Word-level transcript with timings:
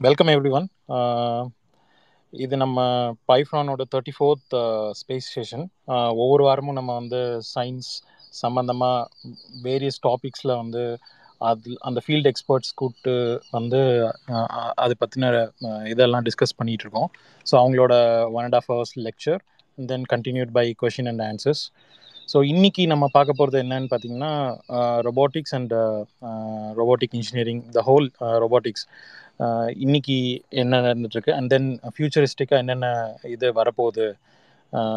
Welcome 0.00 0.30
every 0.32 0.50
one 0.50 0.66
இது 2.32 2.54
நம்ம 2.56 2.78
பைஃப்ரானோட 3.28 3.82
தேர்ட்டி 3.92 4.12
ஃபோர்த் 4.16 4.54
ஸ்பேஸ் 5.00 5.28
ஸ்டேஷன் 5.30 5.64
ஒவ்வொரு 6.20 6.42
வாரமும் 6.44 6.78
நம்ம 6.78 6.94
வந்து 6.94 7.20
சயின்ஸ் 7.50 7.90
சம்மந்தமாக 8.34 9.34
வேரியஸ் 9.66 10.00
டாபிக்ஸில் 10.06 10.52
வந்து 10.54 10.84
அது 11.40 11.76
அந்த 11.80 12.00
ஃபீல்டு 12.04 12.30
எக்ஸ்பர்ட்ஸ் 12.30 12.72
கூப்பிட்டு 12.74 13.14
வந்து 13.50 13.80
uh, 14.32 14.46
அதை 14.76 14.94
பற்றின 14.98 15.32
uh, 15.66 15.82
இதெல்லாம் 15.92 16.26
டிஸ்கஸ் 16.28 16.58
பண்ணிகிட்டு 16.58 16.86
இருக்கோம் 16.86 17.10
ஸோ 17.46 17.54
அவங்களோட 17.60 17.94
one 18.36 18.44
and 18.44 18.58
half 18.60 18.70
hours 18.72 18.94
lecture 19.00 19.40
then 19.78 20.06
continued 20.14 20.52
by 20.52 20.66
question 20.82 21.10
and 21.12 21.24
answers 21.26 21.64
so 22.28 22.38
இன்றைக்கி 22.44 22.84
நம்ம 22.86 23.04
பார்க்க 23.08 23.38
போகிறது 23.38 23.58
என்னன்னு 23.64 23.88
பார்த்தீங்கன்னா 23.90 24.30
robotics 25.00 25.54
and 25.54 25.74
robotic 26.76 27.14
engineering 27.14 27.62
the 27.76 27.82
whole 27.82 28.06
robotics 28.40 28.84
இன்னைக்கு 29.84 30.16
என்ன 30.62 30.80
நடந்துட்டுருக்கு? 30.86 31.32
அண்ட் 31.38 31.50
தென் 31.54 31.68
ஃபியூச்சரிஸ்டிக்காக 31.94 32.62
என்னென்ன 32.62 32.88
இது 33.34 33.46
வரப்போகுது? 33.58 34.06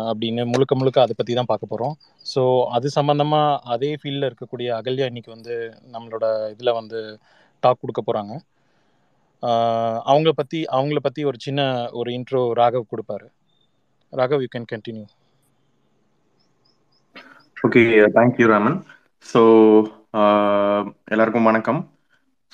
அப்படின்னு 0.10 0.44
முழுக்க 0.52 0.74
முழுக்க 0.80 1.00
அதை 1.06 1.14
பற்றி 1.18 1.34
தான் 1.40 1.50
பார்க்க 1.50 1.72
போகிறோம் 1.72 1.96
ஸோ 2.32 2.42
அது 2.76 2.88
சம்மந்தமாக 2.96 3.60
அதே 3.74 3.92
ஃபீல்டில் 4.00 4.28
இருக்கக்கூடிய 4.30 4.70
அகல்யா 4.78 5.08
இன்னைக்கு 5.12 5.32
வந்து 5.36 5.56
நம்மளோட 5.96 6.26
இதில் 6.54 6.78
வந்து 6.80 7.00
டாக் 7.64 7.82
கொடுக்க 7.82 8.02
போகிறாங்க 8.08 8.34
அவங்கள 10.12 10.32
பற்றி 10.40 10.60
அவங்கள 10.78 11.00
பற்றி 11.08 11.22
ஒரு 11.30 11.38
சின்ன 11.46 11.68
ஒரு 12.00 12.10
இன்ட்ரோ 12.18 12.42
ராகவ் 12.62 12.92
கொடுப்பாரு. 12.94 13.28
Raghav 14.14 14.44
you 14.46 14.50
can 14.56 14.70
continue 14.74 15.06
okay 17.68 17.82
thank you 18.18 18.48
Raman 18.54 18.78
so 19.26 19.42
எல்லாருக்கும் 21.14 21.50
வணக்கம். 21.50 21.82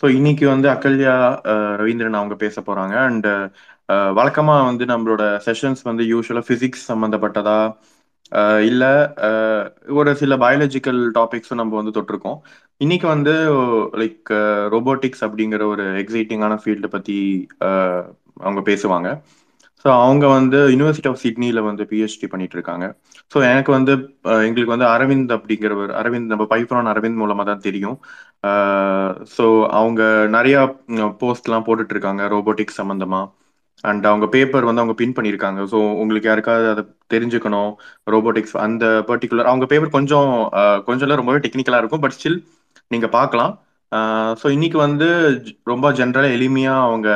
ஸோ 0.03 0.15
இன்னைக்கு 0.15 0.45
வந்து 0.49 0.67
அகல்யா 0.71 1.13
அஹ், 1.51 1.75
ரவீந்திரன் 1.79 2.19
அவங்க 2.19 2.35
பேச 2.41 2.61
போறாங்க. 2.65 2.95
அண்ட் 3.07 3.27
வழக்கமா 4.17 4.55
வந்து 4.67 4.83
நம்மளோட 4.91 5.23
செஷன்ஸ் 5.45 5.81
வந்து 5.85 6.03
யூஸ்வலா 6.11 6.43
பிசிக்ஸ் 6.47 6.87
சம்மந்தப்பட்டதா 6.89 7.59
அஹ், 8.31 8.61
இல்ல 8.67 8.83
அஹ், 9.27 9.65
ஒரு 9.95 10.11
சில 10.21 10.33
பயாலஜிக்கல் 10.37 11.01
டாபிக்ஸும் 11.17 11.61
நம்ம 11.61 11.75
வந்து 11.79 11.95
தொட்டிருக்கோம். 11.97 12.39
இன்னைக்கு 12.81 13.07
வந்து 13.07 13.33
லைக் 14.01 14.31
ரோபோட்டிக்ஸ் 14.73 15.23
அப்படிங்கிற 15.27 15.63
ஒரு 15.73 15.85
எக்ஸைட்டிங்கான 16.01 16.55
ஃபீல்டை 16.63 16.89
பத்தி 16.89 17.17
அஹ், 17.67 18.03
அவங்க 18.41 18.61
பேசுவாங்க. 18.65 19.09
ஸோ 19.85 19.89
அவங்க 20.03 20.25
வந்து 20.27 20.59
யுனிவர்சிட்டி 20.73 21.09
ஆஃப் 21.09 21.21
சிட்னியில் 21.23 21.61
வந்து 21.61 21.83
பிஹெச்டி 21.91 22.27
பண்ணிட்டு 22.29 22.55
இருக்காங்க 22.57 22.85
ஸோ 23.31 23.37
எனக்கு 23.51 23.71
வந்து 23.71 23.93
எங்களுக்கு 24.47 24.73
வந்து 24.75 24.87
அரவிந்த் 24.95 25.33
அப்படிங்கிறவர் 25.37 25.91
அரவிந்த் 26.01 26.31
நம்ம 26.33 26.45
பைப்ரான் 26.53 26.91
அரவிந்த் 26.93 27.21
மூலமாக 27.21 27.47
தான் 27.51 27.65
தெரியும். 27.67 27.97
ஸோ 29.35 29.45
அவங்க 29.71 30.01
நிறையா 30.37 30.61
போஸ்ட்லாம் 31.23 31.65
போட்டுட்டு 31.67 31.95
இருக்காங்க 31.95 32.23
ரோபோட்டிக்ஸ் 32.27 32.79
சம்மந்தமாக 32.81 33.31
அண்ட் 33.83 34.05
அவங்க 34.05 34.25
பேப்பர் 34.27 34.67
வந்து 34.69 34.81
அவங்க 34.81 34.95
பின் 35.01 35.15
பண்ணியிருக்காங்க. 35.17 35.61
ஸோ 35.71 35.77
உங்களுக்கு 36.01 36.29
யாருக்காவது 36.29 36.67
அதை 36.73 36.83
தெரிஞ்சுக்கணும் 37.13 37.71
ரோபோட்டிக்ஸ் 38.07 38.55
அந்த 38.57 38.85
பர்டிகுலர் 39.09 39.49
அவங்க 39.51 39.65
பேப்பர் 39.65 39.95
கொஞ்சம் 39.97 40.31
கொஞ்சம் 40.89 41.19
ரொம்பவே 41.21 41.39
டெக்னிக்கலாக 41.45 41.81
இருக்கும் 41.81 42.03
பட் 42.05 42.15
ஸ்டில் 42.17 42.39
நீங்கள் 42.91 43.09
பார்க்கலாம். 43.09 43.53
ஸோ 44.41 44.45
இன்னைக்கு 44.49 44.77
வந்து 44.77 45.07
ரொம்ப 45.63 45.91
ஜென்ரலாக 45.91 46.35
எளிமையாக 46.37 46.85
அவங்க 46.87 47.09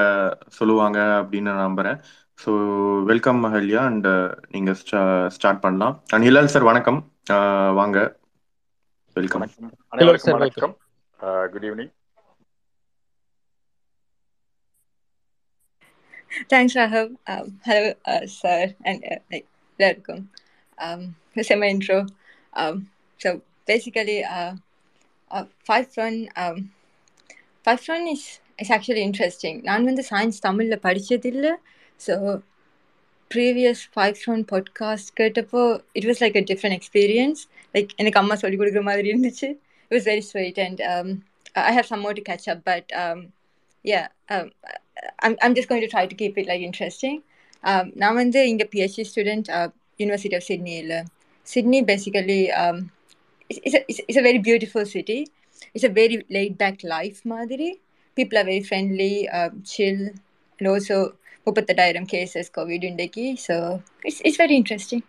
சொல்லுவாங்க 0.59 0.99
அப்படின்னு 1.21 1.51
நான் 1.53 1.77
ஸோ 2.39 2.51
வெல்கம் 3.03 3.39
மஹல்யா 3.45 3.81
அண்ட் 3.89 4.07
நீங்கள் 4.51 4.77
ஸ்டார்ட் 5.35 5.61
பண்ணலாம் 5.61 5.95
அண்ட் 6.13 6.25
ஹிலால் 6.27 6.51
சார் 6.53 6.67
வணக்கம் 6.69 6.99
வாங்க 7.79 7.97
வெல்கம் 9.17 9.41
வணக்கம் 9.43 9.65
ஹலோ 9.65 9.95
அனைவருக்கும் 9.95 10.29
சார் 10.29 10.43
வெல்கம் 10.45 10.75
வணக்கம் 11.19 11.51
good 11.53 11.65
evening 11.69 11.93
Thanks, 16.51 16.75
Rahab. 16.75 17.07
Um, 17.27 17.45
hello, 17.65 17.93
uh, 18.05 18.23
sir, 18.27 18.57
and 18.81 19.03
uh, 19.03 19.17
like 19.31 19.45
welcome. 19.79 20.19
Um, 20.77 20.99
this 21.35 21.49
is 21.49 21.57
my 21.57 21.67
intro. 21.67 21.97
Um, 22.53 22.75
so 23.19 23.29
basically, 23.67 24.23
uh, 24.35 24.51
uh, 25.31 25.45
five 25.61 25.87
run. 25.97 26.29
Um, 26.35 26.57
five 27.65 27.81
run 27.89 28.07
is 28.07 28.23
is 28.59 28.69
actually 28.69 29.01
interesting. 29.01 29.57
நான் 29.61 29.83
வந்து 29.83 30.05
science 30.11 30.39
தமிழில் 30.39 30.83
படிச்சதில்லை 30.87 31.53
so 32.07 32.15
previous 33.31 33.81
five 33.95 34.21
run 34.29 34.45
podcast 34.51 35.09
கேட்டப்போ 35.19 35.63
it 35.97 36.07
was 36.11 36.21
like 36.25 36.37
a 36.41 36.45
different 36.51 36.77
experience 36.79 37.41
like 37.75 37.91
எனக்கு 37.95 38.21
அம்மா 38.21 38.35
சொல்லிக் 38.35 38.61
கொடுக்குற 38.61 38.83
மாதிரி 38.91 39.07
இருந்துச்சு. 39.11 39.49
It 39.91 39.95
was 39.97 40.07
very 40.11 40.23
sweet 40.31 40.61
and 40.67 40.81
I 41.69 41.73
have 41.77 41.89
some 41.93 42.03
more 42.07 42.17
to 42.19 42.25
catch 42.31 42.47
up 42.55 42.63
but 42.71 42.91
yeah 43.85 44.07
um, 44.29 44.51
I'm, 45.19 45.37
I'm 45.41 45.55
just 45.55 45.69
going 45.69 45.81
to 45.81 45.87
try 45.87 46.05
to 46.05 46.15
keep 46.15 46.37
it 46.37 46.47
like 46.47 46.61
interesting. 46.61 47.17
Um, 47.63 47.85
நான் 48.01 48.17
வந்து 48.21 48.39
இங்கே 48.51 48.65
PhD 48.73 49.03
student 49.11 49.47
university 50.01 50.37
of 50.39 50.47
சிட்னியில் 50.49 50.93
Sydney 51.47 51.79
basically 51.91 52.39
it's, 53.49 53.59
it's, 53.67 53.75
a, 53.79 53.81
it's, 53.89 53.99
it's 54.07 54.19
a 54.21 54.25
very 54.27 54.41
beautiful 54.47 54.83
city. 54.95 55.19
It's 55.75 55.85
a 55.89 55.93
very 56.01 56.17
laid 56.35 56.53
back 56.63 56.77
life 56.95 57.19
மாதிரி. 57.33 57.69
People 58.17 58.37
are 58.41 58.47
very 58.51 58.63
friendly 58.69 59.13
um, 59.37 59.53
chill 59.71 59.99
and 60.59 60.67
also 60.71 60.97
முப்பத்தெட்டாயிரம் 61.47 62.07
cases 62.13 62.49
Covid 62.57 62.85
இன்றைக்கு. 62.91 63.25
So 63.47 63.55
it's 64.07 64.21
it's 64.27 64.41
very 64.43 64.57
interesting 64.61 65.05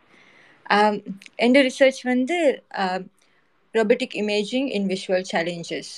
எந்த 1.47 1.59
research 1.69 2.01
வந்து 2.13 2.37
robotic 3.75 4.15
imaging 4.23 4.69
in 4.77 4.89
visual 4.93 5.27
challenges 5.33 5.93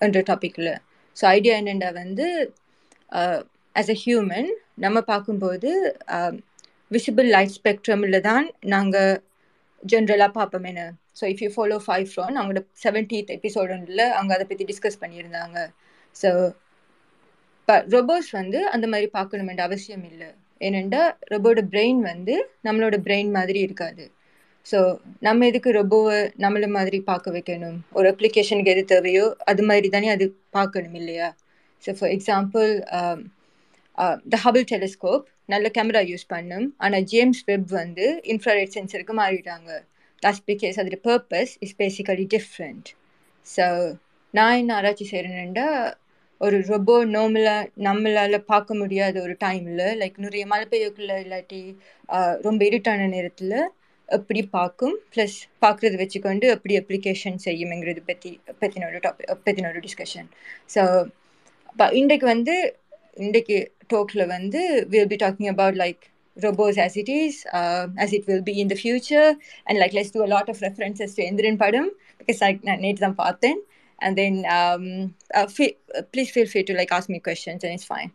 என்ற 0.00 0.18
டாப்பிக்கில் 0.30 0.72
so 1.16 1.24
idea 1.36 1.54
என்னென்னா 1.60 1.90
வந்து 2.02 2.26
as 3.74 3.92
a 3.94 3.98
human 4.04 4.48
நம்ம 4.84 4.98
பார்க்கும்போது 5.12 5.70
விசிபிள் 6.90 7.28
லைட் 7.34 7.54
ஸ்பெக்ட்ரமில் 7.58 8.18
தான் 8.28 8.46
நாங்கள் 8.74 9.12
ஜென்ரலாக 9.82 10.32
பார்ப்போம் 10.38 10.66
என்ன. 10.70 10.82
So 11.18 11.24
if 11.32 11.42
you 11.44 11.48
follow 11.54 11.76
five 11.86 12.06
fron 12.10 12.36
அவங்களோட 12.38 12.62
செவன்டீத் 12.84 13.32
எபிசோடில் 13.36 14.02
அவங்க 14.16 14.32
அதை 14.36 14.44
பற்றி 14.50 14.64
டிஸ்கஸ் 14.70 15.00
பண்ணியிருந்தாங்க. 15.02 15.58
ஸோ 16.16 16.28
ரொபோட்ஸ் 17.94 18.32
வந்து 18.40 18.58
அந்த 18.74 18.86
மாதிரி 18.92 19.08
பார்க்கணுமென்ற 19.18 19.62
அவசியம் 19.68 20.04
இல்லை. 20.10 20.28
ஏனெண்டா 20.60 21.02
ரொபோட 21.32 21.60
பிரெயின் 21.72 22.00
வந்து 22.10 22.34
நம்மளோட 22.66 22.96
பிரெயின் 23.06 23.30
மாதிரி 23.36 23.60
இருக்காது. 23.66 24.04
ஸோ 24.66 24.78
நம்ம 25.26 25.46
எதுக்கு 25.50 25.70
ரொபோவை 25.78 26.18
நம்மள 26.44 26.66
மாதிரி 26.76 26.98
பார்க்க 27.10 27.36
வைக்கணும்? 27.36 27.78
ஒரு 27.98 28.06
அப்ளிகேஷனுக்கு 28.12 28.72
எது 28.74 28.84
தேவையோ 28.92 29.24
அது 29.52 29.62
மாதிரி 29.70 29.88
தானே 29.94 30.08
அது 30.16 30.26
பார்க்கணும் 30.58 30.96
இல்லையா? 31.00 31.28
So 31.84 31.92
for 31.98 32.12
example 32.16 32.70
the 34.32 34.36
Hubble 34.44 34.66
telescope 34.72 35.24
நல்ல 35.52 35.66
கேமரா 35.76 36.02
யூஸ் 36.10 36.26
பண்ணும். 36.34 36.66
ஆனால் 36.84 37.06
ஜேம்ஸ் 37.12 37.42
வெப் 37.48 37.70
வந்து 37.80 38.06
இன்ஃப்ராரெட் 38.34 38.74
சென்சருக்கு 38.76 39.14
மாறிட்டாங்க. 39.22 39.70
தட்ஸ் 40.22 40.44
பிகாஸ் 40.50 40.78
அதோட 40.80 40.98
purpose 41.08 41.52
is 41.64 41.76
basically 41.82 42.26
different 42.36 42.88
so 43.46 43.66
நான் 44.34 44.58
என்ன 44.60 44.74
ஆராய்ச்சி 44.78 45.06
செய்கிறேன்னா 45.12 45.66
ஒரு 46.44 46.58
ரொபோ 46.68 46.94
நார்மலாக 47.06 47.66
நம்மளால் 47.76 48.38
பார்க்க 48.38 48.74
முடியாத 48.74 49.20
ஒரு 49.20 49.36
டைமில் 49.44 49.82
லைக் 50.00 50.16
நிறைய 50.16 50.46
மழை 50.46 50.66
பெய்யக்குள்ள 50.70 51.12
இல்லாட்டி 51.24 51.60
ரொம்ப 52.40 52.64
இருட்டான 52.64 53.08
நேரத்தில் 53.08 53.54
எப்படி 54.06 54.42
பார்க்கும்? 54.46 54.98
ப்ளஸ் 55.14 55.36
பார்க்குறது 55.60 55.96
வச்சுக்கொண்டு 56.02 56.46
எப்படி 56.48 56.74
அப்ளிகேஷன் 56.78 57.38
செய்யுங்கிறது 57.44 58.02
பற்றி 58.06 58.40
பற்றின 58.60 58.86
ஒரு 58.86 58.98
டாபிக் 58.98 59.30
பற்றின 59.44 59.68
ஒரு 59.68 59.80
டிஸ்கஷன் 59.80 60.28
ஸோ 60.74 60.82
இன்றைக்கு 61.92 62.26
வந்து 62.26 62.76
இன்றைக்கு 63.14 63.72
டோக்கில் 63.86 64.26
வந்து 64.26 64.86
will 64.88 65.06
be 65.06 65.16
talking 65.16 65.48
about 65.48 65.76
like 65.76 66.02
robots 66.36 66.78
as 66.78 66.96
it 66.96 67.08
is, 67.08 67.44
uh, 67.52 67.86
as 67.96 68.12
it 68.12 68.22
will 68.26 68.42
be 68.42 68.60
in 68.60 68.68
the 68.68 68.74
future, 68.74 69.26
and 69.66 69.74
like 69.78 69.92
let's 69.92 70.10
do 70.10 70.24
a 70.24 70.30
lot 70.34 70.48
of 70.48 70.60
references 70.62 71.14
to 71.14 71.22
Endrin 71.22 71.58
Padam 71.58 71.86
because 72.18 72.40
like 72.40 72.60
I 72.66 72.76
need 72.76 72.98
them 72.98 73.14
and 74.02 74.18
then 74.20 74.34
um, 74.58 74.84
uh, 75.34 75.46
fe- 75.46 75.76
uh, 75.96 76.02
please 76.12 76.30
feel 76.30 76.46
free 76.46 76.64
to 76.64 76.74
like 76.74 76.92
ask 76.92 77.08
me 77.08 77.20
questions 77.20 77.64
and 77.64 77.72
it's 77.72 77.88
fine. 77.94 78.10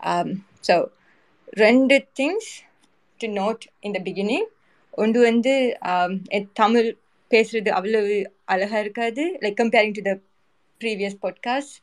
Um, 0.00 0.28
so 0.60 0.76
ரெண்டு 1.60 1.96
things 2.20 2.44
to 3.20 3.26
note 3.40 3.64
in 3.86 3.92
the 3.92 4.02
beginning. 4.08 4.44
ஒன்று 5.02 5.20
வந்து 5.20 5.52
um, 5.92 6.12
தமிழ் 6.52 6.88
பேசுறது 7.30 7.70
அவ்வளவு 7.78 8.16
அழகா 8.44 8.78
இருக்காது. 8.78 9.22
Like 9.42 9.58
comparing 9.62 9.96
to 9.98 10.04
the 10.10 10.12
previous 10.80 11.16
podcast 11.22 11.76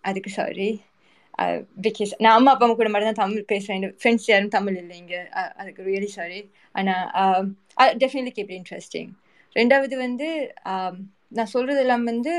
அதுக்கு 0.00 0.30
sorry 0.30 0.70
because 1.82 2.12
uh, 2.12 2.18
நான் 2.18 2.36
அம்மா 2.38 2.52
அப்பா 2.54 2.66
கூட 2.70 2.88
மட்டும் 2.88 3.10
தான் 3.10 3.22
தமிழ் 3.22 3.44
பேசுகிறேன் 3.44 3.94
ஃப்ரெண்ட்ஸ் 4.00 4.28
யாரும் 4.30 4.54
தமிழ் 4.56 4.78
இல்லைங்க 4.82 5.16
uh, 5.40 5.50
அதுக்கு 5.60 5.82
ரியலி 5.90 6.10
சாரி 6.18 6.40
ஆனால் 6.74 7.50
டெஃபினெட்லி 8.02 8.34
கீப் 8.38 8.54
இன்ட்ரெஸ்டிங் 8.58 9.10
ரெண்டாவது 9.56 9.94
வந்து 9.96 10.28
um, 10.72 10.94
நான் 11.32 11.52
சொல்கிறது 11.54 11.80
எல்லாம் 11.84 12.06
வந்து 12.10 12.32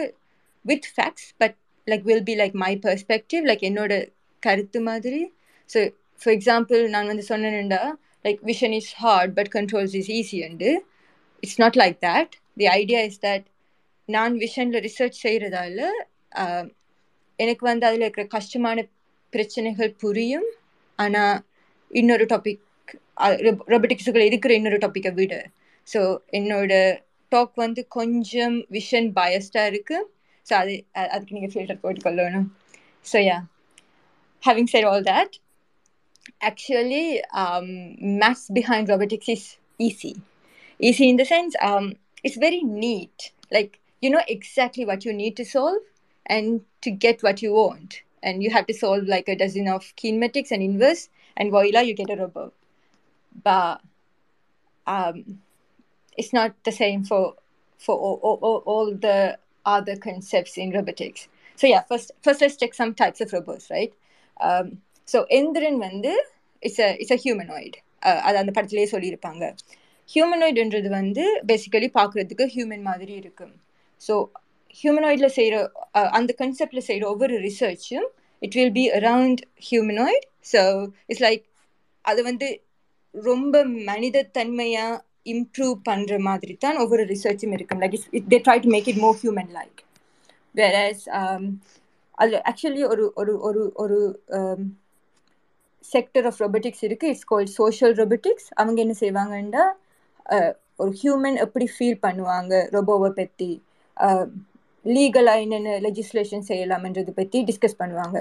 with 0.65 0.87
facts 0.95 1.29
but 1.41 1.55
like 1.87 2.05
will 2.09 2.25
be 2.29 2.35
like 2.41 2.55
my 2.65 2.73
perspective 2.85 3.43
like 3.49 3.63
என்னோட 3.69 3.93
கருத்து 4.43 4.79
மாதிரி. 4.89 5.21
ஸோ 5.69 5.79
ஃபார் 6.21 6.33
எக்ஸாம்பிள் 6.37 6.81
நான் 6.95 7.09
வந்து 7.11 7.25
சொன்னேன்டா 7.31 7.83
like 8.25 8.41
vision 8.51 8.75
is 8.79 8.91
hard 9.03 9.33
but 9.39 9.51
controls 9.57 9.95
is 10.01 10.11
easy 10.19 10.39
and. 10.47 10.69
It's 11.43 11.61
not 11.63 11.79
like 11.83 11.97
that 12.07 12.33
the 12.61 12.67
idea 12.79 12.99
is 13.09 13.21
that 13.27 13.45
நான் 14.09 14.33
விஷனில் 14.45 14.83
ரிசர்ச் 14.87 15.23
செய்கிறதால 15.25 15.79
எனக்கு 17.39 17.63
வந்து 17.69 17.85
அதில் 17.87 18.05
இருக்கிற 18.05 18.25
கஷ்டமான 18.35 18.79
பிரச்சனைகள் 19.33 19.91
புரியும். 20.03 20.49
ஆனால் 20.99 21.37
இன்னொரு 21.91 22.25
டாபிக் 22.33 22.61
ரொபோட்டிக்ஸுக்குள்ள 23.73 24.25
இருக்கிற 24.31 24.53
இன்னொரு 24.59 24.77
டாப்பிக்கை 24.83 25.11
விட. 25.19 25.33
ஸோ 25.87 25.99
என்னோட 26.39 26.73
டாக் 27.32 27.54
வந்து 27.56 27.88
கொஞ்சம் 27.88 28.56
விஷன் 28.70 29.08
பயஸ்டாக 29.12 29.66
இருக்கு 29.66 29.96
ஸோ 30.46 30.54
அது 30.54 30.74
அ- 30.96 31.10
அதுக்கு 31.10 31.34
நீங்கள் 31.34 31.54
filter 31.54 31.82
போட்டுக்கொள்ளணும் 31.82 32.48
so 33.06 33.20
yeah 33.24 33.38
having 34.42 34.66
said 34.66 34.84
all 34.84 35.02
that 35.04 35.30
actually 36.40 37.06
um, 37.34 37.66
maths 38.18 38.48
behind 38.50 38.88
robotics 38.88 39.28
is 39.28 39.44
easy 39.80 40.12
easy 40.80 41.08
in 41.08 41.16
the 41.16 41.24
sense 41.26 41.54
um, 41.60 41.86
it's 42.24 42.36
very 42.38 42.60
neat 42.76 43.18
like 43.50 43.72
you 44.02 44.10
know 44.10 44.22
exactly 44.28 44.84
what 44.84 45.04
you 45.04 45.12
need 45.14 45.36
to 45.36 45.44
solve 45.46 45.82
and 46.26 46.46
to 46.82 46.90
get 46.98 47.22
what 47.22 47.42
you 47.42 47.52
want 47.54 47.90
and 48.22 48.42
you 48.42 48.50
have 48.50 48.66
to 48.66 48.74
solve 48.74 49.04
like 49.06 49.28
a 49.28 49.36
dozen 49.36 49.68
of 49.68 49.82
kinematics 49.96 50.50
and 50.50 50.62
inverse 50.62 51.02
and 51.36 51.50
voila 51.50 51.80
you 51.80 51.94
get 51.94 52.10
a 52.10 52.16
robot 52.16 52.52
but 53.42 53.80
um, 54.86 55.16
it's 56.19 56.33
not 56.39 56.51
the 56.67 56.75
same 56.81 57.01
for 57.09 57.23
for 57.79 57.95
all, 58.05 58.17
all, 58.47 58.59
all 58.71 58.87
the 59.07 59.17
other 59.65 59.95
concepts 60.07 60.53
in 60.57 60.69
robotics. 60.77 61.21
So 61.59 61.65
yeah 61.73 61.83
first 61.89 62.09
first 62.25 62.41
let's 62.43 62.57
check 62.61 62.73
some 62.81 62.93
types 63.01 63.19
of 63.25 63.33
robots 63.37 63.65
right? 63.75 63.93
Um, 64.47 64.67
so 65.11 65.19
Enthiran 65.37 65.79
வந்து 65.87 66.11
it's 66.63 66.81
a 66.85 66.89
it's 67.01 67.15
a 67.15 67.19
humanoid 67.23 67.79
அது 68.27 68.37
அந்த 68.41 68.51
படத்துலேயே 68.55 68.89
சொல்லியிருப்பாங்க. 68.93 69.43
ஹியூமனாய்டுன்றது 70.13 70.89
வந்து 70.99 71.23
basically 71.49 71.89
பார்க்குறதுக்கு 71.99 72.45
human 72.55 72.83
மாதிரி 72.89 73.13
இருக்கும். 73.21 73.53
So 74.07 74.15
ஹியூமனாய்டில் 74.81 75.35
செய்கிற 75.37 75.55
அந்த 76.17 76.31
கன்செப்டில் 76.41 76.85
செய்கிற 76.89 77.05
ஒவ்வொரு 77.13 77.35
ரிசர்ச்சும் 77.47 78.07
it 78.45 78.55
will 78.59 78.75
be 78.79 78.85
around 78.99 79.41
humanoid 79.69 80.25
so 80.51 80.61
it's 81.09 81.25
like 81.27 81.43
அது 82.11 82.21
வந்து 82.29 82.47
ரொம்ப 83.13 83.55
மனிதத்தன்மையாக 83.91 85.01
இம்ப்ரூவ் 85.25 85.75
பண்ணுற 85.89 86.13
மாதிரி 86.27 86.53
தான் 86.65 86.77
ஒவ்வொரு 86.83 87.03
ரிசர்ச்சும் 87.13 87.55
இருக்கும். 87.57 87.81
Like 87.83 87.97
it 88.19 88.29
they 88.33 88.39
try 88.47 88.57
to 88.65 88.71
make 88.75 88.87
it 88.91 89.01
more 89.05 89.17
human 89.23 89.51
like 89.59 89.79
whereas 90.55 91.03
அது 92.17 92.33
ஆக்சுவலி 92.49 92.83
ஒரு 92.93 93.05
ஒரு 93.21 93.33
ஒரு 93.47 93.61
ஒரு 93.83 93.99
செக்டர் 95.83 96.25
ஆஃப் 96.29 96.41
ரொபோட்டிக்ஸ் 96.45 96.83
இருக்கு. 96.87 97.05
இட்ஸ் 97.13 97.29
கோல்ட் 97.31 97.53
சோஷியல் 97.61 97.95
ரொபோட்டிக்ஸ் 98.01 98.49
அவங்க 98.61 98.79
என்ன 98.85 98.95
செய்வாங்கன்னா 99.03 99.63
uh, 100.35 100.51
ஒரு 100.81 100.91
ஹியூமன் 101.01 101.35
எப்படி 101.45 101.65
ஃபீல் 101.73 101.99
பண்ணுவாங்க 102.05 102.53
ரொபோவை 102.75 103.09
பற்றி 103.19 103.49
லீகலாக 104.85 105.43
என்னென்ன 105.43 105.75
லெஜிஸ்லேஷன் 105.85 106.45
செய்யலாம்ன்றதை 106.47 107.11
பற்றி 107.19 107.37
டிஸ்கஸ் 107.49 107.77
பண்ணுவாங்க. 107.81 108.17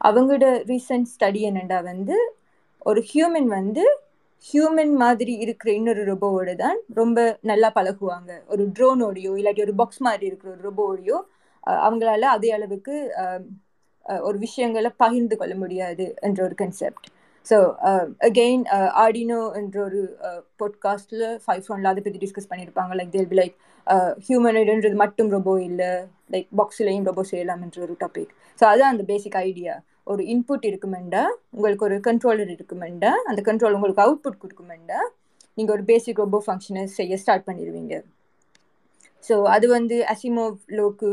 அவங்களோட 0.00 0.46
ரீசன்ட் 0.70 1.10
ஸ்டடி 1.14 1.40
என்னென்னா 1.48 1.78
வந்து 1.90 2.16
ஒரு 2.90 3.00
ஹியூமன் 3.10 3.48
வந்து 3.58 3.84
ஹியூமன் 4.44 4.92
மாதிரி 4.94 5.32
இருக்கிற 5.34 5.72
இன்னொரு 5.72 6.02
ரொபோவோட 6.12 6.54
தான் 6.54 6.78
ரொம்ப 6.94 7.18
நல்லா 7.40 7.68
பழகுவாங்க. 7.74 8.30
ஒரு 8.46 8.62
ட்ரோனோடையோ 8.78 9.32
இல்லாட்டி 9.38 9.60
ஒரு 9.60 9.74
பாக்ஸ் 9.74 10.02
மாதிரி 10.02 10.26
இருக்கிற 10.26 10.50
ஒரு 10.52 10.62
ரொபோடையோ 10.70 11.18
அவங்களால 11.66 12.28
அதே 12.30 12.50
அளவுக்கு 12.50 12.94
ஒரு 14.06 14.38
விஷயங்களை 14.38 14.90
பகிர்ந்து 14.96 15.36
கொள்ள 15.36 15.54
முடியாது 15.54 16.14
என்ற 16.20 16.44
ஒரு 16.44 16.54
கன்செப்ட் 16.62 17.08
ஸோ 17.46 17.56
அகெயின் 18.20 18.64
ஆடினோ 18.96 19.54
என்ற 19.54 19.76
ஒரு 19.84 20.00
பாட்காஸ்டில் 20.62 21.26
ஃபைவ் 21.44 21.62
ஃபோனில் 21.66 21.84
அதை 21.84 22.00
பற்றி 22.02 22.18
டிஸ்கஸ் 22.18 22.50
பண்ணியிருப்பாங்க 22.50 22.94
லைக் 22.94 23.10
தேல் 23.10 23.28
பி 23.28 23.36
லைக் 23.36 23.54
ஹியூமனைடுன்றது 24.28 24.94
மட்டும் 24.94 25.30
ரொபோ 25.30 25.54
இல்லை 25.62 25.90
லைக் 26.30 26.48
பாக்ஸ்லேயும் 26.56 27.06
ரொபோ 27.06 27.24
செய்யலாம்ன்ற 27.30 27.80
ஒரு 27.80 27.96
டாபிக் 28.00 28.32
ஸோ 28.60 28.64
அதுதான் 28.64 28.92
அந்த 28.92 29.02
பேசிக் 29.02 29.38
ஐடியா 29.40 29.76
ஒரு 30.06 30.22
இன்புட் 30.32 30.66
இருக்குமெண்டா? 30.70 31.22
உங்களுக்கு 31.56 31.84
ஒரு 31.88 31.96
கண்ட்ரோலர் 32.08 32.52
இருக்குமெண்டா? 32.56 33.12
அந்த 33.30 33.40
கண்ட்ரோல் 33.48 33.76
உங்களுக்கு 33.78 34.04
அவுட்புட் 34.06 34.40
கொடுக்குமெண்டா? 34.42 35.00
நீங்கள் 35.58 35.74
ஒரு 35.76 35.84
பேசிக் 35.90 36.22
ரொபோ 36.24 36.38
ஃபங்க்ஷனை 36.46 36.82
செய்ய 36.98 37.16
ஸ்டார்ட் 37.22 37.46
பண்ணிடுவீங்க. 37.48 37.94
ஸோ 39.24 39.34
அது 39.54 39.66
வந்து 39.76 39.96
அசிமோவ் 40.12 40.58
லோக்கு 40.78 41.10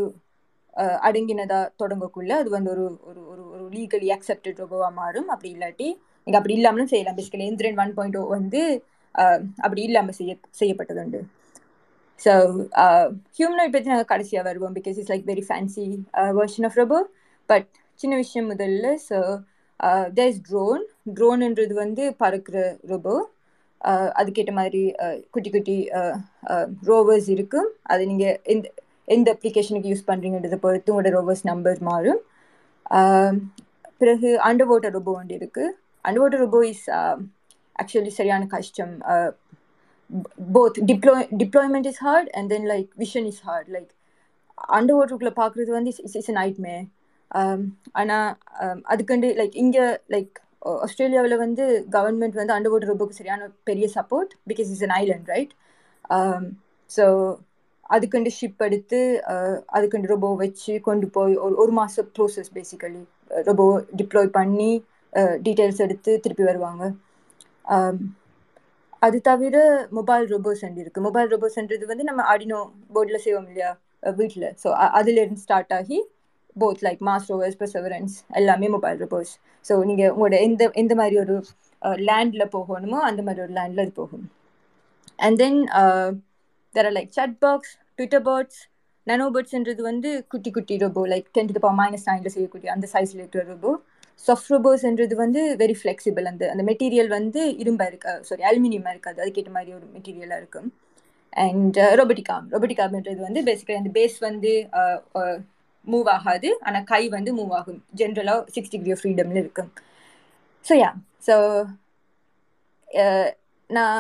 அடங்கினதாக 1.08 1.70
தொடங்கக்குள்ள 1.82 2.32
அது 2.42 2.50
வந்து 2.56 2.70
ஒரு 2.74 2.84
ஒரு 3.10 3.22
ஒரு 3.32 3.44
ஒரு 3.54 3.64
லீகலி 3.78 4.10
அக்செப்டட் 4.16 4.60
ரொபோவாக 4.64 4.92
மாறும். 5.00 5.30
அப்படி 5.34 5.50
இல்லாட்டி 5.56 5.88
நீங்கள் 6.28 6.40
அப்படி 6.40 6.56
இல்லாமலும் 6.60 6.92
செய்யலாம். 6.94 7.18
Basically 7.20 7.48
Enthiran 7.52 7.80
one 7.84 7.94
point 7.98 8.18
O 8.22 8.24
வந்து 8.38 8.62
அப்படி 9.66 9.82
இல்லாமல் 9.88 10.18
செய்ய 10.20 10.32
செய்யப்பட்டது 10.60 11.02
உண்டு 11.04 11.20
ஸோ 12.20 12.32
ஹியூமனாய்ட் 13.38 13.74
பற்றி 13.74 13.92
நாங்கள் 13.94 14.12
கடைசியாக 14.12 14.46
வருவோம். 14.50 14.76
Because 14.78 14.98
it's 15.00 15.12
like 15.14 15.28
very 15.32 15.44
fancy 15.50 15.86
version 16.40 16.68
of 16.70 16.78
robo 16.82 17.00
but 17.50 17.70
சின்ன 18.00 18.16
விஷயம் 18.16 18.50
முதல்ல 18.52 18.88
ஸோ 19.10 19.20
தேர் 20.18 20.30
இஸ் 20.34 20.44
ட்ரோன் 20.50 20.84
ட்ரோன்ன்றது 21.18 21.74
வந்து 21.84 22.04
பறக்கிற 22.22 22.58
ரொபோ 22.94 23.14
uh, 23.82 24.08
அதுக்கேற்ற 24.20 24.54
மாதிரி 24.60 24.84
uh, 25.06 25.16
குட்டி 25.34 25.50
குட்டி 25.50 25.78
uh, 26.00 26.16
ரோவர்ஸ் 26.90 27.30
இருக்கும். 27.36 27.70
அது 27.84 28.04
நீங்கள் 28.12 28.38
எந்த 28.54 28.68
எந்த 29.08 29.28
அப்ளிகேஷனுக்கு 29.36 29.92
யூஸ் 29.92 30.08
பண்ணுறீங்கன்றதை 30.10 30.60
பொறுத்து 30.66 30.92
உங்களோட 30.94 31.12
ரோவர்ஸ் 31.18 31.46
நம்பர் 31.52 31.82
மாறும். 31.90 32.22
Um, 33.00 33.36
பிறகு 34.02 34.30
அண்டர் 34.48 34.70
வாட்டர் 34.72 34.96
ரொபோ 34.98 35.12
ஒன்று 35.20 35.38
இருக்குது 35.40 35.76
under 36.06 36.22
water 36.24 36.44
robo 36.46 36.60
is 36.72 36.86
actually 37.76 38.14
சரியான 38.20 38.44
கஷ்டம். 38.56 38.96
Both 40.56 40.78
deploy 40.90 41.26
deployment 41.42 41.88
is 41.92 42.02
hard 42.06 42.30
and 42.38 42.50
then 42.54 42.68
like 42.74 42.90
vision 43.04 43.26
is 43.32 43.42
hard 43.48 43.70
like 43.76 43.90
under 44.78 44.98
வாட்டருக்குள்ளே 44.98 45.34
பார்க்குறது 45.42 45.72
வந்து 45.78 45.92
it's 46.04 46.20
is 46.22 46.32
night 46.40 46.60
May 46.68 46.76
Um, 47.32 47.62
ஆனால் 47.92 48.30
um, 48.62 48.78
அதுக்கண்டு 48.92 49.28
லைக் 49.36 49.56
இங்கே 49.56 49.86
லைக் 50.10 50.36
ஆஸ்திரேலியாவில் 50.86 51.36
வந்து 51.38 51.64
கவர்மெண்ட் 51.90 52.38
வந்து 52.40 52.54
அண்டர் 52.54 52.72
வாட்டர் 52.72 52.90
ரூபுக்கு 52.92 53.18
சரியான 53.18 53.50
பெரிய 53.64 53.88
support 53.96 54.32
because 54.52 54.70
is 54.74 54.84
an 54.88 54.96
island 55.02 55.28
right 55.34 55.52
so 56.90 57.06
அதுக்கண்டு 57.90 58.32
ship 58.38 58.64
எடுத்து 58.66 59.00
அதுக்கண்டு 59.78 60.12
ரொபோ 60.14 60.30
வச்சு 60.36 60.74
கொண்டு 60.82 61.08
போய் 61.10 61.36
ஒரு 61.36 61.56
ஒரு 61.56 61.72
மாதம் 61.72 62.10
ப்ரோசஸ் 62.18 62.54
பேசிக்கலி 62.54 63.04
ரொபோ 63.50 63.66
டிப்ளோய் 64.02 64.32
பண்ணி 64.40 64.72
டீட்டெயில்ஸ் 65.46 65.84
எடுத்து 65.86 66.14
திருப்பி 66.20 66.44
வருவாங்க. 66.44 66.84
Um, 67.76 67.98
அது 69.02 69.18
தவிர 69.22 69.58
மொபைல் 69.92 70.26
ரோபோஸ் 70.32 70.64
இருக்குது 70.64 71.06
மொபைல் 71.08 71.28
ரோபோஸ்ன்றது 71.34 71.86
வந்து 71.86 72.04
நம்ம 72.04 72.22
ஆடினோ 72.34 72.60
போர்டில் 72.96 73.24
செய்வோம் 73.26 73.48
இல்லையா? 73.48 73.72
வீட்டில் 74.04 74.48
ஸோ 74.64 74.68
அதுலேருந்து 75.00 75.44
ஸ்டார்ட் 75.46 75.74
ஆகி 75.74 75.98
both 76.64 76.82
like 76.88 77.02
Mars 77.10 77.28
rovers 77.32 77.58
Perseverance 77.62 78.16
எல்லாமே 78.40 78.68
மொபைல் 78.76 79.00
ரோபோஸ் 79.04 79.32
ஸோ 79.66 79.74
நீங்கள் 79.90 80.12
உங்களோட 80.14 80.38
எந்த 80.48 80.70
எந்த 80.74 80.94
மாதிரி 80.96 81.18
ஒரு 81.24 81.36
uh, 81.82 81.98
லேண்டில் 82.10 82.52
போகணுமோ 82.56 83.00
அந்த 83.10 83.22
மாதிரி 83.22 83.44
ஒரு 83.46 83.54
லேண்டில் 83.60 83.84
அது 83.86 83.94
போகும். 84.02 84.26
And 85.20 85.38
then 85.44 85.60
there 86.76 86.88
are 86.90 86.96
like 87.00 87.12
chat 87.20 87.38
box 87.40 87.74
twitter 88.00 88.26
bots 88.30 88.60
நனோபர்ட்ஸ்ன்றது 89.08 89.82
வந்து 89.82 90.10
குட்டி 90.28 90.52
குட்டி 90.52 90.78
robo 90.78 91.04
like 91.08 91.28
ten 91.32 91.50
to 91.50 91.60
power 91.60 91.78
minus 91.82 92.08
நைனில் 92.10 92.34
செய்யக்கூடிய 92.36 92.72
அந்த 92.72 92.88
சைஸில் 92.94 93.22
இருக்கிற 93.22 93.44
ரோபோ 93.44 93.72
சாஃப்ட் 94.26 94.52
ரோபோஸ்ன்றது 94.52 95.16
வந்து 95.16 95.42
வெரி 95.58 95.76
ஃப்ளெக்சிபிள் 95.82 96.26
அந்த 96.26 96.44
அந்த 96.52 96.64
மெட்டீரியல் 96.64 97.12
வந்து 97.18 97.42
இரும்பாக 97.64 97.92
இருக்கா 97.94 98.14
சாரி 98.22 98.44
அலுமினியமாக 98.44 98.96
இருக்காது. 98.96 99.22
அதுக்கேற்ற 99.24 99.52
மாதிரி 99.52 99.72
ஒரு 99.74 99.86
மெட்டீரியலாக 99.96 100.42
இருக்கும். 100.44 100.70
அண்ட் 101.38 101.78
ரொபோட்டிகாம் 102.02 102.46
ஆம்ன்றது 102.86 103.22
வந்து 103.28 103.42
பேசிக்கலி 103.44 103.80
அந்த 103.82 103.92
பேஸ் 104.00 104.18
வந்து 104.20 104.52
uh, 104.80 104.98
uh, 105.20 105.38
மூவ் 105.88 106.10
ஆகாது. 106.16 106.50
ஆனால் 106.62 106.86
கை 106.86 107.04
வந்து 107.10 107.32
மூவ் 107.40 107.54
ஆகும். 107.60 107.80
ஜென்ரலாக 108.00 108.44
சிக்ஸ் 108.56 108.74
டிகிரி 108.74 108.94
ஆஃப் 108.96 109.02
ஃப்ரீடம்ல 109.02 109.40
இருக்கும் 109.44 109.70
ஸோ 110.66 110.76
யா 110.76 110.90
ஸோ 111.28 111.36
நான் 113.70 114.00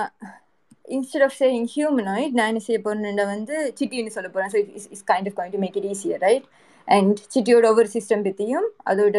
இன்ஸ்டெட் 0.87 1.25
ஆஃப் 1.27 1.37
சேயிங் 1.39 1.67
ஹியூமனாய்ட் 1.73 2.35
நான் 2.37 2.51
என்ன 2.51 2.61
செய்ய 2.67 2.79
போகிறேன் 2.81 3.31
வந்து 3.33 3.55
சிட்டின்னு 3.79 4.15
சொல்ல 4.15 4.29
போகிறேன் 4.29 4.51
so 4.53 4.59
is 4.79 4.89
is 4.95 5.05
kind 5.11 5.27
of 5.31 5.53
to 5.55 5.59
make 5.63 5.77
it 5.81 5.89
easier 5.93 6.21
right 6.21 6.45
and 6.87 7.17
சிட்டியோட 7.33 7.65
ஒவ்வொரு 7.71 7.89
சிஸ்டம் 7.95 8.25
பற்றியும் 8.27 8.67
அதோட 8.91 9.17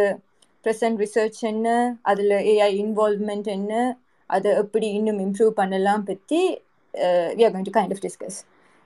ப்ரெசன்ட் 0.65 1.01
ரிசர்ச் 1.05 1.41
என்ன 1.51 1.69
அதில் 2.03 2.37
ஏஐ 2.53 2.71
இன்வால்வ்மெண்ட் 2.85 3.49
என்ன 3.49 3.73
அதை 4.31 4.51
எப்படி 4.63 4.87
இன்னும் 4.99 5.21
இம்ப்ரூவ் 5.27 5.53
பண்ணலாம் 5.61 6.03
பற்றி 6.05 6.41
we 7.37 7.45
are 7.45 7.53
going 7.53 7.69
to 7.69 7.75
kind 7.79 7.95
of 7.97 8.05
discuss 8.07 8.39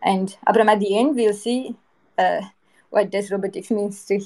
and 0.03 0.31
அப்புறம் 0.45 0.71
at 0.73 0.83
the 0.85 0.91
end 1.01 1.15
will 1.21 1.39
see 1.45 1.55
what 2.93 3.07
does 3.15 3.29
robotics 3.31 3.71
means 3.71 3.99
to 4.09 4.17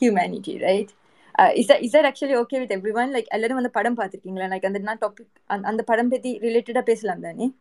humanity, 0.00 0.54
right? 0.58 0.90
Uh, 1.34 1.50
is 1.60 1.66
that 1.66 1.80
is 1.86 1.92
that 1.92 2.04
actually 2.04 2.36
okay 2.36 2.58
with 2.62 2.70
everyone? 2.70 3.10
Like 3.12 3.26
எல்லாரும் 3.26 3.56
அந்த 3.56 3.68
படம் 3.68 3.96
பார்த்துருக்கீங்களா? 3.96 4.48
Like 4.52 4.66
அந்த 4.66 4.78
நான் 4.78 4.98
topic 4.98 5.62
அந்த 5.62 5.82
படம் 5.82 6.08
பற்றி 6.08 6.38
ரிலேட்டடாக 6.38 6.80
பேசலாம் 6.80 7.20
தானே? 7.20 7.52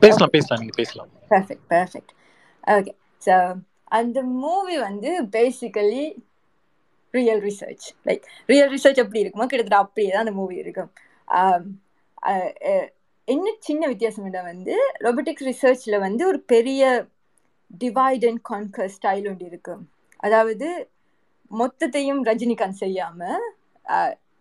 பேசலாம் 0.00 0.30
பேசலாம். 0.30 0.60
நீங்க 0.60 0.74
பேசலாம். 0.76 1.08
பர்ஃபெக்ட் 1.30 1.64
பர்ஃபெக்ட் 1.70 2.12
ஓகே 2.66 2.94
ஸோ 3.26 3.56
அந்த 3.84 4.22
மூவி 4.22 4.78
வந்து 4.78 5.22
basically 5.24 6.14
real 7.10 7.42
research 7.42 7.86
like 8.04 8.22
real 8.46 8.70
research 8.70 9.02
எப்படி 9.04 9.22
இருக்குமோ 9.24 9.46
கிட்டத்தட்ட 9.46 9.76
அப்படியே 9.76 10.10
தான் 10.10 10.24
அந்த 10.26 10.32
மூவி 10.32 10.56
இருக்கும். 10.56 10.92
Um, 11.34 11.62
uh, 12.26 12.52
uh, 12.70 12.86
என்ன 13.24 13.54
சின்ன 13.58 13.86
வித்தியாசம் 13.86 14.30
வந்து 14.30 14.74
ரொபோட்டிக்ஸ் 15.00 15.52
ரிசர்ச்சில் 15.52 15.98
வந்து 15.98 16.26
ஒரு 16.26 16.40
பெரிய 16.40 17.06
டிவைட் 17.70 18.26
அண்ட் 18.26 18.42
கான்கர் 18.50 18.92
ஸ்டைல் 18.96 19.28
ஒன்று 19.28 19.46
இருக்கு 19.46 19.74
அதாவது 20.22 20.68
மொத்தத்தையும் 21.50 22.20
ரஜினிகாந்த் 22.24 22.82
செய்யாம 22.82 23.20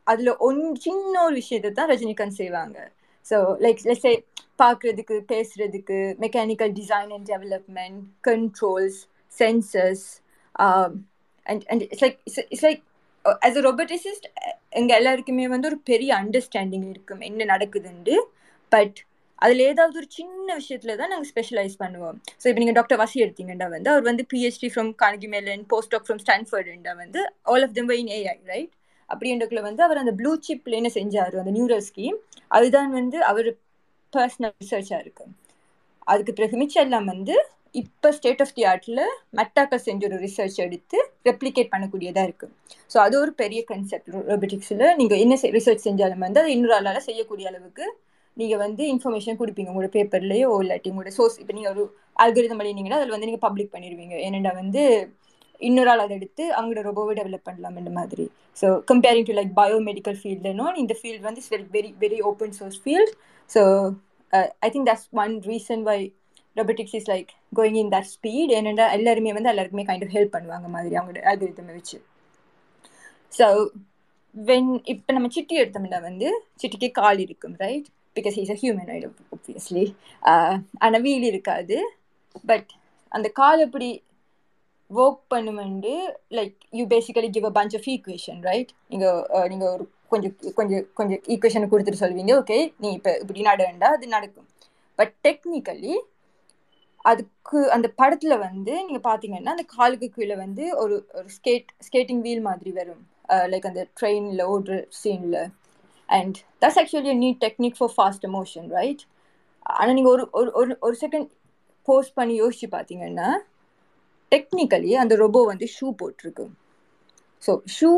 அதுல 0.08 0.32
ஒன் 0.40 0.76
சின்ன 0.76 1.14
ஒரு 1.24 1.36
விஷயத்தை 1.36 1.72
தான் 1.72 1.90
ரஜினிகாந்த் 1.90 2.40
செய்வாங்க. 2.40 2.78
ஸோ 3.26 3.38
லைக் 3.60 3.82
லெட்ஸே 3.86 4.14
பார்க்குறதுக்கு 4.60 5.16
பேசுறதுக்கு 5.28 5.98
mechanical 6.20 6.74
design 6.74 7.12
and 7.14 7.30
development 7.30 8.00
controls 8.28 9.00
senses 9.32 10.06
and 11.46 11.64
and 11.66 11.84
it's 11.84 12.04
like 12.04 12.18
it's 12.50 12.66
like 12.66 12.82
as 13.26 13.58
a 13.58 13.62
roboticist 13.62 14.28
எங்கள் 14.70 14.98
எல்லாருக்குமே 14.98 15.48
வந்து 15.48 15.68
ஒரு 15.68 15.80
பெரிய 15.84 16.12
அண்டர்ஸ்டாண்டிங் 16.16 16.90
இருக்கும் 16.90 17.22
என்ன 17.22 17.46
நடக்குதுண்டு 17.46 18.16
பட் 18.72 19.00
அதில் 19.44 19.62
ஏதாவது 19.70 19.98
ஒரு 20.02 20.08
சின்ன 20.18 20.48
விஷயத்துல 20.60 20.96
தான் 21.00 21.12
நாங்கள் 21.14 21.30
ஸ்பெஷலைஸ் 21.32 21.76
பண்ணுவோம். 21.84 22.18
ஸோ 22.42 22.46
இப்போ 22.50 22.62
நீங்கள் 22.64 22.78
டாக்டர் 22.80 23.00
வசி 23.04 23.18
எடுத்தீங்கன்னா 23.26 23.68
வந்து 23.76 23.90
அவர் 23.94 24.06
வந்து 24.10 24.24
PhD 24.34 24.70
from 24.74 24.92
Carnegie 25.02 25.30
Mellon 25.34 25.66
postdoc 25.94 26.06
from 26.08 26.22
ஸ்டான்ஃபர்டுண்டா 26.26 26.94
வந்து 27.04 27.22
all 27.54 27.66
of 27.68 27.76
them 27.80 27.92
in 28.02 28.12
AI 28.20 28.36
right 28.54 28.72
அப்படின்றக்குள்ள 29.10 29.64
வந்து 29.70 29.82
அவர் 29.88 30.02
அந்த 30.04 30.14
ப்ளூ 30.20 30.32
சிப்ல 30.48 30.78
என்ன 30.82 30.92
செஞ்சார் 31.00 31.36
அந்த 31.42 31.54
நியூரல் 31.58 31.84
ஸ்கீம் 31.90 32.18
அதுதான் 32.58 32.92
வந்து 33.00 33.18
அவர் 33.32 33.50
பர்சனல் 34.14 34.56
ரிசர்ச்சாக 34.64 35.04
இருக்கு. 35.04 35.26
அதுக்கு 36.12 36.34
பிறகு 36.38 36.56
மிச்சம் 36.62 36.86
எல்லாம் 36.86 37.10
வந்து 37.14 37.36
இப்போ 37.82 38.08
ஸ்டேட் 38.18 38.42
ஆஃப் 38.44 38.54
தி 38.58 38.64
ஆர்ட்டில் 38.72 39.04
மெட்டாக்கல் 39.38 39.84
செஞ்ச 39.86 40.02
ஒரு 40.10 40.18
ரிசர்ச் 40.26 40.58
எடுத்து 40.66 40.98
ரெப்ளிகேட் 41.30 41.72
பண்ணக்கூடியதாக 41.74 42.28
இருக்கு. 42.30 42.48
ஸோ 42.94 42.98
அது 43.06 43.16
ஒரு 43.24 43.32
பெரிய 43.42 43.60
கன்செப்ட் 43.72 44.10
ரோபோட்டிக்ஸில் 44.32 44.84
நீங்கள் 45.00 45.22
என்ன 45.24 45.38
ரிசர்ச் 45.58 45.86
செஞ்சாலும் 45.88 46.26
வந்து 46.26 46.42
அது 46.44 46.52
இன்னொரு 46.56 46.76
ஆளால் 46.80 47.06
செய்யக்கூடிய 47.10 47.48
அளவுக்கு 47.52 47.86
நீங்கள் 48.38 48.62
வந்து 48.66 48.84
இன்ஃபர்மேஷன் 48.94 49.40
கொடுப்பீங்க. 49.42 49.70
உங்களோட 49.72 49.90
பேப்பர்லேயோ 49.98 50.48
இல்லாட்டி 50.64 50.92
உங்களோட 50.94 51.12
சோர்ஸ் 51.18 51.38
இப்போ 51.42 51.54
நீங்கள் 51.58 51.74
ஒரு 51.74 51.84
அல்கரிதம் 52.24 52.60
பண்ணினீங்கன்னா 52.62 53.00
அதில் 53.00 53.16
வந்து 53.16 53.30
நீங்கள் 53.30 53.46
பப்ளிக் 53.48 53.74
பண்ணிடுவீங்க. 53.76 54.16
ஏனெண்டா 54.28 54.54
வந்து 54.62 54.84
இன்னொரு 55.62 55.90
ஆள் 55.92 56.04
அதை 56.06 56.14
எடுத்து 56.20 56.44
அவங்களோட 56.58 56.82
ரொபோவை 56.88 57.14
டெவலப் 57.20 57.48
பண்ணலாம் 57.50 57.78
இந்த 57.82 57.92
மாதிரி. 58.00 58.26
So 58.62 58.68
comparing 58.92 59.28
to 59.30 59.36
like 59.40 59.52
biomedical 59.62 60.18
ஃபீல்டுனோ 60.22 60.66
இந்த 60.82 60.94
ஃபீல்டு 61.00 61.24
வந்து 61.28 61.44
very 61.54 61.66
very 61.76 61.92
very 62.04 62.20
open 62.30 62.56
source 62.60 62.80
field 62.84 63.14
so 63.50 63.62
I 64.66 64.70
think 64.74 64.88
that's 64.90 65.08
one 65.24 65.36
reason 65.52 65.84
why 65.90 65.98
robotics 66.56 66.96
is 67.00 67.10
like 67.14 67.30
going 67.60 67.80
in 67.84 67.92
that 67.96 68.10
speed 68.16 68.52
ஏனெண்டா 68.58 68.86
எல்லாருமே 68.98 69.34
வந்து 69.38 69.52
எல்லாருக்குமே 69.54 69.86
கைண்ட் 69.90 70.06
ஆஃப் 70.08 70.16
ஹெல்ப் 70.18 70.36
பண்ணுவாங்க 70.36 70.68
மாதிரி 70.76 70.96
அவங்களோட 71.00 71.24
அல்கரிதமை 71.32 71.74
வச்சு. 71.80 71.98
ஸோ 73.34 73.48
வென் 74.36 74.70
இப்போ 74.92 75.14
நம்ம 75.16 75.30
சிட்டி 75.36 75.56
எடுத்தோம்னா 75.62 76.00
வந்து 76.10 76.28
சிட்டிக்கு 76.62 76.90
கால் 77.02 77.20
இருக்கும் 77.26 77.56
right 77.66 77.88
because 78.16 78.38
is 78.44 78.54
a 78.56 78.58
human 78.64 78.90
obviously 79.36 79.86
ஆனால் 80.86 81.04
வீல் 81.08 81.28
இருக்காது. 81.32 81.78
பட் 82.52 82.70
அந்த 83.12 83.28
கால் 83.42 83.66
எப்படி 83.68 83.90
work 84.92 85.22
பண்ணுமெண்டு 85.34 85.92
like 86.38 86.56
you 86.80 86.84
basically 86.94 87.30
give 87.36 87.50
a 87.50 87.54
bunch 87.60 87.76
of 87.80 87.88
equation 87.94 88.42
right 88.50 88.72
நீங்கள் 88.94 89.22
நீங்கள் 89.52 89.72
ஒரு 89.76 89.86
கொஞ்சம் 90.14 90.34
கொஞ்சம் 90.58 90.84
கொஞ்சம் 91.00 91.22
ஈக்குவேஷன் 91.34 91.72
கொடுத்துட்டு 91.72 92.02
சொல்வீங்க 92.02 92.34
ஓகே 92.42 92.58
நீ 92.84 92.90
இப்போ 92.98 93.12
இப்படி 93.22 93.44
நடண்டா 93.52 93.90
அது 93.98 94.08
நடக்கும். 94.16 94.48
பட் 95.00 95.14
டெக்னிக்கலி 95.28 95.94
அதுக்கு 97.12 97.60
அந்த 97.76 97.88
படத்தில் 98.02 98.36
வந்து 98.48 98.74
நீங்கள் 98.88 99.08
பார்த்தீங்கன்னா 99.08 99.54
அந்த 99.56 99.66
காலுக்கு 99.76 100.08
கீழே 100.18 100.36
வந்து 100.44 100.66
ஒரு 100.84 100.96
ஒரு 101.18 101.28
ஸ்கேட் 101.38 101.72
ஸ்கேட்டிங் 101.88 102.22
வீல் 102.28 102.46
மாதிரி 102.50 102.72
வரும். 102.80 103.02
லைக் 103.52 103.68
அந்த 103.72 103.82
ட்ரெயினில் 104.00 104.44
ஓடுற 104.54 104.76
சீனில் 105.02 105.40
and 106.18 106.38
that's 106.62 106.80
actually 106.82 107.16
neat 107.24 107.40
technique 107.46 107.78
for 107.80 107.94
fast 107.96 108.26
emotion 108.30 108.68
right 108.78 109.04
ஆனால் 109.80 109.96
நீங்கள் 109.98 110.14
ஒரு 110.16 110.24
ஒரு 110.40 110.50
ஒரு 110.60 110.74
ஒரு 110.86 110.96
செகண்ட் 111.04 111.30
போஸ்ட் 111.88 112.16
பண்ணி 112.20 112.36
யோசிச்சு 112.42 112.68
பார்த்தீங்கன்னா 112.76 113.30
டெக்னிக்கலி 114.32 114.92
அந்த 115.04 115.14
ரொபோ 115.24 115.40
வந்து 115.52 115.66
ஷூ 115.76 115.88
போட்டிருக்கு. 116.02 116.46
ஸோ 117.44 117.52
ஷூ 117.78 117.92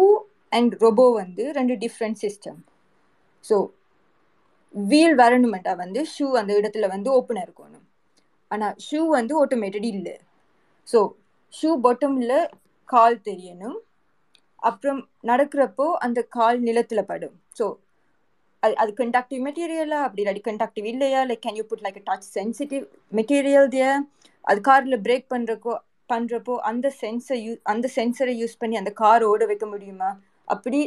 அண்ட் 0.49 0.73
ரொபோ 0.85 1.05
வந்து 1.21 1.43
ரெண்டு 1.57 1.75
டிஃப்ரெண்ட் 1.83 2.19
சிஸ்டம் 2.23 2.59
ஸோ 3.43 3.57
வீல் 4.75 5.15
வரணுமெண்டா 5.21 5.73
வந்து 5.83 5.99
ஷூ 6.13 6.25
அந்த 6.39 6.51
இடத்துல 6.59 6.85
வந்து 6.93 7.09
ஓப்பனாக 7.17 7.45
இருக்கணும். 7.47 7.85
ஆனால் 8.51 8.75
ஷூ 8.87 8.99
வந்து 9.17 9.33
ஆட்டோமேட்டட் 9.41 9.87
இல்லை. 9.93 10.15
ஸோ 10.87 10.99
ஷூ 11.53 11.69
பாட்டமில் 11.85 12.37
கால் 12.89 13.17
தெரியணும். 13.29 13.77
அப்புறம் 14.69 15.01
நடக்கிறப்போ 15.23 15.85
அந்த 16.05 16.19
கால் 16.37 16.59
நிலத்தில் 16.59 17.09
படும். 17.11 17.37
ஸோ 17.59 17.65
அது 18.65 18.75
அது 18.83 18.93
கண்டக்டிவ் 18.97 19.41
மெட்டீரியலா 19.47 20.01
அப்படி 20.07 20.23
இல்லாட்டி 20.23 20.43
கண்டக்டிவ் 20.49 20.85
இல்லையா? 20.93 21.21
Like 21.25 21.43
can 21.47 21.59
you 21.59 21.63
put 21.71 21.83
like 21.87 22.01
touch 22.09 22.27
sensitive 22.33 22.85
material 23.15 23.71
திய 23.75 23.87
அது 24.41 24.61
காரில் 24.61 24.99
பிரேக் 25.07 25.25
பண்ணுறக்கோ 25.33 25.75
பண்ணுறப்போ 26.13 26.55
அந்த 26.71 26.93
சென்சர் 27.01 27.41
யூ 27.45 27.55
அந்த 27.63 27.89
சென்சரை 27.95 28.33
யூஸ் 28.41 28.59
பண்ணி 28.59 28.77
அந்த 28.77 28.91
கார் 29.01 29.23
ஓட 29.23 29.45
வைக்க 29.45 29.65
முடியுமா? 29.65 30.09
அப்படி 30.45 30.81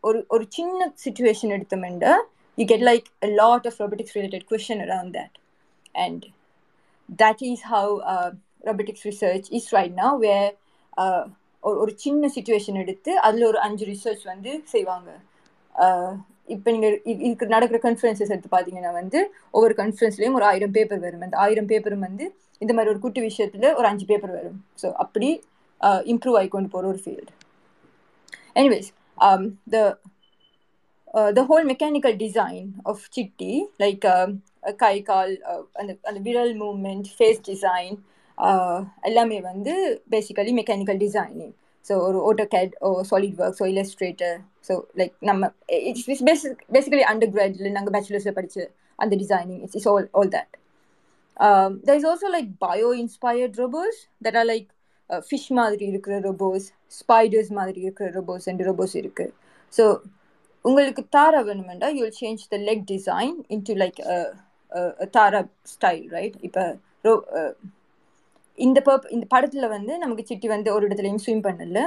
ஒரு 0.00 0.24
ஒரு 0.28 0.44
சின்ன 0.48 0.92
சுச்சுவேஷன் 1.04 1.52
எடுத்தோம்னா 1.56 2.14
you 2.56 2.64
get 2.64 2.82
like 2.82 3.08
lot 3.20 3.66
of 3.66 3.80
robotics 3.82 4.16
related 4.16 4.18
related 4.20 4.48
question 4.50 4.78
around 4.86 5.10
that. 5.14 5.32
And 5.92 6.24
that 7.22 7.38
is 7.42 7.60
how 7.72 7.86
uh, 8.02 8.30
robotics 8.64 9.02
research 9.04 9.44
is 9.50 9.64
right 9.70 10.52
uh, 10.96 11.26
ஒரு 11.60 11.78
ஒரு 11.78 11.92
சின்ன 11.96 12.28
சுச்சுவேஷன் 12.34 12.78
எடுத்து 12.80 13.18
அதில் 13.18 13.44
ஒரு 13.44 13.58
அஞ்சு 13.60 13.86
ரிசர்ச் 13.86 14.24
வந்து 14.24 14.60
செய்வாங்க. 14.64 15.10
Uh, 15.74 16.12
இப்போ 16.54 16.68
நீங்கள் 16.74 16.94
இதுக்கு 17.12 17.46
நடக்கிற 17.54 17.78
கான்ஃபரன்சஸ் 17.86 18.32
எடுத்து 18.34 18.50
பார்த்தீங்கன்னா 18.54 18.92
வந்து 19.00 19.18
ஒவ்வொரு 19.56 19.74
கான்ஃபரன்ஸ்லேயும் 19.80 20.38
ஒரு 20.38 20.46
ஆயிரம் 20.50 20.74
பேப்பர் 20.76 21.02
வரும். 21.06 21.24
அந்த 21.26 21.36
ஆயிரம் 21.44 21.68
பேப்பரும் 21.72 22.06
வந்து 22.08 22.24
இந்த 22.60 22.72
மாதிரி 22.76 22.92
ஒரு 22.94 23.00
குட்டி 23.04 23.20
விஷயத்தில் 23.28 23.68
ஒரு 23.78 23.86
அஞ்சு 23.90 24.06
பேப்பர் 24.10 24.34
வரும். 24.38 24.58
ஸோ 24.82 24.88
அப்படி 25.04 25.28
இம்ப்ரூவ் 26.12 26.38
ஆகி 26.40 26.48
கொண்டு 26.54 26.70
போகிற 26.74 26.88
ஒரு 26.92 27.00
field 27.04 27.32
anyways 28.60 28.90
the 29.74 29.78
the 31.36 31.42
whole 31.50 31.64
mechanical 31.70 32.16
design 32.24 32.66
of 32.90 33.04
Chitti 33.16 33.52
like 33.82 34.04
கை 34.82 34.96
கால் 35.10 35.32
அந்த 35.80 35.92
அந்த 36.08 36.18
விரல் 36.26 36.54
மூமெண்ட் 36.62 37.08
ஃபேஸ் 37.16 37.40
டிசைன் 37.50 37.96
எல்லாமே 39.08 39.38
வந்து 39.48 39.72
பேசிக்கலி 40.12 40.52
மெக்கானிக்கல் 40.60 41.00
டிசைனிங் 41.02 41.54
ஸோ 41.84 41.94
ஒரு 42.06 42.18
AutoCAD 42.54 42.72
or 42.80 42.88
SolidWorks 43.40 43.58
so 43.60 43.66
illustrator 43.72 44.36
so 44.68 44.74
like 45.00 45.14
நம்ம 45.22 45.50
it's 45.88 46.06
it's 46.08 46.26
basic 46.30 46.62
basically 46.76 47.04
undergraduate 47.36 47.76
நாங்கள் 47.78 47.94
பேச்சுலர்ஸில் 47.96 48.36
படித்து 48.38 48.64
அந்த 48.98 49.14
designing 49.16 49.62
it's 49.64 49.78
is 49.80 49.88
all 49.92 50.08
all 50.14 50.32
that 50.36 50.52
there 51.86 51.96
is 51.96 52.08
also 52.10 52.30
like 52.36 52.50
bio 52.66 52.90
inspired 53.02 53.56
robots 53.58 53.98
that 54.26 54.38
are 54.42 54.48
like 54.52 54.68
fish 55.10 55.50
மாதிரி 55.52 55.84
இருக்கிற 55.86 56.16
robots 56.28 56.66
spiders 56.98 57.52
மாதிரி 57.52 57.80
இருக்கிற 57.80 58.08
robots 58.18 58.46
ரெண்டு 58.50 58.66
ரோபோஸ் 58.68 58.94
இருக்குது 59.00 59.32
ஸோ 59.72 59.84
உங்களுக்கு 60.64 61.02
தாரா 61.16 61.40
வேணுமெண்டா 61.48 61.88
you 61.96 62.00
will 62.00 62.18
change 62.20 62.42
the 62.48 62.56
leg 62.68 62.84
design 62.92 63.36
into 63.48 63.74
like 63.82 64.00
Tara 65.12 65.40
style 65.74 66.04
right 66.10 66.36
இப்போ 66.48 66.64
ரோ 67.04 67.12
இந்த 68.60 68.78
பர்ப் 68.86 69.06
இந்த 69.16 69.26
படத்தில் 69.34 69.72
வந்து 69.76 69.92
நமக்கு 69.98 70.24
சிட்டி 70.30 70.48
வந்து 70.54 70.68
ஒரு 70.76 70.84
இடத்துலையும் 70.88 71.22
ஸ்விம் 71.24 71.44
பண்ணல. 71.46 71.80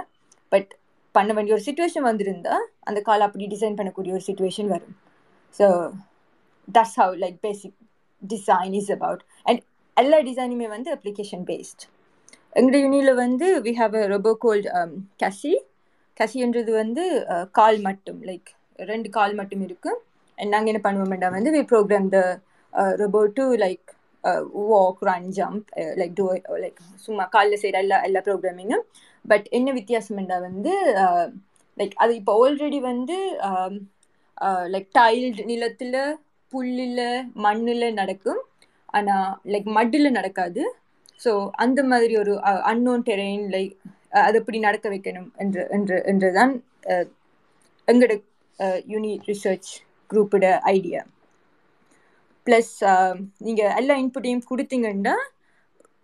பட் 0.52 0.72
பண்ண 1.16 1.32
வேண்டிய 1.36 1.56
ஒரு 1.58 1.66
சுச்சுவேஷன் 1.68 2.08
வந்திருந்தா 2.10 2.56
அந்த 2.90 3.00
கால் 3.10 3.26
அப்படி 3.28 3.48
டிசைன் 3.54 3.78
பண்ணக்கூடிய 3.80 4.14
ஒரு 4.18 4.26
சுச்சுவேஷன் 4.30 4.70
வரும். 4.76 4.96
So 5.56 5.68
that's 6.68 6.98
how 7.02 7.16
like 7.24 7.38
basic 7.48 7.78
design 8.24 8.74
is 8.80 8.92
about 8.98 9.24
and 9.46 9.62
எல்லா 9.98 10.20
டிசைனுமே 10.30 10.68
வந்து 10.76 10.90
அப்ளிகேஷன் 10.96 11.46
பேஸ்ட் 11.50 11.84
எங்களோட 12.56 12.80
யூனியில் 12.84 13.14
வந்து 13.16 13.48
we 13.68 13.72
have 13.80 13.94
a 14.00 14.04
robot 14.16 14.32
called 14.46 14.68
கசி 15.24 15.54
கசின்றது 16.18 16.72
வந்து 16.82 17.04
uh, 17.34 17.46
கால் 17.52 17.80
மட்டும் 17.88 18.20
லைக் 18.30 18.50
ரெண்டு 18.80 19.08
கால் 19.10 19.34
மட்டும் 19.40 19.64
இருக்குது 19.68 20.00
அண்ட் 20.38 20.52
நாங்கள் 20.54 20.72
என்ன 20.72 20.82
பண்ணுவோம்டா 20.86 21.30
வந்து 21.36 21.54
we 21.56 21.62
program 21.72 22.08
the 22.16 22.20
robot 23.02 23.22
to 23.38 23.46
like 23.64 23.90
walk 24.72 25.02
run 25.02 25.30
jump 25.38 25.70
like 25.96 26.14
do 26.16 26.26
like 26.64 26.80
சும்மா 26.96 27.24
காலில் 27.26 27.62
செய்கிற 27.62 27.80
எல்லா 27.80 27.98
எல்லா 28.02 28.22
ப்ரோக்ராமிங்கும் 28.22 28.86
பட் 29.26 29.46
என்ன 29.50 29.72
வித்தியாசம்டா 29.72 30.38
வந்து 30.42 30.74
uh, 31.04 31.26
லைக் 31.78 31.96
அது 31.96 32.12
இப்போ 32.16 32.34
ஆல்ரெடி 32.42 32.80
வந்து 32.82 33.18
um, 33.50 33.74
uh, 34.38 34.64
லைக் 34.74 34.90
டைல்டு 35.00 35.44
நிலத்தில் 35.46 36.00
புல்லில் 36.52 37.06
மண்ணில் 37.46 37.88
நடக்கும். 37.94 38.42
ஆனால் 38.90 39.30
லைக் 39.46 39.70
மட்டில் 39.78 40.16
நடக்காது. 40.18 40.64
ஸோ 41.24 41.32
அந்த 41.56 41.80
மாதிரி 41.84 42.14
ஒரு 42.18 42.34
அன்னோன் 42.72 43.04
டெரெயின் 43.10 43.46
லைக் 43.50 43.74
அது 44.24 44.38
எப்படி 44.40 44.60
நடக்க 44.60 44.88
வைக்கணும் 44.90 45.30
என்று 45.36 45.62
என்று 45.72 45.98
என்றுதான் 46.04 46.54
எங்களோட 47.88 48.16
யூனி 48.88 49.14
ரிசர்ச் 49.28 49.72
குரூப்போட 50.10 50.46
ஐடியா 50.76 51.02
ப்ளஸ் 52.48 52.74
uh, 52.92 53.14
நீங்கள் 53.46 53.76
எல்லா 53.80 53.96
இன்புட்டையும் 54.04 54.48
கொடுத்தீங்கன்னா 54.52 55.16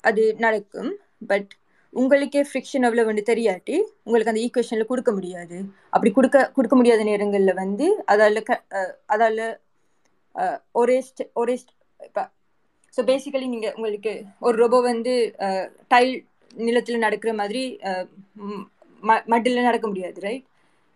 அது 0.03 0.23
நடக்கும். 0.45 0.91
பட் 1.31 1.51
உங்களுக்கே 1.93 2.41
ஃப்ரிக்ஷன் 2.49 2.85
எவ்வளோ 2.87 3.03
வந்து 3.09 3.23
தெரியாட்டி 3.29 3.75
உங்களுக்கு 4.05 4.31
அந்த 4.33 4.43
ஈக்குவேஷனில் 4.45 4.89
கொடுக்க 4.91 5.11
முடியாது. 5.17 5.57
அப்படி 5.95 6.11
கொடுக்க 6.17 6.43
கொடுக்க 6.57 6.75
முடியாத 6.79 7.03
நேரங்களில் 7.11 7.59
வந்து 7.63 7.87
அதால் 8.13 8.41
க 8.49 8.51
uh, 8.79 8.91
அதால் 9.15 9.43
uh, 10.35 10.57
ஒரே 10.81 10.97
ஸ்டெ 11.09 11.25
ஒரே 11.41 11.55
இப்போ 11.99 12.23
ஸோ 12.93 13.01
பேசிக்கலி 13.11 13.47
நீங்கள் 13.55 13.75
உங்களுக்கு 13.77 14.13
ஒரு 14.47 14.55
ரொபோ 14.63 14.77
வந்து 14.91 15.13
டைல் 15.93 16.13
நிலத்தில் 16.67 17.03
நடக்கிற 17.05 17.31
மாதிரி 17.41 17.63
ம 19.03 19.17
மட்டில் 19.33 19.67
நடக்க 19.67 19.85
முடியாது 19.89 20.19
ரைட் 20.27 20.45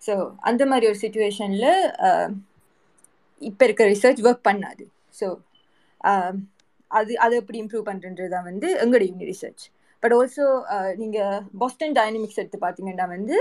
ஸோ 0.01 0.13
அந்த 0.49 0.63
மாதிரி 0.71 0.85
ஒரு 0.91 0.97
சுச்சுவேஷனில் 1.03 1.69
இப்போ 3.41 3.63
இருக்கிற 3.67 3.85
ரிசர்ச் 3.93 4.23
ஒர்க் 4.27 4.47
பண்ணாது. 4.49 4.83
ஸோ 5.19 5.27
um, 6.11 6.35
அது 6.91 7.13
அதை 7.25 7.35
எப்படி 7.41 7.57
இம்ப்ரூவ் 7.63 7.85
பண்ணுறது 7.89 8.25
தான் 8.33 8.47
வந்து 8.49 8.67
எங்களோட 8.83 9.03
யூனி 9.09 9.27
ரிசர்ச் 9.31 9.63
பட் 10.03 10.13
ஆல்சோ 10.17 10.45
நீங்கள் 11.01 11.43
பாஸ்டன் 11.61 11.95
டைனமிக்ஸ் 11.99 12.39
எடுத்து 12.41 12.59
பார்த்தீங்கன்னா 12.65 13.07
வந்து 13.15 13.35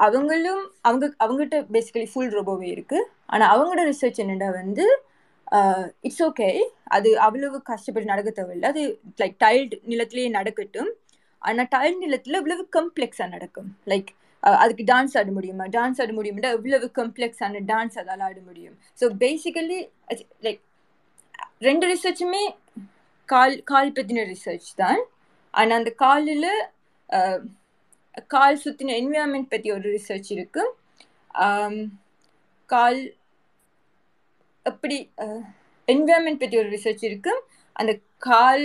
அவங்களும் 0.00 0.62
அவங்க 0.88 1.04
அவங்ககிட்ட 1.24 1.58
பேசிக்கலி 1.74 2.08
ஃபுல் 2.12 2.32
ரோபோவே 2.36 2.68
இருக்குது 2.76 3.08
ஆனால் 3.32 3.50
அவங்களோட 3.54 3.82
ரிசர்ச் 3.92 4.20
என்னென்னா 4.24 4.48
வந்து 4.60 4.84
uh, 5.58 5.84
இட்ஸ் 6.06 6.24
ஓகே 6.28 6.48
அது 6.96 7.08
அவ்வளவு 7.26 7.56
கஷ்டப்பட்டு 7.70 8.12
நடக்க 8.12 8.30
தேவையில்லை. 8.38 8.68
அது 8.72 8.82
லைக் 9.22 9.36
டைல்டு 9.44 9.76
நிலத்திலேயே 9.92 10.30
நடக்கட்டும். 10.38 10.90
ஆனால் 11.42 11.70
டைல்டு 11.74 11.98
நிலத்தில் 12.06 12.40
இவ்வளவு 12.40 12.62
கம்ப்ளெக்ஸாக 12.78 13.28
நடக்கும். 13.36 13.70
லைக் 13.92 14.10
uh, 14.42 14.56
அதுக்கு 14.62 14.84
டான்ஸ் 14.92 15.16
ஆட 15.20 15.30
முடியுமா? 15.38 15.66
டான்ஸ் 15.78 16.00
ஆட 16.04 16.12
முடியும்னா 16.18 16.52
இவ்வளவு 16.58 16.88
கம்ப்ளெக்ஸான 17.00 17.62
டான்ஸ் 17.72 17.98
அதால் 18.02 18.26
ஆட 18.28 18.38
முடியும். 18.48 18.76
ஸோ 18.98 19.06
பேசிக்கலி 19.24 19.80
லைக் 20.46 20.62
ரெண்டு 21.68 21.86
ரிசர்ச்சுமே 21.92 22.44
கால் 23.28 23.56
கால் 23.70 23.94
பற்றின 23.96 24.24
ரிசர்ச் 24.34 24.70
தான். 24.82 25.02
ஆனால் 25.54 25.78
அந்த 25.80 25.90
காலில் 26.04 26.48
கால் 28.34 28.62
சுற்றின 28.64 28.94
என்விரான்மெண்ட் 29.02 29.52
பற்றி 29.52 29.68
ஒரு 29.76 29.86
ரிசர்ச் 29.96 30.30
இருக்குது 30.36 30.72
கால் 32.70 33.00
எப்படி 34.66 34.98
என்விரான்மெண்ட் 35.88 36.42
பற்றி 36.42 36.56
ஒரு 36.62 36.70
ரிசர்ச் 36.76 37.02
இருக்குது 37.08 37.42
அந்த 37.80 37.92
கால் 38.28 38.64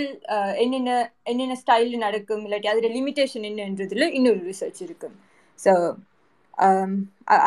என்னென்ன 0.62 0.90
என்னென்ன 1.30 1.56
ஸ்டைலில் 1.62 2.04
நடக்கும் 2.04 2.44
இல்லாட்டி 2.46 2.70
அதோட 2.72 2.88
லிமிட்டேஷன் 2.98 3.48
என்னன்றதுல 3.48 4.06
இன்னொரு 4.18 4.40
ரிசர்ச் 4.50 4.80
இருக்குது 4.86 5.16
ஸோ 5.58 5.72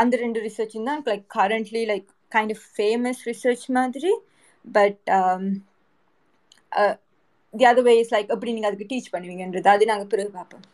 அந்த 0.02 0.14
ரெண்டு 0.24 0.40
ரிசர்ச்சும் 0.48 0.90
தான் 0.90 1.02
like 1.12 1.26
currently 1.38 1.84
like 1.92 2.08
kind 2.36 2.54
of 2.56 2.68
famous 2.76 3.22
research 3.32 3.66
மாதிரி. 3.80 4.14
But 4.66 5.00
the 7.54 7.66
other 7.72 7.88
way 7.88 7.96
is 8.02 8.14
like 8.16 8.34
எப்படி 8.36 8.54
நீங்கள் 8.56 8.72
அதுக்கு 8.72 8.92
டீச் 8.92 9.14
பண்ணுவீங்கன்றது 9.16 9.70
அது 9.76 9.90
நாங்கள் 9.92 10.12
பிறகு 10.14 10.32
பார்ப்போம். 10.38 10.66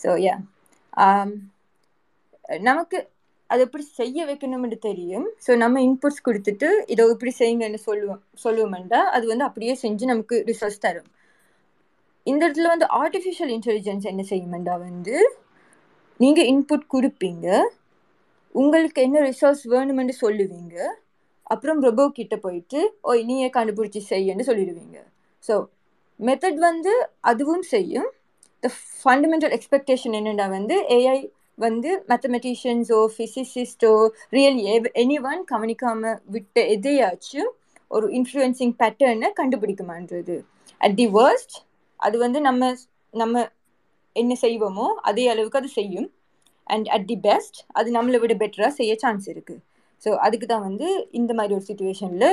ஸோ 0.00 0.08
யா 0.28 0.34
um, 1.04 1.30
நமக்கு 2.70 2.98
அது 3.50 3.60
எப்படி 3.66 3.84
செய்ய 4.00 4.18
வைக்கணும்னு 4.28 4.78
தெரியும். 4.86 5.26
ஸோ 5.46 5.50
நம்ம 5.62 5.80
இன்புட்ஸ் 5.88 6.24
கொடுத்துட்டு 6.28 6.68
இதை 6.92 7.04
இப்படி 7.14 7.32
செய்யுங்கன்னு 7.40 7.80
சொல்லுவோம் 7.88 8.22
சொல்லுவோம்டா 8.44 9.00
அது 9.16 9.24
வந்து 9.32 9.46
அப்படியே 9.48 9.74
செஞ்சு 9.84 10.04
நமக்கு 10.12 10.36
ரிசல்ட்ஸ் 10.50 10.84
தரும். 10.86 11.10
இந்த 12.26 12.40
இடத்துல 12.46 12.70
வந்து 12.74 12.86
ஆர்டிஃபிஷியல் 13.02 13.52
இன்டெலிஜென்ஸ் 13.56 14.06
என்ன 14.12 14.22
செய்யுமெண்டா 14.30 14.74
வந்து 14.88 15.16
நீங்கள் 16.20 16.48
இன்புட் 16.52 16.86
கொடுப்பீங்க. 16.94 17.46
உங்களுக்கு 18.54 19.00
என்ன 19.06 19.18
ரிசோர்ஸ் 19.30 19.64
வேணுமென்று 19.74 20.14
சொல்லுவீங்க. 20.24 20.76
அப்புறம் 21.52 21.80
ரொபோ 21.86 22.04
கிட்ட 22.18 22.34
போயிட்டு 22.44 22.80
ஓய் 23.10 23.22
நீயே 23.30 23.48
கண்டுபிடிச்சி 23.56 24.00
செய்யன்னு 24.12 24.46
சொல்லிடுவீங்க. 24.48 24.96
ஸோ 25.44 25.54
மெத்தட் 26.20 26.60
வந்து 26.68 26.92
அதுவும் 27.30 27.64
செய்யும். 27.74 28.08
த 28.62 28.68
ஃபண்டமெண்டல் 29.00 29.54
எக்ஸ்பெக்டேஷன் 29.56 30.16
என்னென்னா 30.20 30.46
வந்து 30.56 30.76
ஏஐ 30.96 31.18
வந்து 31.66 31.90
மேத்தமெட்டிஷியன்ஸோ 32.10 32.98
ஃபிசிசிஸ்டோ 33.14 33.92
ரியலி 34.36 34.64
எனி 35.02 35.18
ஒன் 35.30 35.42
கவனிக்காமல் 35.52 36.18
விட்ட 36.34 36.56
எதையாச்சும் 36.74 37.50
ஒரு 37.96 38.06
இன்ஃப்ளூயன்சிங் 38.18 38.74
பேட்டர்னை 38.80 39.28
கண்டுபிடிக்குமான்றது. 39.40 40.36
அட் 40.80 40.96
தி 41.00 41.06
வேர்ஸ்ட் 41.18 41.56
அது 42.00 42.16
வந்து 42.24 42.38
நம்ம 42.48 42.72
நம்ம 43.14 43.44
என்ன 44.16 44.32
செய்வோமோ 44.42 44.86
அதே 45.10 45.24
அளவுக்கு 45.32 45.60
அது 45.60 45.70
செய்யும். 45.78 46.08
அண்ட் 46.66 46.86
அட் 46.96 47.08
தி 47.10 47.16
பெஸ்ட் 47.26 47.58
அது 47.78 47.88
நம்மளை 47.96 48.18
விட 48.22 48.34
பெட்டராக 48.42 48.72
செய்ய 48.80 48.92
சான்ஸ் 49.02 49.26
இருக்குது 49.32 49.60
ஸோ 50.02 50.10
அதுக்கு 50.26 50.46
தான் 50.52 50.66
வந்து 50.68 50.88
இந்த 51.20 51.32
மாதிரி 51.38 51.56
ஒரு 51.58 51.66
சுச்சுவேஷனில் 51.68 52.28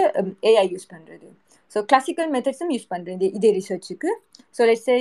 ஏஐ 0.51 0.65
யூஸ் 0.73 0.87
பண்ணுறது 0.93 1.27
ஸோ 1.75 1.79
கிளாசிக்கல் 1.91 2.31
மெத்தட்ஸும் 2.35 2.73
யூஸ் 2.75 2.91
பண்ணுறது 2.93 3.27
இதே 3.37 3.51
ரிசர்ச்சுக்கு 3.59 4.09
ஸோ 4.57 4.63
லெட்ஸை 4.71 4.99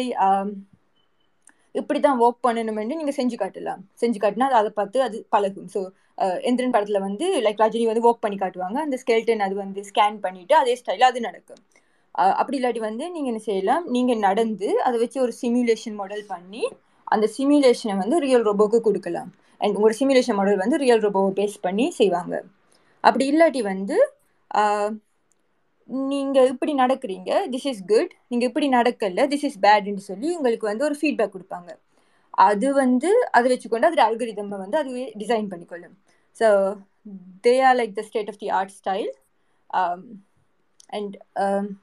இப்படி 1.75 1.99
தான் 2.07 2.19
ஒர்க் 2.25 2.45
பண்ணணும்னு 2.47 2.97
நீங்கள் 3.01 3.17
செஞ்சு 3.19 3.37
காட்டலாம். 3.43 3.83
செஞ்சு 4.01 4.19
காட்டினா 4.23 4.47
அதை 4.61 4.71
பார்த்து 4.79 4.99
அது 5.09 5.19
பழகும். 5.35 5.69
ஸோ 5.75 5.81
uh, 6.23 6.37
எந்திரன் 6.49 6.75
படத்தில் 6.75 7.05
வந்து 7.07 7.27
லைக் 7.47 7.63
ரஜினி 7.65 7.85
வந்து 7.91 8.05
ஒர்க் 8.09 8.25
பண்ணி 8.25 8.39
காட்டுவாங்க. 8.43 8.79
அந்த 8.87 8.97
ஸ்கெல்டன் 9.03 9.45
அது 9.47 9.55
வந்து 9.63 9.81
ஸ்கேன் 9.91 10.19
பண்ணிவிட்டு 10.25 10.55
அதே 10.63 10.75
ஸ்டைலில் 10.81 11.09
அது 11.11 11.21
நடக்கும். 11.29 11.63
அப்படி 12.41 12.57
இல்லாட்டி 12.59 12.81
வந்து 12.89 13.05
நீங்கள் 13.15 13.33
என்ன 13.33 13.43
செய்யலாம்? 13.49 13.85
நீங்கள் 13.95 14.21
நடந்து 14.29 14.69
அதை 14.87 14.97
வச்சு 15.03 15.19
ஒரு 15.27 15.33
சிமுலேஷன் 15.41 15.97
மாடல் 16.01 16.25
பண்ணி 16.33 16.63
அந்த 17.15 17.27
சிமுலேஷனை 17.37 17.95
வந்து 18.03 18.17
ரியல் 18.27 18.47
ரோபோக்கு 18.49 18.81
கொடுக்கலாம். 18.89 19.31
அண்ட் 19.63 19.75
உங்களோட 19.77 19.95
சிமுலேஷன் 20.01 20.39
மாடல் 20.39 20.63
வந்து 20.65 20.77
ரியல் 20.85 21.03
ரோபோவை 21.07 21.31
பேஸ் 21.41 21.57
பண்ணி 21.67 21.87
செய்வாங்க. 22.01 22.35
அப்படி 23.05 23.25
இல்லாட்டி 23.33 23.61
வந்து 23.73 23.97
நீங்கள் 26.11 26.51
இப்படி 26.53 26.73
நடக்கிறீங்க 26.81 27.31
திஸ் 27.53 27.69
இஸ் 27.71 27.83
குட் 27.93 28.13
நீங்கள் 28.31 28.49
இப்படி 28.51 28.67
நடக்கல 28.79 29.25
திஸ் 29.33 29.47
இஸ் 29.49 29.59
பேட்னு 29.65 30.05
சொல்லி 30.11 30.29
உங்களுக்கு 30.39 30.67
வந்து 30.71 30.87
ஒரு 30.89 30.97
ஃபீட்பேக் 31.01 31.35
கொடுப்பாங்க. 31.35 31.71
அது 32.49 32.69
வந்து 32.83 33.11
அதை 33.37 33.47
வச்சுக்கொண்டு 33.53 33.89
அதோட 33.89 34.03
அல்கரிதமை 34.09 34.59
வந்து 34.65 34.79
அதுவே 34.83 35.05
design 35.23 35.49
பண்ணிக்கொள்ளும். 35.53 35.97
So 36.41 36.49
they 37.47 37.55
are 37.69 37.79
like 37.81 37.95
the 37.99 38.05
state 38.11 38.31
of 38.33 38.41
the 38.43 38.49
art 38.59 38.75
style 38.81 39.11
and 40.99 41.15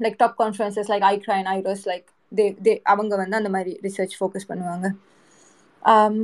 like 0.05 0.17
top 0.23 0.37
conferences 0.43 0.89
like 0.93 1.05
ஐக்ரைன் 1.13 1.49
IROS 1.57 1.85
like 1.91 2.07
they 2.31 2.45
they 2.65 2.73
அவங்க 2.93 3.13
வந்து 3.23 3.39
அந்த 3.41 3.51
மாதிரி 3.57 3.73
ரிசர்ச் 3.87 4.17
ஃபோக்கஸ் 4.19 4.49
பண்ணுவாங்க. 4.51 4.87
Um, 5.83 6.15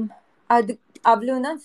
அது 0.49 0.71
அவ்வளோ 1.11 1.37
தான் 1.47 1.59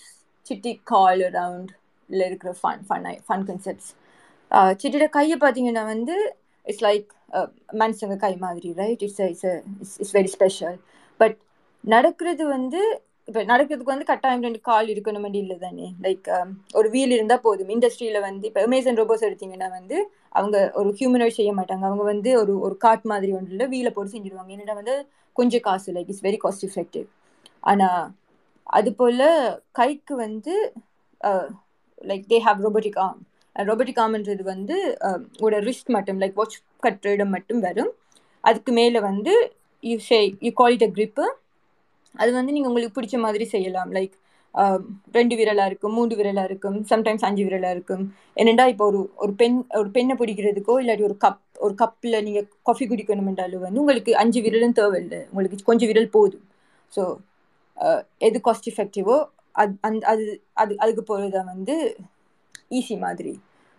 சிட்டி 0.46 0.72
கால் 0.92 1.22
அரவுண்டில் 1.28 2.26
இருக்கிற 2.28 2.52
ஃபன் 2.60 2.82
ஃபன் 2.88 3.08
ஃபன் 3.28 3.44
கன்செப்ட்ஸ் 3.50 3.90
சிட்டியோட 4.80 5.06
கையை 5.18 5.36
பார்த்தீங்கன்னா 5.44 5.84
வந்து 5.94 6.16
இட்ஸ் 6.66 6.84
லைக் 6.88 7.10
மனுஷங்க 7.82 8.16
கை 8.24 8.32
மாதிரி 8.46 8.70
right 8.80 9.02
it's 9.06 9.20
it's 9.28 9.46
it's 9.82 9.96
it's 10.02 10.16
very 10.18 10.32
special 10.36 10.76
but 11.20 11.36
நடக்கிறது 11.84 12.44
வந்து 12.56 12.80
இப்போ 13.28 13.42
நடக்கிறதுக்கு 13.50 13.92
வந்து 13.92 14.08
கட்டாயம் 14.10 14.44
ரெண்டு 14.46 14.60
கால் 14.68 14.88
இருக்கணும் 14.92 15.36
இல்லை 15.40 15.56
தானே. 15.64 15.86
லைக் 16.06 16.28
ஒரு 16.78 16.88
வீல் 16.94 17.14
இருந்தால் 17.16 17.42
போதும். 17.44 17.70
இண்டஸ்ட்ரியில் 17.74 18.18
வந்து 18.26 18.46
இப்போ 18.48 18.60
அமேசன் 18.66 18.98
ரோபோஸ் 19.00 19.26
எடுத்தீங்கன்னா 19.28 19.68
வந்து 19.76 19.96
அவங்க 20.38 20.56
ஒரு 20.80 20.90
ஹியூமனோட் 21.00 21.36
செய்ய 21.38 21.52
மாட்டாங்க. 21.58 21.84
அவங்க 21.90 22.04
வந்து 22.12 22.30
ஒரு 22.40 22.54
ஒரு 22.66 22.76
காட் 22.84 23.04
மாதிரி 23.12 23.30
ஒன்றில் 23.38 23.70
வீலை 23.74 23.90
போட்டு 23.92 24.14
செஞ்சுருவாங்க. 24.14 24.50
என்னடா 24.56 24.74
வந்து 24.80 24.94
கொஞ்சம் 25.36 25.64
காசு 25.68 25.94
like 25.96 26.10
it's 26.12 26.24
very 26.28 26.40
cost 26.44 26.66
effective 26.70 27.06
ஆனால் 27.72 28.02
அது 28.78 28.90
போல் 29.00 29.24
கைக்கு 29.78 30.14
வந்து 30.24 30.54
like 32.10 32.26
they 32.32 32.38
have 32.46 32.60
robotic 32.66 32.98
arm 33.06 33.20
robotic 33.56 34.00
ஆர்ம்ன்றது 34.02 34.44
வந்து 34.52 34.76
ஒரு 35.44 35.56
ரிஸ்ட் 35.68 35.90
மட்டும் 35.96 36.20
லைக் 36.22 36.38
வாட்ச் 36.40 36.56
கட்டுற 36.84 37.14
இடம் 37.16 37.34
மட்டும் 37.36 37.60
வரும். 37.66 37.90
அதுக்கு 38.44 38.72
மேலே 38.78 39.00
வந்து 39.10 39.32
you 39.84 39.96
say 40.08 40.18
you 40.46 40.50
call 40.60 40.74
it 40.76 40.86
a 40.88 40.92
grip 40.96 41.24
அது 42.14 42.30
வந்து 42.38 42.52
நீங்கள் 42.54 42.70
உங்களுக்கு 42.70 42.96
பிடிச்ச 42.98 43.16
மாதிரி 43.24 43.44
செய்யலாம். 43.54 43.90
லைக் 43.96 44.14
ரெண்டு 45.16 45.34
விரலாக 45.40 45.70
இருக்கும் 45.70 45.94
மூன்று 45.98 46.14
விரலாக 46.20 46.48
இருக்கும் 46.50 46.78
சம்டைம்ஸ் 46.92 47.24
அஞ்சு 47.28 47.42
விரலாக 47.48 47.74
இருக்கும். 47.76 48.02
என்னென்னா 48.40 48.64
இப்போ 48.72 48.84
ஒரு 48.90 49.00
ஒரு 49.24 49.32
பெண் 49.42 49.58
ஒரு 49.80 49.88
பெண்ணை 49.96 50.14
பிடிக்கிறதுக்கோ 50.20 50.74
இல்லாட்டி 50.82 51.04
ஒரு 51.10 51.16
கப் 51.24 51.42
ஒரு 51.66 51.74
கப்பில் 51.82 52.16
நீங்கள் 52.26 52.46
காஃபி 52.68 52.84
குடிக்கணுமென்றாலும் 52.92 53.64
வந்து 53.66 53.82
உங்களுக்கு 53.82 54.12
அஞ்சு 54.22 54.40
விரலும் 54.46 54.76
தேவையில்லை. 54.80 55.20
உங்களுக்கு 55.30 55.68
கொஞ்சம் 55.70 55.90
விரல் 55.92 56.14
போதும். 56.16 56.44
ஸோ 56.92 57.02
எது 58.26 58.38
காஸ்ட் 58.46 58.68
எஃபெக்டிவோ 58.72 59.16
அது 59.60 59.72
அந்த 59.88 60.02
அது 60.12 60.24
அது 60.62 60.72
அதுக்கு 60.84 61.02
போகிறது 61.10 61.38
வந்து 61.52 61.76
ஈஸி 62.78 62.96
மாதிரி. 63.04 63.32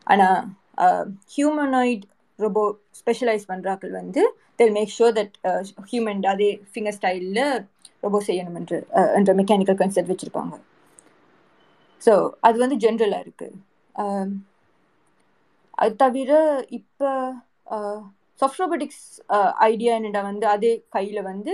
ஆனால் 0.07 0.39
ஹியூமனாய்ட் 1.35 2.05
ரொபோ 2.39 2.63
ஸ்பெஷலைஸ் 2.99 3.45
பண்ணுறாக்கள் 3.51 3.93
வந்து 4.01 4.21
they'll 4.59 4.75
make 4.77 4.95
sure 4.97 5.15
that 5.19 5.35
human 5.91 6.23
அதே 6.33 6.49
ஃபிங்கர் 6.71 6.97
ஸ்டைலில் 6.99 7.43
ரொபோ 8.05 8.19
செய்யணும் 8.27 8.57
என்று 8.59 8.77
என்ற 9.17 9.31
மெக்கானிக்கல் 9.39 9.79
கன்செப்ட் 9.81 10.11
வச்சுருப்பாங்க. 10.13 10.53
ஸோ 12.01 12.13
அது 12.47 12.57
வந்து 12.63 12.77
ஜென்ரலாக 12.85 13.25
இருக்குது 13.25 13.57
அது 15.81 15.93
தவிர 16.03 16.31
இப்போ 16.79 17.09
சாஃப்ட் 18.39 18.61
ரோபோட்டிக்ஸ் 18.61 19.05
ஐடியா 19.69 19.91
என்னடா 19.99 20.21
வந்து 20.29 20.45
அதே 20.55 20.71
கையில் 20.95 21.27
வந்து 21.31 21.53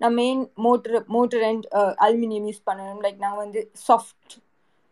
நான் 0.00 0.16
main 0.20 0.42
motor 0.64 0.98
motor 1.16 1.44
and 1.48 1.64
aluminium 2.06 2.46
use 2.50 2.66
பண்ணணும். 2.68 3.00
லைக் 3.06 3.22
நாங்கள் 3.24 3.42
வந்து 3.44 3.62
சாஃப்ட் 3.88 4.34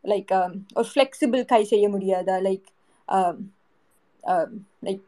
லைக் 0.04 0.30
um, 0.38 0.52
ஒரு 0.78 0.86
ஃப்ளெக்சிபிள் 0.92 1.42
கை 1.52 1.62
செய்ய 1.72 1.86
முடியாதா? 1.94 2.36
லைக் 2.48 2.66
லைக் 4.86 5.04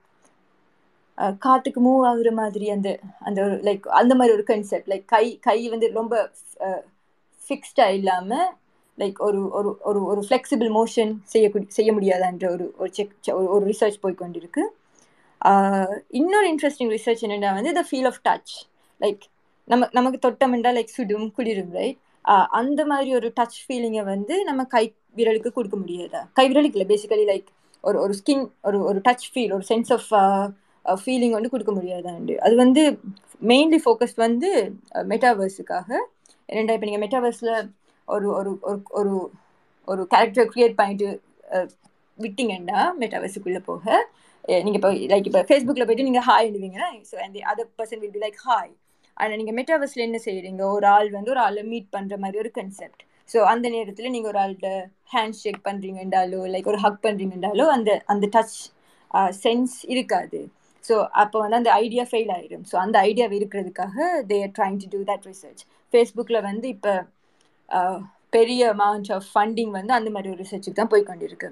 காற்றுக்கு 1.44 1.80
மூவ் 1.87 2.02
ஆகுற 2.11 2.30
மாதிரி 2.32 2.66
அந்த 2.74 2.88
அந்த 3.28 3.38
ஒரு 3.46 3.56
லைக் 3.68 3.87
அந்த 4.00 4.12
மாதிரி 4.14 4.32
ஒரு 4.37 4.44
கன்செப்ட் 4.50 4.90
லைக் 4.92 5.06
கை 5.14 5.24
கை 5.48 5.58
வந்து 5.68 5.87
ரொம்ப 5.92 6.14
ஃபிக்ஸ்டாக 7.42 7.96
இல்லாமல் 7.98 8.48
லைக் 8.98 9.18
ஒரு 9.26 9.40
ஒரு 9.58 9.70
ஒரு 9.88 10.00
ஒரு 10.12 10.20
ஃப்ளெக்சிபிள் 10.26 10.70
மோஷன் 10.78 11.12
செய்யக்கூடிய 11.32 11.70
செய்ய 11.78 11.90
முடியாதான்ற 11.96 12.46
ஒரு 12.54 12.66
ஒரு 12.78 12.90
செக் 12.98 13.14
ஒரு 13.54 13.64
ரிசர்ச் 13.72 14.02
போய் 14.04 14.20
கொண்டிருக்கு 14.22 14.64
uh, 15.40 15.92
இன்னொரு 16.20 16.46
இன்ட்ரெஸ்டிங் 16.52 16.92
ரிசர்ச் 16.96 17.24
என்னென்னா 17.26 17.52
வந்து 17.58 17.72
the 17.80 17.84
feel 17.90 18.08
of 18.12 18.22
touch 18.28 18.54
like 19.00 19.24
நம்ம 19.68 19.88
நமக்கு 19.92 20.18
தொட்டமெண்டா 20.26 20.70
லைக் 20.76 20.96
சுடும் 20.96 21.28
குளிரும் 21.37 21.72
ரைட் 21.78 21.98
அந்த 22.52 22.81
மாதிரி 22.85 23.11
ஒரு 23.14 23.28
டச் 23.38 23.59
ஃபீலிங்கை 23.64 24.02
வந்து 24.04 24.35
நம்ம 24.44 24.62
கை 24.66 24.85
விரலுக்கு 25.16 25.50
கொடுக்க 25.52 25.76
முடியாதா? 25.76 26.20
கை 26.33 26.44
விரலுக்கு 26.48 26.76
இல்லை 26.78 26.88
பேசிக்கலி 26.90 27.24
லைக் 27.31 27.48
ஒரு 27.85 27.98
ஒரு 28.00 28.14
ஸ்கின் 28.18 28.44
ஒரு 28.64 28.78
ஒரு 28.83 28.98
டச் 29.09 29.26
ஃபீல் 29.33 29.52
ஒரு 29.52 29.64
சென்ஸ் 29.64 29.90
ஆஃப் 29.94 30.09
ஃபீலிங் 30.85 31.35
வந்து 31.37 31.50
கொடுக்க 31.50 31.72
முடியாதாண்டு 31.72 32.35
அது 32.38 32.54
வந்து 32.57 32.83
மெயின்லி 33.42 33.81
ஃபோக்கஸ் 33.85 34.16
வந்து 34.16 34.50
மெட்டாவர்ஸுக்காக 35.12 35.90
ரெண்டா 36.48 36.74
இப்போ 36.74 36.87
நீங்கள் 36.87 37.04
மெட்டாவர்ஸில் 37.04 37.52
ஒரு 38.09 38.28
ஒரு 38.31 38.50
ஒரு 38.64 38.78
ஒரு 38.98 39.12
ஒரு 39.88 40.02
கேரக்டர் 40.07 40.48
க்ரியேட் 40.52 40.78
பண்ணிட்டு 40.78 41.09
விட்டீங்கன்னா 42.18 42.81
மெட்டாவர்ஸுக்குள்ளே 43.02 43.62
போக 43.66 43.85
நீங்கள் 44.62 44.81
இப்போ 44.81 44.90
லைக் 45.12 45.28
இப்போ 45.31 45.42
ஃபேஸ்புக்கில் 45.48 45.87
போயிட்டு 45.87 46.09
நீங்கள் 46.09 46.26
ஹாய் 46.28 46.46
எழுதுவீங்கன்னா 46.46 46.90
ஸோ 47.11 47.16
அந்த 47.24 47.38
other 47.52 47.70
person 47.78 48.00
will 48.00 48.14
be 48.16 48.22
like 48.24 48.38
hi 48.46 48.72
ஆனால் 49.20 49.38
நீங்கள் 49.40 49.57
மெட்டாவர்ஸில் 49.61 50.07
என்ன 50.07 50.18
செய்கிறீங்க 50.26 50.62
ஒரு 50.76 50.87
ஆள் 50.96 51.11
வந்து 51.16 51.33
ஒரு 51.35 51.42
ஆளை 51.46 51.62
மீட் 51.72 51.88
பண்ணுற 51.96 52.16
மாதிரி 52.24 52.38
ஒரு 52.44 52.50
கன்செப்ட் 52.59 53.02
ஸோ 53.31 53.38
அந்த 53.52 53.66
நேரத்தில் 53.76 54.12
நீங்கள் 54.14 54.31
ஒரு 54.33 54.38
ஆள்கிட்ட 54.44 54.68
ஹேண்ட் 55.14 55.38
ஷேக் 55.42 55.62
பண்ணுறீங்கன்றாலோ 55.68 56.40
லைக் 56.54 56.70
ஒரு 56.72 56.81
ஹக் 56.85 57.02
பண்ணுறீங்கன்றாலோ 57.07 57.66
அந்த 57.76 57.90
அந்த 58.12 58.26
டச் 58.37 58.57
சென்ஸ் 59.44 59.74
இருக்காது. 59.94 60.40
ஸோ 60.85 60.94
அப்போ 61.22 61.38
வந்து 61.44 61.59
அந்த 61.61 61.70
ஐடியா 61.85 62.04
ஃபெயில் 62.11 62.31
ஆயிடும் 62.37 62.64
ஸோ 62.70 62.76
அந்த 62.85 62.96
ஐடியா 63.09 63.26
இருக்கிறதுக்காக 63.38 63.96
they 64.31 64.37
are 64.46 64.52
trying 64.59 64.78
to 64.85 64.88
do 64.94 65.00
that 65.11 65.26
research 65.31 65.62
ஃபேஸ்புக்கில் 65.92 66.46
வந்து 66.48 66.66
இப்போ 66.74 66.92
பெரிய 68.37 68.62
அமௌண்ட் 68.74 69.11
ஆஃப் 69.16 69.28
ஃபண்டிங் 69.33 69.72
வந்து 69.78 69.92
அந்த 69.98 70.11
மாதிரி 70.14 70.31
ஒரு 70.33 70.40
ரிசர்ச்சுக்கு 70.44 70.81
தான் 70.81 70.92
போய் 70.94 71.09
கொண்டிருக்கு. 71.11 71.48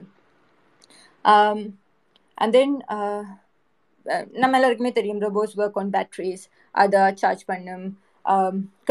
அண்ட் 2.38 2.54
தென் 2.58 2.74
நம்ம 4.42 4.56
எல்லாருக்குமே 4.58 4.92
தெரியும் 4.98 5.22
ரோபோஸ் 5.26 5.54
ஒர்க் 5.62 5.78
ஆன் 5.82 5.92
பேட்ரிஸ் 5.96 6.44
அதை 6.74 7.00
சார்ஜ் 7.22 7.44
பண்ணும் 7.52 7.86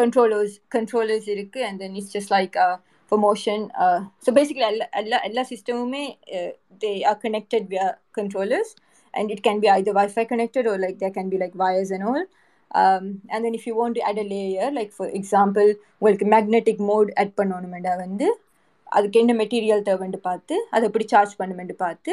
கண்ட்ரோலர்ஸ் 0.01 0.55
கண்ட்ரோலர்ஸ் 0.75 1.27
இருக்குது 1.35 1.65
and 1.67 1.79
then 1.83 1.95
it's 1.99 2.13
just 2.17 2.33
like 2.37 2.57
for 3.11 3.21
motion 3.27 3.63
so 4.25 4.31
basically 4.39 4.67
எல்லா 4.71 4.87
எல்லா 5.01 5.19
எல்லா 5.29 5.43
சிஸ்டமுமே 5.53 6.05
they 6.83 6.93
are 7.11 7.19
connected 7.25 7.67
via 7.73 7.87
controllers 8.19 8.73
and 9.13 9.29
it 9.31 9.43
can 9.47 9.61
be 9.63 9.69
either 9.75 9.93
Wi-Fi 9.93 10.25
connected 10.25 10.65
or 10.65 10.77
like 10.77 10.97
there 10.99 11.11
can 11.11 11.27
be 11.29 11.37
like 11.37 11.55
wires 11.55 11.91
and 11.91 12.03
all. 12.03 12.23
Um, 12.71 13.03
and 13.29 13.39
then 13.45 13.53
if 13.55 13.65
you 13.67 13.75
want 13.75 13.95
to 13.95 14.01
add 14.01 14.17
a 14.17 14.25
layer, 14.25 14.69
like 14.71 14.91
for 14.91 15.07
example, 15.19 15.69
உங்களுக்கு 15.99 16.25
magnetic 16.33 16.81
mode 16.89 17.11
add 17.21 17.35
பண்ணணுமெண்டா 17.39 17.93
வந்து 17.97 18.27
அதுக்கு 18.87 19.17
என்ன 19.19 19.33
material 19.33 19.85
தேவைன்னு 19.89 20.19
பார்த்து 20.21 20.55
அதை 20.69 20.83
எப்படி 20.87 21.05
charge 21.13 21.33
பண்ணுமெண்டு 21.39 21.75
பார்த்து 21.85 22.11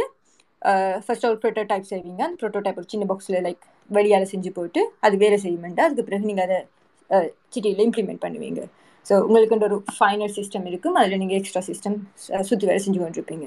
Uh, 0.70 0.96
ஃபர்ஸ்ட் 1.05 1.25
ஒரு 1.29 1.38
ப்ரோட்டோடைப் 1.42 1.87
செய்வீங்க. 1.92 2.20
அந்த 2.27 2.37
ப்ரோட்டோடைப் 2.40 2.77
ஒரு 2.81 2.88
சின்ன 2.92 3.05
பாக்ஸில் 3.11 3.37
லைக் 3.46 3.62
வெளியால் 3.96 4.27
செஞ்சு 4.33 4.51
போட்டு 4.59 4.81
அது 5.07 5.14
வேலை 5.22 5.37
செய்யுமெண்டா 5.44 5.85
அதுக்கு 5.87 6.05
பிறகு 6.09 6.29
நீங்கள் 6.31 6.46
அதை 6.46 6.59
uh, 7.11 7.27
சிட்டியில் 7.55 7.83
இம்ப்ளிமெண்ட் 7.87 8.20
பண்ணுவீங்க. 8.25 8.61
ஸோ 9.07 9.14
உங்களுக்கு 9.27 9.66
ஒரு 9.68 9.79
ஃபைனல் 9.96 10.33
சிஸ்டம் 10.37 10.66
இருக்கும். 10.70 10.96
அதில் 11.01 11.20
நீங்கள் 11.22 11.38
எக்ஸ்ட்ரா 11.38 11.62
சிஸ்டம் 11.70 11.96
uh, 12.35 12.42
சுற்றி 12.51 12.68
வேலை 12.70 12.81
செஞ்சு 12.85 13.01
கொண்டிருப்பீங்க. 13.03 13.46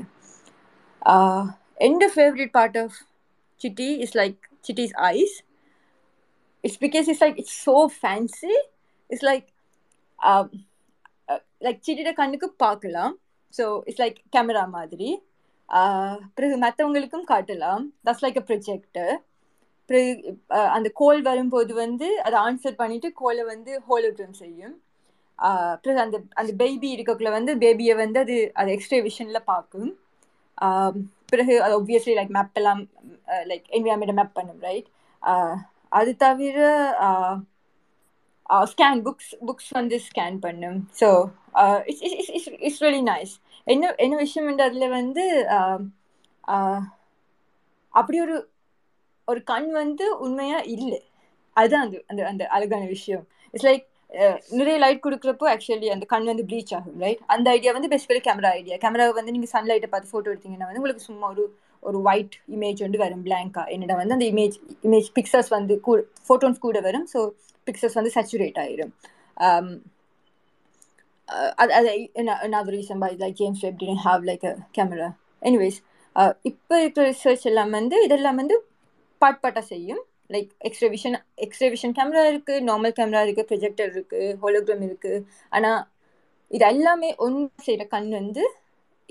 எந்த 1.88 2.06
favourite 2.15 2.51
part 2.58 2.78
of 2.84 2.97
Chitti 3.62 3.89
is 4.06 4.15
like 4.21 4.39
Chitti's 4.67 4.95
eyes 5.12 5.36
it's 6.63 6.80
because 6.86 7.08
it's 7.12 7.23
like 7.25 7.39
it's 7.43 7.60
so 7.67 7.75
fancy 7.99 8.54
it's 9.10 9.25
like 9.30 9.47
like 11.67 11.80
சிட்டியோட 11.88 12.13
கண்ணுக்கு 12.19 12.49
பார்க்கலாம். 12.65 13.15
ஸோ 13.54 13.67
இட்ஸ் 13.88 14.04
லைக் 14.04 14.19
கேமரா 14.36 14.65
மாதிரி. 14.78 15.10
பிறகு 16.38 16.56
மற்றவங்களுக்கும் 16.63 17.30
காட்டலாம். 17.32 17.84
தட்ஸ் 18.06 18.23
லைக் 18.25 18.39
அ 18.41 18.45
ப்ரொஜெக்டர் 18.49 19.13
பிறகு 19.89 20.12
அந்த 20.75 20.88
கோல் 20.99 21.21
வரும்போது 21.23 21.71
வந்து 21.84 22.08
அதை 22.25 22.38
ஆன்சர் 22.47 22.80
பண்ணிட்டு 22.80 23.10
கோலை 23.15 23.43
வந்து 23.51 23.71
ஹோலோட்ரம் 23.88 24.38
செய்யும். 24.41 24.75
பிறகு 25.84 25.99
அந்த 26.04 26.17
அந்த 26.34 26.51
பேபி 26.62 26.88
இருக்கக்குள்ள 26.95 27.32
வந்து 27.38 27.54
பேபியை 27.63 27.95
வந்து 28.04 28.19
அது 28.23 28.36
அது 28.54 28.69
எக்ஸ்ட்ரே 28.75 28.99
விஷனில் 29.08 29.47
பார்க்கும். 29.51 29.89
பிறகு 31.32 31.54
அது 31.65 31.73
ஒப்வியஸ்லி 31.80 32.13
லைக் 32.17 32.36
மேப் 32.38 32.58
எல்லாம் 32.60 32.82
லைக் 33.51 33.65
என்விரான்மெண்ட்டை 33.78 34.17
மேப் 34.19 34.38
பண்ணும் 34.38 34.62
ரைட் 34.67 34.89
அது 35.91 36.12
தவிர 36.23 36.58
ஸ்கேன் 38.71 38.99
புக்ஸ் 39.06 39.32
புக்ஸ் 39.47 39.71
வந்து 39.78 39.97
ஸ்கேன் 40.08 40.38
பண்ணும். 40.43 40.80
So 40.99 41.08
it's 41.89 42.04
it's 42.10 42.32
it's 42.32 42.49
it's 42.67 42.84
very 42.84 43.01
nice 43.10 43.34
என்ன 43.67 43.93
என்ன 44.06 44.15
விஷயம் 44.23 44.36
அதில் 44.67 44.93
வந்து 44.97 45.23
அப்படி 47.93 48.17
ஒரு 48.25 48.36
ஒரு 49.28 49.41
கண் 49.51 49.69
வந்து 49.82 50.06
உண்மையாக 50.25 50.67
இல்லை. 50.75 50.99
அதுதான் 51.56 51.84
அந்த 51.86 51.97
அந்த 52.12 52.21
அந்த 52.32 52.43
அழகான 52.56 52.84
விஷயம். 52.95 53.23
இட்ஸ் 53.54 53.67
லைக் 53.67 53.86
நிறைய 54.60 54.75
லைட் 54.84 55.04
கொடுக்குறப்போ 55.06 55.45
ஆக்சுவலி 55.54 55.88
அந்த 55.93 56.06
கண் 56.12 56.28
வந்து 56.32 56.43
ப்ளீச் 56.49 56.73
ஆகும் 56.78 56.99
ரைட் 57.04 57.21
அந்த 57.34 57.47
ஐடியா 57.56 57.71
வந்து 57.78 57.91
பேசிக்கலி 57.93 58.21
கேமரா 58.28 58.49
ஐடியா 58.60 58.75
கேமரா 58.84 59.06
வந்து 59.19 59.34
நீங்கள் 59.36 59.54
சன்லைட்டை 59.54 59.89
பார்த்து 59.93 60.12
ஃபோட்டோ 60.12 60.32
எடுத்தீங்கன்னா 60.34 60.67
வந்து 60.69 60.82
உங்களுக்கு 60.82 61.08
சும்மா 61.10 61.28
ஒரு 61.34 61.45
ஒரு 61.84 61.97
ஒயிட் 62.10 62.36
இமேஜ் 62.56 62.80
வந்து 62.86 63.01
வரும் 63.04 63.25
பிளாங்கா 63.25 63.63
என்னடா 63.75 63.95
வந்து 64.01 64.15
அந்த 64.17 64.28
இமேஜ் 64.34 64.56
இமேஜ் 64.88 65.10
பிக்சர்ஸ் 65.17 65.51
வந்து 65.58 65.75
கூட 65.88 65.97
ஃபோட்டோஸ் 66.28 66.63
கூட 66.65 66.80
வரும் 66.88 67.08
ஸோ 67.13 67.19
பிக்சர்ஸ் 67.67 67.97
வந்து 67.99 68.13
சேச்சுரேட் 68.15 68.60
ஆயிரும். 68.63 68.93
Uh, 71.27 71.51
அது 71.61 71.71
அது 71.77 71.91
another 72.47 72.71
reason 72.75 72.97
why 73.03 73.09
like 73.21 73.35
James 73.39 73.59
Webb 73.63 73.77
didn't 73.81 74.01
have 74.07 74.23
like 74.29 74.43
a 74.49 74.53
camera. 74.77 75.07
Anyways 75.47 75.77
uh, 76.15 76.31
இப்போ 76.49 76.75
இருக்கிற 76.81 77.05
ரிசர்ச் 77.13 77.45
எல்லாம் 77.51 77.71
வந்து 77.77 77.97
இதெல்லாம் 78.07 78.38
வந்து 78.41 78.55
பாட் 79.21 79.41
பாட்டாக 79.43 79.63
செய்யும். 79.71 80.03
Like 80.33 80.51
X-ray 80.67 80.88
vision 80.95 81.17
X-ray 81.45 81.67
vision 81.73 81.95
camera 81.97 82.21
இருக்குது 82.31 82.65
நார்மல் 82.69 82.95
கேமரா 82.99 83.21
இருக்குது 83.25 83.49
ப்ரொஜெக்டர் 83.49 83.89
இருக்குது 83.95 84.29
ஹோலோகிராம் 84.43 84.85
இருக்குது 84.88 85.23
ஆனால் 85.55 85.81
இது 86.51 86.65
எல்லாமே 86.73 87.09
ஒன்று 87.25 87.65
செய்கிற 87.67 87.85
கண் 87.95 88.09
வந்து 88.19 88.43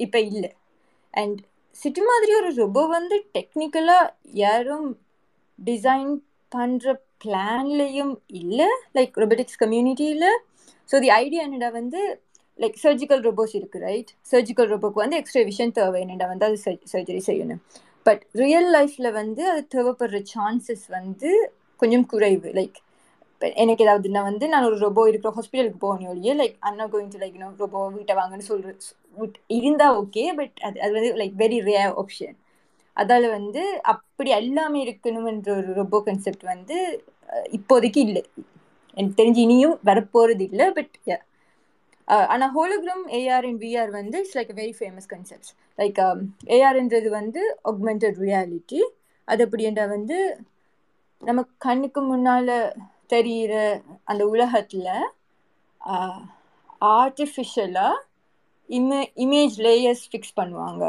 இப்போ 0.05 0.21
இல்லை. 0.31 0.51
அண்ட் 1.15 1.41
சிட்டி 1.83 2.03
மாதிரி 2.11 2.33
ஒரு 2.41 2.51
ரொபோ 2.63 2.83
வந்து 2.97 3.19
டெக்னிக்கலாக 3.37 4.13
யாரும் 4.45 4.89
டிசைன் 5.59 6.13
பண்ணுற 6.55 6.93
பிளான்லேயும் 7.25 8.15
இல்லை 8.35 8.69
லைக் 8.95 9.19
ரொபோட்டிக்ஸ் 9.19 9.61
கம்யூனிட்டியில் 9.61 10.29
ஸோ 10.89 10.99
தி 11.01 11.11
ஐடியா 11.11 11.43
என்னடா 11.43 11.69
வந்து 11.71 12.01
லைக் 12.59 12.77
சர்ஜிக்கல் 12.83 13.23
ரொபோஸ் 13.23 13.55
இருக்குது 13.57 13.85
ரைட் 13.85 14.11
சர்ஜிக்கல் 14.33 14.69
ரொபோக்கு 14.69 14.95
வந்து 14.95 15.17
எக்ஸ்ட்ரா 15.17 15.43
விஷன் 15.43 15.73
தேவை 15.73 16.01
என்னடா 16.01 16.27
வந்து 16.27 16.47
அது 16.47 16.59
சர்ஜரி 16.93 17.23
செய்யணும். 17.27 17.63
பட் 18.07 18.23
ரியல் 18.33 18.69
லைஃப்பில் 18.75 19.13
வந்து 19.13 19.43
அது 19.49 19.63
தேவைப்படுற 19.75 20.19
சான்சஸ் 20.35 20.87
வந்து 20.89 21.31
கொஞ்சம் 21.83 22.07
குறைவு 22.07 22.51
லைக் 22.53 22.79
எனக்கு 23.55 23.85
ஏதாவது 23.85 24.09
நான் 24.09 24.23
வந்து 24.23 24.49
நான் 24.49 24.65
ஒரு 24.65 24.77
ரொபோ 24.79 25.03
இருக்கிற 25.09 25.31
ஹாஸ்பிட்டலுக்கு 25.35 25.79
போகணும் 25.79 26.09
ஒழிய 26.09 26.35
லைக் 26.35 26.55
அண்ணா 26.61 26.85
கோயிங் 26.87 27.11
டு 27.13 27.19
லைக் 27.19 27.37
ரொபோ 27.59 27.81
வீட்டை 27.93 28.15
வாங்கன்னு 28.17 28.47
சொல்கிற 28.49 28.75
இருந்தால் 29.49 29.97
ஓகே 29.97 30.25
பட் 30.35 30.57
அது 30.61 30.81
அது 30.81 30.93
வந்து 30.93 31.13
லைக் 31.15 31.35
வெரி 31.37 31.59
ரேர் 31.63 31.95
ஆப்ஷன் 31.97 32.37
அதால் 32.97 33.27
வந்து 33.37 33.63
அப்படி 33.93 34.31
எல்லாமே 34.41 34.81
இருக்கணும்ன்ற 34.87 35.51
ஒரு 35.61 35.71
ரொபோ 35.81 35.99
கன்செப்ட் 36.09 36.45
வந்து 36.53 36.77
இப்போதைக்கு 37.59 38.01
இல்லை. 38.09 38.23
எனக்கு 38.97 39.19
தெரிஞ்சு 39.21 39.41
இனியும் 39.47 39.77
வரப்போகிறது 39.89 40.45
இல்லை 40.49 40.67
பட் 40.77 40.97
ஆனால் 42.33 42.53
ஹோலோகிராம் 42.57 43.05
ஏஆர் 43.19 43.47
அண்ட் 43.49 43.61
விஆர் 43.65 43.91
வந்து 43.99 44.17
it's 44.23 44.37
like 44.39 44.53
very 44.59 44.75
famous 44.79 45.09
concepts 45.13 45.53
like 45.79 46.01
ஏஆர்ன்றது 46.57 47.11
வந்து 47.21 47.43
ஆக்மெண்டட் 47.71 48.19
ரியாலிட்டி 48.27 48.81
அது 49.29 49.43
அப்படின்ற 49.47 49.85
வந்து 49.95 50.19
நம்ம 51.23 51.43
கண்ணுக்கு 51.67 52.01
முன்னால் 52.11 52.53
தெரிகிற 53.13 53.55
அந்த 54.11 54.23
உலகத்தில் 54.35 54.91
ஆர்டிஃபிஷியலாக 56.97 58.03
இமே 58.69 59.01
இமேஜ் 59.25 59.57
லேயர்ஸ் 59.67 60.05
ஃபிக்ஸ் 60.11 60.37
பண்ணுவாங்க. 60.39 60.85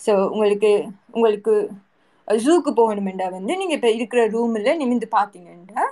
ஸோ 0.00 0.12
உங்களுக்கு 0.34 0.70
உங்களுக்கு 1.16 1.54
ஜூக்கு 2.28 2.70
போகணுமெண்டா 2.80 3.26
வந்து 3.36 3.52
நீங்கள் 3.60 3.78
இப்போ 3.78 3.90
இருக்கிற 3.98 4.22
ரூமில் 4.36 4.78
நிமிந்து 4.82 5.08
பார்த்தீங்கன்னா 5.16 5.84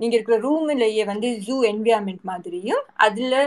நீங்கள் 0.00 0.16
இருக்கிற 0.18 0.36
ரூம்லேயே 0.46 1.04
வந்து 1.12 1.28
ஜூ 1.46 1.56
என்விரான்மெண்ட் 1.72 2.24
மாதிரியும் 2.30 2.82
அதில் 3.06 3.38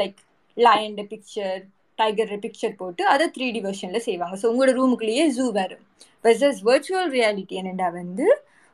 லைக் 0.00 0.18
லயன்ட 0.56 1.02
பிக்சர் 1.12 1.60
டைகர் 1.98 2.32
பிக்சர் 2.44 2.78
போட்டு 2.80 3.02
அதை 3.12 3.26
த்ரீ 3.34 3.46
டி 3.54 3.60
வெர்ஷனில் 3.66 4.06
செய்வாங்க. 4.08 4.34
ஸோ 4.40 4.46
உங்களோட 4.50 4.72
ரூமுக்குள்ளேயே 4.78 5.24
ஜூ 5.36 5.44
வரும். 5.58 5.84
வெர்சஸ் 6.24 6.60
வர்ச்சுவல் 6.68 7.10
ரியாலிட்டி 7.16 7.54
என்னென்னா 7.60 7.88
வந்து 8.00 8.26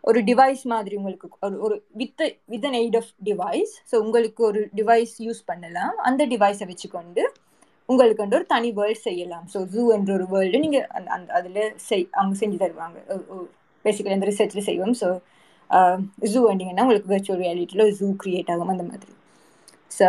ஒரு 0.05 0.18
டிவைஸ் 0.29 0.62
மாதிரி 0.72 0.94
உங்களுக்கு 1.00 1.29
ஒரு 1.46 1.57
ஒரு 1.66 1.76
with 2.00 2.22
with 2.53 2.66
an 2.68 2.76
aid 2.81 2.96
of 3.00 3.11
device 3.29 3.72
so 3.90 3.94
உங்களுக்கு 4.05 4.40
ஒரு 4.50 4.61
டிவைஸ் 4.79 5.14
யூஸ் 5.26 5.42
பண்ணலாம். 5.50 5.96
அந்த 6.09 6.22
டிவைஸை 6.35 6.66
வச்சுக்கொண்டு 6.70 7.24
உங்களுக்கு 7.90 8.22
வந்து 8.24 8.38
ஒரு 8.38 8.46
தனி 8.55 8.68
வேர்ல்ட் 8.79 9.05
செய்யலாம். 9.09 9.46
ஸோ 9.53 9.59
ஜூ 9.72 9.83
என்ற 9.96 10.11
ஒரு 10.18 10.26
வேர்ல்டு 10.33 10.62
நீங்கள் 10.64 10.87
அந்த 10.96 11.09
அந்த 11.16 11.31
அதில் 11.38 11.61
செய் 11.88 12.07
அவங்க 12.18 12.35
செஞ்சு 12.42 12.59
தருவாங்க. 12.62 12.98
பேசிக்கலி 13.85 14.16
அந்த 14.18 14.29
ரிசர்ச்சில் 14.33 14.68
செய்வோம். 14.70 14.96
ஸோ 15.03 15.09
ஜூ 16.33 16.40
வந்தீங்கன்னா 16.50 16.85
உங்களுக்கு 16.87 17.12
விர்ச்சுவல் 17.12 17.42
ரியாலிட்டியில் 17.44 17.92
ஜூ 18.00 18.09
க்ரியேட் 18.22 18.53
ஆகும் 18.55 18.72
அந்த 18.74 18.87
மாதிரி. 18.90 19.12
ஸோ 19.90 20.09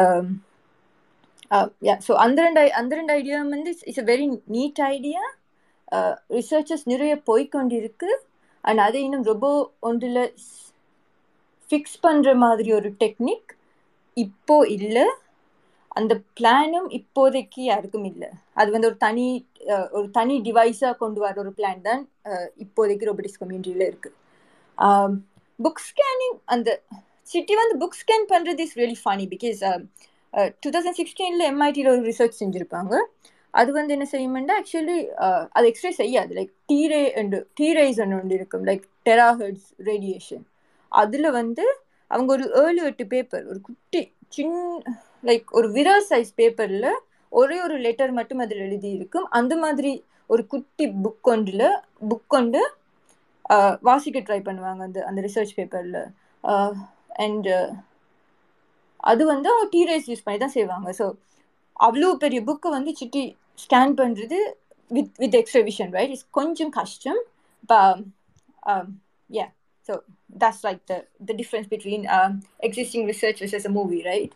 யா 1.88 1.96
ஸோ 2.08 2.12
அந்த 2.26 2.40
ரெண்டு 2.46 2.62
அந்த 2.80 2.92
ரெண்டு 3.00 3.14
ஐடியா 3.20 3.38
வந்து 3.56 3.72
it's 3.90 4.04
a 4.04 4.08
very 4.12 4.26
neat 4.58 4.82
idea 4.96 5.24
researchers 6.38 6.86
நிறைய 6.92 7.14
போய்கொண்டிருக்கு 7.30 8.10
அண்ட் 8.64 8.82
அதை 8.86 9.00
இன்னும் 9.08 9.28
ரொம்ப 9.32 9.48
ஒன்றில் 9.90 10.22
ஃபிக்ஸ் 11.70 11.98
பண்ணுற 12.06 12.30
மாதிரி 12.46 12.70
ஒரு 12.80 12.90
டெக்னிக் 13.04 13.52
இப்போ 14.18 14.58
இல்லை. 14.78 15.06
அந்த 16.00 16.14
பிளானும் 16.38 16.88
இப்போதைக்கு 16.98 17.62
யாருக்கும் 17.70 18.06
இல்லை. 18.12 18.30
அது 18.60 18.70
வந்து 18.74 18.88
ஒரு 18.90 18.98
தனி 19.06 19.26
ஒரு 19.98 20.08
தனி 20.18 20.36
டிவைஸாக 20.48 20.94
கொண்டு 21.02 21.20
வர 21.24 21.36
ஒரு 21.44 21.52
பிளான் 21.58 21.82
தான் 21.88 22.02
இப்போதைக்கு 22.66 23.08
ரோபோட்டிக்ஸ் 23.10 23.42
கம்யூனிட்டியில் 23.42 23.86
இருக்குது 23.90 24.18
புக் 25.66 25.84
ஸ்கேனிங் 25.90 26.38
அந்த 26.54 26.70
சிட்டி 27.32 27.56
வந்து 27.62 27.76
புக் 27.82 28.00
ஸ்கேன் 28.02 28.26
பண்ணுறது 28.32 28.64
is 28.68 28.78
really 28.82 28.98
funny 29.04 29.26
because 29.34 29.60
two 30.64 30.70
thousand 30.76 31.00
சிக்ஸ்டீனில் 31.02 31.46
எம்ஐடியில் 31.52 31.92
ஒரு 31.94 32.02
ரிசர்ச் 32.12 32.40
செஞ்சுருப்பாங்க. 32.42 32.94
அது 33.54 33.70
வந்து 33.78 33.94
என்ன 33.96 34.06
செய்யுமெண்டா 34.14 34.54
ஆக்சுவலி 34.60 34.98
அது 35.58 35.66
எக்ஸ்ரே 35.72 35.92
செய்யாது. 36.02 36.32
லைக் 36.40 36.52
டீரே 36.72 37.04
அண்டு 37.22 37.40
டீரேஸ் 37.60 38.02
ஒன்று 38.04 38.20
ஒன்று 38.22 38.38
இருக்கும். 38.40 38.66
லைக் 38.70 38.86
டெராஹெட்ஸ் 39.10 39.70
ரேடியேஷன் 39.90 40.46
அதில் 40.92 41.30
வந்து 41.40 41.66
அவங்க 42.12 42.30
ஒரு 42.38 42.46
ஏழு 42.64 42.82
எட்டு 42.90 43.06
பேப்பர் 43.14 43.46
ஒரு 43.52 43.60
குட்டி 43.68 44.04
சின்ன 44.38 44.96
லைக் 45.24 45.48
ஒரு 45.52 45.68
விரல் 45.78 46.06
சைஸ் 46.10 46.32
பேப்பரில் 46.36 46.90
ஒரே 47.32 47.58
ஒரு 47.66 47.76
லெட்டர் 47.86 48.14
மட்டும் 48.20 48.42
அதில் 48.44 48.64
எழுதி 48.68 48.90
இருக்கும் 48.98 49.28
அந்த 49.40 49.54
மாதிரி 49.64 49.92
ஒரு 50.30 50.44
குட்டி 50.54 50.86
புக் 51.04 51.30
ஒன்றில் 51.34 51.68
புக் 52.12 52.28
கொண்டு 52.28 52.62
வாசிக்க 53.90 54.20
ட்ரை 54.28 54.40
பண்ணுவாங்க 54.48 54.82
அந்த 54.88 55.00
அந்த 55.10 55.20
ரிசர்ச் 55.28 55.56
பேப்பரில் 55.58 56.02
அண்ட் 57.24 57.50
அது 59.04 59.24
வந்து 59.34 59.48
அவங்க 59.52 59.68
டீரேஸ் 59.76 60.10
யூஸ் 60.10 60.26
பண்ணி 60.26 60.40
தான் 60.40 60.56
செய்வாங்க. 60.58 60.90
ஸோ 61.00 61.06
அவ்வளோ 61.80 62.10
பெரிய 62.24 62.40
புக்கை 62.50 62.70
வந்து 62.78 62.92
சிட்டி 63.00 63.24
ஸ்கேன் 63.64 63.94
பண்ணுறது 64.02 64.40
with 64.92 65.14
with 65.24 65.38
extra 65.40 65.62
vision 65.70 65.94
right 65.98 66.14
is 66.16 66.26
கொஞ்சம் 66.40 66.74
கஷ்டம். 66.80 67.22
Yeah 69.30 69.46
so 69.90 69.94
that's 70.44 70.64
like 70.68 70.82
the 70.92 70.96
the 71.28 71.34
difference 71.42 71.70
between 71.74 72.06
existing 72.68 73.08
research 73.12 73.42
versus 73.46 73.68
a 73.70 73.74
movie 73.80 74.00
right 74.12 74.34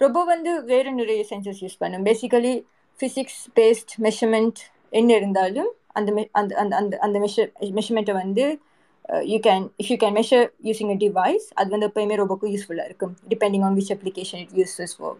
ரொம்ப 0.00 0.18
வந்து 0.24 0.52
வேறு 0.70 0.90
நிறைய 0.92 1.22
சென்சஸ் 1.30 1.60
யூஸ் 1.64 1.80
பண்ணும். 1.82 2.04
பேசிக்கலி 2.10 2.54
ஃபிசிக்ஸ் 3.00 3.42
பேஸ்ட் 3.58 3.92
மெஷர்மெண்ட் 4.06 4.60
என்ன 4.92 5.10
இருந்தாலும் 5.20 5.70
அந்த 5.98 6.10
அந்த 6.38 6.52
அந்த 6.62 6.72
அந்த 6.80 6.94
அந்த 7.06 7.16
மெஷர் 7.24 7.50
மெஷர்மெண்ட்டை 7.78 8.14
வந்து 8.22 8.44
you 9.32 9.38
can 9.46 9.64
if 9.82 9.90
you 9.92 9.96
can 10.02 10.16
measure 10.20 10.46
using 10.68 10.92
a 10.94 10.98
device 11.04 11.46
அது 11.54 11.68
வந்து 11.74 11.88
எப்போயுமே 11.90 12.16
ரொம்பக்கும் 12.22 12.52
யூஸ்ஃபுல்லாக 12.54 12.90
இருக்கும் 12.90 13.14
depending 13.32 13.64
on 13.68 13.76
which 13.78 13.92
application 13.96 14.42
it 14.44 14.54
uses 14.60 14.94
for 14.98 15.18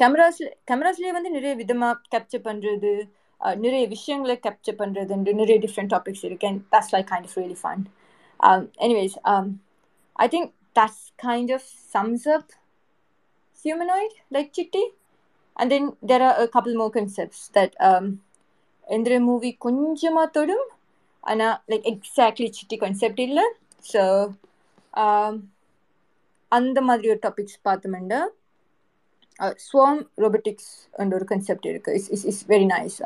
கேமராஸ்ல 0.00 0.48
கேமராஸ்லேயே 0.70 1.12
வந்து 1.18 1.30
நிறைய 1.30 1.52
விதமாக 1.54 1.94
கேப்சர் 2.14 2.44
பண்ணுறது 2.48 2.92
uh, 3.40 3.54
நிறைய 3.56 3.82
விஷயங்களை 3.94 4.36
கேப்சர் 4.46 4.78
பண்ணுறதுன்ற 4.80 5.32
நிறைய 5.40 5.56
டிஃப்ரெண்ட் 5.64 5.92
டாபிக்ஸ் 5.94 6.24
இருக்கு 6.28 6.48
and 6.48 6.60
that's 6.74 6.92
like 6.94 7.08
kind 7.12 7.28
of 7.28 7.36
really 7.40 7.58
fun 7.62 7.82
anyways 8.86 9.16
I 10.16 10.28
think 10.28 10.50
that's 10.80 11.04
kind 11.24 11.52
of 11.58 11.68
sums 11.92 12.24
up 12.26 12.48
humanoid 13.64 14.12
like 14.30 14.52
Chitti. 14.52 14.82
And 15.56 15.70
then 15.70 15.92
there 16.02 16.22
are 16.22 16.36
a 16.38 16.48
couple 16.48 16.74
more 16.74 16.90
concepts 16.90 17.40
that 17.48 17.72
um 17.80 18.06
indra 18.86 19.18
movie 19.20 19.54
கொஞ்சமா 19.66 20.24
தொடும் 20.36 20.68
ஆனா 21.24 21.48
like 21.68 21.86
exactly 21.94 22.48
Chitti 22.58 22.78
illa. 23.26 23.46
So 23.84 23.90
so 23.92 24.02
அந்த 26.52 26.78
மாதிரி 26.86 27.08
ஒரு 27.12 27.20
topics 27.26 27.58
பார்த்தோம்னா 27.66 28.20
uh, 29.40 29.52
ஸ்வாம் 29.66 30.00
robotics 30.22 30.70
என்ற 31.02 31.12
ஒரு 31.18 31.26
concept 31.32 31.66
இருக்குது 31.72 31.96
is 31.98 32.08
is 32.16 32.24
is 32.30 32.40
very 32.52 32.66
nice 32.72 32.96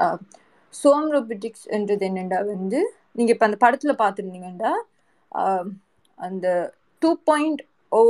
swarm 0.75 1.09
robotics 1.17 1.67
என்றது 1.77 2.07
என்னண்டா 2.09 2.39
வந்து 2.53 2.81
நீங்கள் 3.19 3.35
இப்போ 3.35 3.47
அந்த 3.49 3.59
படத்தில் 3.65 4.01
பார்த்துருந்தீங்கன்னா 4.03 4.73
um, 5.33 5.67
அந்த 6.19 6.47
டூ 7.05 7.11
பாயிண்ட் 7.31 7.63
ஓ 7.93 8.03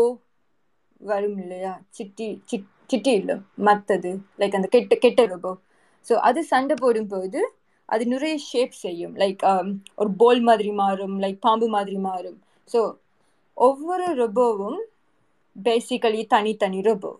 வரும் 1.00 1.38
இல்லையா? 1.44 1.72
சிட்டி 1.96 2.28
சிட் 2.50 2.68
சிட்டி 2.92 3.12
இல்லை 3.20 3.36
மற்றது 3.68 4.10
லைக் 4.40 4.56
அந்த 4.58 4.68
கெட்ட 4.74 4.96
கெட்ட 5.04 5.22
ரோபோ. 5.32 5.52
ஸோ 6.06 6.14
அது 6.28 6.40
சண்டை 6.50 6.74
போடும்போது 6.82 7.40
அது 7.88 8.02
நிறைய 8.12 8.34
ஷேப் 8.50 8.74
செய்யும். 8.84 9.14
லைக் 9.22 9.40
um, 9.52 9.68
ஒரு 10.00 10.10
போல் 10.20 10.42
மாதிரி 10.42 10.70
மாறும் 10.82 11.16
லைக் 11.24 11.38
பாம்பு 11.46 11.66
மாதிரி 11.76 11.98
மாறும். 12.08 12.38
ஸோ 12.70 12.80
ஒவ்வொரு 13.56 14.06
ரொபோவும் 14.22 14.78
பேசிக்கலி 15.56 16.22
தனித்தனி 16.34 16.80
ரொபோ. 16.90 17.12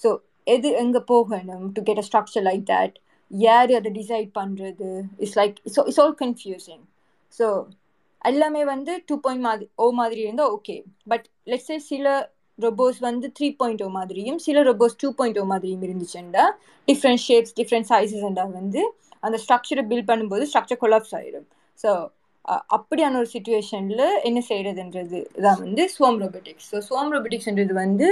ஸோ 0.00 0.10
எது 0.54 0.68
எங்கே 0.82 1.00
போகணும் 1.12 1.64
to 1.76 1.82
get 1.88 2.02
a 2.02 2.06
structure 2.08 2.46
like 2.50 2.64
that 2.72 2.94
யார் 3.30 3.72
அதை 3.78 3.90
டிசைட் 4.00 4.30
பண்ணுறது 4.40 4.88
it's 5.22 5.38
like 5.40 5.56
it's 5.66 5.80
it's 5.88 6.00
all 6.04 6.16
confusing 6.22 6.82
so 7.34 7.46
எல்லாமே 8.22 8.62
வந்து 8.64 8.92
டூ 9.08 9.14
பாயிண்ட் 9.16 9.44
மாதிரி 9.46 9.66
ஓ 9.76 9.86
மாதிரி 9.90 10.20
இருந்தால் 10.22 10.52
ஓகே 10.56 10.76
பட் 11.08 11.26
லெட்ஸே 11.46 11.76
சில 11.88 12.06
ரொபோஸ் 12.58 12.98
வந்து 13.00 13.26
த்ரீ 13.36 13.48
பாயிண்ட் 13.56 13.82
ஓ 13.82 13.88
மாதிரியும் 13.88 14.38
சில 14.38 14.62
ரொபோஸ் 14.62 14.96
டூ 15.02 15.08
பாயிண்ட் 15.12 15.38
ஓ 15.38 15.44
மாதிரியும் 15.44 15.84
இருந்துச்சுண்டா 15.88 16.44
டிஃப்ரெண்ட் 16.88 17.22
ஷேப்ஸ் 17.26 17.54
டிஃப்ரெண்ட் 17.60 17.88
சைஸஸ்ண்டா 17.90 18.44
வந்து 18.50 18.82
அந்த 19.22 19.36
ஸ்ட்ரக்சரை 19.38 19.84
பில்ட் 19.90 20.10
பண்ணும்போது 20.10 20.46
ஸ்ட்ரக்சர் 20.50 20.82
கொலாப்ஸ் 20.82 21.14
ஆயிடும் 21.14 21.46
ஸோ 21.78 21.90
அப்படியான 22.68 23.18
ஒரு 23.18 23.28
சுச்சுவேஷனில் 23.32 24.06
என்ன 24.22 24.38
செய்யறதுன்றது 24.48 25.18
தான் 25.42 25.60
வந்து 25.60 25.82
ஸ்வோம் 25.88 26.18
ரோபோட்டிக்ஸ் 26.22 26.68
ஸோ 26.72 26.78
ஸ்வோம் 26.88 27.12
ரோபோட்டிக்ஸ்ன்றது 27.14 27.74
வந்து 27.74 28.08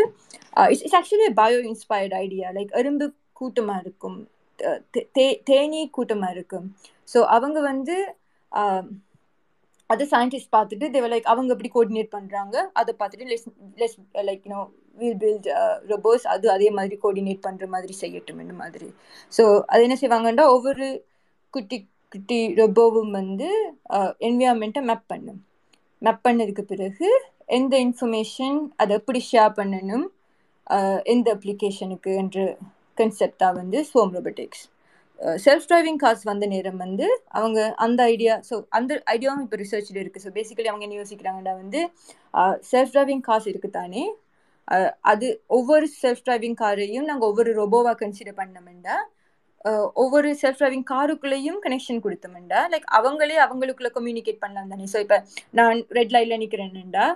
it's 0.70 0.84
it's 0.84 0.98
actually 1.00 1.30
bio 1.34 1.58
inspired 1.70 2.14
idea 2.14 2.48
like 2.50 2.72
எறும்பு 2.72 3.06
கூட்டமாக 3.32 3.82
இருக்கும் 3.82 4.18
தே 5.16 5.26
தேனீ 5.44 5.82
கூட்டமாக 5.90 6.34
இருக்கும். 6.36 6.66
ஸோ 7.12 7.18
அவங்க 7.28 7.58
வந்து 7.60 7.96
அதை 9.90 10.04
சயின்டிஸ்ட் 10.12 10.52
பார்த்துட்டு 10.56 10.86
தேவ 10.94 11.06
லைக் 11.12 11.30
அவங்க 11.32 11.50
எப்படி 11.54 11.70
கோஆர்டினேட் 11.74 12.10
பண்ணுறாங்க 12.16 12.56
அதை 12.80 12.92
பார்த்துட்டு 12.98 13.28
less 13.30 13.46
less 13.80 13.96
like 14.28 14.44
you know 14.46 14.60
we'll 14.98 15.18
build 15.22 15.48
robots 15.92 16.24
அது 16.32 16.46
அதே 16.56 16.68
மாதிரி 16.70 16.96
கோஆர்டினேட் 17.02 17.44
பண்ணுற 17.46 17.66
மாதிரி 17.66 17.94
செய்யட்டும் 18.02 18.42
இந்த 18.44 18.54
மாதிரி. 18.62 18.88
ஸோ 19.32 19.44
அது 19.72 19.84
என்ன 19.88 19.96
செய்வாங்கன்னா 20.02 20.46
ஒவ்வொரு 20.56 20.86
குட்டி 21.54 21.78
குட்டி 22.12 22.38
ரொபோவும் 22.60 23.12
வந்து 23.18 23.48
uh, 23.96 24.10
என்விரான்மெண்ட்டை 24.28 24.82
மேப் 24.82 25.06
பண்ணும். 25.06 25.40
மேப் 26.02 26.24
பண்ணதுக்கு 26.26 26.62
பிறகு 26.72 27.08
எந்த 27.58 27.74
இன்ஃபர்மேஷன் 27.86 28.58
அதை 28.76 28.92
எப்படி 28.98 29.20
ஷேர் 29.30 29.52
பண்ணணும் 29.58 30.06
uh, 30.66 30.98
எந்த 31.14 31.28
அப்ளிகேஷனுக்கு 31.36 32.12
என்ற 32.22 32.38
கன்செப்டாக 32.98 33.58
வந்து 33.60 33.78
swarm 33.90 34.14
robotics 34.18 34.64
self 35.44 35.68
driving 35.70 36.00
cars 36.02 36.24
வந்த 36.28 36.44
நேரம் 36.46 36.80
வந்து 36.84 37.06
அவங்க 37.38 37.60
அந்த 37.76 38.00
ஐடியா 38.14 38.34
ஸோ 38.50 38.54
அந்த 38.70 39.02
ஐடியாவும் 39.14 39.44
இப்போ 39.46 39.56
ரிசர்ச்சில் 39.56 40.00
இருக்குது 40.02 40.24
ஸோ 40.26 40.30
பேசிக்கலி 40.38 40.70
அவங்க 40.72 40.84
என்ன 40.86 40.98
யோசிக்கிறாங்கன்னா 41.00 41.54
வந்து 41.62 41.80
செல்ஃப் 42.72 42.94
டிரைவிங் 42.94 43.24
கார்ஸ் 43.28 43.48
இருக்குது 43.52 43.76
தானே 43.78 44.04
அது 45.12 45.28
ஒவ்வொரு 45.58 45.86
செல்ஃப் 46.02 46.24
டிரைவிங் 46.26 46.58
காரையும் 46.62 47.08
நாங்கள் 47.10 47.28
ஒவ்வொரு 47.30 47.52
ரொபோவாக 47.62 47.96
கன்சிடர் 48.02 48.38
பண்ணமெண்டா? 48.42 48.96
ஒவ்வொரு 50.02 50.28
செல்ஃப் 50.42 50.60
டிரைவிங் 50.60 50.86
காருக்குள்ளேயும் 50.92 51.58
கனெக்ஷன் 51.64 52.04
கொடுத்தோம்டா 52.04 52.60
லைக் 52.74 52.86
அவங்களே 52.98 53.36
அவங்களுக்குள்ள 53.46 53.90
கம்யூனிகேட் 53.96 54.42
பண்ணலாம் 54.44 54.70
தானே? 54.72 54.86
ஸோ 54.92 55.00
இப்போ 55.04 55.18
நான் 55.58 55.80
ரெட் 55.98 56.14
லைட்டில் 56.16 56.40
நிற்கிறேன்டா 56.44 57.06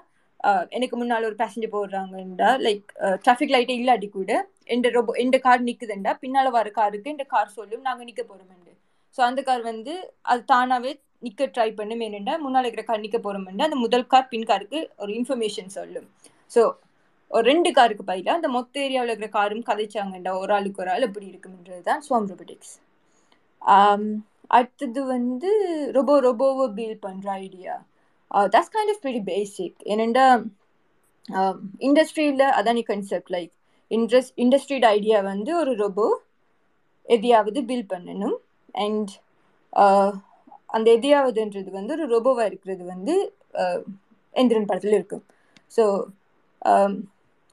எனக்கு 0.76 0.96
முன்னால் 1.00 1.26
ஒரு 1.28 1.36
பேசஞ்சர் 1.42 1.74
போடுறாங்கண்டா. 1.74 2.48
லைக் 2.66 2.86
டிராஃபிக் 3.24 3.54
லைட்டே 3.54 3.74
இல்லாட்டி 3.80 4.08
கூட 4.18 4.32
எந்த 4.74 4.86
ரொபோ 4.96 5.12
எந்த 5.24 5.36
கார் 5.46 5.66
நிற்குதுண்டா 5.68 6.12
பின்னால் 6.22 6.50
வர 6.56 6.68
காருக்கு 6.78 7.14
இந்த 7.14 7.26
கார் 7.34 7.54
சொல்லும் 7.58 7.86
நாங்கள் 7.88 8.08
நிற்க 8.08 8.22
போகிறோம்ண்டு 8.30 8.72
ஸோ 9.16 9.20
அந்த 9.28 9.40
கார் 9.48 9.62
வந்து 9.70 9.92
அது 10.32 10.40
தானாகவே 10.52 10.92
நிற்க 11.26 11.44
ட்ரை 11.56 11.68
பண்ணும். 11.78 12.02
ஏனெண்டா 12.06 12.34
முன்னால் 12.44 12.66
இருக்கிற 12.66 12.84
கார் 12.88 13.04
நிற்க 13.04 13.18
போகிறோம்ண்டு 13.26 13.66
அந்த 13.68 13.78
முதல் 13.84 14.10
கார் 14.14 14.30
பின் 14.32 14.48
காருக்கு 14.50 14.80
ஒரு 15.02 15.12
இன்ஃபர்மேஷன் 15.18 15.70
சொல்லும். 15.78 16.08
ஸோ 16.54 16.62
ஒரு 17.30 17.44
ரெண்டு 17.50 17.70
காருக்கு 17.78 18.04
பதிலாக 18.10 18.38
அந்த 18.38 18.48
மொத்த 18.56 18.82
ஏரியாவில் 18.86 19.12
இருக்கிற 19.12 19.30
காரும் 19.38 19.64
கதைச்சாங்கண்டா. 19.70 20.32
ஒரு 20.42 20.52
ஆளுக்கு 20.56 20.82
ஒரு 20.84 20.90
ஆள் 20.94 21.06
எப்படி 21.08 21.26
இருக்குன்றது 21.32 21.82
தான் 21.88 22.02
ஸ்வாம் 22.08 22.28
ரொபோட்டிக்ஸ் 22.32 22.74
அடுத்தது 24.56 25.00
வந்து 25.14 25.50
ரொபோ 25.96 26.14
ரொபோவை 26.26 26.66
பில் 26.78 27.02
பண்ணுற 27.04 27.28
idea 27.44 27.74
that's 28.54 28.74
kind 28.76 28.92
of 28.94 29.04
very 29.08 29.22
basic 29.32 29.78
ஏனெண்டா 29.94 30.26
இண்டஸ்ட்ரியில் 31.88 32.46
அதானி 32.60 32.84
கன்செப்ட் 32.92 33.32
லைக் 33.36 33.52
இன்ட்ரெஸ்ட் 33.90 34.34
இண்டஸ்ட்ரியோட 34.44 34.86
ஐடியா 34.98 35.18
வந்து 35.32 35.50
ஒரு 35.62 35.72
ரொபோ 35.84 36.06
எதையாவது 37.08 37.58
பில் 37.70 37.90
பண்ணணும். 37.92 38.38
அண்ட் 38.84 39.10
uh, 39.72 40.10
அந்த 40.76 40.86
எதையாவதுன்றது 40.96 41.70
வந்து 41.78 41.92
ஒரு 41.96 42.06
ரொபோவாக 42.14 42.46
இருக்கிறது 42.50 42.84
வந்து 42.92 43.14
uh, 43.62 43.80
எந்திரன் 44.34 44.68
படத்தில் 44.70 44.96
இருக்கும். 44.98 45.24
ஸோ 45.76 45.84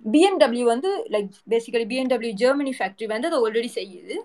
பிஎம்டபிள்யூ 0.06 0.66
um, 0.66 0.72
வந்து 0.74 0.92
like 1.16 1.34
basically 1.54 1.86
BMW 1.92 2.34
Germany 2.44 2.74
factory 2.78 3.08
வந்து 3.14 3.30
அதை 3.30 3.40
ஆல்ரெடி 3.44 3.70
செய்யுது. 3.80 4.16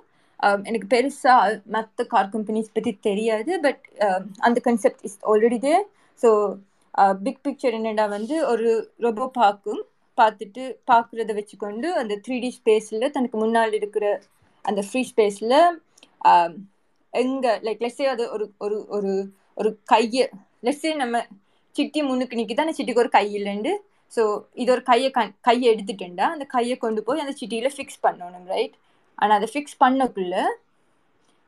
Um, 0.40 0.60
எனக்கு 0.68 0.88
பெருசாக 0.94 1.50
மற்ற 1.76 2.04
கார் 2.14 2.32
கம்பெனிஸ் 2.34 2.74
பற்றி 2.76 2.92
தெரியாது 3.08 3.52
பட் 3.66 3.82
um, 4.06 4.24
அந்த 4.48 4.60
concept 4.68 5.04
is 5.08 5.18
already 5.32 5.60
they 5.66 5.74
so 6.22 6.30
big 7.22 7.42
picture 7.46 7.76
என்னென்னா 7.78 8.06
வந்து 8.08 8.36
ஒரு 8.46 8.68
ரொபோ 9.00 9.26
பார்க்கும் 9.40 9.82
பார்த்துட்டு 10.18 10.62
பார்க்குறத 10.90 11.32
வச்சுக்கொண்டு 11.38 11.88
அந்த 12.00 12.14
த்ரீ 12.26 12.36
டி 12.44 12.50
ஸ்பேஸில் 12.58 13.12
தனக்கு 13.16 13.36
முன்னால் 13.38 13.74
இருக்கிற 13.80 14.04
அந்த 14.64 14.80
ஃப்ரீ 14.82 15.02
ஸ்பேஸில் 15.10 15.56
எங்கே 17.12 17.52
லைக் 17.66 17.82
லெஸ்ஸே 17.84 18.06
அது 18.14 18.24
ஒரு 18.36 18.46
ஒரு 18.58 18.78
ஒரு 18.96 19.12
ஒரு 19.56 19.70
கையை 19.84 20.24
லெஸ்ஸே 20.66 20.92
நம்ம 20.94 21.16
சிட்டி 21.74 22.00
முன்னுக்கு 22.02 22.38
நிற்கி 22.38 22.56
அந்த 22.64 22.74
சிட்டிக்கு 22.78 23.02
ஒரு 23.04 23.12
கை 23.18 23.26
இல்லைண்டு 23.38 23.72
ஸோ 24.12 24.22
இது 24.54 24.70
ஒரு 24.72 24.82
கையை 24.82 25.10
கண் 25.10 25.32
கையை 25.40 25.66
எடுத்துட்டேன்டா. 25.72 26.26
அந்த 26.34 26.44
கையை 26.54 26.76
கொண்டு 26.84 27.00
போய் 27.06 27.22
அந்த 27.24 27.34
சிட்டியில் 27.40 27.74
ஃபிக்ஸ் 27.76 28.02
பண்ணணும் 28.06 28.46
ரைட் 28.54 28.76
ஆனால் 29.18 29.36
அதை 29.38 29.48
ஃபிக்ஸ் 29.54 29.78
பண்ணக்குள்ள 29.84 30.34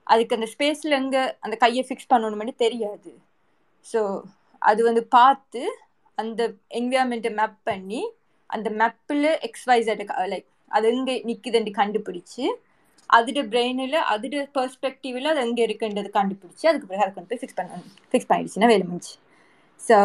அதுக்கு 0.07 0.37
அந்த 0.39 0.49
ஸ்பேஸில் 0.55 0.99
எங்கே 1.01 1.23
அந்த 1.45 1.57
கையை 1.57 1.83
ஃபிக்ஸ் 1.89 2.11
பண்ணணும்னு 2.13 2.55
தெரியாது. 2.65 3.11
ஸோ 3.87 4.01
அது 4.62 4.85
வந்து 4.85 5.07
பார்த்து 5.07 5.62
அந்த 6.14 6.55
என்விரான்மெண்ட்டை 6.71 7.33
மேப் 7.35 7.59
பண்ணி 7.64 8.03
அந்த 8.51 8.71
மேப்பில் 8.71 9.31
எக்ஸ்வைசட் 9.49 10.03
லைக் 10.29 10.47
அது 10.66 10.88
எங்கே 10.88 11.23
நிற்குதுன்னு 11.27 11.71
கண்டுபிடிச்சு 11.81 12.44
அதோட 13.11 13.42
பிரெயினில் 13.49 13.99
அதோட 14.12 14.49
பெர்ஸ்பெக்டிவில் 14.55 15.25
அது 15.25 15.40
எங்கே 15.40 15.66
இருக்குன்றது 15.66 16.11
கண்டுபிடிச்சி 16.11 16.66
அதுக்கு 16.66 16.87
பிறகு 16.87 17.03
அதை 17.03 17.14
கொண்டு 17.14 17.29
போய் 17.29 17.38
ஃபிக்ஸ் 17.38 17.55
பண்ண 17.55 17.79
ஃபிக்ஸ் 18.12 18.29
பண்ணிடுச்சுன்னா 18.29 18.66
வேலை 18.66 18.85
முடிஞ்சு. 18.87 19.14
ஸோ 19.81 19.97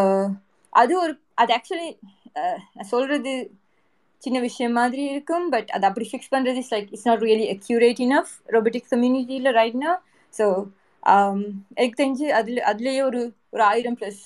அது 0.73 0.99
ஒரு 0.99 1.21
அது 1.35 1.53
ஆக்சுவலி 1.57 1.89
நான் 2.75 2.89
சொல்கிறது 2.89 3.33
சின்ன 4.21 4.39
விஷயம் 4.39 4.71
மாதிரி 4.71 5.03
இருக்கும் 5.03 5.49
பட் 5.49 5.69
அது 5.69 5.85
அப்படி 5.85 6.09
ஃபிக்ஸ் 6.11 6.31
பண்ணுறது 6.31 6.55
is 6.55 6.73
like 6.73 6.89
it's 6.91 7.07
not 7.07 7.19
really 7.19 7.47
accurate 7.55 7.99
enough 7.99 8.31
robotics 8.47 8.93
கம்யூனிட்டியில் 8.93 9.51
ரைட்னா 9.51 9.91
ஸோ 10.33 10.45
எனக்கு 11.75 12.03
தெரிஞ்சு 12.03 12.27
அதில் 12.29 12.61
அதுலேயே 12.61 13.01
ஒரு 13.03 13.33
ஒரு 13.49 13.63
ஆயிரம் 13.63 13.97
ப்ளஸ் 13.97 14.21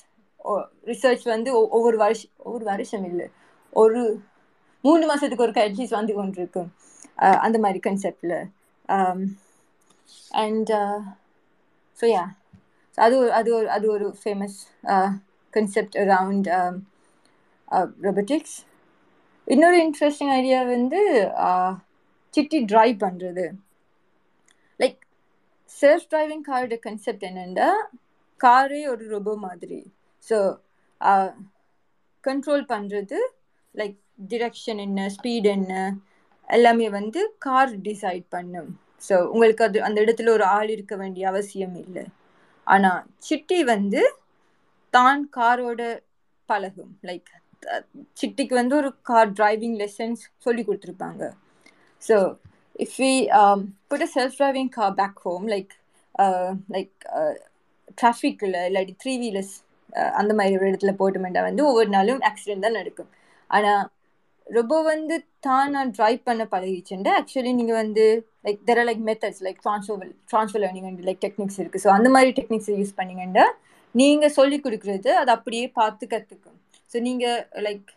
ரிசர்ச் 0.88 1.24
வந்து 1.26 1.50
ஒவ்வொரு 1.70 1.98
வருஷம் 1.98 2.34
ஒவ்வொரு 2.40 2.66
வருஷம் 2.66 3.06
இல்லை. 3.06 3.28
ஒரு 3.74 4.02
மூணு 4.84 5.04
மாதத்துக்கு 5.08 5.46
ஒரு 5.46 5.54
அட்லீஸ்ட் 5.62 6.00
வந்து 6.00 6.14
கொண்டு 6.14 6.40
இருக்கும் 6.42 6.70
அந்த 7.46 7.58
மாதிரி 7.60 7.80
கன்செப்டில் 7.88 8.38
அண்ட் 10.38 10.72
ஸோ 11.98 12.06
யா 12.10 12.24
அது 12.98 13.16
ஒரு 13.18 13.32
அது 13.34 13.50
ஒரு 13.56 13.68
அது 13.70 13.88
ஒரு 13.92 14.08
ஃபேமஸ் 14.20 14.58
கன்செப்ட் 15.54 15.98
அரவுண்ட் 16.04 16.50
ரொபோட்டிக்ஸ் 18.06 18.58
இன்னொரு 19.48 19.78
இன்ட்ரெஸ்டிங் 19.84 20.34
ஐடியா 20.34 20.60
வந்து 20.68 21.02
சிட்டி 22.34 22.60
ட்ரைவ் 22.66 22.96
பண்ணுறது 23.00 23.46
லைக் 24.80 25.00
செல்ஃப் 25.70 26.08
டிரைவிங் 26.10 26.46
காரோட 26.48 26.78
கன்செப்ட் 26.84 27.28
என்னென்னா 27.30 27.70
காரே 28.42 28.82
ஒரு 28.90 29.06
ரொபோ 29.14 29.34
மாதிரி. 29.40 29.80
ஸோ 30.28 30.38
கண்ட்ரோல் 32.24 32.64
பண்ணுறது 32.74 33.18
லைக் 33.76 33.98
டிரெக்ஷன் 34.32 34.80
என்ன 34.86 35.08
ஸ்பீட் 35.16 35.48
என்ன 35.56 35.74
எல்லாமே 36.48 36.88
வந்து 37.00 37.22
கார் 37.46 37.74
டிசைட் 37.88 38.26
பண்ணும். 38.36 38.70
ஸோ 39.08 39.16
உங்களுக்கு 39.34 39.64
அது 39.68 39.78
அந்த 39.88 39.98
இடத்துல 40.06 40.32
ஒரு 40.38 40.46
ஆள் 40.58 40.70
இருக்க 40.76 40.96
வேண்டிய 41.02 41.24
அவசியம் 41.32 41.76
இல்லை. 41.84 42.06
ஆனால் 42.68 43.02
சிட்டி 43.28 43.60
வந்து 43.74 44.02
தான் 44.94 45.22
காரோட 45.38 45.82
பழகும். 46.50 46.94
லைக் 47.10 47.30
சிட்டிக்கு 48.20 48.56
வந்து 48.62 48.76
ஒரு 48.82 48.90
கார் 49.10 49.32
டிரைவிங் 49.40 49.78
லெசன்ஸ் 49.84 50.24
சொல்லி 50.46 50.64
கொடுத்துருப்பாங்க. 50.66 51.24
So 52.02 52.18
if 52.86 52.98
we 53.04 53.14
put 53.92 54.06
a 54.08 54.10
self 54.18 54.38
driving 54.42 54.72
car 54.80 54.98
back 55.02 55.20
home 55.28 55.46
like 55.56 55.74
like 56.76 56.94
டிராஃபிக்கில் 58.02 58.58
இல்லாட்டி 58.70 58.96
த்ரீ 59.04 59.14
வீலர்ஸ் 59.24 59.56
அந்த 60.20 60.32
மாதிரி 60.34 60.58
ஒரு 60.60 60.70
இடத்துல 60.72 60.94
போட்டோம்னா 61.00 61.44
வந்து 61.50 61.64
ஒவ்வொரு 61.66 61.90
நாளும் 61.90 62.22
ஆக்சிடென்ட் 62.30 62.66
தான் 62.68 62.78
நடக்கும். 62.80 63.10
ஆனால் 63.50 63.84
ரொம்ப 64.48 64.76
வந்து 64.84 65.16
தான் 65.40 65.72
நான் 65.72 65.92
ட்ரைவ் 65.98 66.20
பண்ண 66.24 66.44
பழகிச்சுண்டு 66.52 67.10
ஆக்சுவலி 67.20 67.52
நீங்கள் 67.54 67.80
வந்து 67.84 68.06
like 68.46 68.60
there 68.70 68.80
are 68.80 68.88
like 68.90 69.04
methods 69.10 69.42
like 69.48 69.60
transfer 69.66 70.12
transfer 70.32 70.62
learning 70.64 70.88
and 70.90 71.02
like 71.02 71.22
techniques 71.26 71.60
இருக்குது 71.60 71.84
ஸோ 71.86 71.90
அந்த 71.90 72.10
மாதிரி 72.10 72.32
டெக்னிக்ஸ் 72.32 72.72
யூஸ் 72.80 72.98
பண்ணிங்கன்னா 72.98 73.46
நீங்கள் 73.96 74.30
சொல்லி 74.30 74.58
கொடுக்குறது 74.60 75.12
அதை 75.14 75.32
அப்படியே 75.34 75.68
பார்த்து 75.74 76.08
கற்றுக்கும் 76.08 76.58
ஸோ 76.92 77.00
நீங்கள் 77.00 77.64
லைக் 77.64 77.88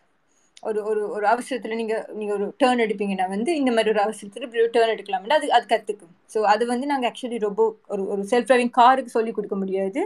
ஒரு 0.62 0.84
ஒரு 0.84 1.02
ஒரு 1.10 1.26
அவசரத்தில் 1.26 1.76
நீங்கள் 1.76 2.04
நீங்கள் 2.12 2.36
ஒரு 2.36 2.46
டேர்ன் 2.62 2.82
எடுப்பீங்கன்னா 2.86 3.26
வந்து 3.28 3.50
இந்த 3.56 3.70
மாதிரி 3.70 3.90
ஒரு 3.90 4.00
அவசரத்தில் 4.00 4.42
இப்படி 4.42 4.62
ஒரு 4.62 4.72
டேர்ன் 4.74 4.94
எடுக்கலாம்னா 4.94 5.38
அது 5.40 5.52
அது 5.52 5.66
கற்றுக்கும் 5.66 6.14
ஸோ 6.34 6.40
அது 6.44 6.66
வந்து 6.66 6.86
நாங்கள் 6.86 7.10
ஆக்சுவலி 7.10 7.38
ரொம்ப 7.38 7.62
ஒரு 7.88 8.02
ஒரு 8.08 8.22
செல்ஃப் 8.22 8.48
ட்ரைவிங் 8.48 8.74
காருக்கு 8.80 9.10
சொல்லி 9.10 9.32
கொடுக்க 9.32 9.56
முடியாது. 9.56 10.02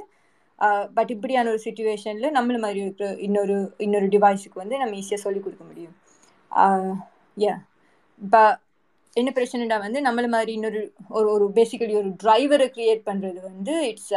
பட் 0.97 1.11
இப்படியான 1.15 1.51
ஒரு 1.51 1.61
சுச்சுவேஷனில் 1.65 2.35
நம்மள 2.37 2.59
மாதிரி 2.65 2.81
இருக்கிற 2.85 3.09
இன்னொரு 3.27 3.57
இன்னொரு 3.79 4.07
டிவைஸுக்கு 4.15 4.63
வந்து 4.63 4.77
நம்ம 4.83 4.97
ஈஸியாக 5.01 5.25
சொல்லிக் 5.27 5.47
கொடுக்க 5.47 5.65
முடியும். 5.71 5.95
யா 7.37 7.55
இப்போ 8.21 8.43
என்ன 9.17 9.31
பிரச்சனைடா 9.37 9.77
வந்து 9.85 9.99
நம்மள 10.07 10.27
மாதிரி 10.35 10.53
இன்னொரு 10.59 10.81
ஒரு 11.09 11.27
ஒரு 11.35 11.45
பேசிக்கலி 11.59 11.95
ஒரு 12.03 12.11
டிரைவரை 12.23 12.67
க்ரியேட் 12.77 13.03
பண்ணுறது 13.11 13.41
வந்து 13.51 13.75
it's 13.91 14.13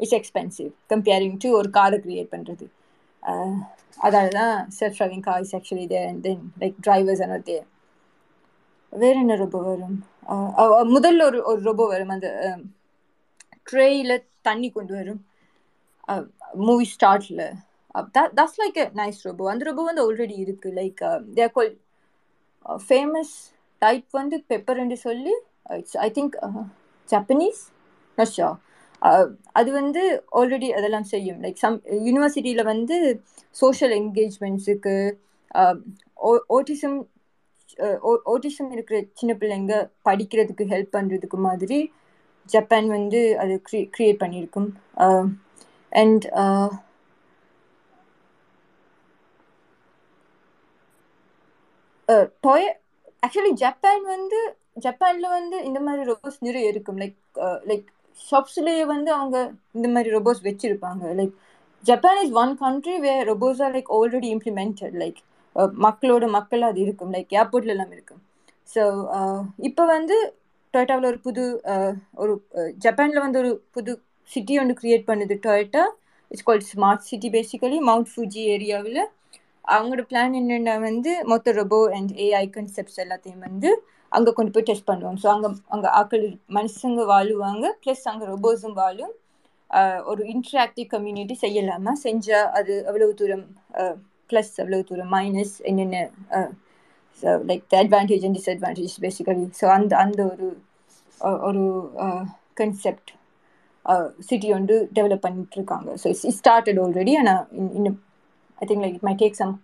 it's 0.00 0.16
expensive 0.18 0.70
comparing 0.92 1.36
to 1.44 1.48
ஒரு 1.60 1.70
காரை 1.78 1.98
க்ரியேட் 2.06 2.32
பண்ணுறது 2.34 2.66
அதால 3.98 4.28
தான் 4.38 4.56
self 4.78 4.96
driving 4.98 5.24
car 5.28 5.42
is 5.46 5.54
actually 5.58 5.86
there 5.92 6.06
and 6.10 6.22
then 6.28 6.42
like 6.62 6.76
drivers 6.88 7.22
and 7.26 7.46
there 7.50 7.66
வேறு 8.92 9.18
என்ன 9.20 9.34
ரொபோ 9.42 9.58
வரும்? 9.66 9.98
முதல்ல 10.94 11.22
ஒரு 11.30 11.38
ஒரு 11.50 11.60
ரொபோ 11.68 11.84
வரும். 11.92 12.12
அந்த 12.16 12.28
ட்ரேயில் 13.70 14.14
தண்ணி 14.48 14.68
கொண்டு 14.70 14.92
வரும். 14.98 15.20
Movie 16.68 16.86
ஸ்டார்ட்ல 16.94 17.42
that's 18.38 18.58
like 18.62 18.78
a 18.82 18.86
nice 19.00 19.20
robot. 19.28 19.44
அந்த 19.52 19.62
ரொபோ 19.68 19.82
வந்து 19.90 20.04
ஆல்ரெடி 20.06 20.36
இருக்குது 20.44 20.76
like 20.80 21.00
there 21.38 21.54
call 21.56 21.72
famous 22.88 23.34
type 23.82 24.08
வந்து 24.20 24.36
பெப்பர்ன்னு 24.50 24.98
சொல்லி 25.06 25.34
இட்ஸ் 25.78 25.98
ஐ 26.06 26.08
திங்க் 26.18 26.36
ஜப்பனீஸ் 27.08 27.62
நஷா 28.18 28.48
அது 29.58 29.70
வந்து 29.80 30.02
ஆல்ரெடி 30.40 30.68
அதெல்லாம் 30.78 31.08
செய்யும். 31.12 31.38
லைக் 31.44 31.62
சம் 31.64 31.78
யூனிவர்சிட்டியில் 32.06 32.68
வந்து 32.72 32.96
சோஷியல் 33.56 33.94
என்கேஜ்மெண்ட்ஸுக்கு 34.00 34.94
ஓட்டிசம் 36.56 36.98
ஓட்டிசம் 38.32 38.70
இருக்கிற 38.74 38.96
சின்ன 39.18 39.32
பிள்ளைங்க 39.40 39.74
படிக்கிறதுக்கு 40.08 40.64
ஹெல்ப் 40.72 40.94
பண்ணுறதுக்கு 40.96 41.38
மாதிரி 41.48 41.78
ஜப்பான் 42.50 42.88
வந்து 42.96 43.20
அது 43.42 43.54
க்ரி 43.68 43.80
க்ரியேட் 43.94 44.22
பண்ணியிருக்கும். 44.22 44.68
அண்ட் 46.00 46.24
டொய 52.44 52.62
ஆக்சுவலி 53.22 53.52
ஜப்பான் 53.64 54.02
வந்து 54.14 54.38
ஜப்பானில் 54.84 55.34
வந்து 55.38 55.56
இந்த 55.68 55.80
மாதிரி 55.86 56.02
ரோபோஸ் 56.10 56.38
நிறைய 56.46 56.72
இருக்கும். 56.72 56.98
லைக் 57.02 57.18
லைக் 57.70 57.86
ஷாப்ஸ்லேயே 58.20 58.84
வந்து 58.94 59.10
அவங்க 59.18 59.38
இந்த 59.78 59.88
மாதிரி 59.94 60.10
ரோபோஸ் 60.16 60.40
வச்சுருப்பாங்க. 60.48 61.04
Like 61.20 61.34
Japan 61.84 62.18
is 62.24 62.34
one 62.42 62.52
country 62.64 62.96
where 63.06 63.12
robots 63.30 63.60
are 63.64 63.74
like 63.76 63.90
already 63.98 64.28
implemented 64.36 64.96
like 65.02 65.20
மக்களோட 65.86 66.24
மக்கள் 66.36 66.68
அது 66.70 66.80
இருக்கும். 66.86 67.12
லைக் 67.16 67.32
ஏர்போர்ட்ல 67.40 67.74
எல்லாம் 67.76 67.94
இருக்கும். 67.96 68.22
ஸோ 68.68 68.82
uh, 69.18 69.40
இப்போ 69.68 69.82
வந்து 69.94 70.16
டொயட்டாவில் 70.74 71.08
ஒரு 71.10 71.18
புது 71.26 71.42
uh, 71.72 71.92
ஒரு 72.22 72.32
uh, 72.60 72.70
ஜப்பானில் 72.84 73.24
வந்து 73.24 73.40
ஒரு 73.42 73.50
புது 73.74 73.92
சிட்டி 74.30 74.54
ஒன்று 74.58 74.74
க்ரியேட் 74.80 75.08
பண்ணுது 75.10 75.36
Toyota 75.46 75.82
it's 76.30 76.46
called 76.48 76.68
smart 76.72 77.08
city 77.08 77.28
basically 77.30 77.78
Mount 77.88 78.10
Fuji 78.12 78.42
ஏரியாவில் 78.54 79.00
அவங்களோட 79.64 80.04
பிளான் 80.10 80.36
என்னென்னா 80.38 80.74
வந்து 80.80 81.10
மொத்த 81.32 81.52
ரொபோ 81.60 81.80
அண்ட் 81.98 82.12
ஏஐ 82.26 82.44
கன்செப்ட்ஸ் 82.56 83.00
எல்லாத்தையும் 83.04 83.44
வந்து 83.48 83.70
அங்கே 84.12 84.30
கொண்டு 84.38 84.52
போய் 84.54 84.68
டெஸ்ட் 84.70 84.88
பண்ணுவோம் 84.90 85.18
ஸோ 85.22 85.28
அங்கே 85.34 85.48
அங்கே 85.74 85.88
ஆக்கள் 85.98 86.24
மனுஷங்க 86.56 87.04
வாழுவாங்க. 87.12 87.66
ப்ளஸ் 87.82 88.04
அங்கே 88.12 88.26
ரொபோஸும் 88.32 88.78
வாழும். 88.80 89.12
ஒரு 90.10 90.22
இன்ட்ராக்டிவ் 90.32 90.88
கம்யூனிட்டி 90.94 91.34
செய்யலாமா? 91.44 91.92
செஞ்சால் 92.06 92.50
அது 92.58 92.74
அவ்வளவு 92.88 93.14
தூரம் 93.20 93.44
ப்ளஸ் 94.30 94.52
அவ்வளவு 94.62 94.84
தூரம் 94.90 95.10
மைனஸ் 95.16 95.54
என்னென்ன 95.70 95.96
like 97.50 97.64
the 97.72 97.76
advantage 97.82 98.24
and 98.26 98.36
disadvantage 98.38 98.94
basically 99.06 99.46
so 99.60 99.66
அந்த 99.76 99.92
அந்த 100.04 100.20
ஒரு 100.32 100.48
ஒரு 101.48 101.64
கன்செப்ட் 102.60 103.10
சிட்டி 104.18 104.52
வந்து 104.52 104.90
டெவலப் 104.94 105.20
பண்ணிட்டு 105.20 105.56
இருக்காங்க 105.56 105.90
ஸோ 105.94 106.06
இட்ஸ் 106.06 106.26
ஸ்டார்டட் 106.38 106.80
ஆல்ரெடி 106.80 107.14
ஆனால் 107.18 107.46
இன்னும் 107.74 107.98
I 108.58 108.66
think 108.68 108.82
like 108.82 108.94
it 108.94 109.02
may 109.02 109.14
take 109.14 109.34
some 109.34 109.54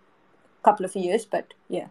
couple 0.64 0.84
of 0.84 0.97
years 0.97 1.26
but 1.30 1.51
a 1.74 1.82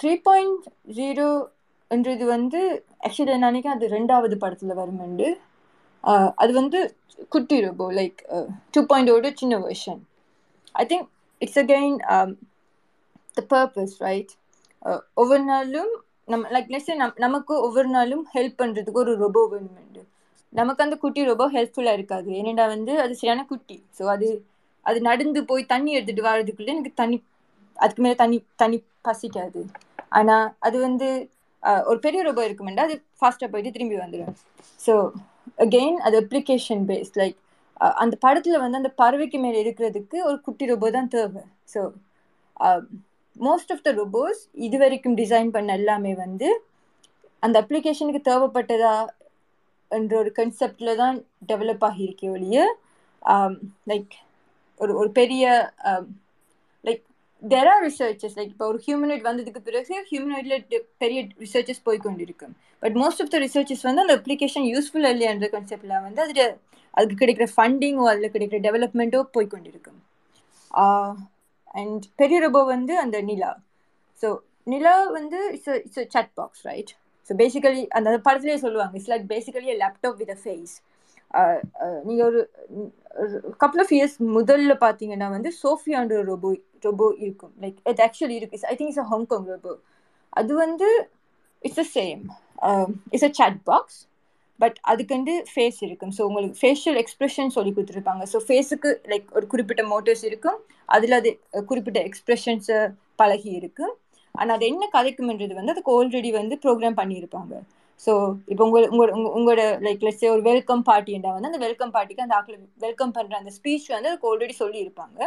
three 0.00 0.12
point 0.22 0.66
ஜீரோன்றது 0.96 2.24
வந்து 2.26 2.60
ஆக்சுவலி 3.06 3.30
நான் 3.30 3.40
நினைக்கிறேன் 3.40 3.76
அது 3.76 3.88
ரெண்டாவது 3.88 4.36
படத்தில் 4.38 4.78
வருமெண்டு. 4.78 5.28
அது 6.36 6.52
வந்து 6.52 6.78
குட்டி 7.28 7.60
ரோபோ 7.60 7.92
லைக் 7.92 8.18
டூ 8.76 8.80
பாயிண்டோட 8.80 9.34
சின்ன 9.34 9.58
version 9.58 10.00
I 10.74 10.86
think 10.86 11.08
it's 11.42 11.58
again 11.58 11.96
the 13.36 13.42
purpose 13.48 13.96
right 14.02 14.32
ஒவ்வொரு 15.14 15.44
நாளும் 15.44 15.92
நம்ம 16.28 16.48
லைக் 16.54 16.70
லெஸ் 16.70 16.90
நம் 16.94 17.18
நமக்கு 17.24 17.54
ஒவ்வொரு 17.66 17.88
நாளும் 17.88 18.24
ஹெல்ப் 18.34 18.58
பண்ணுறதுக்கு 18.60 19.02
ஒரு 19.04 19.12
ரொபோ 19.24 19.42
வேணுமெண்டு 19.52 20.02
நமக்கு 20.52 20.84
அந்த 20.84 20.96
குட்டி 21.02 21.20
ரொபோ 21.30 21.46
ஹெல்ப்ஃபுல்லாக 21.54 21.98
இருக்காது. 21.98 22.28
ஏன்னா 22.40 22.66
வந்து 22.74 22.92
அது 23.04 23.12
சரியான 23.20 23.42
குட்டி. 23.50 23.76
ஸோ 23.98 24.04
அது 24.14 24.28
அது 24.86 24.98
நடந்து 25.08 25.40
போய் 25.50 25.70
தண்ணி 25.72 25.90
எடுத்துகிட்டு 25.96 26.28
வர்றதுக்குள்ளே 26.28 26.74
எனக்கு 26.76 26.92
தனி 27.02 27.16
அதுக்கு 27.76 28.02
மேலே 28.04 28.16
தனி 28.22 28.38
தனி 28.62 28.78
பசிக்காது. 29.08 29.60
ஆனால் 30.18 30.46
அது 30.66 30.76
வந்து 30.86 31.08
ஒரு 31.86 31.98
பெரிய 32.04 32.20
ரோபோ 32.22 32.42
இருக்குமெண்டா 32.48 32.84
அது 32.88 32.96
ஃபாஸ்ட்டாக 33.18 33.50
போயிட்டு 33.52 33.74
திரும்பி 33.76 33.96
வந்துடும் 34.02 34.34
ஸோ 34.80 34.94
அகெயின் 35.64 35.98
அது 36.06 36.16
அப்ளிகேஷன் 36.22 36.82
பேஸ் 36.90 37.12
லைக் 37.20 37.38
அந்த 38.02 38.14
படத்துல 38.24 38.58
வந்து 38.62 38.80
அந்த 38.80 38.90
பறவைக்கு 39.00 39.38
மேல 39.38 39.56
இருக்கிறதுக்கு 39.64 40.18
ஒரு 40.28 40.38
குட்டி 40.46 40.64
ரொபோ 40.72 40.88
தான் 40.96 41.10
தேவை. 41.14 41.42
So 41.72 41.80
most 43.38 43.72
of 43.74 43.84
the 43.86 43.90
robos 44.00 44.40
இது 44.66 44.76
வரைக்கும் 44.82 45.16
டிசைன் 45.20 45.50
பண்ண 45.56 45.72
எல்லாமே 45.80 46.12
வந்து 46.24 46.48
அந்த 47.42 47.56
அப்ளிகேஷனுக்கு 47.62 48.22
தேவைப்பட்டதா 48.28 48.94
என்ற 49.90 50.12
ஒரு 50.22 50.30
கன்செப்டில் 50.38 50.98
தான் 51.02 51.16
டெவலப் 51.50 51.84
ஆகியிருக்கே 51.88 52.30
ஒழிய 52.36 52.58
um, 53.22 53.54
லைக் 53.90 54.14
ஒரு 54.80 54.92
ஒரு 55.00 55.10
பெரிய 55.18 55.44
like 56.84 57.02
there 57.42 57.68
are 57.72 57.82
researches 57.86 58.36
like 58.38 58.52
இப்போ 58.54 58.66
ஒரு 58.72 58.78
ஹியூமனைட் 58.86 59.22
வந்ததுக்கு 59.28 59.60
பிறகு 59.68 59.94
ஹியூமனைட்ல 60.10 60.56
பெரிய 61.02 61.18
ரிசர்ச்சஸ் 61.44 61.84
போய் 61.88 62.04
கொண்டிருக்கும். 62.06 62.54
But 62.82 62.96
most 63.02 63.22
of 63.24 63.32
the 63.34 63.38
researches 63.46 63.84
வந்து 63.88 64.04
அந்த 64.04 64.16
அப்ளிகேஷன் 64.20 64.66
யூஸ்ஃபுல் 64.72 65.08
இல்லையான்ற 65.12 65.48
கன்செப்டில் 65.56 65.96
வந்து 66.06 66.22
அதில் 66.26 66.44
அதுக்கு 66.94 67.20
கிடைக்கிற 67.22 67.48
ஃபண்டிங்கோ 67.56 68.06
அதில் 68.12 68.34
கிடைக்கிற 68.36 68.60
டெவலப்மெண்ட்டோ 68.68 69.22
போய் 69.36 69.52
கொண்டிருக்கும். 69.54 69.98
அண்ட் 71.74 72.04
பெரிய 72.20 72.38
ரோபோ 72.44 72.60
வந்து 72.66 72.94
அந்த 73.04 73.18
நிலா. 73.22 73.52
ஸோ 74.22 74.28
நிலா 74.66 74.94
வந்து 75.18 75.38
it's 75.56 75.70
it's 75.80 76.14
chat 76.14 76.32
box 76.34 76.64
right 76.66 76.92
so 77.30 77.34
basically 77.40 77.82
அந்த 77.96 78.10
படத்துலேயே 78.26 78.58
சொல்லுவாங்க 78.64 78.96
it's 78.98 79.10
like 79.12 79.26
basically 79.34 79.76
laptop 79.82 80.18
with 80.22 80.34
a 80.36 80.40
face 80.42 80.74
நீங்கள் 82.06 82.26
ஒரு 82.26 82.40
கப்புள் 83.62 83.82
ஆஃப் 83.84 83.92
இயர்ஸ் 83.96 84.16
முதல்ல 84.36 84.74
பார்த்தீங்கன்னா 84.84 85.28
வந்து 85.36 85.50
சோஃபியான்ற 85.62 86.18
ரோபோ 86.30 86.50
ரோபோ 86.84 87.06
இருக்கும். 87.18 87.54
லைக் 87.62 87.78
இட் 87.90 88.02
ஆக்சுவலி 88.06 88.36
இருக்கு. 88.40 88.58
I 88.64 88.76
think 88.76 88.90
it's 88.92 89.04
a 89.04 89.10
Hong Kong 89.12 89.46
robo 89.52 89.72
அது 90.32 90.52
வந்து 90.56 90.88
it's 91.62 91.82
a 91.84 91.88
same 91.96 92.22
it's 93.12 93.28
a 93.28 93.32
chat 93.40 93.60
box 93.66 93.98
but 94.62 94.76
அதுக்கு 94.92 95.34
ஃபேஸ் 95.52 95.80
இருக்கும். 95.86 96.12
ஸோ 96.16 96.22
உங்களுக்கு 96.28 96.58
ஃபேஷியல் 96.62 96.98
எக்ஸ்பிரஷன் 97.02 97.54
சொல்லி 97.56 97.72
கொடுத்துருப்பாங்க. 97.76 98.24
ஸோ 98.32 98.40
ஃபேஸுக்கு 98.48 98.90
லைக் 99.12 99.26
ஒரு 99.38 99.46
குறிப்பிட்ட 99.52 99.82
மோட்டர்ஸ் 99.94 100.24
இருக்கும். 100.30 100.58
அதில் 100.96 101.18
அது 101.20 101.30
குறிப்பிட்ட 101.70 102.00
எக்ஸ்பிரஷன்ஸை 102.10 102.78
பழகி 103.22 103.50
இருக்கும். 103.60 103.94
ஆனால் 104.34 104.54
அது 104.56 104.66
என்ன 104.72 104.84
கதைக்கும்ன்றது 104.96 105.54
வந்து 105.58 105.72
அதுக்கு 105.74 105.92
ஆல்ரெடி 105.98 106.30
வந்து 106.40 106.54
ப்ரோக்ராம் 106.64 106.98
பண்ணியிருப்பாங்க. 107.00 107.54
ஸோ 108.04 108.12
இப்போ 108.52 108.62
உங்கள் 108.66 108.88
உங்களோட 108.90 109.12
உங்களோட 109.38 109.62
லைக் 109.86 110.04
லெட்ஸே 110.06 110.28
ஒரு 110.34 110.42
வெல்கம் 110.50 110.82
பார்ட்டின்றா 110.90 111.30
வந்து 111.36 111.50
அந்த 111.50 111.60
வெல்கம் 111.66 111.92
பார்ட்டிக்கு 111.96 112.24
அந்த 112.26 112.36
ஆக்கில் 112.38 112.58
வெல்கம் 112.86 113.14
பண்ணுற 113.16 113.34
அந்த 113.42 113.52
ஸ்பீச் 113.56 113.88
வந்து 113.94 114.10
அதுக்கு 114.10 114.28
ஆல்ரெடி 114.30 114.54
சொல்லியிருப்பாங்க. 114.62 115.18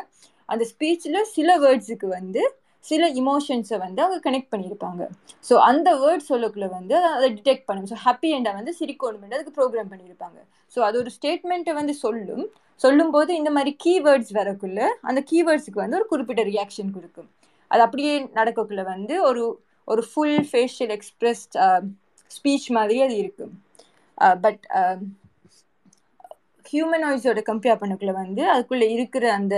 அந்த 0.53 0.63
ஸ்பீச்சில் 0.71 1.19
சில 1.37 1.49
வேர்ட்ஸுக்கு 1.63 2.07
வந்து 2.19 2.43
சில 2.89 3.07
இமோஷன்ஸை 3.21 3.77
வந்து 3.85 4.01
அவங்க 4.05 4.19
கனெக்ட் 4.27 4.51
பண்ணியிருப்பாங்க. 4.53 5.01
ஸோ 5.47 5.53
அந்த 5.69 5.89
வேர்ட் 6.03 6.25
சொல்லக்குள்ள 6.31 6.67
வந்து 6.77 6.95
அதை 7.15 7.27
டிடெக்ட் 7.37 7.67
பண்ணும் 7.69 7.89
ஸோ 7.91 7.97
ஹாப்பி 8.05 8.29
எண்டை 8.37 8.51
வந்து 8.59 8.71
சிரிக்கணும் 8.79 9.35
அதுக்கு 9.37 9.55
ப்ரோக்ராம் 9.59 9.91
பண்ணியிருப்பாங்க. 9.93 10.39
ஸோ 10.73 10.79
அது 10.87 10.97
ஒரு 11.03 11.11
ஸ்டேட்மெண்ட்டை 11.17 11.75
வந்து 11.79 11.95
சொல்லும். 12.05 12.45
சொல்லும்போது 12.81 13.31
இந்த 13.39 13.49
மாதிரி 13.57 13.71
கீவேர்ட்ஸ் 13.85 14.33
வரக்குள்ள 14.39 14.81
அந்த 15.09 15.19
கீவேர்ட்ஸுக்கு 15.31 15.83
வந்து 15.83 15.99
ஒரு 15.99 16.07
குறிப்பிட்ட 16.13 16.43
ரியாக்ஷன் 16.53 16.95
கொடுக்கும். 16.97 17.29
அது 17.71 17.81
அப்படியே 17.87 18.13
நடக்கக்குள்ள 18.39 18.83
வந்து 18.93 19.15
ஒரு 19.29 19.43
ஒரு 19.91 20.01
ஃபுல் 20.09 20.41
ஃபேஷியல் 20.49 20.91
எக்ஸ்பிரஸ்ட் 20.97 21.55
ஸ்பீச் 22.31 22.67
மாதிரி 22.77 22.99
அது 23.05 23.15
இருக்கும். 23.23 23.53
பட் 24.45 24.63
ஹியூமனாய்ஸோட 26.71 27.39
கம்பேர் 27.51 27.79
பண்ணக்குள்ள 27.79 28.13
வந்து 28.23 28.43
அதுக்குள்ளே 28.53 28.87
இருக்கிற 28.97 29.25
அந்த 29.39 29.55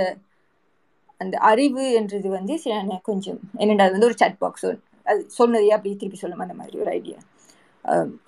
அந்த 1.23 1.35
அறிவு 1.49 1.83
என்றது 1.99 2.29
வந்து 2.37 2.53
சில 2.63 2.73
கொஞ்சம் 3.09 3.39
என்னடா 3.61 3.85
அது 3.85 3.95
வந்து 3.95 4.09
ஒரு 4.09 4.17
சாட் 4.21 4.41
பாக்ஸ் 4.43 4.69
அது 5.05 5.21
சொன்னதே 5.37 5.69
அப்படி 5.75 5.91
திருப்பி 6.01 6.19
சொல்லும் 6.21 6.43
அந்த 6.45 6.55
மாதிரி 6.59 6.77
ஒரு 6.83 6.91
ஐடியா 6.99 7.19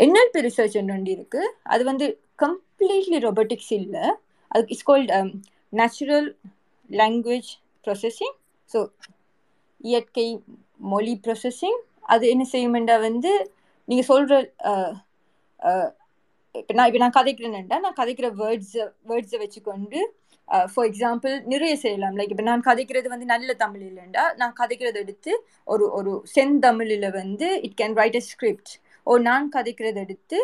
என்எல்பி 0.03 0.39
ரிசர்ச் 0.47 0.77
ஒன்று 0.79 1.11
இருக்கு. 1.15 1.41
அது 1.73 1.83
வந்து 1.89 2.05
கம்ப்ளீட்லி 2.43 3.19
ரொபோட்டிக்ஸ் 3.27 3.73
இல்லை. 3.79 4.05
அது 4.51 4.63
it's 4.73 4.87
called 4.89 5.11
natural 5.73 6.27
language 6.89 7.49
processing 7.87 8.35
so 8.69 8.79
இயற்கை 9.81 10.27
மொழி 10.93 11.13
ப்ரொசஸிங் 11.25 11.79
அது 12.13 12.23
என்ன 12.33 12.43
செய்யுமெண்டா 12.53 12.95
வந்து 13.07 13.31
நீங்கள் 13.87 14.09
சொல்கிற 14.11 14.35
இப்போ 16.55 16.73
நான் 16.77 16.87
இப்போ 16.89 16.99
நான் 16.99 17.17
கதைக்கிறேன்டா 17.17 17.77
நான் 17.85 17.99
கதைக்கிற 17.99 18.27
வேர்ட்ஸை 18.41 18.83
வேர்ட்ஸை 19.09 19.37
வச்சுக்கொண்டு 19.41 19.99
Uh, 20.47 20.65
ஃபார் 20.71 20.87
எக்ஸாம்பிள் 20.89 21.33
நிறைய 21.51 21.73
செய்யலாம். 21.83 22.15
லைக் 22.17 22.31
இப்போ 22.33 22.43
நான் 22.49 22.63
கதைக்கிறது 22.67 23.07
வந்து 23.13 23.27
நல்ல 23.31 23.53
தமிழ் 23.61 23.85
இல்லைண்டா. 23.87 24.23
நான் 24.41 24.53
கதைக்கிறத 24.59 24.97
எடுத்து 25.03 25.31
ஒரு 25.73 25.85
ஒரு 25.97 26.11
செந்தமிழில் 26.35 27.07
வந்து 27.19 27.47
it 27.67 27.77
can 27.81 27.95
write 28.01 28.17
a 28.19 28.23
script 28.31 28.73
ஓ 29.07 29.17
நான் 29.29 29.47
கதைக்கிறது 29.55 29.99
எடுத்து 30.05 30.39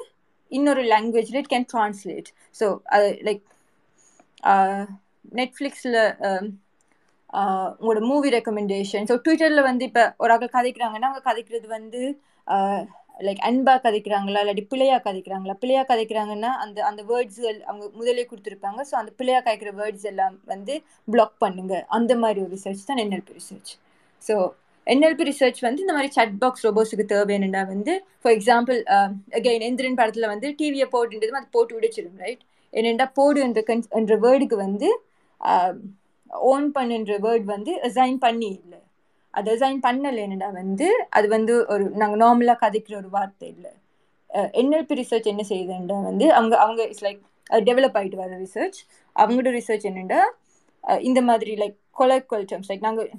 இன்னொரு 0.51 0.83
லாங்குவேஜில் 0.93 1.39
it 1.41 1.51
can 1.53 1.67
translate 1.73 2.29
so 2.59 2.67
like 3.27 3.43
நெட்ஃப்ளிக்ஸில் 5.39 5.99
உங்களோட 7.79 8.01
மூவி 8.11 8.29
ரெக்கமெண்டேஷன் 8.37 9.05
ஸோ 9.09 9.15
ட்விட்டரில் 9.25 9.67
வந்து 9.69 9.83
இப்போ 9.89 10.03
ஒரு 10.23 10.33
ஆக்கள் 10.35 10.55
கதைக்கிறாங்கன்னா 10.57 11.09
அவங்க 11.09 11.23
கதைக்கிறது 11.29 11.67
வந்து 11.77 12.01
uh, 12.47 12.81
லைக் 13.27 13.41
அன்பா 13.49 13.73
கதைக்கிறாங்களா 13.85 14.41
இல்லாட்டி 14.43 14.63
பிள்ளையா 14.71 14.97
கதைக்கிறாங்களா? 15.07 15.53
பிள்ளையா 15.61 15.83
கதைக்கிறாங்கன்னா 15.91 16.51
அந்த 16.63 16.79
அந்த 16.89 17.01
வேர்ட்ஸ்கள் 17.11 17.59
அவங்க 17.69 17.85
முதலே 17.99 18.25
கொடுத்துருப்பாங்க. 18.31 18.81
ஸோ 18.89 18.95
அந்த 19.01 19.11
பிள்ளையா 19.19 19.39
கதைக்கிற 19.47 19.71
வேர்ட்ஸ் 19.81 20.07
எல்லாம் 20.11 20.35
வந்து 20.53 20.75
பிளாக் 21.07 21.37
பண்ணுங்க. 21.45 21.75
அந்த 21.97 22.15
மாதிரி 22.23 22.41
ஒரு 22.45 22.53
ரிசர்ச் 22.57 22.89
தான் 22.89 23.01
NLP 23.05 23.35
research 23.39 23.71
so 24.21 24.35
NLP 24.87 25.23
research 25.29 25.59
வந்து 25.65 25.83
இந்த 25.85 25.93
மாதிரி 25.95 26.11
சட் 26.17 26.35
பாக்ஸ் 26.43 26.63
ரோபோஸுக்கு 26.67 27.05
தேவைன்னா 27.13 27.61
வந்து 27.73 27.93
for 28.21 28.35
example 28.37 28.79
again 29.37 29.61
um, 29.61 29.67
Enthiran 29.69 29.97
படத்தில் 29.99 30.31
வந்து 30.33 30.47
டிவியை 30.59 30.87
போட்டுன்றது 30.95 31.39
அது 31.39 31.49
போட்டு 31.57 31.75
விடைச்சிடும் 31.77 32.21
ரைட் 32.25 32.43
என்னெண்டா 32.73 33.07
போடு 33.19 33.39
என்ற 33.47 33.61
கன்ஸ் 33.69 33.89
என்ற 33.99 34.15
வேர்டுக்கு 34.25 34.57
வந்து 34.65 34.89
um, 35.41 35.77
ஓன் 36.51 36.67
பண்ணுன்ற 36.77 37.13
வேர்ட் 37.25 37.47
வந்து 37.55 37.71
அசைன் 37.87 38.17
பண்ணி 38.25 38.49
இல்லை. 38.59 38.79
அது 39.33 39.49
அசைன் 39.55 39.81
பண்ணலைன்னா 39.85 40.49
வந்து 40.61 40.87
அது 41.17 41.27
வந்து 41.35 41.53
ஒரு 41.73 41.83
நாங்கள் 42.01 42.21
நார்மலாக 42.23 42.61
கதைக்கிற 42.63 42.95
ஒரு 43.01 43.09
வார்த்தை 43.17 43.47
இல்லை. 43.55 43.71
என்எல்பி 44.59 44.95
ரிசர்ச் 45.01 45.31
என்ன 45.31 45.43
செய்யுதுன்றா 45.49 45.97
வந்து 46.09 46.25
அவங்க 46.37 46.55
அவங்க 46.57 46.81
இட்ஸ் 46.87 47.05
லைக் 47.07 47.21
டெவலப் 47.67 47.97
ஆகிட்டு 47.99 48.21
வர 48.21 48.37
ரிசர்ச் 48.43 48.77
அவங்களோட 49.15 49.51
ரிசர்ச் 49.59 49.87
என்னென்னா 49.89 50.21
இந்த 51.03 51.19
மாதிரி 51.21 51.53
லைக் 51.61 51.77
கொலக்வல் 51.99 52.45
டேர்ம்ஸ் 52.51 52.69
லைக் 52.71 52.85
நாங்கள் 52.87 53.09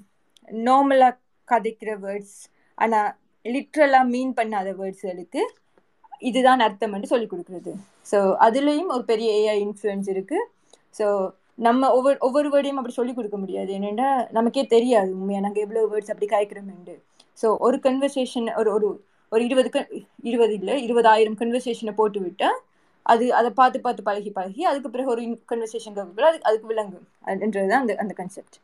நார்மலாக 0.68 1.18
கதைக்கிற 1.48 1.90
வேர்ட்ஸ் 2.04 2.38
ஆனால் 2.78 3.10
லிட்ரலாக 3.44 4.10
மீன் 4.14 4.32
பண்ணாத 4.38 4.68
வேர்ட்ஸ்களுக்கு 4.80 5.42
இதுதான் 6.20 6.62
அர்த்தம்னு 6.66 7.10
சொல்லி 7.12 7.26
கொடுக்குறது. 7.28 7.72
ஸோ 8.10 8.18
அதுலேயும் 8.46 8.92
ஒரு 8.96 9.04
பெரிய 9.12 9.28
ஏஐ 9.40 9.56
இன்ஃப்ளூயன்ஸ் 9.66 10.08
இருக்குது 10.14 10.46
ஸோ 10.98 11.06
நம்ம 11.66 11.90
ஒவ்வொரு 11.96 12.16
ஒவ்வொரு 12.26 12.48
வேர்டையும் 12.52 12.78
அப்படி 12.80 12.94
சொல்லி 12.98 13.12
கொடுக்க 13.14 13.36
முடியாது. 13.42 13.70
என்னென்னா 13.78 14.08
நமக்கே 14.36 14.64
தெரியாது. 14.74 15.10
உண்மையாக 15.18 15.44
நாங்கள் 15.46 15.64
எவ்வளோ 15.64 15.82
வேர்ட்ஸ் 15.92 16.12
அப்படி 16.14 16.28
காய்க்கிறோம்னு 16.34 16.96
ஸோ 17.38 17.48
ஒரு 17.66 17.76
கன்வர்சேஷன் 17.86 18.48
ஒரு 18.60 18.70
ஒரு 18.76 18.88
ஒரு 19.32 19.42
இருபது 19.48 19.70
இருபது 20.30 20.54
இல்லை 20.60 20.74
இருபதாயிரம் 20.86 21.38
கன்வர்சேஷனை 21.42 21.94
போட்டு 22.00 22.20
விட்டால் 22.24 22.58
அது 23.06 23.24
அதை 23.38 23.50
பார்த்து 23.60 23.78
பார்த்து 23.80 24.02
பழகி 24.08 24.30
பழகி 24.30 24.62
அதுக்கு 24.70 24.90
பிறகு 24.90 25.12
ஒரு 25.14 25.22
கன்வர்சேஷன் 25.52 25.96
அது 26.30 26.40
அதுக்கு 26.48 26.68
விளங்கும். 26.72 27.06
என்றது 27.46 27.68
தான் 27.72 27.82
அந்த 27.84 27.94
அந்த 28.04 28.14
கன்செப்ட் 28.20 28.58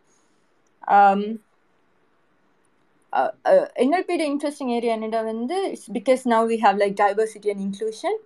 என்எல்பியோட 3.82 4.22
இன்ட்ரெஸ்டிங் 4.32 4.72
ஏரியா 4.76 4.94
என்னடா 4.98 5.20
வந்து 5.30 5.56
it's 5.70 5.90
because 5.98 6.22
now 6.34 6.46
we 6.52 6.58
have 6.64 6.76
like 6.82 6.96
diversity 7.04 7.50
and 7.52 7.64
inclusion 7.66 8.18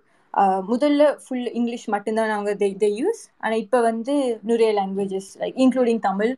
முதல்ல 0.69 1.03
ஃபுல் 1.23 1.49
இங்கிலீஷ் 1.53 1.87
மட்டும்தான் 1.87 2.35
அவங்க 2.35 2.51
தே 2.53 2.69
தே 2.77 2.89
யூஸ் 3.01 3.21
ஆனால் 3.39 3.59
இப்போ 3.59 3.79
வந்து 3.81 4.13
நிறைய 4.43 4.69
languages 4.73 5.29
like 5.41 5.57
including 5.65 6.01
Tamil 6.01 6.33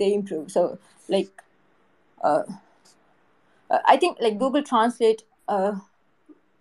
they 0.00 0.08
improve 0.18 0.44
so 0.56 0.62
like 1.08 1.32
I 3.88 3.96
think 3.98 4.20
like 4.20 4.38
Google 4.38 4.64
translate 4.70 5.22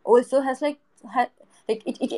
also 0.06 0.40
has 0.48 0.64
like 0.64 0.80
like 1.70 1.84
it 1.86 2.02
it 2.06 2.16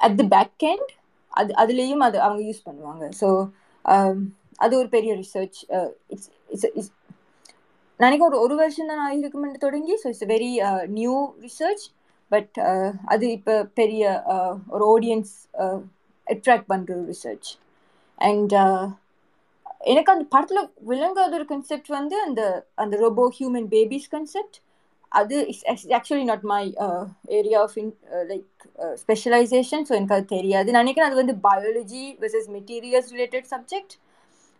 at 0.00 0.16
the 0.16 0.28
back 0.36 0.64
end 0.72 0.92
அது 1.32 1.52
அதுலேயும் 1.54 2.04
அது 2.06 2.16
அவங்க 2.20 2.42
யூஸ் 2.42 2.66
பண்ணுவாங்க. 2.68 3.04
ஸோ 3.20 3.28
அது 4.58 4.72
ஒரு 4.78 4.88
பெரிய 4.88 5.12
ரிசர்ச் 5.14 5.58
இட்ஸ் 6.10 6.30
இட்ஸ் 6.52 6.68
இட்ஸ் 6.70 6.92
நினைக்க 8.00 8.22
ஒரு 8.24 8.36
ஒரு 8.40 8.54
வருஷம் 8.54 8.90
தான் 8.92 9.04
ஆகிருக்குமென்று 9.06 9.64
தொடங்கி 9.66 9.94
so 10.02 10.06
it's 10.06 10.28
very 10.32 10.50
new 10.98 11.14
research 11.40 11.84
but 12.30 12.54
uh, 12.62 12.88
அது 13.04 13.26
இப்போ 13.36 13.54
பெரிய 13.80 14.02
uh, 14.34 14.52
ஒரு 14.74 14.84
ஆடியன்ஸ் 14.94 15.34
அட்ராக்ட் 16.26 16.70
பண்ணுற 16.72 16.90
ஒரு 16.96 17.06
ரிசர்ச் 17.12 17.50
அண்ட் 18.18 18.54
uh, 18.62 18.84
எனக்கு 19.92 20.10
அந்த 20.12 20.24
படத்தில் 20.32 20.70
விளங்காத 20.90 21.32
ஒரு 21.38 21.46
கன்செப்ட் 21.52 21.90
வந்து 21.98 22.16
அந்த 22.26 22.42
அந்த 22.82 22.94
ரொபோ 23.04 23.24
ஹியூமன் 23.36 23.68
பேபிஸ் 23.74 24.08
கன்செப்ட் 24.14 24.56
அது 25.12 25.36
is 25.52 25.62
actually 25.98 26.24
not 26.30 26.44
my 26.52 26.62
area 27.38 27.58
of 27.66 27.76
in 27.82 27.92
like 28.32 28.64
specialization 29.02 29.86
so 29.88 29.92
எனக்கு 29.98 30.16
அது 30.16 30.26
தெரியாது. 30.34 30.68
நினைக்கிறேன் 30.78 31.08
அது 31.10 31.20
வந்து 31.22 31.36
biology 31.46 32.04
versus 32.22 32.50
materials 32.56 33.10
related 33.14 33.48
subject 33.54 33.94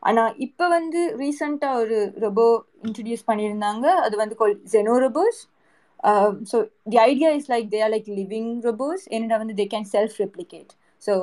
ஆனால் 0.03 0.35
இப்போ 0.47 0.65
வந்து 0.69 1.01
ரீசண்டாக 1.23 1.81
ஒரு 1.83 1.99
ரொபோ 2.27 2.47
இன்ட்ரடியூஸ் 2.87 3.29
பண்ணியிருந்தாங்க. 3.31 3.87
அது 4.07 4.17
வந்து 4.17 4.37
call 4.41 4.57
xeno 4.75 4.97
robos 5.07 5.41
so 6.51 6.57
the 6.89 6.99
idea 7.05 7.31
is 7.39 7.51
like 7.53 7.69
they 7.71 7.81
are 7.83 7.93
like 7.95 8.09
living 8.19 8.53
robos 8.67 9.05
என்னடா 9.17 9.37
வந்து 9.37 9.57
they 9.61 9.67
can 9.75 9.89
self 9.95 10.17
replicate 10.21 10.73
so 11.03 11.15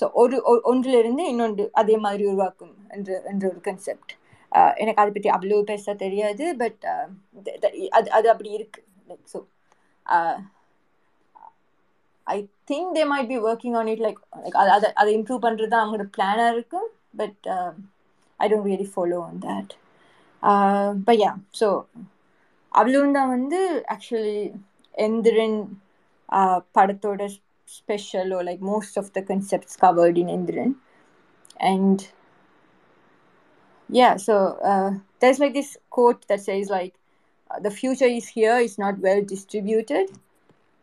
so 0.00 0.04
ஒரு 0.14 0.36
ஒ- 0.50 0.62
ஒன்றிலிருந்து 0.70 1.22
இன்னொன்று 1.28 1.64
அதே 1.80 1.96
மாதிரி 1.98 2.24
உருவாக்கும் 2.26 2.74
என்று 2.90 3.14
என்ற 3.30 3.44
ஒரு 3.48 3.60
கன்செப்ட் 3.68 4.12
uh, 4.52 4.70
எனக்கு 4.78 5.02
அதை 5.02 5.10
பற்றி 5.12 5.30
அவ்வளோ 5.36 5.60
பெருசாக 5.68 5.96
தெரியாது 5.96 6.44
பட் 6.62 6.82
uh, 6.92 7.06
அது 7.92 8.08
அது 8.10 8.26
அப்படி 8.32 8.50
இருக்கு. 8.58 8.80
Like 9.08 9.24
so 9.32 9.38
I 12.26 12.38
think 12.70 12.90
they 12.96 13.04
might 13.12 13.30
be 13.30 13.38
working 13.46 13.76
on 13.78 13.90
it 13.92 14.02
like 14.04 14.20
like 14.42 14.58
அதை 14.60 14.70
அதை 14.76 14.88
அதை 15.00 15.10
இம்ப்ரூவ் 15.16 15.44
பண்ணுறது 15.46 15.72
தான் 15.72 15.82
அவங்களோட 15.82 16.06
பிளானாக 16.16 16.54
இருக்கும் 16.54 16.88
but 17.16 17.46
I 18.40 18.48
don't 18.50 18.68
really 18.70 18.88
follow 18.92 19.18
on 19.24 19.40
that 19.42 19.72
Bhaiya 21.08 21.30
so 21.60 21.68
அவ்வளவும் 22.79 23.15
தான் 23.17 23.33
வந்து 23.37 23.59
ஆக்சுவலி 23.95 24.39
எந்திரன் 25.07 25.59
uh, 26.37 26.59
படத்தோட 26.75 27.21
special 27.77 28.31
or 28.35 28.43
like 28.49 28.61
most 28.73 28.93
of 29.01 29.07
the 29.15 29.21
concepts 29.21 29.73
covered 29.83 30.17
in 30.21 30.27
Indiran. 30.27 30.71
And 31.71 31.99
yeah, 33.89 34.13
so 34.17 34.35
uh, 34.71 34.91
there's 35.19 35.39
like 35.43 35.53
this 35.53 35.71
quote 35.89 36.27
that 36.29 36.41
says 36.41 36.69
like 36.69 36.93
uh, 37.51 37.59
the 37.59 37.71
future 37.71 38.11
is 38.19 38.27
here, 38.27 38.57
it's 38.65 38.77
not 38.77 38.99
well 38.99 39.21
distributed. 39.33 40.07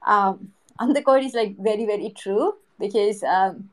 Um, 0.03 0.53
and 0.78 0.95
the 0.97 1.03
quote 1.03 1.24
is 1.28 1.35
like 1.35 1.57
very 1.70 1.87
very 1.87 2.11
true 2.22 2.47
because 2.78 3.22
um, 3.22 3.70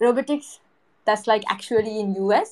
robotics 0.00 0.60
that's 1.06 1.26
like 1.26 1.44
actually 1.48 1.94
in 2.00 2.14
US 2.26 2.50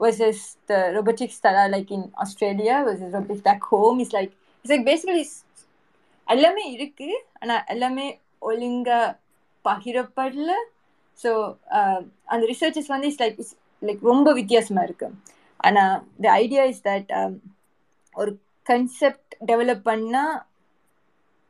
versus 0.00 0.56
the 0.66 0.92
robotics 0.94 1.38
that 1.40 1.54
are 1.54 1.66
uh, 1.66 1.68
like 1.68 1.90
in 1.90 2.12
Australia 2.22 2.82
versus 2.86 3.12
robotics 3.12 3.40
back 3.40 3.62
home 3.62 4.00
is 4.00 4.12
like 4.12 4.32
it's 4.64 4.70
like 4.70 4.84
basically 4.84 5.26
எல்லாமே 6.28 6.72
இருக்கு. 6.72 7.08
ஆனா 7.40 7.64
எல்லாமே 7.64 8.20
ஒழுங்கா 8.42 9.00
பகிரப்படல. 9.64 10.50
So 11.18 11.30
uh, 11.78 12.00
அந்த 12.24 12.46
researches 12.52 12.86
வந்து 12.86 13.08
it's 13.08 13.22
like 13.22 13.38
it's 13.38 13.56
like 13.82 14.02
ரொம்ப 14.02 14.32
வித்தியாசமா 14.32 14.82
இருக்கு. 14.82 15.08
ஆனா 15.56 16.04
த 16.24 16.30
ஐடியா 16.32 16.64
இஸ் 16.64 16.82
தட் 16.88 17.12
ஒரு 18.14 18.38
கன்செப்ட் 18.66 19.32
டெவலப் 19.46 19.82
பண்ணா 19.82 20.24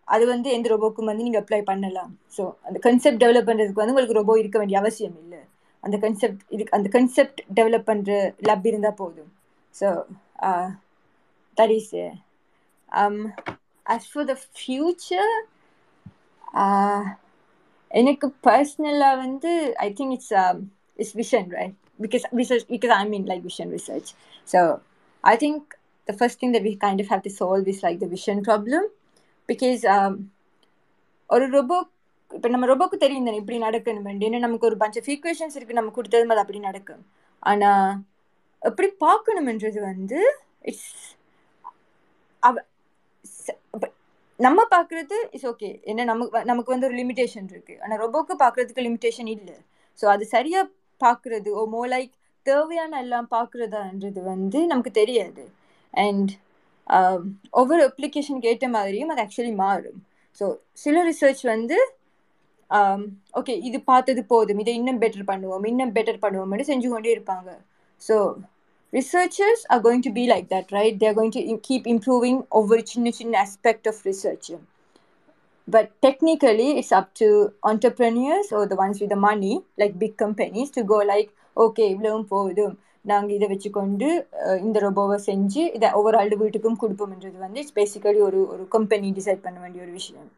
அது 0.08 0.26
வந்து 0.26 0.50
எந்த 0.52 0.68
ரோபோக்கும் 0.72 1.04
வந்து 1.04 1.22
நீங்க 1.22 1.40
அப்ளை 1.40 1.62
பண்ணலாம். 1.62 2.18
ஸோ 2.36 2.42
அந்த 2.62 2.78
கன்செப்ட் 2.78 3.22
டெவலப் 3.24 3.48
பண்றதுக்கு 3.50 3.82
வந்து 3.82 3.94
உங்களுக்கு 3.94 4.18
ரோபோ 4.20 4.38
இருக்க 4.38 4.58
வேண்டிய 4.58 4.78
அவசியம் 4.78 5.16
இல்லை. 5.22 5.40
அந்த 5.86 5.96
கன்செப்ட் 6.04 6.42
இதுக்கு 6.48 6.76
அந்த 6.78 6.88
கன்செப்ட் 6.94 7.40
டெவலப் 7.58 7.88
பண்ணுற 7.90 8.12
லப் 8.48 8.66
இருந்தால் 8.66 8.98
போதும் 9.02 9.30
so 9.74 9.88
that 11.56 11.74
is 11.78 11.92
as 13.86 14.08
far 14.10 14.28
the 14.32 14.36
future 14.56 15.32
எனக்கு 17.90 18.26
பர்சனலாக 18.46 19.20
வந்து 19.24 19.50
I 19.78 19.88
think 19.98 20.14
it's 20.14 20.32
it's 20.98 21.16
vision 21.16 21.48
right 21.58 21.76
because 22.00 22.24
research 22.40 22.66
because 22.74 22.94
I 22.96 23.04
mean 23.08 23.26
like 23.32 23.44
vision 23.44 23.72
research 23.76 24.10
so 24.48 24.60
I 25.24 25.34
think 25.36 25.64
the 26.08 26.14
first 26.18 26.40
thing 26.42 26.54
that 26.56 26.66
we 26.70 26.74
kind 26.84 27.02
of 27.04 27.10
have 27.14 27.24
to 27.28 27.32
solve 27.40 27.68
is 27.74 27.82
like 27.86 28.00
the 28.04 28.08
vision 28.16 28.42
problem 28.48 28.86
because 29.48 29.82
ஒரு 31.30 31.46
robot 31.58 31.90
இப்போ 32.30 32.48
நம்ம 32.52 32.66
ரொபோக்கு 32.70 32.96
தெரியும் 33.04 33.26
தானே 33.28 33.40
இப்படி 33.42 33.58
நடக்கணும் 33.66 34.08
ஏன்னா 34.26 34.38
நமக்கு 34.46 34.68
ஒரு 34.70 34.76
பஞ்ச 34.82 35.02
ஈக்குவேஷன்ஸ் 35.14 35.56
இருக்கு 35.58 35.78
நம்ம 35.80 35.92
கொடுத்தது 35.98 36.32
அது 36.34 36.42
அப்படி 36.44 36.60
நடக்கும். 36.68 37.02
ஆனால் 37.42 37.92
எப்படி 38.62 38.88
பார்க்கணுமென்றது 39.06 39.80
வந்து 39.90 40.20
இட்ஸ் 40.70 40.92
அவ 42.42 42.54
நம்ம 44.40 44.60
பார்க்கறது 44.74 45.16
இஸ் 45.36 45.46
ஓகே 45.50 45.68
ஏன்னா 45.90 46.02
நமக்கு 46.10 46.42
நமக்கு 46.50 46.72
வந்து 46.74 46.88
ஒரு 46.88 46.96
லிமிடேஷன் 47.02 47.46
இருக்கு. 47.54 47.74
ஆனால் 47.84 48.00
ரொபோக்கு 48.04 48.34
பார்க்கறதுக்கு 48.42 48.86
லிமிடேஷன் 48.88 49.30
இல்லை. 49.36 49.56
ஸோ 49.98 50.04
அது 50.14 50.24
சரியாக 50.36 50.72
பார்க்கறது 51.00 51.50
ஓ 51.60 51.62
மோ 51.76 51.82
லைக் 51.94 52.12
தேவையான 52.46 52.98
எல்லாம் 53.04 53.28
பார்க்குறதான்றது 53.36 54.20
வந்து 54.32 54.58
நமக்கு 54.72 54.92
தெரியாது. 55.00 55.44
அண்ட் 55.94 56.30
um, 56.86 57.22
ஒவ்வொரு 57.60 57.82
அப்ளிகேஷனுக்கு 57.90 58.50
ஏற்ற 58.52 58.66
மாதிரியும் 58.76 59.12
அது 59.12 59.22
ஆக்சுவலி 59.24 59.54
மாறும். 59.64 60.00
ஸோ 60.40 60.46
சில 60.84 60.96
ரிசர்ச் 61.10 61.42
வந்து 61.54 61.78
ஓகே 63.40 63.54
இது 63.68 63.78
பார்த்தது 63.84 64.22
போதும் 64.24 64.60
இதை 64.62 64.74
இன்னும் 64.74 65.00
பெட்டர் 65.02 65.26
பண்ணுவோம் 65.28 65.66
இன்னும் 65.66 65.94
பெட்டர் 65.96 66.22
பண்ணுவோம்னு 66.22 66.68
செஞ்சு 66.70 66.88
கொண்டே 66.88 67.12
இருப்பாங்க 67.16 67.50
so 68.02 68.16
researchers 68.92 69.62
are 69.72 69.82
going 69.82 70.06
to 70.06 70.12
be 70.12 70.24
like 70.32 70.46
that 70.54 70.72
right 70.78 70.98
there 70.98 71.14
going 71.18 71.34
to 71.36 71.58
keep 71.68 71.86
improving 71.94 72.40
ஒவ்வொரு 72.60 72.82
சின்ன 72.86 73.12
சின்ன 73.20 73.38
aspect 73.42 73.88
of 73.88 74.02
research 74.06 74.50
but 75.68 75.90
technically 76.06 76.68
it's 76.80 76.92
up 76.92 77.12
to 77.20 77.28
entrepreneurs 77.70 78.48
or 78.56 78.60
the 78.64 78.76
ones 78.82 79.00
with 79.02 79.12
the 79.14 79.20
money 79.28 79.54
like 79.78 79.94
big 79.98 80.12
companies 80.16 80.68
to 80.70 80.82
go 80.92 80.98
like 81.12 81.30
okay 81.56 81.86
இவ்வளவும் 81.94 82.28
போதும் 82.28 82.74
நாங்கள் 83.04 83.34
இதை 83.36 83.46
வச்சுக்கொண்டு 83.48 84.06
இந்த 84.60 84.78
ரொபோவை 84.80 85.16
செஞ்சு 85.26 85.62
இதை 85.76 85.88
ஒவ்வொரு 85.92 86.16
ஆள் 86.18 86.32
வீட்டுக்கும் 86.36 86.80
கொடுப்போம்ன்றது 86.82 87.38
வந்து 87.38 87.60
இட்ஸ் 87.60 87.76
பேசிக்கலி 87.76 88.20
ஒரு 88.20 88.40
ஒரு 88.54 88.64
கம்பெனி 88.68 89.10
டிசைட் 89.10 89.44
பண்ண 89.44 89.58
வேண்டிய 89.60 89.82
ஒரு 89.82 89.92
விஷயம் 89.92 90.28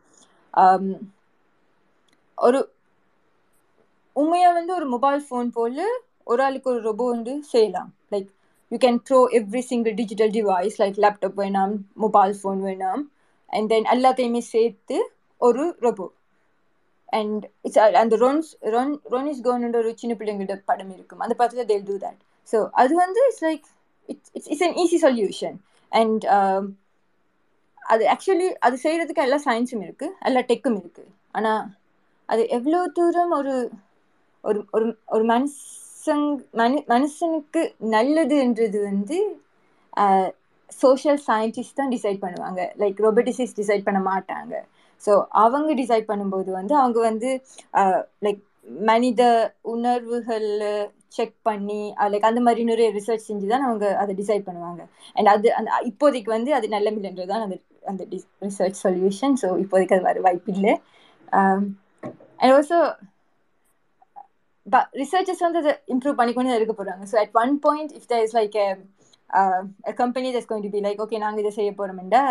ஒரு 2.39 2.59
உண்மையா 4.17 4.51
வந்து 4.53 4.73
ஒரு 4.75 4.87
மொபைல் 4.87 5.23
ஃபோன் 5.27 5.49
போல 5.51 5.79
ஒரு 6.25 6.41
ஆளுக்கு 6.47 6.71
ஒரு 6.73 6.81
ரொபோ 6.81 7.05
வந்து 7.11 7.33
செய்யலாம். 7.53 7.91
Like 8.13 8.29
you 8.73 8.79
can 8.79 8.99
throw 9.09 9.19
every 9.39 9.63
single 9.71 9.95
digital 9.95 10.33
device 10.37 10.77
like 10.83 10.99
laptop 11.05 11.39
வேணாம் 11.43 11.75
மொபைல் 12.05 12.35
ஃபோன் 12.41 12.61
வேணாம் 12.69 13.03
அண்ட் 13.51 13.69
தென் 13.69 13.89
எல்லாத்தையுமே 13.95 14.43
சேர்த்து 14.55 14.97
ஒரு 15.41 15.65
ரொபோ 15.81 16.07
அண்ட் 17.13 17.45
இட்ஸ் 17.63 17.81
அந்த 18.03 18.17
ரொன்ஸ் 18.17 18.51
ரொன் 18.75 18.95
ரொன் 19.11 19.29
இஸ் 19.33 19.43
ஒரு 19.81 19.93
சின்ன 19.97 20.15
பிள்ளைங்களோட 20.19 20.57
படம் 20.65 20.93
இருக்கும். 20.97 21.23
அந்த 21.25 21.35
படத்தில் 21.35 21.69
தேல் 21.73 21.87
டூ 21.91 21.97
தட் 22.07 22.21
ஸோ 22.49 22.59
அது 22.73 22.93
வந்து 22.95 23.21
it's 23.29 23.45
like 23.49 23.67
it's 24.09 24.31
it's 24.37 24.51
it's 24.53 24.67
an 24.69 24.77
easy 24.85 24.99
solution 25.07 25.57
and 25.93 26.25
அது 27.83 28.05
ஆக்சுவலி 28.15 28.49
அது 28.67 28.77
செய்யறதுக்கு 28.83 29.25
எல்லா 29.27 29.39
சயின்ஸும் 29.47 29.85
இருக்குது 29.87 30.17
எல்லா 30.21 30.41
டெக்கும் 30.51 30.79
இருக்குது 30.81 31.11
ஆனால் 31.33 31.63
அது 32.29 32.43
எவ்வளோ 32.57 32.81
தூரம் 32.99 33.35
ஒரு 33.41 33.55
ஒரு 34.45 34.61
ஒரு 34.77 34.87
ஒரு 35.15 35.25
மனுஷங் 35.33 36.27
மனு 36.61 36.79
மனுஷனுக்கு 36.93 37.63
நல்லதுன்றது 37.97 38.79
வந்து 38.91 39.19
சோஷியல் 40.81 41.21
சயின்டிஸ்ட் 41.29 41.79
தான் 41.81 41.93
டிசைட் 41.95 42.21
பண்ணுவாங்க. 42.25 42.61
லைக் 42.83 42.99
ரொபோட்டிசிஸ் 43.07 43.57
டிசைட் 43.61 43.87
பண்ண 43.87 44.01
மாட்டாங்க. 44.11 44.55
ஸோ 45.03 45.13
அவங்க 45.45 45.71
டிசைட் 45.81 46.11
பண்ணும்போது 46.11 46.51
வந்து 46.59 46.75
அவங்க 46.83 46.99
வந்து 47.09 47.29
லைக் 48.27 48.43
மனித 48.91 49.23
உணர்வுகள் 49.75 50.49
செக் 51.17 51.37
பண்ணி 51.49 51.81
லைக் 52.13 52.29
அந்த 52.31 52.41
மாதிரி 52.47 52.63
நிறைய 52.71 52.89
ரிசர்ச் 52.99 53.29
செஞ்சு 53.29 53.47
தான் 53.53 53.67
அவங்க 53.69 53.87
அதை 54.03 54.13
டிசைட் 54.21 54.47
பண்ணுவாங்க. 54.49 54.83
அண்ட் 55.17 55.31
அது 55.35 55.49
அந்த 55.59 55.71
இப்போதைக்கு 55.91 56.31
வந்து 56.37 56.51
அது 56.59 56.69
நல்ல 56.77 56.91
மில்லைன்றது 56.97 57.31
தான் 57.33 57.45
அந்த 57.47 57.57
அந்த 57.85 58.03
ரிசர்ச் 58.47 58.81
சொல்யூஷன் 58.85 59.37
ஸோ 59.43 59.51
இப்போதைக்கு 59.65 59.97
அது 59.97 60.09
வர 60.09 60.21
வாய்ப்பு 60.27 60.53
இல்லை 60.57 60.75
அண்ட் 62.41 62.53
ஆல்சோ 62.53 62.81
but 64.67 64.87
researchers 64.93 65.41
வந்து 65.45 65.61
அதை 65.61 65.73
இம்ப்ரூவ் 65.93 66.17
பண்ணிக்கொண்டு 66.17 66.57
இருக்க 66.59 66.75
போகிறாங்க 66.75 67.05
so 67.11 67.17
at 67.21 67.37
one 67.43 67.53
point 67.67 67.93
if 67.99 68.09
there 68.11 68.23
is 68.27 68.35
like 68.39 68.57
a 68.61 69.93
company 70.01 70.29
that's 70.35 70.49
going 70.49 70.65
to 70.67 70.73
be 70.75 70.81
like 70.87 71.01
okay 71.05 71.21
நாங்கள் 71.25 71.43
இதை 71.43 71.53
செய்ய 71.59 71.71
போகிறோம்டா 71.79 72.23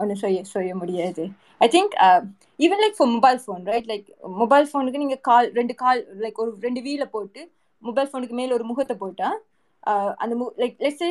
ஒன்றும் 0.00 0.18
uh, 0.18 0.22
செய்ய 0.24 0.40
செய்ய 0.50 0.72
முடியாது. 0.80 1.22
I 1.60 1.68
think 1.68 1.94
even 2.60 2.82
like 2.82 2.96
for 2.98 3.10
mobile 3.14 3.40
phone 3.44 3.62
right 3.72 3.88
like 3.92 4.06
mobile 4.42 4.68
ஃபோனுக்கு 4.68 5.02
நீங்கள் 5.04 5.22
கால் 5.28 5.48
ரெண்டு 5.58 5.74
கால் 5.82 6.00
லைக் 6.24 6.38
ஒரு 6.42 6.52
ரெண்டு 6.66 6.80
வீலை 6.86 7.06
போட்டு 7.14 7.40
மொபைல் 7.82 8.10
ஃபோனுக்கு 8.10 8.36
மேலே 8.40 8.52
ஒரு 8.58 8.66
முகத்தை 8.70 8.96
போட்டால் 9.02 9.38
uh, 9.82 10.10
அந்த 10.22 10.34
மு 10.40 10.46
லைக் 10.62 10.76
லெட்ஸே 10.84 11.10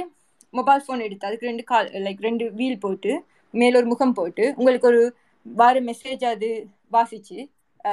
மொபைல் 0.53 0.83
ஃபோன் 0.85 1.03
எடுத்து 1.07 1.27
அதுக்கு 1.29 1.49
ரெண்டு 1.51 1.65
கால் 1.71 1.89
லைக் 2.05 2.23
ரெண்டு 2.27 2.45
வீல் 2.59 2.81
போட்டு 2.85 3.11
மேலே 3.53 3.75
ஒரு 3.81 3.87
முகம் 3.93 4.17
போட்டு 4.19 4.45
உங்களுக்கு 4.57 4.89
ஒரு 4.93 5.03
வார 5.45 5.81
மெசேஜ் 5.89 6.25
அது 6.31 6.49
வாசிச்சு 6.91 7.37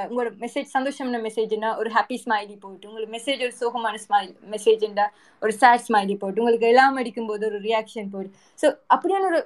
உங்களோட 0.08 0.30
மெசேஜ் 0.42 0.68
சந்தோஷமான 0.74 1.20
மெசேஜ்னா 1.26 1.70
ஒரு 1.80 1.90
ஹாப்பி 1.96 2.16
ஸ்மைலி 2.22 2.56
போட்டு 2.60 2.88
உங்களுக்கு 2.88 3.14
மெசேஜ் 3.16 3.42
ஒரு 3.42 3.54
சோகமான 3.60 3.98
ஸ்மைல் 4.04 4.30
மெசேஜ்ண்டா 4.54 5.06
ஒரு 5.42 5.52
சேட் 5.62 5.84
ஸ்மைலி 5.88 6.16
போட்டு 6.16 6.42
உங்களுக்கு 6.42 6.70
எல்லாம் 6.70 6.98
அடிக்கும் 7.02 7.30
போது 7.30 7.44
ஒரு 7.50 7.60
ரியாக்ஷன் 7.68 8.10
போட்டு 8.14 8.30
ஸோ 8.58 8.68
அப்படியான 8.94 9.28
ஒரு 9.32 9.40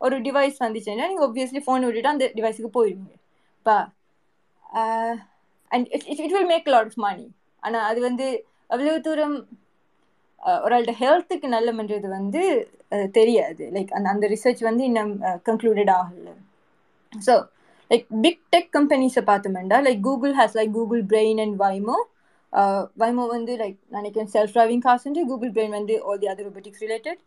ஒரு 0.00 0.16
டிவைஸ் 0.26 0.58
வந்துச்சுன்னா 0.64 1.08
நீங்கள் 1.10 1.26
ஒப்வியஸ்லி 1.28 1.62
ஃபோன் 1.64 1.84
விட்டுட்டு 1.86 2.12
அந்த 2.12 2.26
டிவைஸுக்கு 2.36 2.70
போயிடுவீங்க 2.76 3.14
பா 3.66 3.76
and 5.70 5.88
it 5.94 6.06
it 6.14 6.34
will 6.34 6.50
make 6.52 6.70
lot 6.74 6.90
of 6.92 7.02
money 7.06 7.26
ஆனால் 7.62 7.86
அது 7.90 8.00
வந்து 8.08 8.26
அவ்வளோ 8.70 8.94
தூரம் 9.00 9.36
ஒரு 10.64 10.74
ஆள்கிட்ட 10.74 10.94
ஹெல்த்துக்கு 11.00 11.48
நல்லமன்றது 11.54 12.08
வந்து 12.18 12.42
தெரியாது. 13.14 13.64
லைக் 13.74 13.90
அந்த 13.96 14.08
அந்த 14.14 14.26
ரிசர்ச் 14.34 14.62
வந்து 14.68 14.82
இன்னும் 14.84 15.12
கன்க்ளூடட் 15.48 15.92
ஆகலை. 15.98 16.34
ஸோ 17.12 17.34
லைக் 17.90 18.06
பிக் 18.24 18.42
டெக் 18.54 18.70
கம்பெனிஸை 18.78 19.24
பார்த்தோம்னா 19.30 19.80
like 19.88 20.00
Google 20.08 20.34
has 20.40 20.56
like 20.60 20.72
Google 20.78 21.02
brain 21.12 21.40
and 21.44 21.56
Waymo 21.64 21.98
Waymo 23.02 23.24
வந்து 23.34 23.52
லைக் 23.62 23.78
நினைக்கிறேன் 23.98 24.30
செல்ஃப் 24.36 24.54
டிரைவிங் 24.56 24.84
கார்ஸ் 24.86 25.06
வந்து 25.08 25.24
கூகுள் 25.32 25.52
பிரெயின் 25.56 25.76
வந்து 25.78 25.96
all 26.06 26.22
the 26.22 26.30
other 26.32 26.48
robotics 26.50 26.84
related 26.86 27.20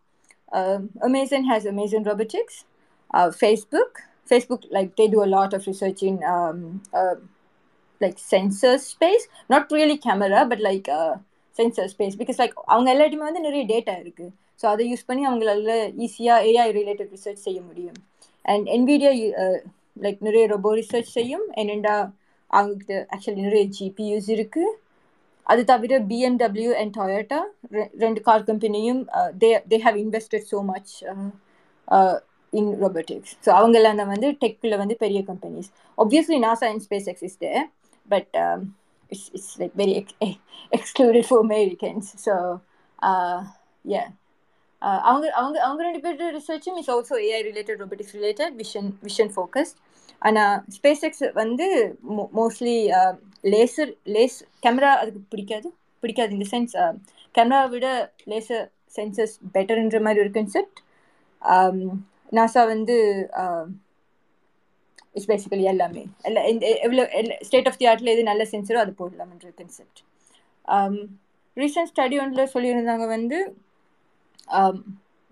Amazon 1.09 1.45
has 1.51 1.67
Amazon 1.73 2.07
robotics 2.11 2.59
Facebook 3.41 3.99
Facebook 4.31 4.65
like 4.77 4.91
they 4.99 5.07
do 5.13 5.21
a 5.27 5.29
lot 5.37 5.55
of 5.59 5.67
research 5.71 6.03
in 6.09 6.19
like 8.01 8.17
sensor 8.19 8.77
space. 8.79 9.27
Not 9.49 9.71
really 9.71 9.97
camera 9.97 10.45
but 10.45 10.59
like 10.59 10.87
uh, 10.89 11.15
sensor 11.55 11.87
space. 11.93 12.15
Because 12.21 12.39
like 12.43 12.55
அவங்க 12.73 12.89
எல்லாத்தையுமே 12.93 13.27
வந்து 13.29 13.45
நிறைய 13.47 13.63
data 13.73 13.95
இருக்கு. 13.99 14.25
So 14.61 14.65
அதை 14.71 14.83
use 14.91 15.05
பண்ணி 15.09 15.23
அவங்களால 15.27 15.75
ஈஸியாக 16.05 16.47
AI 16.49 16.67
related 16.79 17.13
research 17.15 17.45
செய்ய 17.47 17.59
முடியும். 17.69 17.99
அண்ட் 18.45 18.65
என்விடியா 18.75 19.11
லைக் 20.01 20.17
நிறைய 20.19 20.47
ரொபோ 20.47 20.75
ரிசர்ச் 20.75 21.15
செய்யும். 21.17 21.45
என்னெண்டா 21.55 21.95
uh, 22.01 22.09
அவங்ககிட்ட 22.51 23.05
ஆக்சுவலி 23.15 23.41
நிறைய 23.41 23.69
ஜிபியூஸ் 23.79 24.29
இருக்கு. 24.29 24.81
அது 25.43 25.63
தவிர 25.63 25.99
பிஎம்டபிள்யூ 25.99 26.71
அண்ட் 26.71 26.95
டொயோட்டா 26.97 27.39
ரெண்டு 27.97 28.21
கார் 28.21 28.43
கம்பெனியும் 28.43 29.01
they 29.39 29.49
they 29.69 29.79
have 29.79 29.95
invested 29.95 30.45
so 30.51 30.63
much 30.63 31.03
in 32.49 32.71
robotics 32.81 33.33
so 33.45 33.49
அவங்கெல்லாம் 33.49 33.95
தான் 33.95 34.07
வந்து 34.07 34.31
டெக்கில் 34.31 34.77
வந்து 34.77 34.95
பெரிய 34.95 35.21
companies 35.21 35.69
obviously 35.97 36.39
NASA 36.39 36.65
and 36.65 36.83
space 36.89 37.09
is 37.23 37.37
but 38.09 38.29
but 38.33 38.39
um, 38.39 38.61
like 39.57 39.75
very 39.75 39.75
like 39.75 39.75
very 39.75 39.93
ex- 39.93 40.39
excluded 40.71 41.25
for 41.25 41.41
so 41.45 42.15
So, 42.17 42.59
uh, 43.03 43.39
uh, 43.85 44.09
அவங்க 44.81 45.31
அவங்க 45.31 45.61
அவங்க 45.61 45.83
ரெண்டு 45.83 45.99
பேர் 45.99 46.35
ரிசர்ச்சும் 46.35 46.77
is 46.77 46.91
also 46.91 47.17
AI 47.27 47.41
related 47.49 47.81
robotics 47.83 48.15
related 48.17 48.53
vision 48.57 48.89
vision 49.03 49.31
focused 49.35 49.77
ஆனால் 50.23 50.63
ஸ்பேஸ் 50.77 51.03
எக்ஸ் 51.03 51.25
வந்து 51.33 51.65
mostly 52.35 52.75
laser 53.43 53.91
lace 54.07 54.37
camera 54.65 54.91
அதுக்கு 54.97 55.21
பிடிக்காது 55.29 55.69
பிடிக்காது 56.03 56.31
இந்த 56.33 56.47
சென்ஸ் 56.51 56.73
கேமராவை 57.35 57.69
விட 57.69 57.87
லேசர் 58.27 58.63
சென்சஸ் 58.97 59.35
பெட்டர்ன்ற 59.53 59.99
மாதிரி 60.01 60.21
ஒரு 60.21 60.31
கன்செப்ட் 60.31 60.79
நாசா 62.33 62.61
வந்து 62.67 62.95
இட்ஸ் 65.15 65.29
பேசிக்கலி 65.29 65.63
எல்லாமே. 65.63 66.03
எல்லா 66.21 66.41
எவ்வளோ 66.85 67.03
ஸ்டேட் 67.41 67.67
ஆஃப் 67.67 67.77
தி 67.77 67.87
ஆர்ட்டில் 67.87 68.13
எது 68.13 68.23
நல்ல 68.23 68.43
சென்சரோ 68.51 68.75
அது 68.75 68.93
போடலாம்ன்ற 68.99 69.51
கன்செப்ட் 69.57 69.99
ரீசன்ட் 71.57 71.91
ஸ்டடி 71.91 72.17
ஒன்றில் 72.19 72.51
சொல்லியிருந்தாங்க 72.53 73.07
வந்து 73.07 73.39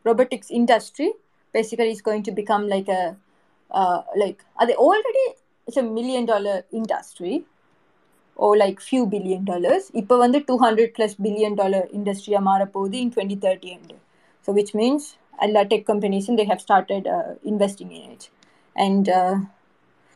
robotics 0.05 0.51
industry 0.51 1.07
basically 1.53 1.93
is 1.95 2.05
going 2.05 2.21
to 2.21 2.33
become 2.33 2.65
like 2.67 2.91
like 4.21 4.41
அது 4.55 4.73
already 4.87 5.25
it's 5.67 5.81
a 5.83 5.87
million 5.97 6.27
dollar 6.31 6.61
industry 6.71 7.33
or 8.39 8.49
like 8.55 8.79
few 8.85 9.01
billion 9.13 9.43
dollars 9.43 9.87
இப்போ 9.93 10.15
வந்து 10.17 10.39
two 10.47 10.55
hundred 10.57 10.93
plus 10.97 11.15
billion 11.21 11.57
dollar 11.61 11.87
இண்டஸ்ட்ரியாக 11.99 12.43
மாறப்போகுது 12.49 12.97
in 13.05 13.13
twenty 13.15 13.39
thirty 13.45 13.71
and 13.77 13.97
so 14.47 14.53
which 14.53 14.73
means 14.75 15.07
எல்லா 15.39 15.61
tech 15.71 15.87
கம்பெனிஸும் 15.87 16.37
they 16.39 16.45
have 16.51 16.63
started 16.65 17.07
investing 17.51 17.91
in 17.99 18.07
it 18.11 18.27
and 18.75 19.09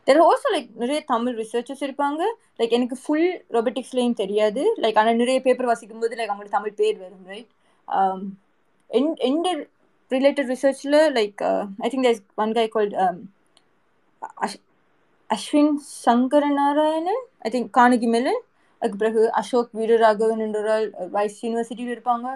there 0.08 0.20
also 0.26 0.50
like 0.56 0.68
நிறைய 0.82 1.00
Tamil 1.14 1.36
researchers 1.42 1.84
இருப்பாங்க. 1.86 2.22
Like 2.60 2.76
எனக்கு 2.78 2.98
full 3.04 3.30
ரொபோட்டிக்ஸ்லேயும் 3.58 4.20
தெரியாது. 4.20 4.64
Like 4.84 4.98
ஆனால் 5.02 5.22
நிறைய 5.22 5.38
பேப்பர் 5.46 5.70
வாசிக்கும் 5.72 6.04
போது 6.04 6.18
லைக் 6.20 6.32
அவங்களுக்கு 6.32 6.58
தமிழ் 6.58 6.78
பேர் 6.82 6.98
வரும் 7.04 7.26
ரைட் 7.32 7.52
எந்த 9.30 9.48
related 10.12 10.52
ரிசர்ச்சில் 10.54 10.98
like 11.18 11.42
I 11.86 11.90
think 11.90 12.08
there 12.08 12.22
one 12.44 12.54
guy 12.60 12.66
called 12.76 12.96
Ashwin 15.30 15.74
Sankara 16.06 16.46
Narayanan 16.60 17.24
I 17.46 17.50
think 17.54 17.72
Carnegie 17.78 18.08
Mellon 18.16 18.42
அதுக்கு 18.82 19.00
பிறகு 19.04 19.22
அசோக் 19.40 19.72
வீரராகவன் 19.80 20.44
என்றால் 20.48 20.86
வைஸ் 21.16 21.40
யூனிவர்சிட்டியில் 21.46 21.94
இருப்பாங்க. 21.96 22.28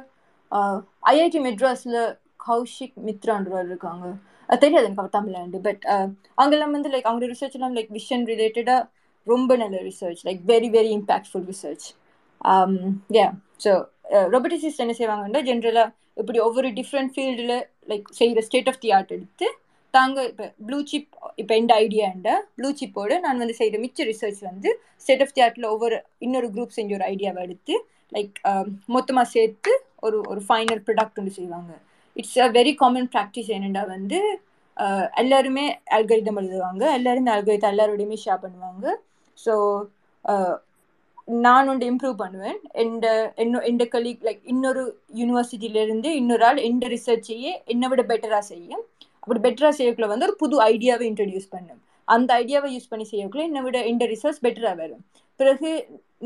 ஐஐடி 1.11 1.39
மெட்ராஸில் 1.47 1.99
கௌஷிக் 2.47 2.97
மித்ரான்றவர் 3.07 3.67
இருக்காங்க. 3.71 4.05
அது 4.49 4.61
தெரியாது 4.61 4.87
எனக்கு 4.87 5.15
தமிழ்லாண்டு 5.17 5.57
பட் 5.67 5.83
அங்கெல்லாம் 6.41 6.75
வந்து 6.77 6.89
லைக் 6.93 7.09
அவங்க 7.09 7.25
ரிசர்ச் 7.33 7.57
எல்லாம் 7.57 7.75
லைக் 7.77 7.91
விஷன் 7.97 8.25
ரிலேட்டடாக 8.31 8.81
ரொம்ப 9.27 9.55
நல்ல 9.55 9.77
research 9.89 10.21
like 10.27 10.41
very 10.45 10.69
very 10.77 10.91
impactful 10.99 11.45
research 11.51 11.87
yeah 13.17 13.27
so 13.65 13.71
roboticist 14.35 14.83
என்ன 14.85 14.93
செய்வாங்கன்னா 14.99 15.41
ஜென்ரலாக 15.49 15.93
இப்படி 16.21 16.39
ஒவ்வொரு 16.39 16.69
டிஃப்ரெண்ட் 16.79 17.11
ஃபீல்டில் 17.15 17.55
லைக் 17.87 18.07
செய்கிற 18.19 18.41
ஸ்டேட் 18.41 18.69
ஆஃப் 18.69 18.79
தி 18.79 18.89
ஆர்ட் 18.91 19.13
எடுத்து 19.17 19.47
தாங்க 19.93 20.17
இப்போ 20.29 20.45
ப்ளூ 20.67 20.79
சிப் 20.89 21.07
இப்போ 21.41 21.53
எந்த 21.61 21.73
ஐடியாண்ட 21.85 22.31
ப்ளூ 22.57 22.69
சிப்போடு 22.79 23.15
நான் 23.25 23.41
வந்து 23.43 23.55
செய்கிற 23.59 23.79
மிச்ச 23.85 24.05
ரிசர்ச் 24.09 24.41
வந்து 24.49 24.69
ஸ்டேட் 25.03 25.23
ஆஃப் 25.25 25.33
தி 25.35 25.43
ஆர்ட்டில் 25.45 25.71
ஒவ்வொரு 25.73 25.97
இன்னொரு 26.25 26.49
குரூப் 26.55 26.75
செஞ்ச 26.77 26.91
ஒரு 26.97 27.07
ஐடியாவை 27.13 27.41
எடுத்து 27.47 27.75
லைக் 28.15 28.35
um, 28.51 28.67
மொத்தமாக 28.95 29.27
சேர்த்து 29.35 29.71
ஒரு 30.05 30.17
ஒரு 30.31 30.41
ஃபைனல் 30.47 30.81
ப்ரொடக்ட் 30.85 31.19
ஒன்று 31.19 31.33
செய்வாங்க. 31.39 31.71
It's 32.15 32.39
a 32.45 32.47
very 32.57 32.73
common 32.81 33.09
practice 33.15 33.51
என்னென்னா 33.55 33.83
வந்து 33.95 34.19
uh, 34.77 35.05
எல்லாருமே 35.23 35.65
அல்கரிதம் 35.97 36.39
எழுதுவாங்க. 36.41 36.83
எல்லாருமே 36.99 37.31
அல்கரிதம் 37.35 37.73
எல்லாரோடையுமே 37.73 38.17
ஷேர் 38.25 38.43
பண்ணுவாங்க. 38.45 38.85
ஸோ 39.37 39.53
uh, 40.25 40.55
நான் 41.45 41.69
ஒன்று 41.71 41.89
இம்ப்ரூவ் 41.91 42.15
பண்ணுவேன். 42.23 42.59
எந்த 42.83 43.07
என்ன 43.43 43.59
எந்த 43.71 43.83
கலீக் 43.95 44.23
லைக் 44.27 44.43
இன்னொரு 44.53 44.83
யூனிவர்சிட்டியிலேருந்து 45.19 46.11
இன்னொரு 46.21 46.45
ஆள் 46.47 46.65
எந்த 46.69 46.85
ரிசர்ச்சையே 46.95 47.51
என்னை 47.73 47.89
விட 47.91 48.03
பெட்டராக 48.11 48.45
செய்யும். 48.53 48.83
அப்படி 49.29 49.41
பெட்டராக 49.45 49.73
செய்யக்குள்ள 49.77 50.07
வந்து 50.11 50.25
ஒரு 50.27 50.35
புது 50.41 50.55
ஐடியாவை 50.73 51.05
இன்ட்ரடியூஸ் 51.09 51.49
பண்ணும் 51.55 51.81
அந்த 52.07 52.29
ஐடியாவை 52.41 52.69
யூஸ் 52.75 52.87
பண்ணி 52.91 53.05
செய்யக்குள்ள 53.09 53.43
என்னை 53.47 53.61
விட 53.65 53.79
இந்த 53.89 54.03
ரிசர்ச் 54.11 54.39
பெட்டராக 54.45 54.75
வரும். 54.79 55.03
பிறகு 55.39 55.71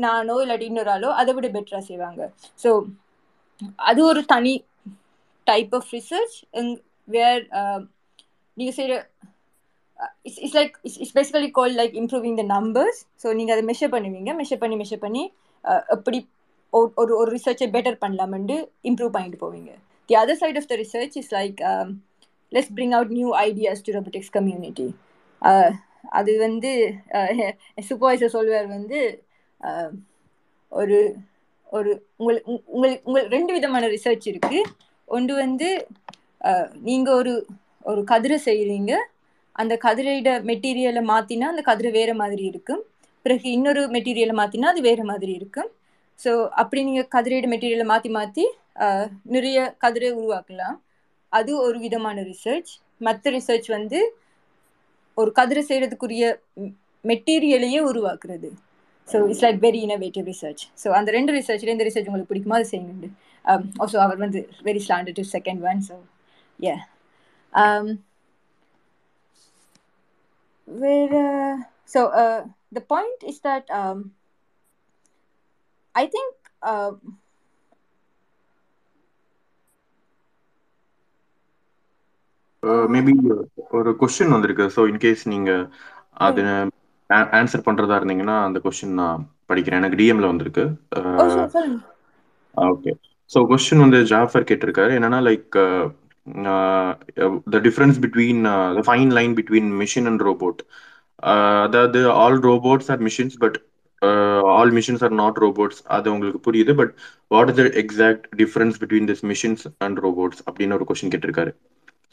நானோ 0.04 0.36
இல்லாட்டி 0.44 0.66
இன்னொரு 0.70 0.90
ஆளோ 0.94 1.10
அதை 1.20 1.32
விட 1.36 1.48
பெட்டராக 1.56 1.84
செய்வாங்க. 1.88 2.20
ஸோ 2.62 2.70
அது 3.90 4.00
ஒரு 4.10 4.20
தனி 4.32 4.54
டைப் 5.46 5.74
ஆஃப் 5.78 5.90
ரிசர்ச் 5.96 6.36
வேர் 7.08 7.42
நீங்கள் 8.56 8.76
செய்கிற 8.78 8.94
it's 10.28 10.40
it's 10.44 10.56
like 10.58 10.74
it's 10.86 10.98
it's 11.02 11.14
basically 11.18 11.50
call 11.60 11.76
like 11.80 11.94
improving 12.02 12.38
the 12.40 12.46
numbers 12.56 13.02
so 13.24 13.34
நீங்கள் 13.40 13.56
அதை 13.56 13.66
மெஷர் 13.72 13.92
பண்ணுவீங்க. 13.96 14.32
மெஷர் 14.40 14.62
பண்ணி 14.64 14.78
மெஷர் 14.84 15.04
பண்ணி 15.04 15.24
uh, 15.64 15.82
எப்படி 15.96 16.20
ஒரு 16.72 17.12
ஒரு 17.20 17.30
ரிசர்ச்சை 17.36 17.68
பெட்டர் 17.76 18.00
பண்ணலாமெண்டு 18.04 18.56
இம்ப்ரூவ் 18.90 19.14
பண்ணிட்டு 19.16 19.38
போவீங்க. 19.44 19.70
The 20.08 20.14
other 20.22 20.40
side 20.40 20.58
of 20.60 20.70
the 20.72 20.76
research 20.84 21.14
is 21.20 21.30
like 21.38 21.60
let's 22.54 22.74
bring 22.76 22.94
out 22.98 23.14
new 23.18 23.28
ideas 23.48 23.84
to 23.86 23.92
robotics 23.98 24.34
community 24.38 24.88
அது 26.18 26.32
வந்து 26.46 26.70
uh, 27.18 27.28
சூப்பர்வைசர் 27.88 28.34
சொல்வார் 28.36 28.68
வந்து 28.76 28.98
uh, 29.60 29.88
ஒரு 30.72 30.98
ஒரு 31.68 31.90
உங்கள் 32.20 32.40
உங்கள் 32.74 32.94
உங்கள் 33.04 33.28
ரெண்டு 33.28 33.52
விதமான 33.56 33.84
ரிசர்ச் 33.94 34.26
இருக்குது 34.32 34.70
ஒன்று 35.08 35.34
வந்து 35.44 35.68
uh, 36.40 36.66
நீங்கள் 36.88 37.18
ஒரு 37.20 37.34
ஒரு 37.82 38.02
கதிரை 38.12 38.38
செய்கிறீங்க 38.48 38.92
அந்த 39.56 39.74
கதிரையோட 39.84 40.30
மெட்டீரியலை 40.50 41.02
மாற்றினா 41.10 41.48
அந்த 41.52 41.62
கதிரை 41.66 41.90
வேறு 41.98 42.14
மாதிரி 42.14 42.44
இருக்கும். 42.52 42.82
பிறகு 43.26 43.46
இன்னொரு 43.56 43.82
மெட்டீரியலை 43.96 44.34
மாற்றினா 44.40 44.70
அது 44.72 44.80
வேறு 44.88 45.04
மாதிரி 45.10 45.32
இருக்கும். 45.32 45.68
ஸோ 46.18 46.30
அப்படி 46.62 46.80
நீங்கள் 46.88 47.10
கதிரையோட 47.14 47.46
மெட்டீரியலை 47.52 47.86
மாற்றி 47.92 48.10
மாற்றி 48.18 48.44
நிறைய 49.34 49.58
கதிரை 49.84 50.10
உருவாக்கலாம். 50.20 50.76
அது 51.38 51.52
ஒரு 51.66 51.78
விதமான 51.86 52.18
ரிசர்ச் 52.30 52.70
மற்ற 53.06 53.30
ரிசர்ச் 53.36 53.68
வந்து 53.76 53.98
ஒரு 55.18 55.30
கதிரை 55.38 55.62
செய்கிறதுக்குரிய 55.70 56.24
மெட்டீரியலையே 57.04 57.80
உருவாக்குறது. 57.90 58.48
So 59.08 59.16
it's 59.30 59.44
like 59.46 59.58
very 59.66 59.80
innovative 59.86 60.26
research 60.32 60.62
so 60.82 60.88
அந்த 60.98 61.10
ரெண்டு 61.16 61.32
ரிசர்ச்சில் 61.38 61.74
இந்த 61.74 61.86
ரிசர்ச் 61.88 62.08
உங்களுக்கு 62.10 62.32
பிடிக்குமா? 62.32 62.58
அது 62.60 62.70
செய்யுங்க 62.72 63.10
ஆல்சோ 63.44 63.96
um, 63.98 64.04
அவர் 64.06 64.22
வந்து 64.24 64.40
very 64.68 64.82
standard 64.86 65.18
to 65.20 65.26
second 65.36 65.62
one 65.70 65.82
so 65.90 65.96
ஏ 66.60 66.74
வேறு 70.68 71.22
so 71.94 72.02
the 72.78 72.82
point 72.94 73.24
is 73.32 73.42
that 73.48 73.70
I 75.94 76.06
think 76.16 76.32
um, 76.64 76.80
I 76.82 76.86
think 76.86 76.92
uh, 76.92 76.92
maybe 82.94 83.12
ஒரு 83.78 83.90
கொஸ்டின் 84.00 84.34
வந்திருக்கு. 84.34 84.66
ஸோ 84.76 84.82
இன்கேஸ் 84.92 85.22
நீங்க 85.32 85.50
அது 86.26 86.42
ஆன்சர் 87.40 87.66
பண்றதா 87.66 87.98
இருந்தீங்கன்னா 88.00 88.36
அந்த 88.46 88.58
கொஸ்டின் 88.64 88.98
நான் 89.00 89.24
படிக்கிறேன். 89.50 89.80
எனக்கு 89.82 90.00
டிஎம்ல 90.00 90.30
வந்திருக்கு. 90.32 90.64
ஓகே 92.54 92.92
ஸோ 93.30 93.38
கொஸ்டின் 93.50 93.84
வந்து 93.84 93.98
ஜாஃபர் 94.12 94.48
கேட்டிருக்காரு. 94.50 94.92
என்னன்னா 94.98 95.20
like 95.28 95.56
the 97.54 97.58
difference 97.66 97.98
between 98.04 98.42
the 98.78 98.82
fine 98.88 99.12
line 99.18 99.34
between 99.38 99.70
machine 99.82 100.08
and 100.10 100.24
robot 100.28 100.60
அதாவது 101.66 102.00
all 102.22 102.40
robots 102.48 102.88
are 102.94 103.02
machines 103.08 103.36
but 103.44 103.58
all 104.56 104.72
machines 104.78 105.04
are 105.06 105.14
not 105.22 105.38
robots 105.44 105.80
அது 105.96 106.12
உங்களுக்கு 106.14 106.40
புரியுது 106.46 106.72
but 106.80 106.92
what 107.34 107.50
is 107.52 107.58
the 107.60 107.64
exact 107.82 108.26
difference 108.42 108.78
between 108.82 109.08
this 109.10 109.24
machines 109.32 109.64
and 109.86 110.00
robots 110.06 110.42
அப்படின்னு 110.48 110.76
ஒரு 110.78 110.86
question 110.90 111.12
கேட்டிருக்காரு. 111.14 111.52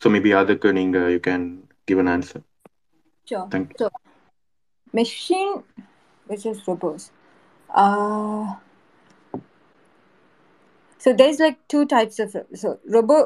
so 0.01 0.09
maybe 0.09 0.31
அதுக்கு 0.37 0.71
நீங்க 0.73 0.99
you 1.15 1.19
can 1.29 1.45
give 1.87 2.01
an 2.03 2.13
answer 2.15 2.43
Sure. 3.27 3.43
Thank 3.49 3.67
you. 3.71 3.77
So, 3.79 3.87
machine 4.93 5.51
versus 6.27 6.67
robots. 6.67 7.03
Uh, 7.69 8.43
so 11.01 11.13
there's 11.13 11.39
like 11.39 11.59
two 11.67 11.85
types 11.85 12.17
of 12.19 12.31
so 12.53 12.69
robo 12.95 13.17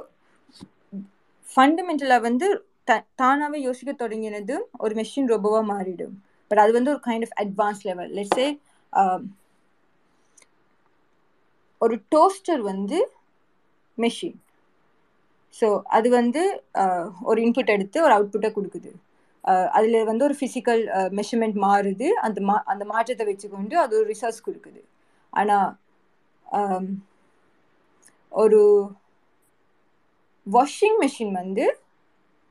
ஃபண்டமெண்டலாக 1.45 2.21
வந்து 2.21 2.47
the 2.87 2.91
தானாகவே 3.15 3.59
யோசிக்க 3.61 3.91
தொடங்கினது 3.99 4.55
ஒரு 4.77 4.93
machine 4.95 5.29
ரொபோவாக 5.33 5.65
மாறிடும் 5.71 6.15
பட் 6.51 6.61
அது 6.63 6.71
வந்து 6.71 6.91
ஒரு 6.93 7.01
kind 7.05 7.25
of 7.27 7.35
advance 7.43 7.83
level 7.89 8.11
let's say 8.17 8.47
ஒரு 11.81 11.97
டோஸ்டர் 12.15 12.63
வந்து 12.71 12.99
மெஷின் 13.97 14.37
ஸோ 15.55 15.67
அது 15.97 16.07
வந்து 16.19 16.41
ஒரு 17.29 17.39
இன்புட் 17.45 17.73
எடுத்து 17.75 17.97
ஒரு 18.05 18.13
அவுட்புட்டை 18.17 18.49
கொடுக்குது. 18.57 18.91
அதில் 19.77 20.07
வந்து 20.09 20.25
ஒரு 20.27 20.35
ஃபிசிக்கல் 20.39 20.81
மெஷர்மெண்ட் 21.19 21.57
மாறுது. 21.65 22.07
அந்த 22.25 22.39
மா 22.49 22.55
அந்த 22.73 22.83
மாற்றத்தை 22.91 23.25
வச்சுக்கொண்டு 23.29 23.75
அது 23.83 23.93
ஒரு 23.99 24.07
ரிசர்ச் 24.13 24.45
கொடுக்குது. 24.47 24.81
ஆனால் 25.33 25.69
ஒரு 28.31 28.61
வாஷிங் 30.47 30.97
மெஷின் 31.03 31.33
வந்து 31.41 31.65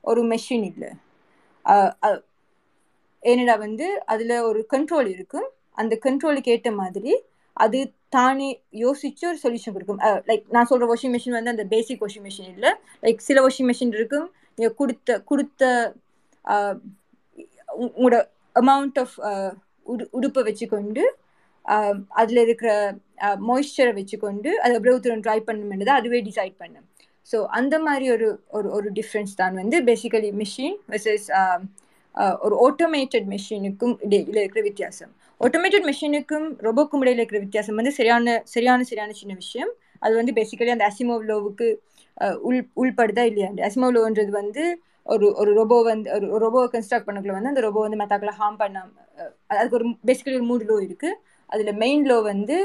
ஒரு 0.05 0.23
மெஷின் 0.33 0.65
இல்லை. 0.71 0.91
ஏனடா 3.23 3.55
வந்து 3.67 3.87
அதில் 4.13 4.35
ஒரு 4.49 4.61
கண்ட்ரோல் 4.73 5.09
இருக்கும். 5.17 5.49
அந்த 5.81 5.95
கண்ட்ரோலுக்கு 6.07 6.53
ஏற்ற 6.55 6.71
மாதிரி 6.81 7.13
அது 7.57 7.79
தானே 8.17 8.49
யோசிச்சு 8.85 9.25
ஒரு 9.31 9.39
சொல்யூஷன் 9.45 9.75
கொடுக்கும். 9.75 10.01
லைக் 10.31 10.45
நான் 10.57 10.69
சொல்கிற 10.71 10.89
வாஷிங் 10.93 11.15
மிஷின் 11.17 11.37
வந்து 11.39 11.55
அந்த 11.55 11.65
பேசிக் 11.75 12.03
வாஷிங் 12.05 12.27
மிஷின் 12.29 12.51
இல்லை. 12.55 12.71
லைக் 13.05 13.27
சில 13.29 13.41
வாஷிங் 13.47 13.69
மிஷின் 13.71 13.95
இருக்கும். 13.99 14.29
நீங்கள் 14.59 14.77
கொடுத்த 14.81 15.19
கொடுத்த 15.31 15.63
உங்களோட 17.85 18.17
அமௌண்ட் 18.57 18.99
ஆஃப் 19.05 19.17
உடு 19.93 20.05
உடுப்பை 20.19 20.43
வச்சுக்கொண்டு 20.49 21.05
அதில் 22.21 22.41
இருக்கிற 22.47 22.71
மாய்ஸ்சரை 23.49 23.93
வச்சுக்கொண்டு 23.99 24.51
அது 24.65 24.75
எவ்வளவு 24.79 25.03
தூரம் 25.05 25.23
ட்ரை 25.27 25.39
பண்ணணும்ன்றது 25.47 25.93
அதுவே 25.99 26.19
டிசைட் 26.29 26.55
பண்ணும். 26.63 26.87
ஸோ 27.31 27.37
அந்த 27.59 27.75
மாதிரி 27.87 28.07
ஒரு 28.15 28.29
ஒரு 28.57 28.69
ஒரு 28.77 28.89
டிஃப்ரென்ஸ் 28.99 29.33
தான் 29.41 29.55
வந்து 29.63 29.77
பேசிக்கலி 29.89 30.31
மிஷின் 30.43 30.77
வெர்சஸ் 30.93 31.27
ஒரு 32.47 32.55
ஆட்டோமேட்டட் 32.67 33.27
மிஷினுக்கும் 33.35 33.95
இடையில 34.07 34.39
இருக்கிற 34.43 34.63
வித்தியாசம். 34.69 35.13
ஆட்டோமேட்டட் 35.45 35.87
மெஷினுக்கும் 35.89 36.47
ரோபோக்கும் 36.67 37.03
இடையில 37.03 37.21
இருக்கிற 37.21 37.41
வித்தியாசம் 37.45 37.79
வந்து 37.81 37.93
சரியான 37.97 38.35
சரியான 38.55 38.85
சரியான 38.85 39.15
சின்ன 39.21 39.33
விஷயம். 39.35 39.71
அது 40.03 40.15
வந்து 40.21 40.33
பேசிக்கலி 40.33 40.73
அந்த 40.75 40.87
அசிமோவ் 40.91 41.25
லோவுக்கு 41.31 41.67
உள் 42.49 42.59
உள்படுதா 42.83 43.23
இல்லையா? 43.23 43.49
அந்த 43.53 43.63
அசிமோவ் 43.69 43.95
லோன்றது 43.97 44.33
வந்து 44.41 44.65
ஒரு 45.07 45.27
ஒரு 45.41 45.51
ரொபோ 45.61 45.77
வந்து 45.89 46.09
ஒரு 46.17 46.27
ரொபோவை 46.45 46.69
கன்ஸ்ட்ரக்ட் 46.75 47.07
பண்ணக்குள்ள 47.09 47.37
வந்து 47.39 47.53
அந்த 47.53 47.63
ரொபோ 47.67 47.81
வந்து 47.87 48.01
மத்தாக்களை 48.03 48.35
ஹார்ம் 48.41 48.61
பண்ணாம 48.63 48.91
அதுக்கு 49.53 49.79
ஒரு 49.81 49.87
பேசிக்கலி 50.09 50.39
ஒரு 50.41 50.49
மூணு 50.51 50.65
லோ 50.65 50.77
இருக்கு. 50.87 51.11
அதுல 51.53 51.73
மெயின் 51.83 52.05
லோ 52.11 52.17
வந்து 52.23 52.57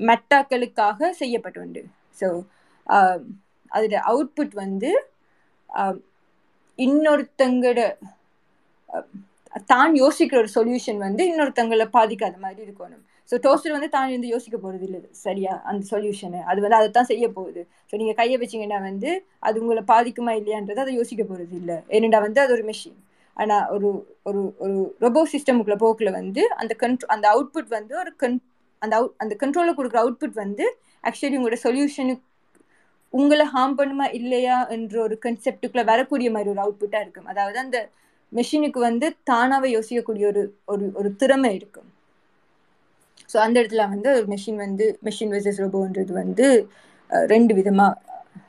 மெட்டாக்களுக்காக 0.00 1.10
செய்யப்பட்டுண்டு 1.20 1.82
ஸோ 2.18 2.28
அதில் 3.70 3.98
அவுட்புட் 4.10 4.54
வந்து 4.62 4.90
இன்னொருத்தங்கட 6.78 7.80
தான் 9.72 9.92
யோசிக்கிற 10.02 10.36
ஒரு 10.42 10.50
சொல்யூஷன் 10.56 11.00
வந்து 11.06 11.22
இன்னொருத்தங்களை 11.30 11.86
பாதிக்காத 11.96 12.36
மாதிரி 12.44 12.60
இருக்கணும். 12.66 13.02
ஸோ 13.30 13.34
டோஸ்டர் 13.44 13.74
வந்து 13.76 13.88
தான் 13.94 14.08
இருந்து 14.12 14.28
யோசிக்க 14.34 14.56
போகிறது 14.64 14.84
இல்லை 14.88 15.00
சரியா? 15.24 15.52
அந்த 15.70 15.82
சொல்யூஷனு 15.92 16.40
அது 16.50 16.60
வந்து 16.64 16.78
அதை 16.78 16.88
தான் 16.98 17.10
செய்ய 17.12 17.26
போகுது. 17.36 17.62
ஸோ 17.88 17.94
நீங்கள் 18.00 18.18
கையை 18.20 18.36
வச்சிங்கன்னா 18.42 18.78
வந்து 18.88 19.10
அது 19.48 19.62
உங்களை 19.62 19.82
பாதிக்குமா 19.92 20.34
இல்லையான்றது 20.40 20.82
அதை 20.84 20.94
யோசிக்க 21.00 21.22
போகிறது 21.30 21.54
இல்லை. 21.60 21.76
ஏனெண்டா 21.96 22.20
வந்து 22.26 22.42
அது 22.44 22.54
ஒரு 22.56 22.64
மெஷின் 22.70 22.98
ஆனால் 23.36 23.66
ஒரு 23.74 23.88
ஒரு 24.28 24.40
ஒரு 24.64 24.74
ரொபோ 25.04 25.20
சிஸ்டமுக்குள்ள 25.34 25.76
போக்கில் 25.84 26.16
வந்து 26.20 26.42
அந்த 26.62 26.72
கண்ட்ரோ 26.82 27.06
அந்த 27.14 27.26
அவுட்புட் 27.34 27.70
வந்து 27.78 27.94
ஒரு 28.02 28.12
கன் 28.22 28.36
அந்த 28.82 28.94
அவுட் 28.98 29.14
அந்த 29.22 29.34
கண்ட்ரோலில் 29.42 29.78
கொடுக்குற 29.78 30.00
அவுட்புட் 30.04 30.36
வந்து 30.44 30.64
ஆக்சுவலி 31.08 31.38
உங்களோட 31.38 31.58
சொல்யூஷனுக்கு 31.66 32.28
உங்களை 33.14 33.44
ஹார்ம் 33.54 33.76
பண்ணுமா 33.78 34.06
இல்லையா 34.18 34.56
என்ற 34.74 34.94
ஒரு 35.06 35.16
கன்செப்டுக்குள்ளே 35.24 35.84
வரக்கூடிய 35.92 36.28
மாதிரி 36.36 36.50
ஒரு 36.54 36.62
அவுட்புட்டாக 36.64 37.04
இருக்கும். 37.04 37.28
அதாவது 37.32 37.58
அந்த 37.64 37.78
மெஷினுக்கு 38.32 38.78
வந்து 38.88 39.06
தானாகவே 39.30 39.68
யோசிக்கக்கூடிய 39.76 40.24
ஒரு 40.32 40.42
ஒரு 40.72 40.84
ஒரு 41.00 41.08
திறமை 41.22 41.50
இருக்கும் 41.58 41.88
ஸோ 43.32 43.36
அந்த 43.44 43.56
இடத்துல 43.60 43.84
வந்து 43.94 44.08
ஒரு 44.18 44.26
மெஷின் 44.32 44.58
வந்து 44.64 44.86
மெஷின் 45.06 45.32
வெர்சஸ் 45.34 45.60
ரோபோன்றது 45.64 46.12
வந்து 46.22 46.46
ரெண்டு 47.32 47.52
விதமாக 47.58 47.92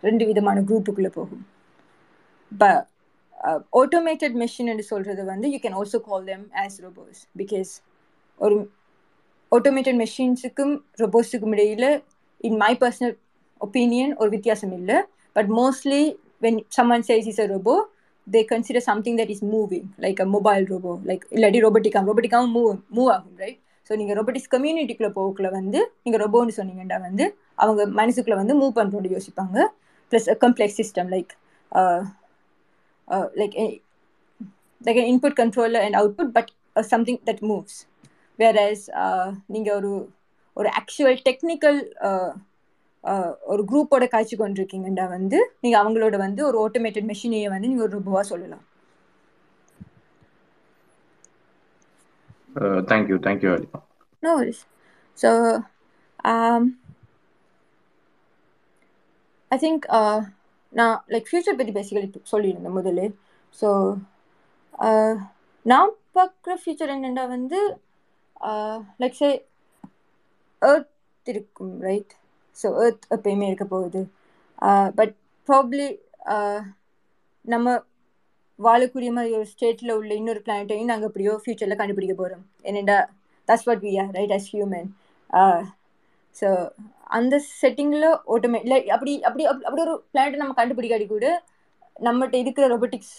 ரெண்டு 0.07 0.23
விதமான 0.29 0.57
குரூப்புக்குள்ளே 0.69 1.11
போகும். 1.17 1.43
இப்போ 2.51 2.69
ஆட்டோமேட்டட் 3.81 4.35
மெஷின் 4.41 4.69
என்று 4.73 4.85
சொல்கிறது 4.91 5.21
வந்து 5.31 5.47
you 5.53 5.59
can 5.63 5.77
also 5.79 5.99
call 6.07 6.25
them 6.31 6.45
as 6.63 6.77
robos 6.85 7.21
because 7.41 7.71
ஒரு 8.39 8.57
ஆட்டோமேட்டட் 9.51 9.99
மெஷின்ஸுக்கும் 10.03 10.73
ரோபோஸுக்கும் 11.01 11.53
இடையில 11.55 11.87
இன் 12.49 12.59
மை 12.63 12.71
பர்சனல் 12.83 13.15
ஒப்பீனியன் 13.61 14.13
ஒரு 14.21 14.29
வித்தியாசம் 14.35 14.73
இல்லை. 14.79 14.97
But 15.35 15.49
mostly 15.59 16.01
when 16.45 16.59
someone 16.77 17.05
says 17.09 17.27
is 17.31 17.41
a 17.45 17.47
robo 17.53 17.75
they 18.31 18.41
consider 18.51 18.85
something 18.89 19.17
that 19.17 19.29
is 19.29 19.43
moving 19.45 19.87
like 19.99 20.19
a 20.21 20.25
mobile 20.25 20.65
robo 20.65 20.91
like 21.05 21.23
இல்லாட்டி 21.31 21.61
ரோபோட்டிக்காக 21.65 22.05
ரோபோட்டிக்காகவும் 22.09 22.55
மூவ் 22.57 22.71
மூவ் 22.97 23.09
ஆகும் 23.15 23.37
ரைட் 23.37 23.59
ஸோ 23.89 23.95
நீங்கள் 23.95 24.17
ரோபோட்டிக்ஸ் 24.19 24.51
கம்யூனிட்டிக்குள்ளே 24.51 25.11
போகக்குள்ள 25.17 25.49
வந்து 25.51 25.79
நீங்கள் 26.03 26.21
ரொபோன்னு 26.25 26.53
சொன்னீங்கன்னா 26.59 26.99
வந்து 27.01 27.25
அவங்க 27.55 27.85
மனசுக்குள்ளே 27.85 28.35
வந்து 28.35 28.55
மூவ் 28.61 28.77
பண்ணுறோன்னு 28.79 29.13
யோசிப்பாங்க. 29.15 29.57
Plus 30.11 30.29
complex 30.45 30.79
system 30.81 31.09
like 31.15 31.33
like 33.41 33.55
like 34.81 35.01
input 35.13 35.37
control 35.41 35.75
and 35.81 35.87
and 35.87 35.95
output 36.01 36.29
but 36.31 36.51
something 36.81 37.19
that 37.25 37.41
moves 37.41 37.49
moves. 37.49 37.75
Whereas 38.39 38.79
uh, 39.01 39.27
நீங்கள் 39.47 39.75
ஒரு 39.75 39.91
ஒரு 40.53 40.69
ஆக்சுவல் 40.79 41.17
டெக்னிக்கல் 41.29 41.79
ஒரு 43.41 43.63
குரூப்போட 43.71 44.07
காய்ச்சி 44.07 44.37
கொண்டிருக்கீங்கன்னா 44.37 45.07
வந்து 45.07 45.51
நீங்க 45.61 45.83
அவங்களோட 45.83 46.17
வந்து 46.17 46.45
ஒரு 46.45 46.69
ஆட்டோமேட்டட் 46.69 47.11
மெஷினையை 47.11 47.49
வந்து 47.49 47.67
நீங்க 47.67 47.83
ஒரு 47.83 48.01
ரூபா 48.03 48.23
சொல்லலாம். 48.23 48.65
Thank you 52.91 53.17
thank you 53.27 53.51
worries. 54.21 54.59
So 55.17 55.29
um 56.23 56.63
I 59.49 59.57
think 59.59 59.85
uh, 59.87 60.21
நான் 60.69 61.03
லைக் 61.07 61.25
ஃபியூச்சர் 61.31 61.57
பற்றி 61.57 61.73
பேசிக்கலி 61.73 62.21
சொல்லியிருந்தேன் 62.31 62.77
முதல்ல. 62.79 63.15
ஸோ 63.61 63.97
நான் 65.61 65.91
பார்க்குற 66.15 66.55
ஃபியூச்சர் 66.65 66.93
என்னென்னா 66.95 67.27
வந்து 67.27 67.59
லைக் 68.99 69.19
சே 69.21 69.45
எர்த் 70.59 70.89
இருக்கும் 71.23 71.79
ரைட் 71.79 72.15
ஸோ 72.55 72.67
ஏர்த் 72.83 73.05
எப்பயுமே 73.15 73.47
இருக்க 73.47 73.65
போகுது? 73.65 74.01
பட் 74.99 75.13
ப்ராப்ளி 75.49 75.87
நம்ம 77.45 77.67
வாழக்கூடிய 78.59 79.11
மாதிரி 79.11 79.31
ஒரு 79.35 79.47
ஸ்டேட்டில் 79.53 79.91
உள்ள 79.91 80.11
இன்னொரு 80.13 80.41
பிளானட்டையும் 80.45 80.91
நாங்கள் 80.91 81.09
எப்படியோ 81.09 81.33
ஃப்யூச்சரில் 81.41 81.79
கண்டுபிடிக்க 81.79 82.15
போகிறோம் 82.15 82.43
என்னென்னா 82.63 82.97
that's 83.47 83.67
what 83.67 83.83
we 83.85 83.93
are 83.99 84.11
right 84.11 84.33
as 84.33 84.49
human 84.53 84.89
so 86.35 86.47
அந்த 87.09 87.35
செட்டிங்கில் 87.61 88.07
ஓட்டோமே 88.27 88.59
இல்லை 88.61 88.77
அப்படி 88.87 89.13
அப்படி 89.21 89.43
அப்படி 89.47 89.81
ஒரு 89.81 89.95
பிளானட்டை 90.13 90.39
நம்ம 90.39 90.55
கண்டுபிடிக்காடி 90.57 91.07
கூட 91.07 91.27
நம்மகிட்ட 91.99 92.35
இருக்கிற 92.35 92.65
ரொபோட்டிக்ஸ் 92.67 93.15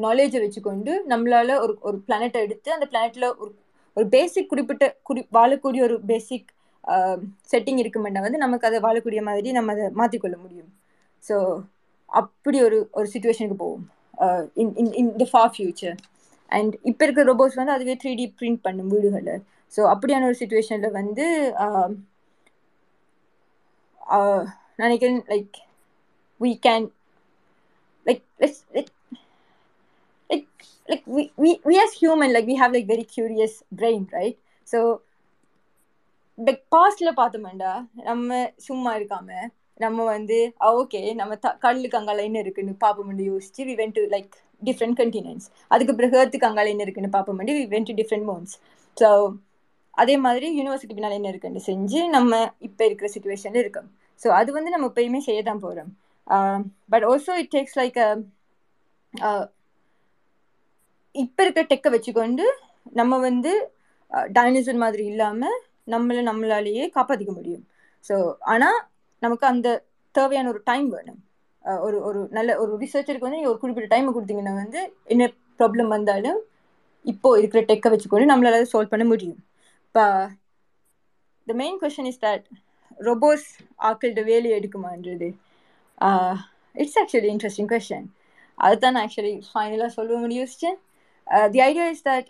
நாலேஜை 0.00 0.40
வச்சுக்கொண்டு 0.42 0.92
நம்மளால 1.08 1.56
ஒரு 1.60 1.72
ஒரு 1.80 1.96
பிளானட்டை 2.08 2.40
எடுத்து 2.40 2.70
அந்த 2.72 2.86
பிளானட்டில் 2.92 3.28
ஒரு 3.36 3.50
ஒரு 3.96 4.06
பேசிக் 4.08 4.48
குறிப்பிட்ட 4.48 4.84
குறி 5.02 5.20
வாழக்கூடிய 5.32 5.80
ஒரு 5.82 5.96
பேசிக் 6.06 6.50
செட்டிங் 7.52 7.80
இருக்குமெண்டா 7.82 8.20
வந்து 8.26 8.42
நமக்கு 8.44 8.68
அதை 8.68 8.78
வாழக்கூடிய 8.86 9.22
மாதிரி 9.28 9.50
நம்ம 9.58 9.72
அதை 9.76 9.86
மாற்றிக்கொள்ள 10.00 10.36
முடியும். 10.44 10.70
ஸோ 11.28 11.36
அப்படி 12.20 12.58
ஒரு 12.68 12.78
ஒரு 12.98 13.06
சுச்சுவேஷனுக்கு 13.14 13.58
போவோம். 13.64 13.84
In 14.62 14.72
in 14.82 14.92
in 15.00 15.10
the 15.22 15.26
far 15.32 15.52
future 15.56 15.96
and 16.56 16.72
இப்போ 16.90 17.02
இருக்கிற 17.06 17.24
ரோபோட்ஸ் 17.32 17.58
வந்து 17.60 17.76
அதுவே 17.76 17.96
த்ரீ 18.04 18.12
டி 18.20 18.26
பிரிண்ட் 18.40 18.62
பண்ணும் 18.66 18.92
வீடுகளில். 18.94 19.42
ஸோ 19.74 19.80
அப்படியான 19.94 20.28
ஒரு 20.30 20.38
சுச்சுவேஷனில் 20.42 20.96
வந்து 21.00 21.26
நினைக்கிறேன் 24.84 25.20
like 25.32 25.56
we 26.40 26.50
can 26.64 26.82
like 28.06 28.22
let's 28.42 28.58
like 28.76 28.90
like 30.30 30.46
like 30.90 31.02
we, 31.14 31.22
we 31.42 31.50
we 31.68 31.74
as 31.82 31.92
human 32.02 32.30
like 32.36 32.46
we 32.50 32.56
have 32.60 32.72
like 32.76 32.86
very 32.92 33.04
curious 33.16 33.52
brain 33.80 34.02
right? 34.18 34.36
So 34.66 34.78
but 36.40 36.60
பாஸ்ட்ல 36.74 37.10
பார்த்தோம்டா 37.16 37.72
நம்ம 38.02 38.50
சும்மா 38.58 38.96
இருக்காம 38.96 39.28
நம்ம 39.76 40.04
வந்து 40.04 40.54
ஓகே 40.60 41.14
நம்ம 41.14 41.36
த 41.36 41.56
கடலுக்கு 41.58 41.98
அங்கால 41.98 42.22
என்ன 42.22 42.38
இருக்குன்னு 42.38 42.74
பார்ப்போம்னு 42.80 43.26
யோசிச்சு 43.30 43.62
we 43.64 43.74
went 43.74 43.94
to 43.94 44.04
like 44.10 44.32
different 44.62 44.98
continents 45.00 45.48
அதுக்கு 45.68 45.94
பிறகு 45.94 46.18
ஏர்த்துக்கு 46.18 46.44
அங்கால 46.44 46.68
என்ன 46.68 46.82
இருக்குன்னு 46.82 47.08
பார்ப்போம் 47.08 47.40
we 47.50 47.66
went 47.66 47.90
to 47.90 47.96
different 48.02 48.24
moons 48.24 48.54
so 48.96 49.08
அதே 49.94 50.16
மாதிரி 50.16 50.46
யூனிவர்சிட்டி 50.56 50.94
பின்னால் 50.94 51.10
என்ன 51.10 51.28
இருக்குன்னு 51.28 51.60
செஞ்சு 51.60 52.08
நம்ம 52.08 52.50
இப்போ 52.58 52.84
இருக்கிற 52.84 53.08
சுச்சுவேஷனில் 53.14 53.62
இருக்கோம். 53.62 53.88
ஸோ 54.20 54.28
அது 54.28 54.52
வந்து 54.52 54.70
நம்ம 54.70 54.86
எப்பயுமே 54.86 55.18
செய்ய 55.18 55.42
தான் 55.42 55.58
போகிறோம் 55.58 55.90
but 56.88 57.04
also 57.04 57.34
it 57.36 57.52
takes 57.54 57.78
like 57.78 57.98
இப்போ 61.14 61.42
இருக்க 61.42 61.62
டெக்கை 61.62 61.90
வச்சுக்கொண்டு 61.92 62.44
நம்ம 62.92 63.18
வந்து 63.18 63.52
டைனோசர் 64.30 64.74
மாதிரி 64.74 65.04
இல்லாமல் 65.04 65.58
நம்மளை 65.94 66.22
நம்மளாலேயே 66.30 66.84
காப்பாற்றிக்க 66.96 67.32
முடியும். 67.38 67.64
ஸோ 68.04 68.16
ஆனால் 68.52 68.78
நமக்கு 69.22 69.46
அந்த 69.52 69.68
தேவையான 70.14 70.48
ஒரு 70.52 70.60
டைம் 70.70 70.88
வேணும். 70.96 71.20
ஒரு 71.86 71.96
ஒரு 72.08 72.20
நல்ல 72.36 72.50
ஒரு 72.62 72.72
ரிசர்ச்சருக்கு 72.82 73.26
வந்து 73.26 73.38
நீங்கள் 73.38 73.52
ஒரு 73.52 73.60
குறிப்பிட்ட 73.62 73.88
டைமை 73.94 74.10
கொடுத்தீங்கன்னா 74.14 74.54
வந்து 74.62 74.80
என்ன 75.14 75.24
ப்ராப்ளம் 75.60 75.90
வந்தாலும் 75.96 76.38
இப்போ 77.04 77.28
இருக்கிற 77.40 77.60
டெக்கை 77.70 77.90
வச்சுக்கொண்டு 77.92 78.30
நம்மளால 78.30 78.58
அதை 78.60 78.68
சால்வ் 78.72 78.92
பண்ண 78.94 79.04
முடியும். 79.12 79.40
இப்போ 79.88 80.04
the 81.46 81.54
main 81.62 81.78
question 81.82 82.08
is 82.10 82.22
that 82.26 82.46
robots 82.98 83.46
ஆக்கள்கிட்ட 83.88 84.22
வேலையை 84.32 84.54
எடுக்குமான்றது. 84.60 85.28
இட்ஸ் 86.74 86.98
ஆக்சுவலி 87.02 87.30
இன்ட்ரெஸ்டிங் 87.34 87.70
கொஷன் 87.74 88.06
அதுதான் 88.58 88.94
நான் 88.94 89.04
ஆக்சுவலி 89.06 89.34
ஃபைனலாக 89.50 89.90
சொல்லுவோம்னு 89.98 90.40
யோசிச்சேன் 90.40 90.78
தி 91.54 91.60
ஐடியா 91.68 91.86
இஸ் 91.94 92.06
தட் 92.10 92.28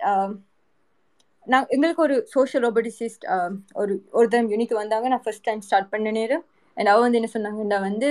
நான் 1.46 1.66
எங்களுக்கு 1.74 2.02
ஒரு 2.06 2.16
சோஷியல் 2.34 2.64
ரோபோட்டிசிஸ்ட் 2.66 3.24
ஒரு 3.80 3.92
ஒருத்தரம் 4.16 4.32
தரம் 4.32 4.50
யூனிக்கு 4.52 4.76
வந்தாங்க. 4.80 5.06
நான் 5.12 5.24
ஃபர்ஸ்ட் 5.24 5.46
டைம் 5.48 5.62
ஸ்டார்ட் 5.66 5.92
பண்ண 5.94 6.10
நேரம். 6.18 6.44
அண்ட் 6.76 6.90
அவள் 6.92 7.04
வந்து 7.06 7.18
என்ன 7.20 7.30
சொன்னாங்கன்னா 7.36 7.78
வந்து 7.88 8.10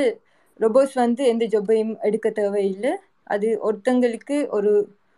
ரொபோட்ஸ் 0.60 0.98
வந்து 1.04 1.24
எந்த 1.34 1.46
ஜொப்பையும் 1.54 1.94
எடுக்க 2.08 2.28
தேவையில்லை. 2.40 2.94
அது 3.34 3.48
ஒருத்தங்களுக்கு 3.68 4.38
ஒரு 4.58 4.72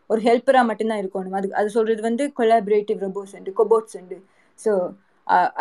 ஒரு 0.09 0.21
ஹெல்ப்பராக 0.27 0.69
மட்டும்தான் 0.69 1.01
இருக்கணும். 1.03 1.37
அது 1.39 1.47
அது 1.59 1.69
சொல்கிறது 1.77 2.01
வந்து 2.09 2.23
கொலாபரேட்டிவ் 2.39 2.99
ரொபோட்ஸ் 3.07 3.35
உண்டு 3.37 3.51
கொபோட்ஸ் 3.61 3.95
உண்டு. 4.01 4.17
ஸோ 4.59 4.71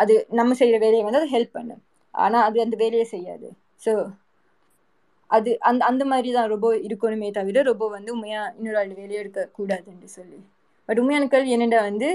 அது 0.01 0.13
நம்ம 0.39 0.53
செய்கிற 0.61 0.77
வேலையை 0.85 1.03
வந்து 1.07 1.21
அது 1.21 1.33
ஹெல்ப் 1.35 1.57
பண்ணும். 1.57 1.81
ஆனால் 2.13 2.45
அது 2.47 2.57
அந்த 2.65 2.75
வேலையை 2.83 3.05
செய்யாது. 3.15 3.47
ஸோ 3.85 3.93
அது 5.29 5.51
அந்த 5.69 5.81
அந்த 5.85 6.03
மாதிரி 6.05 6.29
தான் 6.37 6.49
ரொபோ 6.53 6.69
இருக்கணுமே 6.87 7.27
தவிர 7.37 7.61
ரொபோ 7.71 7.85
வந்து 7.97 8.09
உண்மையாக 8.15 8.53
இன்னொரு 8.57 8.79
ஆள் 8.81 8.97
வேலையை 9.01 9.19
எடுக்கக்கூடாதுன்னு 9.23 10.09
சொல்லி. 10.17 10.39
பட் 10.91 10.99
உண்மையான 10.99 11.43
என்னடா 11.55 11.81
வந்து 11.81 12.07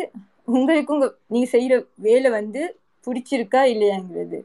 உங்களுக்கு 0.45 0.93
உங்கள் 0.95 1.13
நீங்கள் 1.27 1.51
செய்கிற 1.51 1.75
வேலை 1.97 2.31
வந்து 2.31 2.63
பிடிச்சிருக்கா 3.07 3.61
இல்லையாங்கிறது. 3.73 4.39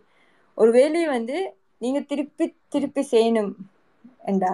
ஒரு 0.57 0.71
வேலையை 0.71 1.07
வந்து 1.07 1.37
நீங்கள் 1.77 2.05
திருப்பி 2.05 2.55
திருப்பி 2.69 3.01
செய்யணும் 3.11 3.51
என்றா 4.25 4.53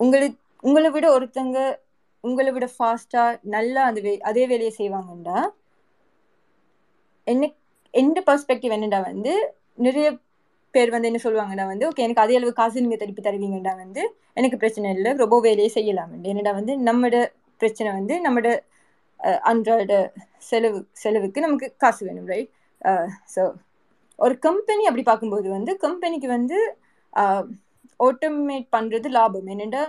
உங்களுக்கு 0.00 0.38
உங்களை 0.60 0.90
விட 0.90 1.06
ஒருத்தங்க 1.16 1.58
உங்களை 2.20 2.52
விட 2.52 2.68
ஃபாஸ்ட்டாக 2.76 3.38
நல்லா 3.42 3.82
அந்த 3.82 4.00
வே 4.00 4.18
அதே 4.18 4.46
வேலையை 4.46 4.72
செய்வாங்கண்டா 4.78 5.36
என்ன 7.26 7.52
எந்த 7.90 8.22
பர்ஸ்பெக்டிவ் 8.26 8.74
என்னடா 8.76 9.00
வந்து 9.00 9.32
நிறைய 9.76 10.18
பேர் 10.70 10.90
வந்து 10.90 11.08
என்ன 11.08 11.20
சொல்லுவாங்கடா 11.24 11.66
வந்து 11.66 11.86
ஓகே 11.88 12.02
எனக்கு 12.02 12.24
அதே 12.24 12.36
அளவு 12.36 12.52
காசு 12.52 12.80
நீங்கள் 12.80 12.98
திருப்பி 12.98 13.22
தருவீங்கடா 13.22 13.76
வந்து 13.76 14.02
எனக்கு 14.32 14.56
பிரச்சனை 14.56 14.94
இல்லை 14.96 15.12
ரொம்ப 15.12 15.40
வேலையை 15.40 15.68
செய்யலாம். 15.68 16.12
என்னடா 16.24 16.52
வந்து 16.52 16.74
நம்மட 16.90 17.16
பிரச்சனை 17.60 17.92
வந்து 17.92 18.16
நம்மட 18.20 18.48
அன்றாட 19.50 19.94
செலவு 20.48 20.78
செலவுக்கு 21.02 21.44
நமக்கு 21.46 21.68
காசு 21.82 22.02
வேணும் 22.06 22.30
ரைட் 22.32 22.50
ஸோ 23.34 23.42
ஒரு 24.18 24.34
கம்பெனி 24.46 24.82
அப்படி 24.88 25.04
பார்க்கும்போது 25.08 25.48
வந்து 25.56 25.72
கம்பெனிக்கு 25.86 26.28
வந்து 26.36 26.58
ஆட்டோமேட் 28.00 28.66
பண்ணுறது 28.76 29.08
லாபம். 29.18 29.48
என்னென்னா 29.52 29.82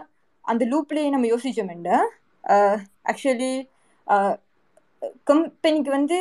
அந்த 0.45 0.63
லூப்லேயே 0.71 1.09
நம்ம 1.15 1.27
யோசிச்சோம்டா 1.33 1.97
ஆக்சுவலி 3.11 3.53
கம்பெனிக்கு 5.29 5.91
வந்து 5.97 6.17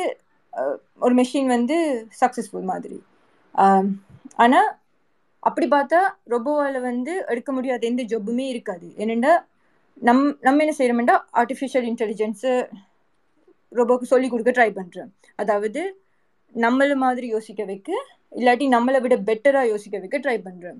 ஒரு 1.05 1.13
மெஷின் 1.19 1.49
வந்து 1.55 1.77
சக்ஸஸ்ஃபுல் 2.21 2.69
மாதிரி. 2.71 2.97
ஆனால் 4.43 4.69
அப்படி 5.43 5.67
பார்த்தா 5.67 5.99
ரொபோவால் 6.33 6.79
வந்து 6.89 7.13
எடுக்க 7.31 7.49
முடியாத 7.51 7.87
எந்த 7.91 8.03
ஜப்புமே 8.11 8.45
இருக்காது. 8.53 8.87
என்னென்னா 9.03 9.33
நம் 10.01 10.21
நம்ம 10.47 10.63
என்ன 10.63 10.73
செய்கிறோம்டா 10.77 11.15
ஆர்டிஃபிஷியல் 11.41 11.87
இன்டெலிஜென்ஸு 11.91 12.51
ரொபோக்கு 13.71 14.11
சொல்லி 14.13 14.27
கொடுக்க 14.29 14.51
ட்ரை 14.57 14.69
பண்ணுறோம் 14.77 15.11
அதாவது 15.41 15.81
நம்மள 16.55 16.93
மாதிரி 17.03 17.27
யோசிக்க 17.27 17.61
வைக்க 17.65 17.91
இல்லாட்டி 18.31 18.65
நம்மளை 18.75 18.99
விட 19.01 19.15
பெட்டராக 19.29 19.71
யோசிக்க 19.73 19.95
வைக்க 19.99 20.17
ட்ரை 20.19 20.37
பண்ணுறோம் 20.47 20.79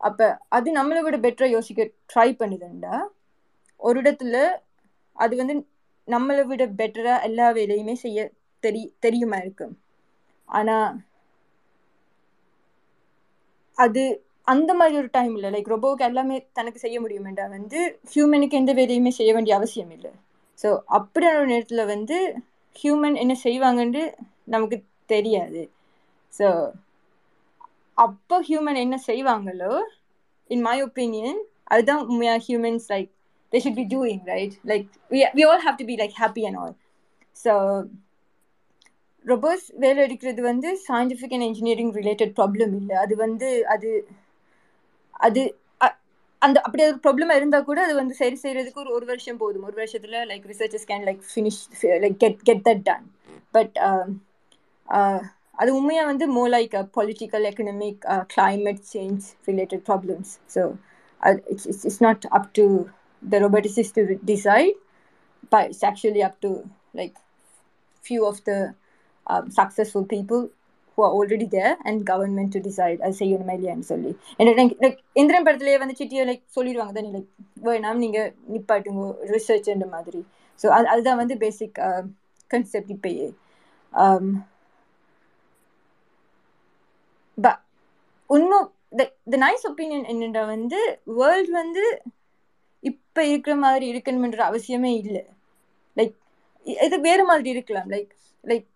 அப்போ 0.00 0.26
அது 0.48 0.68
நம்மளை 0.78 1.00
விட 1.06 1.16
பெட்டராக 1.26 1.56
யோசிக்க 1.56 1.90
ட்ரை 2.12 2.28
பண்ணுதுண்டா 2.40 2.94
ஒரு 3.80 3.98
இடத்துல 4.02 4.36
அது 5.16 5.34
வந்து 5.36 5.54
நம்மளை 6.08 6.44
விட 6.50 6.64
பெட்டராக 6.80 7.24
எல்லா 7.28 7.46
வேலையுமே 7.58 7.94
செய்ய 8.04 8.20
தெரி 8.64 8.82
தெரியுமா 9.00 9.38
இருக்கும் 9.44 9.74
ஆனால் 10.48 10.90
அது 13.78 14.02
அந்த 14.52 14.70
மாதிரி 14.74 14.94
ஒரு 15.00 15.08
டைம் 15.16 15.34
இல்லை. 15.36 15.48
லைக் 15.54 15.72
ரொபோவுக்கு 15.74 16.06
எல்லாமே 16.08 16.36
தனக்கு 16.58 16.78
செய்ய 16.84 16.96
முடியுமெண்டா? 17.00 17.44
வந்து 17.56 17.78
ஹியூமனுக்கு 18.12 18.58
எந்த 18.60 18.72
வேலையுமே 18.80 19.12
செய்ய 19.18 19.30
வேண்டிய 19.34 19.54
அவசியம் 19.58 19.92
இல்லை. 19.96 20.12
ஸோ 20.60 20.68
அப்படியான 20.98 21.38
ஒரு 21.40 21.48
நேரத்தில் 21.52 21.90
வந்து 21.94 22.16
ஹியூமன் 22.76 23.16
என்ன 23.16 23.34
செய்வாங்கன்னு 23.44 24.02
நமக்கு 24.46 24.76
தெரியாது. 25.10 25.62
ஸோ 26.32 26.48
அப்போ 27.98 28.36
ஹியூமன் 28.48 28.82
என்ன 28.82 28.96
செய்வாங்களோ 29.06 29.72
இன் 30.50 30.64
மை 30.68 30.76
ஒப்பீனியன் 30.82 31.40
அதுதான் 31.72 32.04
உண்மையா 32.06 32.34
humans 32.46 32.86
like 32.92 33.10
they 33.52 33.60
should 33.64 33.80
be 33.80 33.86
doing 33.94 34.22
right 34.32 34.54
like 34.70 34.86
we 35.36 35.44
all 35.50 35.64
have 35.66 35.78
to 35.80 35.86
be 35.90 35.96
like 36.02 36.14
happy 36.22 36.44
and 36.48 36.60
all 36.62 36.74
so 37.36 37.52
robots 39.24 39.68
வேலை 39.76 40.00
எடுக்கிறது 40.06 40.40
வந்து 40.42 40.68
scientific 40.86 41.34
and 41.36 41.46
engineering 41.48 41.92
related 41.98 42.32
problem 42.38 42.74
இல்லை. 42.80 42.96
அது 43.04 43.14
வந்து 43.16 43.48
அது 43.74 43.90
அது 45.20 45.42
அந்த 46.42 46.58
அப்படி 46.60 46.82
ஒரு 46.84 46.98
ப்ராப்ளமாக 47.04 47.38
இருந்தால் 47.40 47.64
கூட 47.64 47.80
அது 47.82 47.94
வந்து 47.94 48.14
சரி 48.14 48.36
செய்கிறதுக்கு 48.42 48.82
ஒரு 48.84 48.92
ஒரு 48.92 49.06
வருஷம் 49.06 49.38
போதும். 49.38 49.64
ஒரு 49.64 49.76
வருஷத்தில் 49.76 50.16
like 50.30 50.46
researches 50.46 50.86
can 50.90 51.04
like 51.08 51.22
finish 51.30 51.60
like 52.04 52.16
get 52.16 52.38
get 52.42 52.62
that 52.68 52.84
done 52.86 53.06
but 53.54 53.74
அது 55.58 55.70
உண்மையாக 55.74 56.10
வந்து 56.10 56.26
more 56.36 56.44
like 56.48 56.76
political 56.96 57.46
economic 57.50 58.04
climate 58.34 58.84
change 58.92 59.24
related 59.48 59.84
problems 59.88 60.32
so 60.54 60.62
it's 61.52 61.66
it's 61.66 61.84
it's 61.84 62.02
not 62.02 62.24
up 62.30 62.48
to 62.58 62.64
the 63.22 63.38
roboticists 63.38 63.92
to 63.98 64.02
decide 64.26 64.78
but 65.52 65.68
it's 65.68 65.84
actually 65.84 66.24
up 66.28 66.38
to 66.40 66.52
like 66.94 67.16
few 68.04 68.22
of 68.26 68.42
the 68.44 68.54
successful 69.60 70.08
people 70.14 70.42
who 71.00 71.06
are 71.06 71.14
already 71.18 71.46
there 71.46 71.74
and 71.84 71.98
government 72.10 72.50
to 72.54 72.60
அது 73.04 73.14
செய்யணுமா 73.20 73.52
இல்லையான்னு 73.58 73.86
சொல்லி. 73.92 74.10
Like 74.82 74.98
Indiran 75.20 75.46
படத்துலேயே 75.46 75.78
வந்து 75.82 75.96
சிட்டியை 76.00 76.24
like 76.30 76.42
சொல்லிடுவாங்க 76.56 76.94
தானே 76.98 77.10
like 77.16 77.30
வேணாம் 77.68 78.02
நீங்கள் 78.04 78.28
நிப்பாட்டுங்க 78.54 79.04
ரிசர்ச்ன்ற 79.34 79.88
மாதிரி. 79.96 80.20
ஸோ 80.60 80.68
அது 80.76 80.88
அதுதான் 80.92 81.20
வந்து 81.22 81.36
பேசிக் 81.44 81.78
கன்செப்ட் 82.50 82.92
uh, 82.92 82.96
இப்பயே. 82.96 83.26
உண்மை 88.30 88.58
த 89.32 89.36
நைஸ் 89.46 89.64
ஒப்பீனியன் 89.68 90.06
என்னென்ற 90.12 90.40
வந்து 90.54 90.80
வேர்ல்டு 91.20 91.52
வந்து 91.62 91.84
இப்போ 92.90 93.22
இருக்கிற 93.32 93.54
மாதிரி 93.64 93.86
இருக்கணுமென்ற 93.92 94.40
அவசியமே 94.50 94.92
இல்லை. 95.02 95.24
லைக் 95.96 96.14
இது 96.86 96.96
வேறு 97.08 97.24
மாதிரி 97.30 97.50
இருக்கலாம் 97.56 97.88
லைக் 97.94 98.12
லைக் 98.44 98.66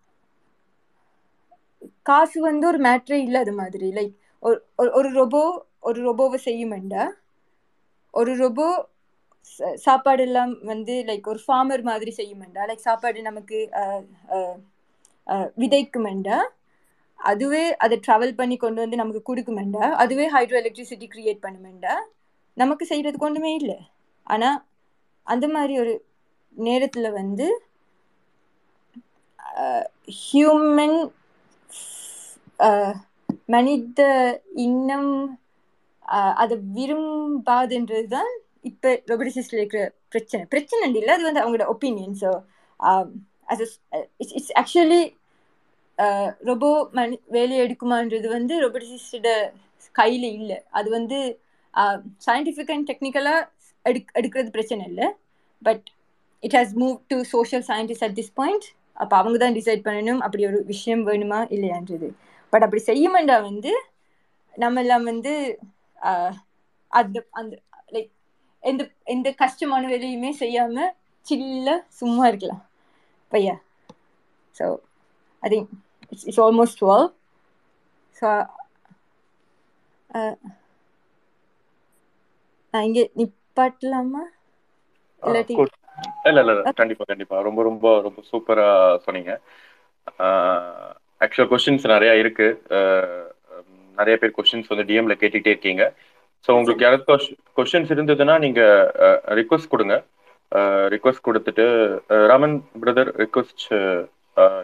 காசு 2.05 2.37
வந்து 2.49 2.65
ஒரு 2.71 2.79
மேட்ரே 2.87 3.17
இல்லை 3.25 3.39
அது 3.45 3.53
மாதிரி. 3.61 3.87
லைக் 3.97 4.13
ஒரு 4.43 4.89
ஒரு 4.99 5.09
ரொபோ 5.21 5.41
ஒரு 5.89 5.99
ரொபோவை 6.09 6.39
செய்யுமெண்டா 6.47 7.03
ஒரு 8.13 8.33
ரொபோ 8.43 8.67
சாப்பாடு 9.85 10.21
எல்லாம் 10.27 10.53
வந்து 10.71 10.93
லைக் 11.09 11.25
ஒரு 11.33 11.41
ஃபார்மர் 11.45 11.83
மாதிரி 11.89 12.11
செய்யுமெண்டா 12.19 12.61
லைக் 12.69 12.87
சாப்பாடு 12.89 13.27
நமக்கு 13.29 13.57
விதைக்குமெண்டா 15.61 16.37
அதுவே 17.19 17.63
அதை 17.83 17.95
ட்ராவல் 18.05 18.37
பண்ணி 18.39 18.55
கொண்டு 18.63 18.79
வந்து 18.83 19.01
நமக்கு 19.01 19.21
கொடுக்குமெண்டா 19.29 19.85
அதுவே 20.03 20.25
ஹைட்ரோ 20.35 20.57
எலக்ட்ரிசிட்டி 20.61 21.07
கிரியேட் 21.13 21.45
பண்ணுமெண்டா 21.45 21.93
நமக்கு 22.57 22.83
செய்கிறதுக்கு 22.89 23.27
ஒன்றுமே 23.29 23.51
இல்லை. 23.61 23.77
ஆனால் 24.27 24.57
அந்த 25.27 25.45
மாதிரி 25.55 25.73
ஒரு 25.83 25.93
நேரத்தில் 26.57 27.15
வந்து 27.19 27.47
ஹியூமன் 30.21 30.97
மனித 33.55 34.01
இன்னம் 34.67 35.11
அதை 36.43 36.55
விரும்பாதுன்றது 36.77 38.07
தான் 38.15 38.31
இப்போ 38.69 38.89
ரொபோட்டிசிஸ்டில் 39.11 39.61
இருக்கிற 39.61 39.83
பிரச்சனை. 40.13 40.43
பிரச்சனை 40.53 40.83
இல்லை 40.99 41.13
அது 41.15 41.27
வந்து 41.27 41.41
அவங்களோட 41.43 41.65
opinion 41.73 42.15
so 42.23 42.31
it's 43.53 43.77
it's 44.37 44.53
actually 44.61 45.01
robo 46.49 46.69
money 46.97 47.17
வேலையை 47.35 47.59
எடுக்குமான்றது 47.65 48.29
வந்து 48.37 48.53
ரொபோட்டிசிஸ்டோட 48.65 49.29
கையில் 49.99 50.27
இல்லை. 50.39 50.57
அது 50.77 50.87
வந்து 50.97 51.17
சயின்டிஃபிக் 52.27 52.71
அண்ட் 52.75 52.87
டெக்னிக்கலாக 52.91 53.41
எடுக் 53.85 54.13
எடுக்கிறது 54.19 54.49
பிரச்சனை 54.57 54.83
இல்லை. 54.91 55.07
But 55.61 55.85
it 56.43 56.55
has 56.59 56.73
move 56.83 56.95
to 57.11 57.17
social 57.35 57.65
scientist 57.71 58.05
at 58.07 58.17
this 58.19 58.33
point 58.39 58.67
அப்போ 59.03 59.15
அவங்க 59.21 59.37
தான் 59.43 59.55
டிசைட் 59.59 59.85
பண்ணணும் 59.87 60.21
அப்படி 60.25 60.43
ஒரு 60.49 60.59
விஷயம் 60.73 61.03
வேணுமா 61.09 61.39
இல்லையான்றது. 61.55 62.09
பட் 62.53 62.65
அப்படி 62.65 62.81
செய்யுமெண்டா 62.87 63.37
வந்து 63.41 63.71
நம்ம 64.55 64.81
எல்லாம் 64.81 65.05
வந்து 65.05 65.33
அந்த 66.91 67.17
அந்த 67.33 67.53
லைக் 67.91 68.11
எந்த 68.63 68.83
எந்த 69.13 69.29
கஷ்டமான 69.41 69.83
வேலையுமே 69.87 70.31
செய்யாமல் 70.41 70.93
சில்ல 71.25 71.69
சும்மா 71.99 72.23
இருக்கலாம். 72.27 72.63
பையா 73.31 73.55
so 74.55 74.65
I 75.43 75.49
think 75.49 75.69
it's 76.11 76.25
it's 76.27 76.43
almost 76.45 76.79
twelve 76.81 77.07
so 78.17 78.29
நான் 82.73 82.85
இங்கே 82.87 83.03
நிப்பாட்டலாமா? 83.17 84.23
இல்லாட்டி 85.23 85.57
இல்ல 86.27 86.39
இல்ல 86.43 86.53
இல்ல. 86.55 86.63
கண்டிப்பா 86.79 87.03
கண்டிப்பா. 87.05 87.35
ரொம்ப 87.47 87.59
ரொம்ப 87.67 87.85
ரொம்ப 88.05 88.19
சூப்பரா 88.31 88.67
சொன்னீங்க. 89.05 89.31
ஆக்சுவல் 91.25 91.49
கொஸ்டின்ஸ் 91.51 91.85
நிறைய 91.93 92.11
இருக்கு. 92.17 92.47
நிறைய 93.97 94.15
பேர் 94.21 94.35
கொஸ்டின்ஸ் 94.37 94.71
வந்து 94.73 94.87
டிஎம்ல 94.89 95.15
கேட்டுட்டே 95.21 95.53
இருக்கீங்க. 95.53 95.83
ஸோ 96.47 96.51
உங்களுக்கு 96.51 96.85
யாராவது 96.85 97.05
கொஸ்டின்ஸ் 97.57 97.93
இருந்ததுன்னா 97.95 98.35
நீங்க 98.39 98.61
ரிக்வஸ்ட் 99.39 99.73
கொடுங்க. 99.73 99.95
ரிக்வஸ்ட் 100.93 101.27
கொடுத்துட்டு 101.27 101.65
ராமன் 102.31 102.57
பிரதர் 102.81 103.11
ரிக்வஸ்ட் 103.23 103.65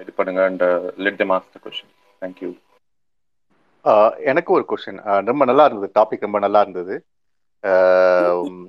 இது 0.01 0.12
பண்ணுங்க 0.16 0.41
and 0.43 0.66
let 0.97 1.18
the 1.18 1.24
master 1.24 1.64
question 1.66 1.93
thank you 2.22 2.49
ah 3.86 4.14
எனக்கு 4.32 4.51
ஒரு 4.53 4.66
கொஸ்டின் 4.68 4.99
ரொம்ப 5.30 5.45
நல்லா 5.45 5.64
இருந்தது. 5.66 5.91
டாபிக் 5.99 6.28
ரொம்ப 6.28 6.39
நல்லா 6.39 6.62
இருந்தது. 6.62 6.95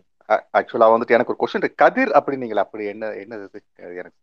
ஆக்சுவலா 0.58 0.86
வந்துட்டு 0.92 1.14
எனக்கு 1.16 1.32
ஒரு 1.34 1.40
கொஸ்டின் 1.40 1.74
கதிர் 1.74 2.12
அப்படின்னீங்களா 2.18 2.64
அப்படி 2.66 2.84
என்ன 2.86 3.06
என்னது 3.22 3.58
எனக்கு. 3.92 4.18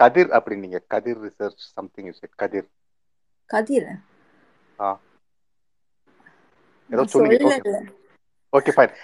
கதிர் 0.00 0.30
அப்படின்னீங்க 0.36 0.78
கதிர் 0.92 1.20
ரிசர்ச் 1.24 1.64
சம்திங் 1.76 2.08
இஸ் 2.10 2.22
கதிர். 2.42 2.68
கதிர. 3.50 3.84
ஏதோ 6.90 7.00
நான் 7.00 7.12
சொன்னீங்க 7.14 7.50
சொல்லல. 7.56 7.80
ஓகே. 8.52 8.72
ஃபைன் 8.76 8.94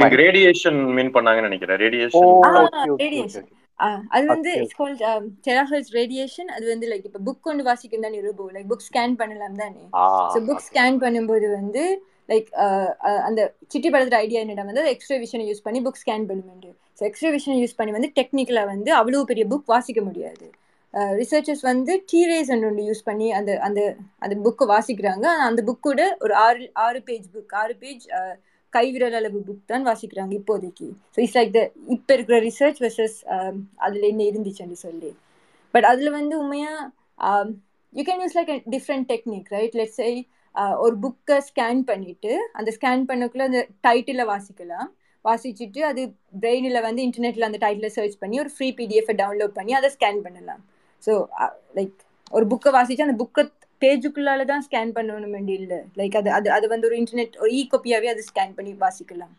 நீங்க 0.00 0.16
ரேடியேஷன் 0.22 0.78
மீன் 0.96 1.12
பண்ணாங்கன்னு 1.16 1.48
நினைக்கிறேன். 1.48 1.78
ரேடியேஷன். 1.84 3.46
ஆ, 3.80 3.86
அது 4.16 4.24
வந்து. 4.32 4.50
இட்ஸ் 4.58 4.76
கால்ட் 4.80 5.00
டெராஹெர்ட்ஸ் 5.46 5.92
ரேடியேஷன் 5.98 6.50
அது 6.56 6.64
வந்து 6.72 6.86
லைக் 6.90 7.06
இப்போ 7.08 7.20
புக் 7.28 7.44
கொண்டு 7.46 7.62
வாசிக்கும் 7.68 8.04
தானே 8.06 8.20
ரோபோ 8.26 8.44
லைக் 8.56 8.68
புக் 8.72 8.86
ஸ்கேன் 8.88 9.14
பண்ணலாம் 9.20 9.56
தானே. 9.62 9.82
ஸோ 10.34 10.40
புக் 10.48 10.66
ஸ்கேன் 10.68 10.98
பண்ணும்போது 11.04 11.46
வந்து 11.56 11.82
லைக் 12.28 12.48
அந்த 13.28 13.40
சிட்டி 13.72 13.88
படத்துல 13.88 14.20
ஐடியா 14.24 14.42
என்னடா 14.44 14.64
வந்து 14.70 14.92
எக்ஸ்ட்ரா 14.92 15.18
விஷனை 15.24 15.46
யூஸ் 15.48 15.64
பண்ணி 15.66 15.80
புக் 15.86 16.02
ஸ்கேன் 16.02 16.28
பண்ணுமெண்டு 16.30 16.70
ஸோ 16.98 17.02
யூஸ் 17.62 17.78
பண்ணி 17.78 17.92
வந்து 17.98 18.10
டெக்னிக்கலாக 18.18 18.70
வந்து 18.74 18.90
அவ்வளோ 19.00 19.24
பெரிய 19.32 19.46
புக் 19.52 19.72
வாசிக்க 19.74 20.00
முடியாது. 20.08 20.46
ரிசர்ச்சர்ஸ் 21.20 21.62
வந்து 21.70 21.92
டீரேஸ் 22.10 22.50
ஒன்று 22.54 22.82
யூஸ் 22.88 23.06
பண்ணி 23.08 23.28
அந்த 23.38 23.52
அந்த 23.66 23.80
அந்த 24.24 24.34
புக்கை 24.44 24.66
வாசிக்கிறாங்க. 24.72 25.26
அந்த 25.48 25.60
புக்கோட 25.68 26.02
ஒரு 26.24 26.34
ஆறு 26.46 26.64
ஆறு 26.86 27.00
பேஜ் 27.08 27.26
புக் 27.36 27.54
ஆறு 27.62 27.74
பேஜ் 27.82 28.04
கைவிரல் 28.76 29.16
அளவு 29.18 29.40
புக் 29.48 29.64
தான் 29.72 29.84
வாசிக்கிறாங்க 29.88 30.32
இப்போதைக்கு. 30.38 30.88
ஸோ 31.14 31.18
இட்ஸ் 31.24 31.36
லைக் 31.38 31.52
த 31.56 31.60
இப்போ 31.96 32.12
இருக்கிற 32.16 32.38
ரிசர்ச் 32.48 32.80
வெர்சஸ் 32.84 33.18
அதில் 33.86 34.08
என்ன 34.12 34.22
இருந்துச்சுன்னு 34.30 34.78
சொல்லி. 34.86 35.10
பட் 35.74 35.86
அதில் 35.90 36.16
வந்து 36.18 36.34
உண்மையாக 36.42 37.50
you 37.92 38.04
can 38.08 38.22
use 38.24 38.36
like 38.38 38.52
different 38.76 39.08
technique 39.12 39.50
right 39.56 39.76
let's 39.80 40.02
ஒரு 40.84 40.94
புக்கை 41.04 41.38
ஸ்கேன் 41.50 41.80
பண்ணிவிட்டு 41.90 42.32
அந்த 42.58 42.70
ஸ்கேன் 42.76 43.08
பண்ணக்குள்ளே 43.10 43.48
அந்த 43.50 43.62
டைட்டிலை 43.86 44.26
வாசிக்கலாம். 44.32 44.88
வாசிச்சுட்டு 45.24 45.80
அது 45.90 46.02
பிரெயினில் 46.44 46.84
வந்து 46.86 47.02
இன்டர்நெட்டில் 47.08 47.48
அந்த 47.48 47.58
டைட்டில் 47.64 47.94
சர்ச் 47.96 48.20
பண்ணி 48.22 48.36
ஒரு 48.44 48.50
ஃப்ரீ 48.54 48.68
பிடிஎஃபை 48.80 49.14
டவுன்லோட் 49.22 49.54
பண்ணி 49.58 49.74
அதை 49.80 49.90
ஸ்கேன் 49.96 50.20
பண்ணலாம். 50.26 50.62
ஸோ 51.02 51.12
லைக் 51.78 51.94
ஒரு 52.36 52.44
புக்கை 52.52 52.70
வாசிச்சு 52.76 53.06
அந்த 53.06 53.16
புக்கை 53.22 53.44
பேஜுக்குள்ளால 53.82 54.44
தான் 54.50 54.64
ஸ்கேன் 54.66 54.92
பண்ணணும் 54.96 55.34
வேண்டி 55.36 55.54
இல்லை 55.62 55.78
லைக் 56.00 56.16
அது 56.20 56.30
அது 56.38 56.48
அது 56.56 56.66
வந்து 56.72 56.88
ஒரு 56.88 56.96
இன்டர்நெட் 57.00 57.34
ஒரு 57.42 57.50
இ 57.58 57.62
காப்பியாகவே 57.72 58.10
அது 58.14 58.22
ஸ்கேன் 58.30 58.54
பண்ணி 58.58 58.72
வாசிக்கலாம். 58.84 59.34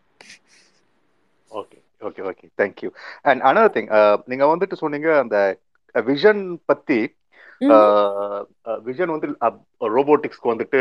Okay 1.52 1.78
okay 2.08 2.22
okay 2.32 2.46
thank you 2.62 2.90
and 3.30 3.44
another 3.50 3.76
thing 3.76 3.90
நீங்க 4.32 4.46
வந்துட்டு 4.54 4.82
சொன்னீங்க 4.84 5.10
அந்த 5.24 5.38
விஷன் 5.96 6.42
பத்தி 6.72 7.00
விஷன் 8.88 9.14
வந்து 9.14 9.28
ரோபோட்டிக்ஸ்க்கு 9.98 10.52
வந்துட்டு 10.54 10.80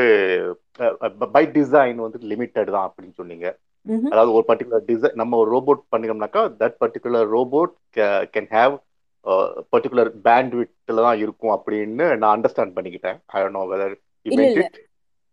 பை 1.37 1.45
டிசைன் 1.59 2.03
வந்துட்டு 2.05 2.31
லிமிட்டட் 2.33 2.75
தான் 2.77 2.87
அப்படின்னு 2.89 3.15
சொன்னீங்க. 3.21 3.47
அதாவது 4.13 4.31
ஒரு 4.37 4.45
பர்டிகுலர் 4.51 4.85
டிசைன் 4.91 5.19
நம்ம 5.21 5.39
ஒரு 5.43 5.51
robot 5.57 5.81
பண்ணினோம்னாக்கா 5.95 6.43
that 6.63 6.77
particular 6.83 7.29
robot 7.37 7.75
can 8.35 8.51
have 8.57 8.75
particular 9.75 10.11
band 10.27 10.55
விட்ல 10.59 11.05
தான் 11.07 11.21
இருக்கும் 11.25 11.55
அப்படின்னு 11.57 12.07
நான் 12.23 12.35
அண்டர்ஸ்டாண்ட் 12.37 12.77
பண்ணிக்கிட்டேன். 12.77 13.19
ஐ 13.35 13.41
டோன்ட் 13.43 13.59
நோ 13.59 13.65
வெதர் 13.73 13.95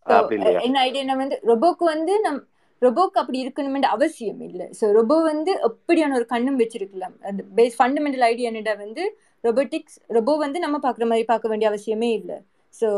அப்படி 0.06 0.38
இல்லையா? 0.38 0.62
என்ன 0.68 0.80
ஐடியா 0.88 1.16
வந்து 1.24 1.38
ரொபோக்கு 1.52 1.86
வந்து 1.94 2.14
நம் 2.26 2.40
ரொபோக்கு 2.82 3.20
அப்படி 3.22 3.40
இருக்கணும்னு 3.44 3.90
அவசியம் 3.96 4.40
இல்லை. 4.48 4.68
ஸோ 4.78 4.86
ரொபோ 5.00 5.16
வந்து 5.32 5.52
எப்படியான 5.68 6.16
ஒரு 6.20 6.26
கண்ணும் 6.32 6.60
வச்சிருக்கலாம். 6.62 7.16
அந்த 7.30 7.42
பேஸ் 7.58 7.76
ஃபண்டமெண்டல் 7.80 8.26
ஐடியா 8.30 8.50
என்னடா 8.52 8.74
வந்து 8.86 9.04
ரொபோட்டிக்ஸ் 9.44 9.98
ரொபோ 10.18 10.34
வந்து 10.46 10.60
நம்ம 10.66 10.80
பார்க்குற 10.86 11.08
மாதிரி 11.12 11.26
பார்க்க 11.34 11.52
வேண்டிய 11.52 11.70
அவசியமே 11.72 12.10
இல்லை. 12.20 12.38
ஸோ 12.74 12.90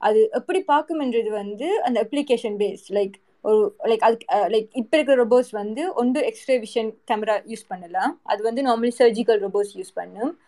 அது 0.00 0.20
எப்படி 0.38 0.60
பார்க்கும்ன்றது 0.72 1.30
வந்து 1.42 1.68
அந்த 1.88 1.98
அப்ளிகேஷன் 2.04 2.58
பேஸ் 2.62 2.86
லைக் 2.98 3.16
ஒரு 3.42 3.76
லைக் 3.82 3.96
அது 3.96 4.18
லைக் 4.30 4.68
இப்போ 4.72 4.96
இருக்கிற 4.96 5.26
ரொபோட்ஸ் 5.26 5.50
வந்து 5.50 5.94
ஒன்று 5.94 6.24
எக்ஸ்ரே 6.24 6.60
விஷன் 6.60 6.94
கேமரா 7.10 7.42
யூஸ் 7.46 7.66
பண்ணலாம். 7.68 8.20
அது 8.22 8.42
வந்து 8.42 8.62
நார்மலி 8.62 8.90
சர்ஜிக்கல் 8.98 9.46
ரொபோட்ஸ் 9.46 9.76
யூஸ் 9.76 9.92
பண்ணும். 9.94 10.38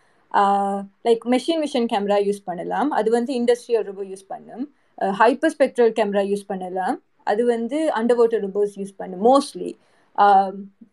Like 1.03 1.25
machine 1.25 1.65
vision 1.65 1.85
camera 1.93 2.29
use 2.29 2.43
பண்ணலாம். 2.45 2.91
அது 2.91 3.11
வந்து 3.11 3.33
இண்டஸ்ட்ரியல் 3.33 3.83
ரொபோ 3.83 4.03
யூஸ் 4.03 4.25
பண்ணும். 4.27 4.73
ஹைப்பர் 5.01 5.49
ஸ்பெக்ட்ரல் 5.57 5.91
கேமரா 5.91 6.23
யூஸ் 6.23 6.41
பண்ணலாம். 6.47 7.01
அது 7.23 7.45
வந்து 7.45 7.91
அண்டர் 7.95 8.15
வாட்டர் 8.15 8.49
ரொபோட்ஸ் 8.49 8.75
யூஸ் 8.75 8.93
பண்ணும் 8.97 9.25
mostly 9.25 9.73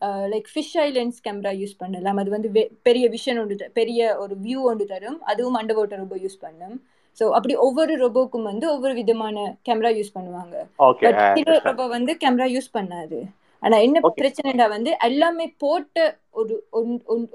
like 0.00 0.44
fish 0.54 0.78
eye 0.78 0.92
lens 0.92 1.28
camera 1.28 1.50
use 1.62 1.72
பண்ணலாம். 1.78 2.16
அது 2.16 2.30
வந்து 2.30 2.48
வெ- 2.48 2.70
பெரிய 2.82 3.08
விஷன் 3.08 3.40
ஒன்று 3.40 3.56
த- 3.56 3.70
பெரிய 3.72 4.16
ஒரு 4.16 4.36
வியூ 4.42 4.60
ஒன்று 4.60 4.84
தரும். 4.84 5.22
அதுவும் 5.22 5.60
அண்டர் 5.60 5.74
வாட்டர் 5.74 5.98
ரொபோ 5.98 6.16
யூஸ் 6.16 6.40
பண்ணும். 6.40 6.82
ஸோ 7.18 7.24
அப்படி 7.36 7.54
ஒவ்வொரு 7.66 7.94
ரொபோக்கும் 8.04 8.48
வந்து 8.50 8.66
ஒவ்வொரு 8.74 8.94
விதமான 9.00 9.36
கேமரா 9.68 9.90
யூஸ் 9.98 10.14
பண்ணுவாங்க. 10.16 10.54
ஓகே 10.88 11.06
பட் 11.06 11.64
ரொபோ 11.68 11.86
வந்து 11.96 12.12
கேமரா 12.22 12.46
யூஸ் 12.54 12.70
பண்ணாது. 12.78 13.18
ஆனா 13.62 13.76
என்ன. 13.86 14.00
பிரச்சனைடா 14.20 14.66
வந்து 14.76 14.92
எல்லாமே 15.08 15.46
போட்ட 15.64 15.96
ஒரு 16.40 16.54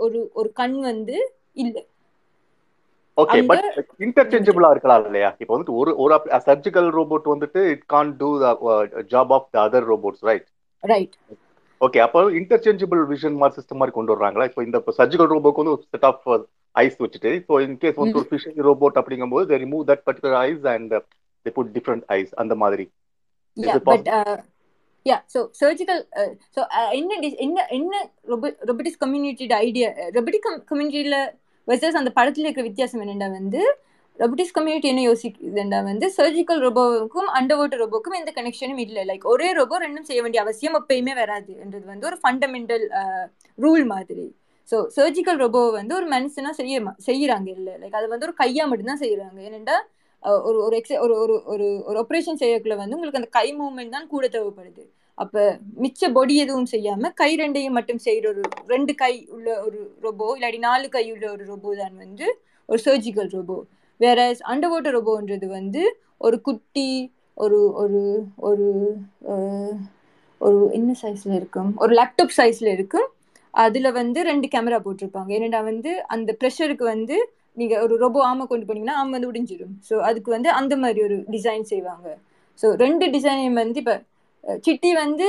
ஒரு 0.05 0.19
ஒரு 0.39 0.49
கண் 0.61 0.77
வந்து 0.89 1.17
இல்ல. 1.63 1.77
ஓகே 3.17 3.37
பட் 3.49 3.67
இன்டர்சேஞ்சபிளா 4.05 4.69
இருக்கலாம் 4.73 5.05
இல்லையா? 5.07 5.29
இப்போ 5.41 5.53
வந்துட்டு 5.53 5.77
ஒரு 5.81 5.91
ஒரு 6.03 6.17
சர்ஜிக்கல் 6.49 6.89
ரோபோட் 6.97 7.31
வந்துட்டு 7.33 7.61
it 7.73 7.85
can 7.93 8.11
do 8.19 8.29
job 9.13 9.31
of 9.37 9.47
the 9.53 9.61
other 9.65 9.87
robots 9.91 10.25
right 10.29 10.47
right 10.83 11.15
okay 11.81 11.99
அப்போ 12.03 12.19
இன்டர்சேஞ்சபிள் 12.39 13.01
விஷன் 13.13 13.39
மாதிரி 13.41 13.55
சிஸ்டம் 13.57 13.79
மாதிரி 13.81 13.95
கொண்டு 13.95 14.13
வர்றாங்களா? 14.15 14.47
இப்போ 14.49 14.61
இந்த 14.67 14.77
சர்ஜிக்கல் 14.99 15.31
ரோபோக்கு 15.33 15.63
வந்து 15.63 15.75
செட் 15.93 16.07
ஆஃப் 16.09 16.23
ஐஸ் 16.83 16.99
வச்சுட்டு. 17.03 17.31
இப்போ 17.41 17.61
இன் 17.67 17.79
கேஸ் 17.85 17.97
வந்து 18.01 18.19
ஒரு 18.21 18.29
ஃபிஷிங் 18.33 18.59
ரோபோட் 18.69 18.99
அப்படிங்கும்போது 19.01 19.47
they 19.53 19.59
remove 19.63 19.87
that 19.91 20.05
particular 20.09 20.37
eyes 20.49 20.67
and 20.75 20.93
they 21.45 21.53
put 21.57 21.73
different 21.77 22.05
eyes 22.19 22.31
அந்த 22.43 22.55
மாதிரி. 22.65 22.87
Uh, 23.57 24.37
surgical 25.59 25.99
uh, 26.21 26.31
so 26.55 26.61
uh, 26.77 26.89
என்ன 26.97 27.11
என்ன 27.45 27.65
என்ன 27.77 27.93
ரொபோட்டிக்ஸ் 28.69 28.99
கம்யூனிட்டியோட 29.03 29.55
ஐடியா 29.67 29.87
ரொபோட்டிக் 30.15 30.47
கம்யூனிட்டியில 30.71 31.17
வெர்சஸ் 31.67 31.99
அந்த 31.99 32.11
படத்துல 32.17 32.45
இருக்கிற 32.45 32.65
வித்தியாசம் 32.67 33.01
என்னடா 33.03 33.27
வந்து 33.35 33.61
ரொபோட்டிக்ஸ் 34.19 34.55
கம்யூனிட்டி 34.57 34.87
என்ன 34.91 35.03
யோசிக்குதுண்டா 35.07 35.79
வந்து 35.89 36.07
சர்ஜிக்கல் 36.17 36.61
ரோபோவுக்கும் 36.65 37.29
அண்டர் 37.37 37.59
வாட்டர் 37.61 37.81
ரோபோக்கும் 37.83 38.17
எந்த 38.19 38.33
கனெக்ஷனும் 38.35 38.81
இல்லை. 38.85 39.03
லைக் 39.11 39.25
ஒரே 39.33 39.49
ரோபோ 39.59 39.77
ரெண்டும் 39.85 40.07
செய்ய 40.09 40.21
வேண்டிய 40.25 40.43
அவசியம் 40.45 40.77
எப்பயுமே 40.81 41.15
வராதுன்றது 41.21 41.87
வந்து 41.93 42.09
ஒரு 42.11 42.19
ஃபண்டமெண்டல் 42.23 42.85
ரூல் 43.65 43.85
மாதிரி. 43.93 44.27
ஸோ 44.71 44.87
சர்ஜிக்கல் 44.95 45.39
ரொபோவை 45.43 45.71
வந்து 45.71 45.95
ஒரு 45.95 46.07
மனுஷனா 46.07 46.49
செய்ய 46.49 46.81
மா- 46.81 46.97
செய்யறாங்க 47.05 47.47
இல்லை. 47.49 47.73
லைக் 47.81 47.95
அது 47.95 48.07
வந்து 48.07 48.25
ஒரு 48.25 48.35
கையா 48.37 48.67
மட்டும்தான் 48.67 48.99
செய்யறாங்க. 48.99 49.39
ஏனெண்டா 49.47 49.75
ஒரு 50.43 50.63
ஒரு 50.63 50.75
எக்ஸ 50.77 50.99
ஒரு 50.99 51.13
ஒரு 51.19 51.43
ஒரு 51.45 51.83
ஒரு 51.85 51.99
ஆப்ரேஷன் 51.99 52.39
செய்யக்குள்ள 52.39 52.75
வந்து 52.75 52.95
உங்களுக்கு 52.95 53.17
அந்த 53.17 53.29
கை 53.31 53.55
மூவ்மெண்ட் 53.55 53.89
தான் 53.89 54.07
கூட 54.07 54.27
தேவைப்படுது. 54.27 54.83
அப்ப 55.17 55.59
மிச்ச 55.81 56.13
பொடி 56.13 56.37
எதுவும் 56.37 56.67
செய்யாம 56.71 57.13
கை 57.13 57.35
ரெண்டையும் 57.35 57.69
மட்டும் 57.69 57.99
செய்யற 58.05 58.27
ஒரு 58.27 58.41
ரெண்டு 58.67 58.95
கை 58.95 59.27
உள்ள 59.29 59.63
ஒரு 59.63 59.95
ரொபோ 60.01 60.37
இல்லாட்டி 60.37 60.57
நாலு 60.57 60.89
கை 60.89 61.11
உள்ள 61.11 61.31
ஒரு 61.31 61.45
ரொபோ 61.45 61.75
தான் 61.77 61.95
வந்து 61.95 62.39
ஒரு 62.65 62.81
சர்ஜிக்கல் 62.85 63.29
ரோபோ 63.29 63.65
வேற 63.97 64.35
அண்டர் 64.47 64.69
வாட்டர் 64.69 64.95
ரோபோன்றது 64.97 65.45
வந்து 65.45 65.97
ஒரு 66.17 66.41
குட்டி 66.41 67.13
ஒரு 67.33 67.73
ஒரு 67.73 68.23
ஒரு 68.35 68.67
ஒரு 70.41 70.69
என்ன 70.71 70.95
சைஸ்ல 71.01 71.35
இருக்கும்? 71.35 71.73
ஒரு 71.77 71.93
லேப்டாப் 71.93 72.37
சைஸ்ல 72.37 72.67
இருக்கும். 72.71 73.07
அதுல 73.63 73.89
வந்து 73.99 74.19
ரெண்டு 74.29 74.47
கேமரா 74.53 74.79
போட்டிருப்பாங்க. 74.85 75.29
ஏன்னா 75.37 75.59
வந்து 75.71 75.91
அந்த 76.15 76.31
ப்ரெஷருக்கு 76.41 76.85
வந்து 76.93 77.15
நீங்க 77.59 77.75
ஒரு 77.85 77.93
ரோபோ 78.03 78.19
ஆமை 78.29 78.43
கொண்டு 78.49 78.65
போனீங்கன்னா 78.67 78.97
ஆமை 79.01 79.13
வந்து 79.15 79.29
உடைஞ்சிடும் 79.31 79.75
ஸோ 79.89 79.95
அதுக்கு 80.09 80.29
வந்து 80.35 80.49
அந்த 80.59 80.73
மாதிரி 80.83 80.99
ஒரு 81.07 81.15
டிசைன் 81.35 81.65
செய்வாங்க. 81.71 82.07
ஸோ 82.59 82.67
ரெண்டு 82.83 83.05
டிசைனையும் 83.15 83.59
வந்து 83.63 83.79
இப்போ 83.83 83.95
சிட்டி 84.65 84.91
வந்து 85.03 85.27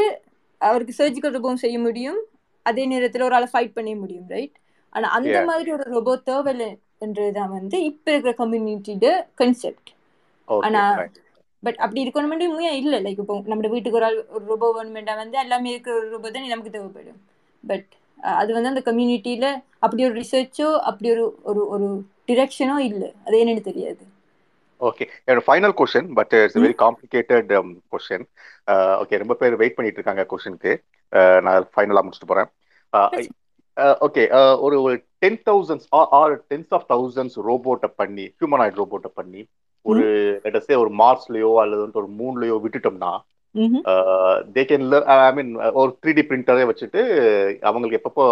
அவருக்கு 0.61 0.99
சர்ஜிக்கல் 0.99 1.35
ரோபோவும் 1.37 1.63
செய்ய 1.65 1.77
முடியும். 1.87 2.19
அதே 2.67 2.85
நேரத்தில் 2.93 3.27
ஒரு 3.29 3.37
ஆளை 3.39 3.49
ஃபைட் 3.53 3.77
பண்ண 3.77 3.95
முடியும் 4.03 4.27
ரைட் 4.35 4.57
ஆனா 4.93 5.07
அந்த. 5.19 5.37
மாதிரி 5.51 5.71
ஒரு 5.77 5.85
ரோபோ 5.95 6.13
தேவையில்லைன்றதுதான் 6.31 7.53
வந்து 7.59 7.77
இப்போ 7.91 8.11
இருக்கிற 8.13 8.33
கம்யூனிட்டியோட 8.43 9.09
கன்செப்ட் 9.41 9.91
ஆனா 10.49 10.83
பட் 11.63 11.79
அப்படி 11.85 12.01
இருக்கணுமெண்டு 12.05 12.49
உண்மையாக 12.51 12.81
இல்லை. 12.83 12.99
லைக் 13.07 13.21
இப்போ 13.23 13.37
நம்ம 13.53 13.71
வீட்டுக்கு 13.75 13.99
ஒரு 14.01 14.07
ஆள் 14.09 14.19
ஒரு 14.37 14.45
ரோபோ 14.53 14.67
வேணுமெண்டா 14.77 15.15
வந்து 15.23 15.39
எல்லாமே 15.45 15.73
இருக்கிற 15.75 15.95
ஒரு 16.01 16.09
ரோபோ 16.15 16.31
தான் 16.35 16.53
நமக்கு 16.55 16.75
தேவைப்படும். 16.77 17.21
பட் 17.65 17.89
அது 18.41 18.51
வந்து 18.55 18.71
அந்த 18.73 18.83
கம்யூனிட்டியில 18.91 19.47
அப்படி 19.85 20.05
ஒரு 20.09 20.15
ரிசர்ச்சோ 20.21 20.69
அப்படி 20.91 21.09
ஒரு 21.15 21.25
ஒரு 21.51 21.63
ஒரு 21.75 21.89
டிரெக்ஷனோ 22.31 22.77
இல்லை. 22.91 23.11
அது 23.27 23.41
என்னன்னு 23.43 23.69
தெரியாது. 23.71 24.03
ஓகே 24.81 25.05
என்னோட 25.27 25.43
final 25.47 25.75
question 25.79 26.09
but 26.19 26.35
it's 26.39 26.59
very 26.65 26.77
complicated 26.85 27.53
question 27.93 28.27
okay 29.03 29.21
ரொம்ப 29.23 29.35
பேர் 29.43 29.61
வெயிட் 29.63 29.77
பண்ணிட்டு 29.77 30.01
இருக்காங்க 30.01 30.25
கொஸ்டினுக்கு 30.33 30.73
நான் 31.47 31.69
ஃபைனலாக 31.75 32.05
முடிச்சுட்டு 32.07 32.33
போறேன். 32.33 32.51
ஓகே 34.07 34.23
ஒரு 34.67 34.77
ஒரு 34.87 34.97
ten 35.25 35.41
thousands 35.49 35.89
or 36.19 36.35
tens 36.53 36.73
of 36.77 36.87
thousands 36.93 37.39
ரோபோட்டை 37.49 37.91
பண்ணி 38.01 38.27
ஹியூமனாய்ட் 38.41 38.79
ரோபோட்டை 38.83 39.11
பண்ணி 39.21 39.43
ஒரு 39.87 40.05
லெட்டஸே 40.45 40.77
ஒரு 40.83 40.91
மார்ஸ்லயோ 41.03 41.51
அல்லது 41.63 42.01
ஒரு 42.03 42.09
மூன்லயோ 42.21 42.57
விட்டுட்டோம்னா. 42.65 43.13
தே 44.55 44.63
கேன் 44.65 44.85
ஐ 45.21 45.33
மீன் 45.33 45.51
ஒரு 45.73 45.91
த்ரீ 46.03 46.13
டி 46.13 46.23
பிரிண்டரே 46.23 46.65
வச்சுட்டு 46.67 47.03
அவங்களுக்கு 47.63 48.01
எப்பப்போ 48.01 48.25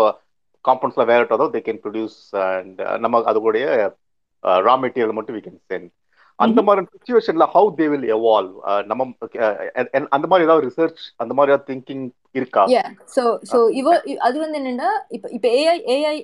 காம்பவுண்ட்ஸ்ல 0.65 1.05
வேற 1.05 1.23
தே 1.53 1.61
கேன் 1.61 1.83
ப்ரொடியூஸ் 1.83 2.19
அண்ட் 2.47 2.81
நம்ம 2.99 3.23
அதோடைய 3.27 3.67
ரா 4.63 4.75
மெட்டீரியல் 4.83 5.13
மட்டும் 5.13 5.37
வி 5.37 5.43
கேன் 5.43 5.61
சென்ட் 5.71 5.91
அந்த 6.37 6.63
மாதிரி 6.63 6.87
சுச்சுவேஷன்ல 6.95 7.45
ஹவு 7.55 7.71
தே 7.77 7.87
வில் 7.89 8.15
எவால்வ் 8.15 8.85
நம்ம 8.85 9.05
and 9.75 10.07
அந்த 10.11 10.27
மாதிரி 10.27 10.47
ஏதாவது 10.49 10.67
ரிசர்ச் 10.67 11.01
அந்த 11.17 11.35
மாதிரி 11.35 11.57
ஏதாவது 11.57 11.75
திங்கிங் 11.75 12.11
இருக்கா. 12.33 12.63
So 13.05 13.39
so 13.43 13.69
இவ 13.69 14.03
அது 14.19 14.39
வந்து 14.39 14.59
என்னன்னா 14.59 14.89
இப்ப 15.09 15.29
இப்ப 15.29 15.49
ஏஐ 15.49 15.79
ஏஐ 15.95 16.23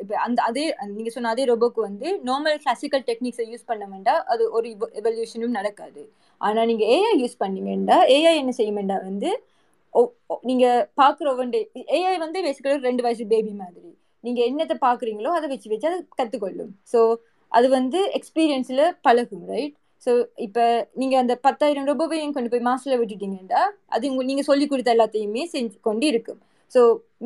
இப்ப 0.00 0.18
அந்த 0.18 0.42
அதே 0.42 0.74
நீங்க 0.86 1.10
சொன்ன 1.10 1.28
அதே 1.28 1.44
ரோபோக்கு 1.44 1.80
வந்து 1.80 2.20
நார்மல் 2.24 2.56
கிளாசிக்கல் 2.56 3.00
டெக்னிக்ஸை 3.00 3.44
யூஸ் 3.50 3.66
பண்ண 3.66 3.84
வேண்டாம் 3.86 4.24
அது 4.26 4.50
ஒரு 4.50 4.76
எவல்யூஷனும் 4.94 5.56
நடக்காது. 5.58 6.12
ஆனா 6.38 6.64
நீங்க 6.64 6.84
ஏஐ 6.84 7.20
யூஸ் 7.20 7.38
பண்ணீங்கன்னா 7.38 7.98
ஏஐ 8.06 8.36
என்ன 8.36 8.52
செய்யுமெண்டா 8.56 9.02
வந்து 9.02 9.44
ஒ- 9.90 10.12
ஒ- 10.26 10.38
நீங்க 10.42 10.88
பாக்குற 11.02 11.26
ஒவ்வொன்று 11.32 11.58
ஏஐ 11.74 12.18
வந்து 12.18 12.44
பேசிக்கலி 12.44 12.80
ரெண்டு 12.80 13.02
வயசு 13.02 13.26
பேபி 13.26 13.50
மாதிரி. 13.50 13.98
நீங்க 14.20 14.40
என்னத்தை 14.44 14.76
பாக்குறீங்களோ 14.80 15.30
அதை 15.38 15.48
வச்சு 15.48 15.70
வச்சு 15.70 15.88
அது 15.88 16.08
கத்துக்கொள்ளும். 16.22 16.72
ஸோ 16.92 17.14
அது 17.52 17.66
வந்து 17.78 18.00
எக்ஸ்பீரியன்ஸில் 18.18 18.84
பழகும் 19.06 19.46
ரைட் 19.52 19.76
ஸோ 20.02 20.12
இப்போ 20.46 20.64
நீங்கள் 21.00 21.20
அந்த 21.22 21.34
பத்தாயிரம் 21.46 21.88
ரூபாயையும் 21.90 22.34
கொண்டு 22.36 22.50
போய் 22.52 22.68
மாசில் 22.70 22.98
விட்டுட்டீங்கன்னா 23.00 23.60
அது 23.94 24.10
உங்க 24.12 24.24
நீங்கள் 24.30 24.48
சொல்லி 24.50 24.66
கொடுத்த 24.66 24.90
எல்லாத்தையுமே 24.96 25.42
செஞ்சு 25.54 25.76
கொண்டு 25.88 26.06
இருக்கும். 26.12 26.40
ஸோ 26.72 26.80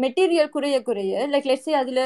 மெட்டீரியல் 0.05 0.53
குறைய 0.57 0.77
குறைய 0.89 1.27
லைக் 1.33 1.49
லெட்ஸே 1.51 1.75
அதில் 1.83 2.03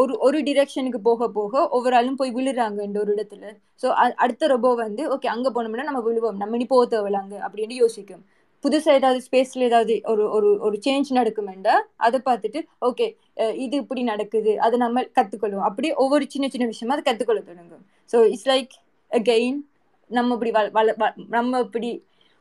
ஒரு 0.00 0.12
ஒரு 0.26 0.38
டிரெக்ஷனுக்கு 0.48 1.00
போக 1.08 1.28
போக 1.38 1.54
ஒவ்வொரு 1.76 1.96
ஆளும் 1.98 2.18
போய் 2.20 2.34
விழுறாங்கன்ற 2.36 2.98
ஒரு 3.04 3.12
இடத்துல. 3.16 3.44
ஸோ 3.82 3.86
அடுத்த 4.24 4.46
ரொபோ 4.54 4.70
வந்து 4.84 5.02
ஓகே 5.14 5.28
அங்கே 5.34 5.50
போனோம்னா 5.56 5.88
நம்ம 5.90 6.02
விழுவோம் 6.08 6.38
நம்ம 6.42 6.56
இனி 6.58 6.66
போக 6.74 6.84
தேவையில்ல 6.94 7.42
அப்படின்னு 7.46 7.76
யோசிக்கும். 7.82 8.22
புதுசாக 8.64 8.98
ஏதாவது 9.00 9.20
ஸ்பேஸில் 9.26 9.66
ஏதாவது 9.68 9.94
ஒரு 10.12 10.24
ஒரு 10.36 10.48
ஒரு 10.66 10.76
சேஞ்ச் 10.86 11.08
நடக்குமெண்டா 11.18 11.74
அதை 12.06 12.18
பார்த்துட்டு 12.28 12.60
ஓகே 12.88 13.06
இது 13.60 13.74
இப்படி 13.76 14.02
நடக்குது. 14.04 14.52
அதை 14.60 14.76
நம்ம 14.78 15.02
கற்றுக்கொள்வோம் 15.16 15.68
அப்படி 15.68 15.88
ஒவ்வொரு 15.96 16.24
சின்ன 16.28 16.48
சின்ன 16.48 16.66
விஷயமா 16.66 16.94
அதை 16.94 17.04
கற்றுக்கொள்ள 17.04 17.42
தொடங்கும். 17.42 17.82
ஸோ 18.10 18.26
இட்ஸ் 18.28 18.48
லைக் 18.48 18.72
அகெயின் 19.10 19.58
நம்ம 20.10 20.34
இப்படி 20.34 20.52
வள 20.52 20.68
வள 20.70 20.88
வ- 20.98 21.16
நம்ம 21.30 21.60
இப்படி 21.60 21.90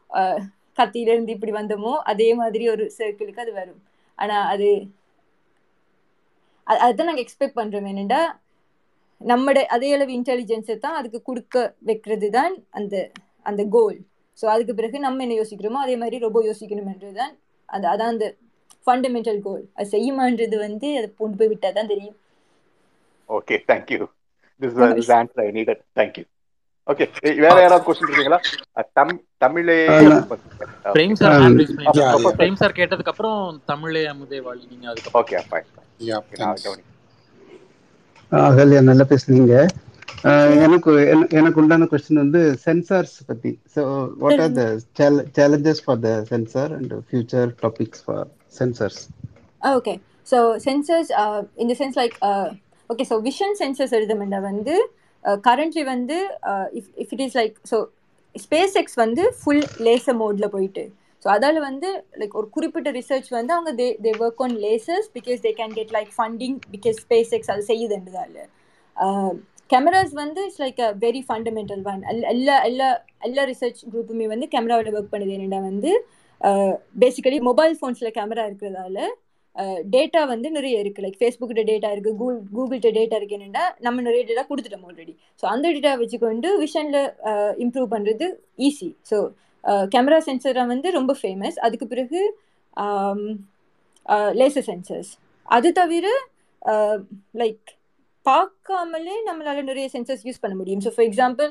அஹ், 0.09 0.41
கத்தியிலேருந்து 0.77 1.35
இப்படி 1.35 1.53
வந்தோமோ 1.53 1.93
அதே 2.11 2.29
மாதிரி 2.35 2.65
ஒரு 2.69 2.85
சர்க்கிளுக்கு 2.97 3.43
அது 3.43 3.53
வரும். 3.53 3.79
ஆனால் 4.19 4.45
அது 4.53 4.69
அது- 6.67 6.81
அதுதான் 6.81 7.07
நாங்கள் 7.07 7.25
எக்ஸ்பெக்ட் 7.25 7.57
பண்ணுறோம் 7.57 7.89
என்னென்னா 7.91 8.21
நம்மட 9.21 9.59
அதே 9.73 9.89
அளவு 9.93 10.11
இன்டெலிஜென்ஸை 10.15 10.75
தான் 10.79 10.97
அதுக்கு 10.99 11.19
கொடுக்க 11.21 11.55
வைக்கிறது 11.81 12.27
தான் 12.31 12.53
அந்த 12.71 12.95
அந்த 13.45 13.61
கோல் 13.69 13.97
ஸோ 14.37 14.47
அதுக்கு 14.47 14.73
பிறகு 14.75 14.97
நம்ம 14.99 15.23
என்ன 15.23 15.35
யோசிக்கிறோமோ 15.39 15.79
அதே 15.81 15.95
மாதிரி 15.97 16.17
ரொம்ப 16.19 16.39
யோசிக்கணுமென்றது 16.45 17.15
தான் 17.15 17.33
அது 17.69 17.85
அதான் 17.87 18.13
அந்த 18.13 18.27
ஃபண்டமெண்டல் 18.85 19.41
கோல் 19.41 19.63
அது 19.73 19.89
செய்யுமான்றது 19.89 20.57
வந்து 20.57 20.87
அதை 20.97 21.07
கொண்டு 21.17 21.37
போய் 21.37 21.47
விட்டால் 21.47 21.73
தான் 21.73 21.87
தெரியும் 21.87 22.17
okay 23.29 23.57
thank you 23.67 23.99
this 24.61 24.77
this 24.97 25.11
answer 25.17 25.43
I 25.43 25.49
needed 25.51 25.81
thank you 25.95 26.25
okay 26.87 27.05
வேற 27.39 27.57
யாராவது 27.61 27.85
கொஸ்டின் 27.87 28.07
இருக்கீங்களா? 28.07 28.39
தமிழே 29.37 29.75
பிரேம் 30.95 31.13
சார் 31.13 31.35
பிரேம் 32.39 32.53
சார் 32.53 32.71
கேட்டதுக்கு 32.71 33.13
அப்புறம் 33.13 33.41
தமிழே 33.65 34.01
அமுதே 34.05 34.39
வாழி 34.41 34.63
நீங்க 34.69 34.87
அதுக்கப்புறம். 34.87 35.21
Okay 35.21 35.43
fine. 35.49 35.67
கவனி 36.63 36.83
அகல்யா 38.31 38.81
நல்லா 38.81 39.05
பேசுனீங்க. 39.09 39.55
எனக்கு 40.65 40.91
என- 41.05 41.29
எனக்கு 41.31 41.59
உண்டான 41.61 41.87
கொஸ்டின் 41.91 42.21
வந்து 42.23 42.41
சென்சார்ஸ் 42.65 43.15
பத்தி. 43.25 43.51
So 43.75 43.81
what 44.17 44.41
are 44.41 44.53
the 44.53 44.63
challenges 45.37 45.81
for 45.85 45.99
the 45.99 46.11
sensor 46.23 46.73
and 46.73 46.93
future 47.07 47.49
topics 47.61 48.03
for 48.05 48.29
sensors 48.59 49.01
Ah, 49.61 49.69
oh, 49.69 49.77
okay. 49.79 49.93
So 50.23 50.37
sensors, 50.63 51.09
uh, 51.21 51.39
in 51.61 51.67
the 51.67 51.75
sense 51.79 51.95
like, 51.99 52.15
uh, 52.29 52.47
okay, 52.89 53.05
so 53.09 53.15
vision 53.27 53.51
sensors 53.59 53.91
எழுதுமெண்டா 53.97 54.39
வந்து 54.47 54.75
uh, 55.25 55.35
கரண்ட்லி 55.47 55.83
வந்து 55.91 56.17
if 56.79 56.87
if 57.03 57.11
it 57.15 57.21
is 57.25 57.35
like 57.39 57.55
so 57.71 57.77
SpaceX 58.81 58.97
வந்து 59.03 59.23
full 59.39 59.65
laser 59.87 60.17
மோடில் 60.21 60.51
போயிட்டு. 60.55 60.83
So 61.23 61.27
அதால் 61.35 61.59
வந்து 61.67 61.89
like 62.21 62.33
ஒரு 62.39 62.47
குறிப்பிட்ட 62.55 62.91
ரிசர்ச் 62.97 63.29
வந்து 63.37 63.53
அவங்க 63.57 63.73
they 63.81 63.87
they 64.05 64.13
work 64.25 64.41
on 64.45 64.55
lasers 64.65 65.07
because 65.17 65.39
they 65.45 65.51
can 65.59 65.75
get 65.79 65.93
like 65.97 66.11
funding 66.17 66.57
because 66.75 66.97
SpaceX 67.37 67.51
அது 67.55 67.65
செய்யுதுன்றதால. 67.71 68.35
Uh, 68.97 69.31
கேமராஸ் 69.73 70.15
வந்து 70.23 70.39
it's 70.47 70.61
like 70.63 70.81
a 70.87 70.89
very 71.05 71.21
fundamental 71.27 71.83
one 71.91 72.01
எல்லா 72.33 72.55
எல்லா 72.69 72.87
எல்லா 73.27 73.43
ரிசர்ச் 73.51 73.79
குரூப்புமே 73.91 74.25
வந்து 74.33 74.47
கேமராவில் 74.55 74.95
ஒர்க் 74.97 75.13
பண்ணுது. 75.13 75.35
என்னடா 75.37 75.61
வந்து 75.69 75.91
பேசிக்கலி 76.99 77.39
மொபைல் 77.41 77.75
ஃபோன்ஸில் 77.79 78.15
கேமரா 78.15 78.45
இருக்கிறதால 78.49 78.99
டேட்டா 79.85 80.27
வந்து 80.27 80.51
நிறைய 80.51 80.83
இருக்குது 80.83 81.05
லைக் 81.05 81.17
ஃபேஸ்புக்கிட்ட 81.21 81.63
டேட்டா 81.69 81.89
இருக்குது 81.91 82.17
கூகுள் 82.17 82.37
கூகுள்கிட்ட 82.55 82.91
டேட்டா 82.91 83.15
இருக்கு 83.15 83.37
என்னென்னா 83.37 83.63
நம்ம 83.79 84.01
நிறைய 84.01 84.21
டேட்டா 84.25 84.43
கொடுத்துட்டோம் 84.49 84.85
ஆல்ரெடி 84.85 85.13
ஸோ 85.43 85.45
அந்த 85.45 85.65
டேட்டா 85.71 85.91
வச்சுக்கொண்டு 85.97 86.49
விஷனில் 86.59 87.01
இம்ப்ரூவ் 87.57 87.89
பண்ணுறது 87.89 88.27
ஈஸி 88.59 88.89
ஸோ 89.11 89.17
கேமரா 89.87 90.19
சென்சராக 90.27 90.67
வந்து 90.67 90.91
ரொம்ப 90.91 91.15
ஃபேமஸ் 91.21 91.59
அதுக்கு 91.59 91.87
பிறகு 91.87 92.21
லேசர் 94.33 94.67
சென்சர்ஸ் 94.71 95.11
அது 95.47 95.71
தவிர 95.71 96.07
லைக் 97.33 97.69
பார்க்காமலே 98.25 99.15
நம்மளால 99.27 99.61
நிறைய 99.61 99.89
சென்சர்ஸ் 99.93 100.25
யூஸ் 100.25 100.41
பண்ண 100.41 100.55
முடியும். 100.55 100.81
ஸோ 100.85 100.89
ஃபார் 100.95 101.07
எக்ஸாம்பிள் 101.09 101.49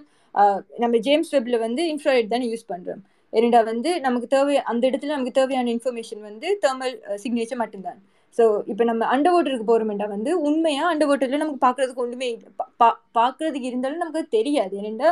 நம்ம 0.79 0.97
ஜேம்ஸ் 0.99 1.33
வெப்பில் 1.35 1.59
வந்து 1.59 1.83
இன்ஃப்ராய்ட் 1.95 2.29
தானே 2.29 2.47
யூஸ் 2.47 2.71
பண்ணுறோம் 2.71 3.03
ஏனெண்டா 3.33 3.65
வந்து 3.65 4.01
நமக்கு 4.01 4.27
தேவை 4.27 4.57
அந்த 4.63 4.91
இடத்துல 4.91 5.07
நமக்கு 5.07 5.31
தேவையான 5.31 5.71
இன்ஃபர்மேஷன் 5.71 6.21
வந்து 6.21 6.59
தேர்மல் 6.63 6.95
சிக்னேச்சர் 7.25 7.57
மட்டும்தான். 7.57 8.01
ஸோ 8.39 8.63
இப்போ 8.67 8.85
நம்ம 8.85 9.07
அண்டர் 9.17 9.35
வாட்டருக்கு 9.35 9.69
போகிறோம்டா 9.71 10.09
வந்து 10.09 10.41
உண்மையாக 10.41 10.91
அண்டர் 10.95 11.11
வாட்டரில் 11.11 11.37
நமக்கு 11.37 11.67
பார்க்குறதுக்கு 11.67 11.95
ஒன்றுமே 11.97 12.31
இல்லை. 12.31 12.49
பா- 12.85 12.99
பார்க்குறதுக்கு 13.15 13.63
இருந்தாலும் 13.63 13.99
நமக்கு 13.99 14.29
தெரியாது. 14.29 14.77
ஏனெண்டா 14.77 15.11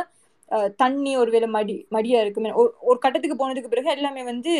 தண்ணி 0.75 1.17
ஒருவேளை 1.17 1.47
மடி 1.47 1.87
மடியாக 1.91 2.21
இருக்குமே. 2.21 2.51
ஒரு 2.51 2.73
ஒரு 2.79 2.99
கட்டத்துக்கு 2.99 3.35
போனதுக்கு 3.35 3.67
பிறகு 3.67 3.89
எல்லாமே 3.89 4.23
வந்து 4.23 4.53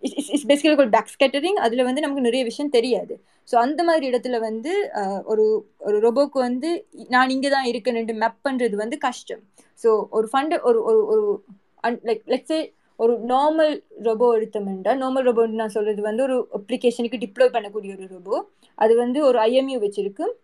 இட்ஸ் 0.00 0.46
பேசிக்கலி 0.46 0.76
ஒரு 0.76 0.88
பேக் 0.88 1.12
ஸ்கேட்டரிங் 1.14 1.54
அதில் 1.54 1.84
வந்து 1.84 2.00
நமக்கு 2.00 2.20
நிறைய 2.22 2.44
விஷயம் 2.44 2.70
தெரியாது. 2.70 3.14
ஸோ 3.52 3.54
அந்த 3.54 3.84
மாதிரி 3.84 4.10
இடத்துல 4.10 4.40
வந்து 4.40 4.72
ஒரு 5.24 5.44
ஒரு 5.78 5.98
ரொபோக்கு 6.00 6.38
வந்து 6.38 6.86
நான் 7.08 7.30
இங்கே 7.30 7.48
தான் 7.48 7.64
இருக்கேன்னு 7.64 8.14
மேப் 8.14 8.46
பண்ணுறது 8.48 8.74
வந்து 8.74 8.98
கஷ்டம். 8.98 9.42
ஸோ 9.84 10.06
ஒரு 10.10 10.28
ஃபண்டு 10.32 10.60
ஒரு 10.60 10.82
ஒரு 10.84 11.44
அண்ட் 11.86 12.00
லைக் 12.08 12.24
லெட்ஸே 12.32 12.60
ஒரு 12.98 13.14
நார்மல் 13.32 13.74
ரொபோ 14.08 14.26
எடுத்தோம்னா 14.36 14.92
நார்மல் 15.02 15.26
ரொபோன்னு 15.28 15.60
நான் 15.60 15.74
சொல்கிறது 15.76 16.02
வந்து 16.08 16.22
ஒரு 16.26 16.36
அப்ளிகேஷனுக்கு 16.58 17.22
டிப்ளோய் 17.24 17.54
பண்ணக்கூடிய 17.56 17.92
ஒரு 17.98 18.06
ரொபோ 18.16 18.36
அது 18.78 18.92
வந்து 19.04 19.18
ஒரு 19.28 19.38
ஐஎம்யூ 19.50 19.78
வச்சிருக்கும் 19.84 20.34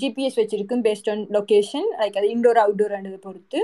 ஜிபிஎஸ் 0.00 0.38
வச்சிருக்கும் 0.40 0.82
பேஸ்ட் 0.86 1.08
ஆன் 1.12 1.22
லொக்கேஷன் 1.36 1.88
லைக் 2.00 2.16
அது 2.20 2.28
இன்டோர் 2.34 2.60
அவுட்டோர்ன்றதை 2.62 3.18
பொறுத்து. 3.26 3.60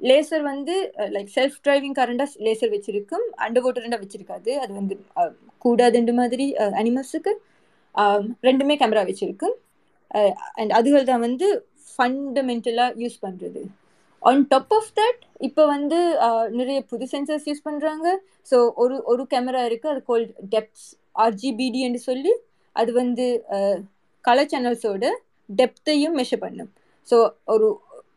லேசர் 0.00 0.42
வந்து 0.52 0.74
லைக் 1.14 1.30
செல்ஃப் 1.36 1.56
டிரைவிங் 1.66 1.96
கரண்டாக 1.98 2.42
லேசர் 2.46 2.72
வச்சிருக்கும் 2.74 3.24
அண்டர் 3.44 3.64
வாட்டர்ண்டா 3.66 3.98
வச்சிருக்காது. 4.02 4.50
அது 4.62 4.72
வந்து 4.80 4.96
கூடாதுண்டு 5.64 6.14
மாதிரி 6.20 6.46
அனிமல்ஸுக்கு 6.80 7.32
ரெண்டுமே 8.48 8.76
கேமரா 8.82 9.04
வச்சிருக்கும். 9.10 9.56
அண்ட் 10.60 10.72
அதுகள் 10.78 11.10
தான் 11.10 11.24
வந்து 11.26 11.48
ஃபண்டமெண்டலாக 11.92 13.00
யூஸ் 13.02 13.18
பண்ணுறது 13.24 13.62
ஆன் 14.22 14.42
டாப் 14.48 14.72
ஆஃப் 14.78 14.92
தட் 14.98 15.20
இப்போ 15.40 15.62
வந்து 15.66 15.98
நிறைய 16.58 16.78
புது 16.92 17.06
சென்சர்ஸ் 17.12 17.48
யூஸ் 17.48 17.66
பண்ணுறாங்க 17.68 18.06
ஸோ 18.50 18.58
ஒரு 18.82 18.96
ஒரு 19.12 19.22
கேமரா 19.32 19.62
இருக்குது 19.68 19.92
அது 19.94 20.02
கோல்ட் 20.10 20.32
டெப்ஸ் 20.54 20.86
ஆர்ஜிபிடி 21.24 21.80
என்று 21.88 22.00
சொல்லி 22.08 22.32
அது 22.76 22.90
வந்து 22.92 23.26
கலர் 24.24 24.50
சேனல்ஸோட 24.52 25.06
டெப்த்தையும் 25.48 26.16
மெஷர் 26.20 26.42
பண்ணும். 26.44 26.70
ஸோ 27.08 27.16
ஒரு 27.54 27.66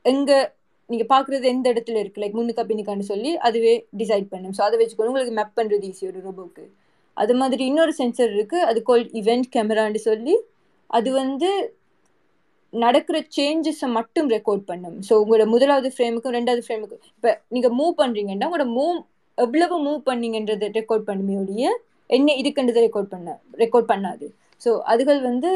எங்கே 0.05 0.37
நீங்கள் 0.89 1.09
பார்க்குறது 1.13 1.45
எந்த 1.53 1.67
இடத்துல 1.73 1.99
இருக்குது 2.01 2.23
லைக் 2.23 2.37
முன்னுக்கா 2.37 2.63
பின்னுக்கான்னு 2.69 3.09
சொல்லி 3.13 3.31
அதுவே 3.47 3.73
டிசைட் 4.01 4.27
பண்ணும். 4.33 4.53
ஸோ 4.57 4.61
அதை 4.67 4.77
வச்சுக்கணும் 4.79 5.11
உங்களுக்கு 5.11 5.33
மேப் 5.39 5.57
பண்ணுறது 5.59 5.89
ஈஸி 5.91 6.05
ஒரு 6.11 6.21
ரோபோக்கு 6.27 6.63
அது 7.17 7.33
மாதிரி 7.41 7.63
இன்னொரு 7.71 7.93
சென்சர் 7.99 8.31
இருக்குது 8.37 8.65
அது 8.69 8.79
கோல்ட் 8.89 9.11
இவெண்ட் 9.21 9.47
கேமரான்னு 9.55 10.01
சொல்லி 10.09 10.35
அது 10.89 11.09
வந்து 11.21 11.49
நடக்கிற 12.73 13.17
சேஞ்சஸை 13.37 13.87
மட்டும் 13.97 14.27
ரெக்கார்ட் 14.35 14.65
பண்ணும். 14.71 14.97
ஸோ 15.07 15.13
உங்களோட 15.21 15.45
முதலாவது 15.53 15.89
ஃப்ரேமுக்கும் 15.95 16.35
ரெண்டாவது 16.37 16.63
ஃப்ரேமுக்கும் 16.65 17.03
இப்போ 17.17 17.31
நீங்கள் 17.55 17.75
மூவ் 17.79 17.93
பண்ணுறீங்கன்னா 18.01 18.47
உங்களோட 18.49 18.67
மூவ் 18.79 18.97
எவ்வளவு 19.37 19.75
மூவ் 19.87 20.01
பண்ணீங்கன்றதை 20.09 20.67
ரெக்கார்ட் 20.79 21.07
பண்ணுமே 21.09 21.35
ஒழிய 21.43 21.67
என்ன 22.17 22.33
இதுக்குன்றதை 22.41 22.81
ரெக்கார்ட் 22.87 23.13
பண்ண 23.13 23.29
ரெக்கார்ட் 23.63 23.89
பண்ணாது. 23.93 24.25
ஸோ 24.61 24.69
அதுகள் 24.93 25.19
வந்து 25.29 25.49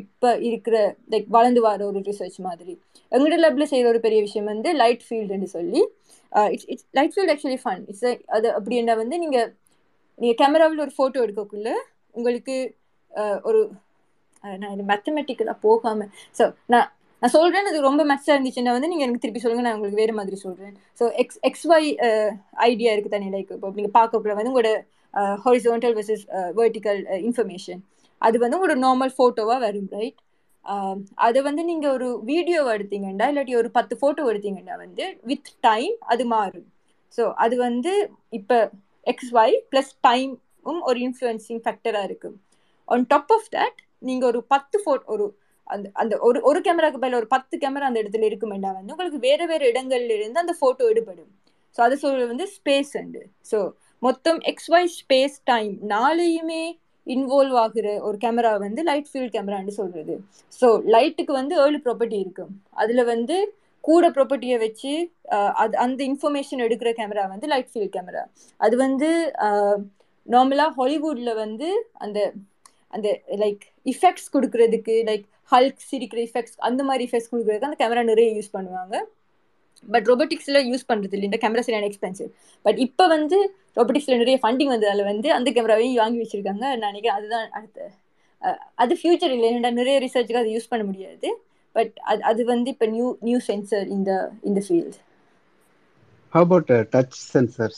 இப்போ 0.00 0.28
இருக்கிற 0.48 0.76
லைக் 1.12 1.28
வளர்ந்து 1.36 1.60
வர 1.66 1.80
ஒரு 1.90 1.98
ரிசர்ச் 2.08 2.38
மாதிரி. 2.46 2.72
எங்களோட 3.12 3.36
லேபில் 3.42 3.70
செய்கிற 3.72 3.88
ஒரு 3.92 4.00
பெரிய 4.06 4.20
விஷயம் 4.26 4.48
வந்து 4.52 4.70
லைட் 4.80 5.04
ஃபீல்டுன்னு 5.06 5.48
சொல்லி. 5.56 5.82
It's 6.54 6.68
it's 6.72 6.86
light 6.98 7.12
field 7.14 7.32
actually 7.34 7.60
fun 7.64 7.82
it's 7.90 8.06
அது 8.36 8.48
அப்படின்னா 8.58 8.94
வந்து 9.02 9.18
நீங்கள் 9.24 9.48
நீங்கள் 10.18 10.38
கேமராவில் 10.40 10.84
ஒரு 10.86 10.94
ஃபோட்டோ 10.96 11.22
எடுக்கக்குள்ள 11.26 11.70
உங்களுக்கு 12.18 12.56
ஒரு 13.48 13.60
நான் 14.60 14.74
இது 14.76 14.84
மேத்தமெட்டிக்கலாக 14.90 15.58
போகாம. 15.66 16.06
ஸோ 16.38 16.44
நான் 16.74 16.88
நான் 17.22 17.34
சொல்றேன் 17.34 17.68
அது 17.70 17.78
ரொம்ப 17.88 18.02
மெச்சா 18.10 18.32
இருந்துச்சுன்னா 18.34 18.72
வந்து 18.76 18.90
நீங்கள் 18.90 19.06
எனக்கு 19.06 19.22
திருப்பி 19.22 19.42
சொல்லுங்க 19.42 19.64
நான் 19.66 19.76
உங்களுக்கு 19.76 20.00
வேறு 20.02 20.14
மாதிரி 20.18 20.36
சொல்கிறேன் 20.42 20.74
so 21.00 21.04
X 21.22 21.38
X 21.48 21.66
Y 21.74 21.88
idea 22.68 22.90
இருக்குது 22.94 23.14
தானே 23.14 23.30
லைக் 23.36 23.52
இப்போ 23.56 23.70
நீங்கள் 23.78 23.96
பார்க்கக்குள்ள 23.98 24.34
வந்து 24.38 24.52
உங்களோட 24.52 24.72
ஹாரிசோண்டல் 25.44 25.94
வெர்சஸ் 25.98 26.24
வேர்டிக்கல் 26.60 27.00
இன்ஃபர்மேஷன் 27.28 27.80
அது 28.22 28.36
வந்து 28.42 28.56
உங்களோட 28.58 28.76
நார்மல் 28.86 29.14
ஃபோட்டோவாக 29.16 29.58
வரும் 29.66 29.90
ரைட் 29.96 30.20
அதை 31.26 31.40
வந்து 31.48 31.62
நீங்கள் 31.70 31.94
ஒரு 31.96 32.08
வீடியோ 32.24 32.60
எடுத்தீங்கன்னா 32.74 33.26
இல்லாட்டி 33.32 33.56
ஒரு 33.62 33.70
பத்து 33.70 33.94
ஃபோட்டோ 34.00 34.22
எடுத்தீங்கன்னா 34.32 34.76
வந்து 34.84 35.06
வித் 35.30 35.50
டைம் 35.60 35.94
அது 36.12 36.24
மாறும். 36.26 36.68
ஸோ 37.14 37.24
அது 37.44 37.54
வந்து 37.66 37.92
இப்போ 38.38 38.58
எக்ஸ் 39.06 39.32
ஒய் 39.34 39.56
ப்ளஸ் 39.72 39.92
டைமும் 40.08 40.80
ஒரு 40.88 40.98
இன்ஃப்ளூயன்சிங் 40.98 41.60
ஃபேக்டராக 41.64 42.08
இருக்கும் 42.10 42.36
ஆன் 42.88 43.04
டாப் 43.08 43.32
ஆஃப் 43.36 43.50
தட் 43.52 43.78
நீங்கள் 44.04 44.30
ஒரு 44.32 44.40
பத்து 44.54 44.76
ஃபோட்டோ 44.82 45.08
ஒரு 45.14 45.26
அந்த 45.66 45.86
அந்த 45.94 46.14
ஒரு 46.20 46.38
ஒரு 46.42 46.58
கேமராக்கு 46.60 47.02
பதில் 47.02 47.20
ஒரு 47.20 47.28
பத்து 47.34 47.54
கேமரா 47.58 47.88
அந்த 47.88 48.00
இடத்துல 48.02 48.28
இருக்குமெண்டா 48.30 48.70
வந்து 48.74 48.94
உங்களுக்கு 48.94 49.20
வேறு 49.20 49.44
வேறு 49.46 49.70
இடங்கள்ல 49.72 50.14
இருந்து 50.18 50.42
அந்த 50.44 50.54
ஃபோட்டோ 50.60 50.88
எடுப்படும் 50.92 51.30
ஸோ 51.76 51.80
அது 51.80 51.96
சொல்றது 51.96 52.26
வந்து 52.32 52.46
ஸ்பேஸ் 52.56 52.92
அண்டு 53.00 53.22
ஸோ 53.50 53.58
மொத்தம் 54.02 54.40
எக்ஸ் 54.50 54.70
ஒய் 54.72 54.90
ஸ்பேஸ் 54.98 55.36
டைம் 55.44 55.74
நாளையுமே 55.90 56.64
இன்வால்வ் 57.06 57.56
ஆகுற 57.62 57.86
ஒரு 58.00 58.16
கேமரா 58.20 58.52
வந்து 58.58 58.80
லைட் 58.82 59.10
ஃபீல்ட் 59.10 59.34
கேமரான்னு 59.34 59.72
சொல்றது. 59.80 60.14
ஸோ 60.52 60.66
லைட்டுக்கு 60.94 61.32
வந்து 61.32 61.54
ஏழு 61.64 61.78
ப்ராப்பர்ட்டி 61.86 62.18
இருக்கும். 62.24 62.52
அதில் 62.74 63.04
வந்து 63.04 63.36
கூட 63.84 64.04
ப்ராப்பர்ட்டியை 64.08 64.58
வச்சு 64.58 64.92
அது 65.62 65.74
அந்த 65.76 66.00
இன்ஃபர்மேஷன் 66.04 66.64
எடுக்கிற 66.66 66.90
கேமரா 67.00 67.24
வந்து 67.32 67.46
லைட் 67.46 67.70
ஃபீல்ட் 67.72 67.94
கேமரா 67.96 68.22
அது 68.60 68.74
வந்து 68.76 69.08
நார்மலாக 70.26 70.72
ஹாலிவுட்ல 70.78 71.30
வந்து 71.34 71.68
அந்த 72.04 72.18
அந்த 72.90 73.08
லைக் 73.36 73.64
இஃபெக்ட்ஸ் 73.92 74.28
கொடுக்கறதுக்கு 74.34 74.94
லைக் 75.08 75.24
ஹல்க் 75.52 75.80
சிரிக்கிற 75.90 76.20
இஃபெக்ட்ஸ் 76.28 76.56
அந்த 76.68 76.82
மாதிரி 76.88 77.02
இஃபெக்ட்ஸ் 77.08 77.30
கொடுக்கறதுக்கு 77.32 77.68
அந்த 77.70 77.78
கேமரா 77.82 78.02
நிறைய 78.12 78.28
யூஸ் 78.38 78.50
பண்ணுவாங்க. 78.56 78.94
பட் 79.94 80.06
ரொபோட்டிக்ஸில் 80.12 80.60
யூஸ் 80.70 80.86
பண்ணுறது 80.90 81.14
இல்லை 81.16 81.28
இந்த 81.30 81.38
கேமரா 81.42 81.64
சரியான 81.66 81.88
எக்ஸ்பென்சிவ் 81.90 82.30
பட் 82.64 82.78
இப்போ 82.86 83.06
வந்து 83.14 83.38
ரொபோட்டிக்ஸில் 83.80 84.20
நிறைய 84.22 84.38
ஃபண்டிங் 84.42 84.72
வந்ததால 84.74 85.04
வந்து 85.12 85.30
அந்த 85.38 85.48
கேமராவையும் 85.56 86.00
வாங்கி 86.02 86.20
வச்சிருக்காங்க. 86.22 86.64
நான் 86.82 86.90
நினைக்கிறேன் 86.90 87.18
அதுதான் 87.18 87.48
அடுத்த 87.58 87.90
அது 88.82 88.94
ஃபியூச்சர் 89.00 89.34
இல்லை 89.36 89.48
ஏன்னா 89.54 89.72
நிறைய 89.80 89.96
ரிசர்ச்சுக்கு 90.06 90.42
அதை 90.42 90.52
யூஸ் 90.56 90.70
பண்ண 90.72 90.84
முடியாது. 90.90 91.28
பட் 91.76 91.94
அது 92.10 92.22
அது 92.30 92.42
வந்து 92.52 92.70
இப்போ 92.74 92.86
நியூ 92.94 93.08
நியூ 93.28 93.40
சென்சர் 93.50 93.86
இந்த 93.96 94.12
இந்த 94.50 94.62
field 94.68 94.98
about 96.32 96.68
uh, 96.74 96.82
touch 96.94 97.16
sensors? 97.34 97.76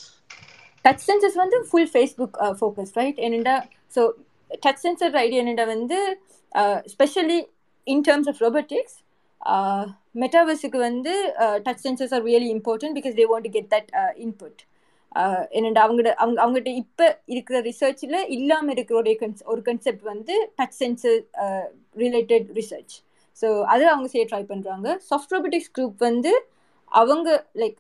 Touch 0.85 1.03
sensors 1.09 1.39
வந்து 1.43 1.57
ஃபுல் 1.69 1.91
ஃபேஸ்புக் 1.95 2.37
ஃபோக்கஸ் 2.59 2.93
ரைட் 2.99 3.19
என்னென்னா 3.27 3.55
ஸோ 3.95 4.03
டச் 4.63 4.83
சென்சர் 4.85 5.19
ஐடியானிட 5.23 5.63
வந்து 5.67 5.99
specially 6.93 7.41
in 7.87 8.05
terms 8.09 8.29
of 8.29 8.41
robotics 8.43 8.97
மெட்டாவர்ஸுக்கு 10.15 10.79
வந்து 10.81 11.13
touch 11.67 11.85
sensors 11.87 12.15
are 12.17 12.25
really 12.25 12.49
important 12.57 12.97
because 12.99 13.17
they 13.21 13.27
want 13.33 13.47
to 13.49 13.53
get 13.57 13.71
that 13.75 13.91
input 14.25 14.61
என்னென்னா 15.57 15.83
அவங்கள்ட்ட 15.85 16.13
அவங்க 16.15 16.39
அவங்ககிட்ட 16.43 16.73
இப்போ 16.83 17.07
இருக்கிற 17.29 17.57
ரிசர்ச்சில் 17.61 18.19
இல்லாமல் 18.37 18.75
இருக்கிற 18.75 18.97
ஒரு 18.99 19.15
கன்ஸ் 19.23 19.43
ஒரு 19.47 19.63
கன்செப்ட் 19.63 20.05
வந்து 20.05 20.35
touch 20.59 20.77
sensor 20.83 21.19
related 21.97 22.49
research 22.59 22.95
so 23.39 23.49
அது 23.65 23.85
அவங்க 23.93 24.09
செய்ய 24.13 24.25
ட்ரை 24.31 24.43
பண்ணுறாங்க 24.53 24.89
சாஃப்ட் 25.09 25.33
ரோபோட்டிக்ஸ் 25.35 25.73
குரூப் 25.77 25.99
வந்து 26.01 26.33
அவங்க 26.93 27.29
லைக் 27.63 27.79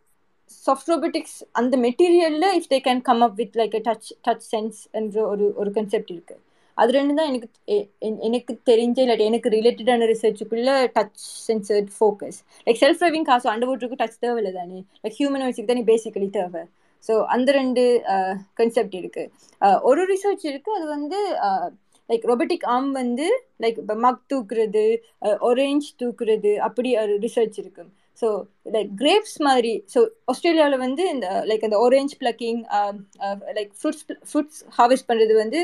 சாஃப்ட் 0.64 0.90
ரோபோட்டிக்ஸ் 0.92 1.38
அந்த 1.52 1.74
மெட்டீரியலில் 1.86 2.50
if 2.58 2.70
they 2.72 2.80
can 2.80 3.02
come 3.02 3.22
up 3.22 3.36
with 3.40 3.56
like 3.60 3.76
touch 3.88 4.10
touch 4.28 4.46
sense 4.52 4.80
என்ற 4.92 5.16
ஒரு 5.32 5.46
ஒரு 5.56 5.70
கன்செப்ட் 5.70 6.12
இருக்குது 6.14 6.42
அது 6.78 6.90
ரெண்டு 6.92 7.16
தான் 7.18 7.28
எனக்கு 7.30 7.48
எனக்கு 8.28 8.52
தெரிஞ்ச 8.70 8.98
இல்லாட்டி 9.04 9.24
எனக்கு 9.24 9.50
ரிலேட்டடான 9.50 10.08
ரிசர்ச்சுக்குள்ள 10.12 10.72
touch 10.96 11.24
சென்சர்ட் 11.46 11.90
focus 11.96 12.38
like 12.66 12.80
self 12.82 13.00
driving 13.02 13.28
காசு 13.30 13.48
அண்டர் 13.52 13.70
வாட்டருக்கு 13.70 14.00
டச் 14.02 14.18
தேவையில்லை 14.18 14.52
தானே 14.52 14.80
லைக் 15.04 15.18
ஹியூமனாய்ட்ஸுக்கு 15.20 15.72
தானே 15.72 15.84
பேசிக்கலி 15.92 16.30
தேவை. 16.38 16.62
ஸோ 17.04 17.14
அந்த 17.34 17.50
ரெண்டு 17.52 17.82
கன்செப்ட் 18.60 18.96
இருக்குது 19.00 19.74
ஒரு 19.90 20.02
ரிசர்ச் 20.12 20.44
இருக்குது 20.50 20.76
அது 20.78 20.86
வந்து 20.96 21.18
லைக் 22.08 22.24
ரொபோட்டிக் 22.24 22.66
ஆர்ம் 22.72 22.90
வந்து 22.92 23.26
லைக் 23.62 23.78
இப்போ 23.82 23.94
மக் 24.04 24.20
தூக்குறது 24.32 24.84
ஒரேஞ்ச் 25.48 25.86
தூக்குறது 26.02 26.52
அப்படி 26.66 26.90
ஒரு 26.98 27.14
ரிசர்ச் 27.26 27.56
இருக்குது 27.62 27.90
ஸோ 28.22 28.28
லைக் 28.74 28.90
கிரேப்ஸ் 28.94 29.38
மாதிரி 29.42 29.72
ஸோ 29.94 30.00
ஆஸ்திரேலியாவில் 30.24 30.84
வந்து 30.84 31.02
இந்த 31.14 31.28
லைக் 31.50 31.64
அந்த 31.64 31.78
orange 31.78 32.14
plucking 32.22 32.60
like 33.58 33.72
fruits 33.80 34.04
fruits 34.30 34.60
harvest 34.78 35.08
பண்ணுறது 35.10 35.36
வந்து 35.42 35.60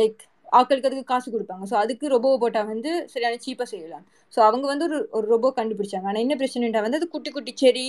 லைக் 0.00 0.20
ஆக்களுக்கு 0.58 0.88
அதுக்கு 0.88 1.08
காசு 1.12 1.28
கொடுப்பாங்க. 1.32 1.64
ஸோ 1.70 1.76
அதுக்கு 1.82 2.06
ரொபோ 2.14 2.28
போட்டால் 2.42 2.68
வந்து 2.72 2.90
சரியான 3.14 3.40
சீப்பாக 3.46 3.68
செய்யலாம். 3.72 4.04
ஸோ 4.32 4.38
அவங்க 4.48 4.66
வந்து 4.72 4.84
ஒரு 4.88 4.98
ஒரு 5.18 5.26
ரொபோ 5.34 5.48
கண்டுபிடிச்சாங்க. 5.58 6.06
ஆனால் 6.10 6.22
என்ன 6.24 6.36
பிரச்சனைட்டா 6.42 6.82
வந்து 6.86 7.00
அது 7.00 7.08
குட்டி 7.14 7.30
குட்டி 7.30 7.52
செடி 7.62 7.86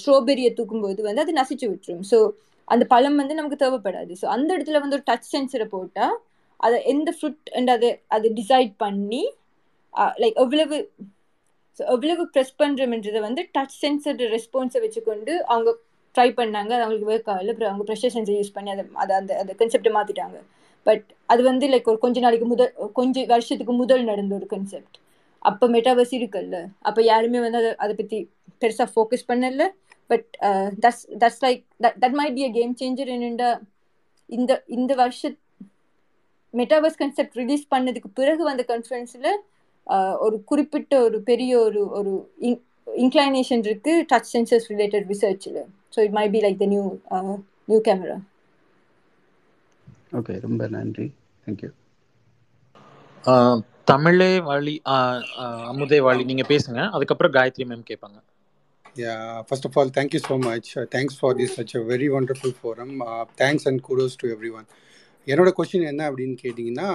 ஸ்ட்ராபெரியை 0.00 0.50
தூக்கும்போது 0.58 1.00
வந்து 1.08 1.24
அது 1.24 1.32
நசிச்சு 1.40 1.66
விட்டுரும். 1.72 2.04
ஸோ 2.10 2.18
அந்த 2.68 2.84
பழம் 2.92 3.18
வந்து 3.22 3.34
நமக்கு 3.34 3.62
தேவைப்படாது. 3.64 4.12
ஸோ 4.22 4.26
அந்த 4.36 4.50
இடத்துல 4.56 4.80
வந்து 4.84 4.96
ஒரு 4.98 5.06
டச் 5.10 5.30
சென்சரை 5.34 5.66
போட்டால் 5.74 6.16
அதை 6.60 6.78
எந்த 6.92 7.10
ஃப்ரூட் 7.16 7.50
அண்ட் 7.58 7.70
அதை 7.76 7.90
அது 8.16 8.28
டிசைட் 8.40 8.72
பண்ணி 8.84 9.22
லைக் 10.22 10.38
எவ்வளவு 10.44 10.76
ஸோ 11.80 11.82
எவ்வளவு 11.94 12.22
ப்ரெஸ் 12.34 12.54
பண்ணுறோம்ன்றதை 12.60 13.20
வந்து 13.26 13.42
டச் 13.56 13.76
சென்சர் 13.82 14.22
ரெஸ்பான்ஸை 14.34 14.80
வச்சுக்கொண்டு 14.84 15.32
அவங்க 15.52 15.70
ட்ரை 16.14 16.28
பண்ணாங்க. 16.40 16.70
அது 16.76 16.84
அவங்களுக்கு 16.84 17.10
ஒர்க் 17.12 17.30
ஆகல. 17.34 17.52
அப்புறம் 17.52 17.70
அவங்க 17.70 17.84
ப்ரெஷர் 17.90 18.14
சென்சர் 18.16 18.38
யூஸ் 18.40 18.54
பண்ணி 18.56 18.70
அதை 18.74 18.84
அதை 19.04 19.14
அந்த 19.20 19.32
அந்த 19.42 19.52
கன்செப்டை 19.60 19.92
மாற்றிட்டாங்க 19.96 20.38
பட் 20.88 21.06
அது 21.32 21.42
வந்து 21.42 21.66
லைக் 21.72 21.90
ஒரு 21.92 22.00
கொஞ்ச 22.04 22.20
நாளைக்கு 22.20 22.46
முதல் 22.52 22.72
கொஞ்சம் 22.92 23.28
வருஷத்துக்கு 23.32 23.74
முதல் 23.82 24.04
நடந்த 24.04 24.32
ஒரு 24.34 24.46
கன்செப்ட் 24.54 24.96
அப்போ 25.42 25.64
மெட்டாவர்ஸ் 25.74 26.14
இருக்குல்ல. 26.18 26.56
அப்போ 26.80 27.00
யாருமே 27.02 27.40
வந்து 27.44 27.58
அதை 27.60 27.70
அதை 27.84 27.94
பற்றி 27.96 28.18
பெருசாக 28.62 28.88
ஃபோக்கஸ் 28.94 29.28
பண்ணல. 29.30 29.64
But 30.10 30.28
that's 30.84 31.04
that's 31.22 31.42
like 31.46 31.60
that 32.02 32.16
might 32.20 32.36
be 32.38 32.44
a 32.46 32.52
game 32.52 32.72
changer 32.80 33.10
என்னென்னா 33.16 33.50
இந்த 34.30 34.52
இந்த 34.68 34.92
வருஷ 34.94 35.30
மெட்டாவர்ஸ் 36.54 36.98
கன்செப்ட் 37.02 37.36
ரிலீஸ் 37.36 37.64
பண்ணதுக்கு 37.74 38.10
பிறகு 38.14 38.42
வந்த 38.44 38.62
கான்ஃபரன்ஸில் 38.70 39.30
uh, 39.86 40.14
ஒரு 40.24 40.36
குறிப்பிட்ட 40.44 40.94
ஒரு 41.06 41.18
பெரிய 41.22 41.52
ஒரு 41.66 41.82
ஒரு 41.98 42.12
இன்க்ளைனேஷன் 42.96 43.62
இருக்குது 43.66 44.04
touch 44.10 44.30
sensors 44.34 44.66
related 44.72 45.06
ரிசர்ச்சில் 45.12 45.60
so 45.94 45.98
it 46.06 46.16
may 46.18 46.26
be 46.34 46.40
like 46.46 46.58
the 46.58 46.68
new 46.72 46.84
new 47.68 47.80
camera 47.88 48.18
okay 50.12 50.40
ரொம்ப 50.40 50.68
நன்றி 50.68 51.06
தேங்க்யூ 51.46 51.70
தமிழே 53.84 54.32
ஆஹ் 54.92 55.22
அமுதே 55.70 55.98
வழி 55.98 56.24
நீங்க 56.24 56.44
பேசுங்க 56.48 56.90
அதுக்கப்புறம் 56.90 57.32
காயத்ரி 57.32 57.66
மேம் 57.66 57.88
கேட்பாங்க 57.92 58.18
Yeah, 58.96 59.42
first 59.42 59.64
of 59.64 59.74
all, 59.76 59.88
thank 59.90 60.12
you 60.14 60.18
so 60.18 60.36
much. 60.38 60.76
Uh, 60.76 60.84
thanks 60.94 61.14
for 61.14 61.34
this 61.38 61.54
such 61.56 61.74
a 61.74 61.84
very 61.84 62.08
wonderful 62.08 62.52
forum. 62.52 63.02
Uh, 63.02 63.24
thanks 63.36 63.66
and 63.66 63.80
kudos 63.82 64.16
to 64.16 64.26
everyone. 64.28 64.66
என்னோட 65.26 65.50
question 65.56 65.86
என்ன 65.86 66.10
அப்படின்னு 66.10 66.36
கேட்டிங்கன்னா 66.42 66.88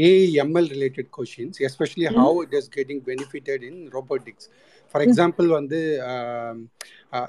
AML 0.00 0.68
related 0.74 1.08
questions 1.18 1.58
especially 1.58 2.06
how 2.16 2.36
it 2.42 2.52
is 2.52 2.70
getting 2.76 3.02
benefitted 3.06 3.62
in 3.62 3.90
robotics 3.92 4.48
for 4.90 5.04
example 5.06 5.48
வந்து 5.58 5.80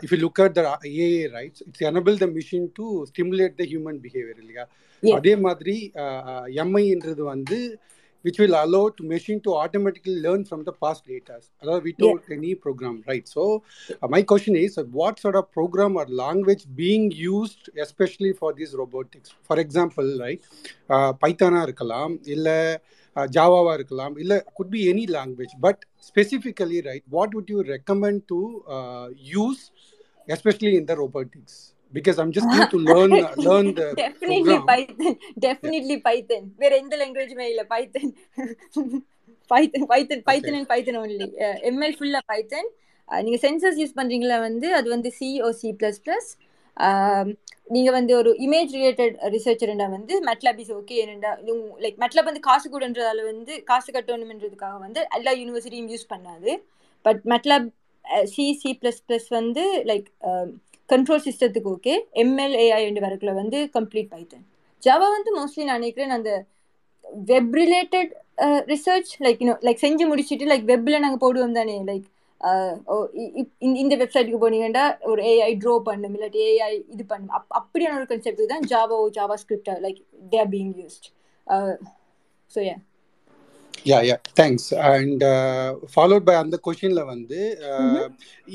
if 0.04 0.14
you 0.14 0.20
look 0.26 0.42
at 0.46 0.56
the 0.60 0.64
AI 1.06 1.10
rights 1.38 1.64
it's 1.68 1.86
enable 1.92 2.18
the 2.24 2.30
machine 2.38 2.68
to 2.80 2.88
stimulate 3.12 3.58
the 3.62 3.66
human 3.74 4.00
behaviour 4.06 4.42
இல்லையா 4.44 4.66
அதே 5.20 5.36
மாதிரி 5.48 5.78
எம்ஐன்றது 6.66 7.24
வந்து 7.36 7.60
which 8.26 8.40
will 8.40 8.56
allow 8.62 8.90
to 8.90 9.04
machine 9.04 9.40
to 9.42 9.52
automatically 9.56 10.16
learn 10.16 10.44
from 10.44 10.64
the 10.64 10.74
past 10.74 11.06
data 11.06 11.36
although 11.62 11.80
without 11.80 12.22
yeah. 12.28 12.36
any 12.38 12.56
program 12.56 12.96
right 13.08 13.28
so 13.28 13.44
uh, 14.02 14.08
my 14.08 14.22
question 14.22 14.56
is 14.56 14.78
uh, 14.78 14.84
what 15.00 15.20
sort 15.20 15.36
of 15.36 15.46
program 15.52 15.96
or 15.96 16.06
language 16.24 16.64
being 16.76 17.06
used 17.12 17.70
especially 17.86 18.34
for 18.34 18.54
this 18.54 18.74
robotics 18.74 19.34
for 19.44 19.58
example 19.60 20.10
right 20.26 20.42
uh, 20.90 21.12
python 21.24 21.56
இருக்கலாம் 21.66 22.16
இல்ல 22.36 22.50
ஜாவாவா 23.36 23.72
இருக்கலாம் 23.74 24.16
இல்ல 24.24 24.34
could 24.56 24.70
be 24.70 24.82
any 24.94 25.06
language 25.18 25.54
but 25.66 25.78
specifically 26.10 26.80
right 26.90 27.04
what 27.18 27.30
would 27.36 27.50
you 27.50 27.62
recommend 27.76 28.20
to 28.34 28.40
uh, 28.76 29.08
use 29.42 29.64
especially 30.28 30.74
in 30.80 30.86
the 30.86 30.96
robotics 31.04 31.56
because 31.94 32.18
I'm 32.22 32.32
just 32.32 32.48
going 32.54 32.70
to 32.70 32.80
learn 32.90 33.12
uh, 33.18 33.34
learn 33.48 33.68
the 33.74 33.86
definitely 33.96 34.56
program. 34.56 34.66
Python 34.72 35.14
definitely 35.40 35.98
yeah. 35.98 36.08
Python 36.08 36.44
வேற 36.62 36.72
எந்த 36.84 36.96
லாங்குவேஜுமே 37.02 37.46
இல்ல 37.54 37.64
Python 37.74 38.12
Python 39.52 39.88
Python 39.94 40.24
Python 40.30 40.58
and 40.60 40.70
Python 40.74 41.00
only 41.04 41.28
ML 41.72 41.96
ஃபுல்லா 42.00 42.22
Python 42.34 42.70
நீங்க 43.10 43.40
sensors 43.46 43.80
use 43.82 43.98
பண்றீங்களா 44.00 44.38
வந்து 44.48 44.70
அது 44.80 44.88
வந்து 44.96 45.10
C 45.20 45.30
or 45.48 45.52
C 45.62 45.70
plus 45.82 46.00
plus 46.06 46.30
நீங்க 47.68 47.90
வந்து 47.92 48.14
ஒரு 48.18 48.32
இமேஜ் 48.46 48.72
ரிலேட்டட் 48.74 49.16
ரிசர்ச் 49.26 49.36
ரிசர்ச்சர்ண்டா 49.36 49.88
வந்து 49.90 50.14
மெட்லாப் 50.28 50.60
இஸ் 50.60 50.74
ஓகே 50.74 50.98
என்னண்டா 51.04 51.32
லைக் 51.84 51.98
மெட்லாப் 52.04 52.30
வந்து 52.30 52.44
காசு 52.50 52.68
கூடன்றதால 52.70 53.24
வந்து 53.26 53.54
காசு 53.64 53.90
கட்டணும்ன்றதுக்காக 53.92 54.78
வந்து 54.80 55.02
எல்லா 55.18 55.32
யூனிவர்சிட்டியும் 55.42 55.92
யூஸ் 55.94 56.12
பண்ணாது. 56.14 56.52
But 57.06 57.22
MATLAB 57.34 57.68
C 58.26 58.46
C 58.62 58.70
plus 58.82 59.02
plus 59.08 59.28
வந்து 59.30 59.64
லைக் 59.90 60.08
கண்ட்ரோல் 60.90 61.24
சிஸ்டத்துக்கு 61.26 61.72
ஓகே 61.74 61.94
எம்எல்ஏஐ 62.24 62.82
என்று 62.90 63.02
வரக்குள்ள 63.06 63.34
வந்து 63.34 63.60
கம்ப்ளீட் 63.74 64.12
பைத்தன் 64.14 64.46
ஜாவா 64.84 65.08
வந்து 65.16 65.32
மோஸ்ட்லி 65.38 65.64
நான் 65.64 65.80
நினைக்கிறேன் 65.80 66.16
அந்த 66.18 66.32
web 67.28 67.54
related 67.56 68.12
research 68.68 69.12
like 69.26 69.42
you know 69.44 69.56
like 69.68 69.84
செஞ்சு 69.86 70.06
முடிச்சுட்டு 70.10 70.52
லைக் 70.52 70.66
வெப்பில் 70.72 71.04
நாங்கள் 71.06 71.24
போடுவோம் 71.24 71.58
தானே 71.60 71.76
லைக் 71.90 72.06
இந்த 73.82 73.94
வெப்சைட்டுக்கு 74.02 74.42
போனீங்கன்னா 74.44 74.84
ஒரு 75.12 75.22
ஏஐ 75.32 75.52
ட்ரோ 75.64 75.76
பண்ணும் 75.88 76.16
இல்லாட்டி 76.18 76.42
ஏஐ 76.50 76.74
இது 76.96 77.04
பண்ணும். 77.12 77.34
அப் 77.38 77.56
அப்படியான 77.60 77.98
ஒரு 78.00 78.10
கன்செப்ட் 78.12 78.52
தான் 78.54 78.68
Zhao 78.74 79.00
JavaScript 79.44 79.72
like 79.86 80.02
they 80.34 80.40
are 80.44 80.52
being 80.54 80.74
used 80.82 81.08
so 82.52 82.62
yeah 82.68 82.76
yeah 83.86 83.98
yeah 84.08 84.16
thanks 84.40 84.70
and 84.90 85.24
followed 85.92 86.24
by 86.28 86.36
அந்த 86.40 86.56
கொஷின்ல 86.66 87.02
வந்து 87.12 87.40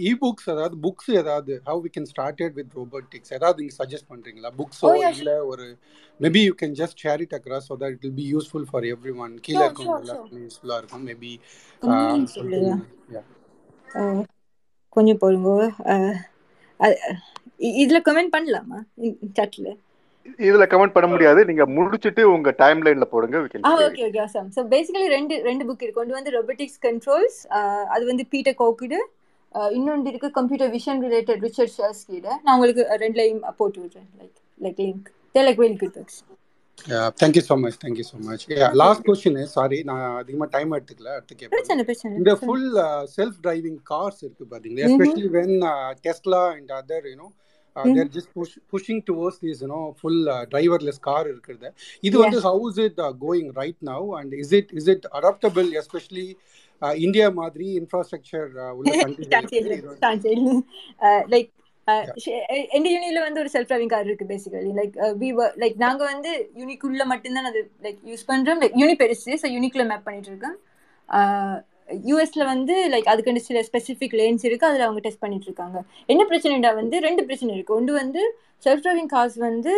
இ 0.03 0.13
புக்ஸ் 0.23 0.49
அதாவது 0.55 0.77
புக்ஸ் 0.85 1.11
ஏதாவது 1.21 1.53
how 1.69 1.81
we 1.85 1.91
can 1.97 2.09
started 2.13 2.55
with 2.59 2.73
robotics 2.79 3.35
ஏதாவது 3.39 3.61
நீங்க 3.63 3.75
சஜஸ்ட் 3.81 4.11
பண்றீங்களா? 4.13 4.51
புக்ஸோ 4.61 4.89
Oh, 4.91 5.13
இல்ல 5.15 5.35
ஒரு 5.53 5.67
maybe 6.21 6.43
you 6.47 6.55
can 6.63 6.77
just 6.81 7.03
share 7.05 7.23
it 7.27 7.37
across 7.39 7.69
so 7.71 7.77
that 7.83 7.95
it 7.97 8.05
will 8.07 8.19
be 8.21 8.27
useful 8.35 8.67
for 8.71 8.87
everyone 9.25 9.35
கீழே 9.47 9.61
sure. 9.61 9.87
எல்லாருக்கும் 9.99 10.43
யூஸ்ஃபுல்லா 10.45 10.79
இருக்கும். 10.83 11.07
மேபி 11.11 11.33
கொஞ்சம் 14.97 15.21
போடுங்க. 15.23 15.51
இதுல 17.83 17.99
கமெண்ட் 18.09 18.35
பண்ணலாமா? 18.37 18.79
சாட்ல 19.39 19.71
இதுல 20.47 20.65
கமெண்ட் 20.73 20.95
பண்ண 20.95 21.07
முடியாது. 21.13 21.41
நீங்க 21.49 21.65
முடிச்சிட்டு 21.77 22.23
உங்க 22.35 22.51
டைம் 22.61 22.81
லைன்ல 22.87 23.07
போடுங்க. 23.15 23.37
Okay 23.87 24.03
okay 24.09 24.21
awesome 24.27 24.49
so 24.57 24.61
basically 24.75 25.09
ரெண்டு 25.17 25.35
ரெண்டு 25.49 25.67
புக் 25.69 25.83
இருக்கு. 25.85 26.03
ஒன்று 26.03 26.19
வந்து 26.19 26.35
ரொபோட்டிக்ஸ் 26.39 26.81
கண்ட்ரோல்ஸ் 26.87 27.39
அது 27.95 28.05
வந்து 28.11 28.27
பீட்டர் 28.35 28.59
கோக்குடு 28.63 29.01
இன்னொன்று 29.79 30.11
இருக்கு 30.11 30.29
கம்ப்யூட்டர் 30.37 30.71
விஷன் 30.77 31.03
ரிலேட்டட் 31.07 31.43
ஷர்ஸ்கிட 31.79 32.29
நான் 32.45 32.55
உங்களுக்கு 32.57 32.85
ரெண்டுலையும் 33.03 33.43
போட்டு 33.61 33.81
விடுறேன். 33.83 34.09
Like 34.21 34.39
like 34.61 34.81
link 34.87 35.09
they 35.35 35.43
like 35.49 35.61
very 35.65 35.77
good 35.83 35.97
books 35.99 36.21
thank you 37.21 37.43
so 37.49 37.55
much 37.63 37.77
thank you 37.83 38.05
so 38.07 38.17
much 38.23 38.45
last 38.81 39.05
question 39.09 39.39
sorry 39.53 39.79
நான் 39.91 40.05
அதிகமாக 40.21 40.49
டைம் 40.55 40.75
எடுத்துக்கல 40.77 41.11
அடுத்து 41.17 41.35
கேட்பேன் 41.37 41.61
இந்த. 42.21 42.33
ஃபுல் 42.43 42.67
செல்ஃப் 43.17 43.39
டிரைவிங் 43.45 43.79
கார்ஸ் 43.91 44.21
இருக்கு 44.25 44.45
பாத்தீங்களா? 44.53 44.83
Mhm. 44.83 44.89
Especially 44.89 45.29
when 45.37 45.55
Tesla 46.07 46.43
and 46.57 46.73
other 46.79 47.07
you know 47.13 47.29
there 47.93 48.11
just 48.17 48.33
pushing 48.73 49.03
towards 49.11 49.41
this 49.45 49.63
you know 49.65 49.81
full 50.01 50.19
driverless 50.51 51.01
car 51.07 51.29
இருக்கிறது. 51.31 51.69
இது 52.05 52.17
வந்து 52.25 52.39
how 52.49 52.65
is 52.73 52.83
it 52.87 52.99
going 53.23 53.51
right 53.61 53.81
now 53.91 54.09
and 54.19 54.35
is 54.43 54.53
it 54.61 54.73
is 54.81 54.91
it 54.95 55.07
adaptable 55.19 55.71
especially 55.83 56.27
India 57.01 57.27
மாதிரி 57.41 57.67
infrastructure 57.81 58.47
உள்ள 58.79 58.93
chance 60.05 60.27
இல்லை 60.33 60.57
like 61.35 61.51
எந்த 62.77 62.87
யூனில 62.95 63.21
வந்து 63.27 63.41
ஒரு 63.43 63.51
செல்ஃப் 63.55 63.71
டிரைவிங் 63.71 63.93
கார் 63.93 64.09
இருக்கு 64.09 64.27
பேசிக்கலி 64.33 64.73
லைக் 64.81 64.95
வி 65.23 65.29
லைக் 65.63 65.77
நாங்க 65.85 66.03
வந்து 66.13 66.31
யூனிக்குள்ள 66.61 67.05
மட்டும்தான் 67.13 67.49
அது 67.51 67.61
லைக் 67.87 68.01
யூஸ் 68.11 68.29
பண்றோம். 68.31 68.61
லைக் 68.63 68.77
யூனி 68.83 68.95
பெருசு 69.03 69.33
ஸோ 69.43 69.49
யூனிக்ல 69.57 69.85
மேப் 69.91 70.07
பண்ணிட்டு 70.09 70.31
இருக்கோம். 70.33 70.57
யூஎஸ்ல 72.11 72.43
வந்து 72.53 72.75
லைக் 72.93 73.09
அதுக்கு 73.13 73.47
சில 73.49 73.61
ஸ்பெசிஃபிக் 73.69 74.17
லேன்ஸ் 74.21 74.45
இருக்கு 74.49 74.69
அதுல 74.71 74.87
அவங்க 74.87 75.01
டெஸ்ட் 75.07 75.23
பண்ணிட்டு 75.25 75.49
இருக்காங்க. 75.51 75.79
என்ன 76.13 76.23
பிரச்சனைடா 76.31 76.71
வந்து 76.81 76.99
ரெண்டு 77.07 77.23
பிரச்சனை 77.29 77.53
இருக்கு. 77.57 77.77
ஒன்று 77.81 77.95
வந்து 78.03 78.23
செல்ஃப் 78.67 78.85
டிரைவிங் 78.87 79.13
கார்ஸ் 79.15 79.39
வந்து 79.49 79.75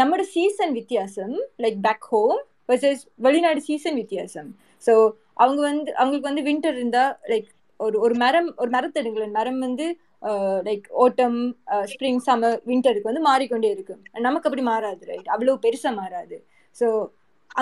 நம்மளோட 0.00 0.24
சீசன் 0.36 0.72
வித்தியாசம் 0.80 1.34
லைக் 1.64 1.80
பேக் 1.88 2.06
ஹோம் 2.12 2.38
வர்சஸ் 2.70 3.02
வெளிநாடு 3.26 3.60
சீசன் 3.68 3.98
வித்தியாசம். 4.02 4.48
ஸோ 4.84 4.92
அவங்க 5.42 5.60
வந்து 5.70 5.90
அவங்களுக்கு 6.00 6.30
வந்து 6.30 6.46
வின்டர் 6.48 6.76
இருந்தா 6.78 7.04
லைக் 7.32 7.48
ஒரு 7.80 7.96
ஒரு 8.04 8.14
மரம் 8.22 8.48
ஒரு 8.62 8.70
மரத்தை 8.76 8.98
எடுங்களேன் 9.02 9.36
மரம் 9.38 9.60
வந்து 9.66 9.86
லைக் 10.68 10.86
ஓட்டம் 11.04 11.38
ஸ்ப்ரிங் 11.92 12.20
சம்மர் 12.26 12.56
வின்டருக்கு 12.70 13.10
வந்து 13.10 13.24
மாறிக்கொண்டே 13.30 13.70
இருக்கு. 13.76 13.94
நமக்கு 14.26 14.48
அப்படி 14.48 14.64
மாறாது 14.72 15.04
ரைட் 15.10 15.30
அவ்வளோ 15.34 15.56
பெருசா 15.64 15.92
மாறாது. 16.00 16.38
ஸோ 16.80 16.88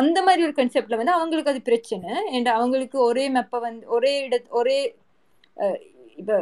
அந்த 0.00 0.18
மாதிரி 0.26 0.42
ஒரு 0.46 0.54
கன்செப்ட்ல 0.58 0.98
வந்து 0.98 1.16
அவங்களுக்கு 1.18 1.52
அது 1.52 1.62
பிரச்சனை. 1.68 2.10
அண்ட் 2.36 2.50
அவங்களுக்கு 2.56 2.98
ஒரே 3.10 3.24
மெப்பை 3.36 3.60
வந்து 3.68 3.86
ஒரே 3.96 4.12
இட 4.26 4.36
ஒரே 4.60 4.78
இப்போ 6.22 6.36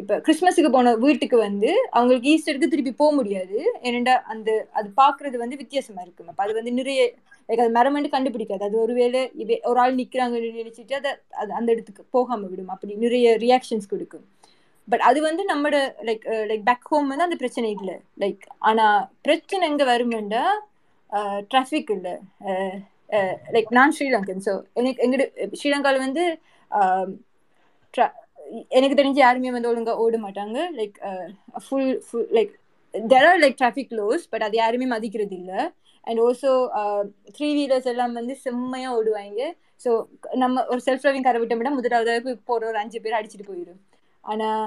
இப்போ 0.00 0.14
கிறிஸ்மஸுக்கு 0.26 0.70
போன 0.74 0.92
வீட்டுக்கு 1.04 1.36
வந்து 1.46 1.70
அவங்களுக்கு 1.96 2.30
ஈஸ்டருக்கு 2.34 2.70
திருப்பி 2.72 2.92
போக 3.00 3.10
முடியாது. 3.18 3.58
ஏனெண்டா 3.88 4.14
அந்த 4.32 4.50
அது 4.78 4.88
பார்க்கறது 5.00 5.36
வந்து 5.42 5.58
வித்தியாசமா 5.62 6.02
இருக்கு 6.04 6.30
அப்ப 6.32 6.42
அது 6.44 6.52
வந்து 6.58 6.72
நிறைய 6.78 7.00
லைக் 7.48 7.62
அது 7.64 7.72
மரம் 7.76 7.98
கண்டுபிடிக்காது. 8.14 8.62
அது 8.68 8.76
ஒருவேளை 8.84 9.20
இவே 9.42 9.56
ஒரு 9.70 9.80
ஆள் 9.82 9.98
நிற்கிறாங்கன்னு 10.00 10.60
நினைச்சிட்டு 10.62 10.94
அதை 11.00 11.10
அது 11.42 11.50
அந்த 11.58 11.68
இடத்துக்கு 11.74 12.04
போகாமல் 12.16 12.50
விடும். 12.52 12.72
அப்படி 12.74 12.94
நிறைய 13.04 13.34
ரியாக்ஷன்ஸ் 13.44 13.92
கொடுக்கும். 13.92 14.24
பட் 14.92 15.04
அது 15.08 15.18
வந்து 15.26 15.42
நம்மட 15.52 15.76
லைக் 16.08 16.24
லைக் 16.50 16.64
பேக் 16.68 16.88
ஹோம் 16.90 17.10
வந்து 17.12 17.26
அந்த 17.26 17.38
பிரச்சனை 17.42 17.68
இல்லை. 17.78 17.96
லைக் 18.22 18.44
ஆனால் 18.70 19.02
பிரச்சனை 19.26 19.62
எங்கே 19.70 19.86
வருமெண்டா 19.92 20.44
டிராஃபிக் 21.52 21.90
uh, 21.90 21.96
இல்லை. 21.96 22.14
லைக் 23.54 23.68
uh, 23.68 23.72
uh, 23.72 23.76
நான் 23.78 23.94
ஸ்ரீலங்கன் 23.96 24.42
ஸோ 24.46 24.54
எனக்கு 24.80 25.02
எங்கிட்ட 25.04 25.26
ஸ்ரீலங்காவில் 25.60 26.04
வந்து 26.06 26.24
um, 26.70 27.10
எனக்கு 28.76 28.98
தெரிஞ்சு 28.98 29.20
யாருமே 29.22 29.50
வந்து 29.54 29.70
ஒழுங்காக 29.70 30.02
ஓட 30.04 30.16
மாட்டாங்க. 30.24 30.58
Like 30.78 30.96
full 31.64 31.92
full 32.06 32.26
like 32.38 32.52
there 32.94 33.26
are 33.28 33.40
like 33.44 33.56
traffic 33.60 33.94
laws 34.00 34.24
but 34.32 34.44
அது 34.46 34.56
யாருமே 34.62 34.88
மதிக்கிறது 34.94 35.36
இல்லை. 35.40 35.60
அண்ட் 36.04 36.20
ஆல்சோ 36.24 36.52
த்ரீ 37.36 37.48
வீலர்ஸ் 37.58 37.88
எல்லாம் 37.92 38.16
வந்து 38.20 38.34
செம்மையாக 38.44 38.96
ஓடுவாங்க 38.98 39.42
ஸோ 39.84 39.90
நம்ம 40.42 40.64
ஒரு 40.72 40.80
செல்ஃப் 40.86 41.04
டிரைவிங் 41.04 41.26
கரை 41.26 41.38
விட்டோம்னா 41.40 41.72
முதலாவது 41.78 42.36
போகிற 42.50 42.68
ஒரு 42.70 42.78
அஞ்சு 42.82 42.98
பேர் 43.04 43.18
அடிச்சுட்டு 43.18 43.50
போயிடும் 43.50 43.80
ஆனால் 44.24 44.64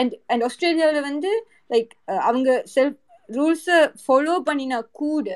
அண்ட் 0.00 0.14
அண்ட் 0.30 0.44
ஆஸ்திரேலியாவில் 0.48 1.06
வந்து 1.10 1.30
லைக் 1.72 1.92
அவங்க 2.28 2.48
செல்ஃப் 2.76 2.98
ரூல்ஸை 3.28 3.78
ஃபாலோ 4.02 4.34
பண்ணினா 4.48 4.78
கூட 5.02 5.28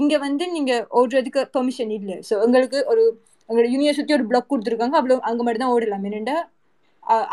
இங்கே 0.00 0.18
வந்து 0.26 0.44
நீங்கள் 0.56 0.84
ஓடுறதுக்கு 0.98 1.40
பெர்மிஷன் 1.56 1.92
இல்லை. 1.98 2.16
ஸோ 2.28 2.34
எங்களுக்கு 2.46 2.78
ஒரு 2.92 3.02
எங்களோட 3.48 3.92
சுற்றி 3.96 4.14
ஒரு 4.18 4.26
பிளாக் 4.30 4.52
கொடுத்துருக்காங்க. 4.52 4.96
அவ்வளோ 5.00 5.16
அங்கே 5.30 5.42
மட்டும் 5.46 5.64
தான் 5.64 5.74
ஓடலாம் 5.76 6.06
என்னண்டா 6.10 6.36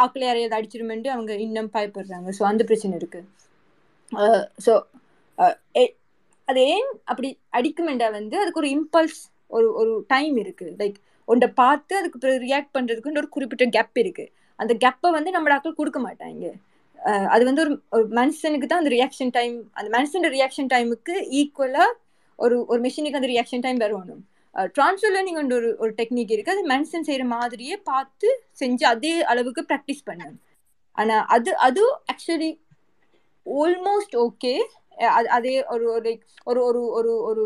ஆக்களை 0.03 0.25
யாரையாவது 0.27 0.57
அடிச்சிருமெண்டு 0.57 1.09
அவங்க 1.13 1.31
இன்னும் 1.45 1.71
பயப்படுறாங்க. 1.75 2.29
ஸோ 2.37 2.43
அந்த 2.51 2.63
பிரச்சனை 2.69 2.97
இருக்குது 3.01 3.29
ஸோ 4.65 4.73
அது 6.47 6.61
ஏன் 6.73 6.89
அப்படி 7.11 7.29
அடிக்குமெண்டா 7.57 8.07
வந்து 8.17 8.35
அதுக்கு 8.41 8.61
ஒரு 8.63 8.69
இம்பல்ஸ் 8.77 9.19
ஒரு 9.55 9.67
ஒரு 9.81 9.93
டைம் 10.13 10.35
இருக்குது 10.43 10.71
லைக் 10.81 10.97
ஒன்றை 11.27 11.47
பார்த்து 11.61 11.93
அதுக்கு 11.99 12.21
பிறகு 12.23 12.39
ரியாக்ட் 12.47 12.73
பண்ணுறதுக்குன்ற 12.77 13.21
ஒரு 13.23 13.29
குறிப்பிட்ட 13.35 13.65
கேப் 13.75 13.99
இருக்குது 14.03 14.31
அந்த 14.63 14.73
கேப்பை 14.83 15.09
வந்து 15.17 15.33
நம்ம 15.35 15.49
டாக்டர் 15.53 15.79
கொடுக்க 15.79 15.99
மாட்டாங்க. 16.07 16.45
அது 17.33 17.43
வந்து 17.47 17.61
ஒரு 17.65 17.73
ஒரு 17.95 18.05
மனுஷனுக்கு 18.19 18.67
தான் 18.71 18.81
அந்த 18.83 18.91
ரியாக்ஷன் 18.97 19.33
டைம் 19.37 19.55
அந்த 19.79 19.89
மனுஷன் 19.97 20.27
ரியாக்ஷன் 20.37 20.69
டைமுக்கு 20.73 21.15
ஈக்குவலா 21.39 21.85
ஒரு 22.39 22.55
ஒரு 22.71 22.79
மிஷினுக்கு 22.85 23.19
அந்த 23.19 23.29
ரியாக்ஷன் 23.33 23.63
டைம் 23.65 23.79
வரணும். 23.83 24.21
ட்ரான்ஸ்ஃபர் 24.75 25.13
லேர்னிங் 25.15 25.39
ஒரு 25.57 25.69
ஒரு 25.83 25.91
டெக்னிக் 25.99 26.33
இருக்கு. 26.33 26.53
அது 26.55 26.63
மனுஷன் 26.73 27.05
செய்யற 27.07 27.25
மாதிரியே 27.35 27.75
பார்த்து 27.91 28.29
செஞ்சு 28.61 28.85
அதே 28.93 29.13
அளவுக்கு 29.33 29.61
ப்ராக்டிஸ் 29.71 30.07
பண்ணணும். 30.09 30.39
ஆனா 30.97 31.15
அது 31.35 31.51
அது 31.67 31.83
ஆக்சுவலி 32.13 32.51
ஆல்மோஸ்ட் 33.45 34.15
ஓகே 34.25 34.55
அது 35.17 35.27
அதே 35.37 35.53
ஒரு 35.75 35.85
ஒரு 35.93 36.11
ஒரு 36.51 36.61
ஒரு 36.65 36.81
ஒரு 36.97 37.13
ஒரு 37.29 37.45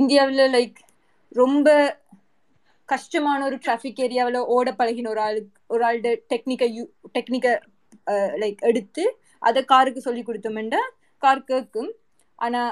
இந்தியாவில் 0.00 0.44
லைக் 0.56 0.78
ரொம்ப 1.40 1.68
கஷ்டமான 2.88 3.40
ஒரு 3.48 3.56
டிராஃபிக் 3.64 4.02
ஏரியாவில் 4.06 4.38
ஓட 4.56 4.68
பழகின 4.80 5.10
ஒரு 5.14 5.20
ஆளுக்கு 5.26 5.58
ஒரு 5.74 5.82
ஆள்கிட்ட 5.88 6.12
டெக்னிக்கை 6.32 6.68
யூ 6.76 6.84
டெக்னிக்கை 7.16 7.52
லைக் 8.42 8.60
எடுத்து 8.70 9.04
அதை 9.42 9.60
காருக்கு 9.72 10.00
சொல்லி 10.06 10.22
கொடுத்தோம்னா 10.28 10.82
கார் 11.22 11.48
கேட்கும். 11.50 11.90
ஆனால் 12.38 12.70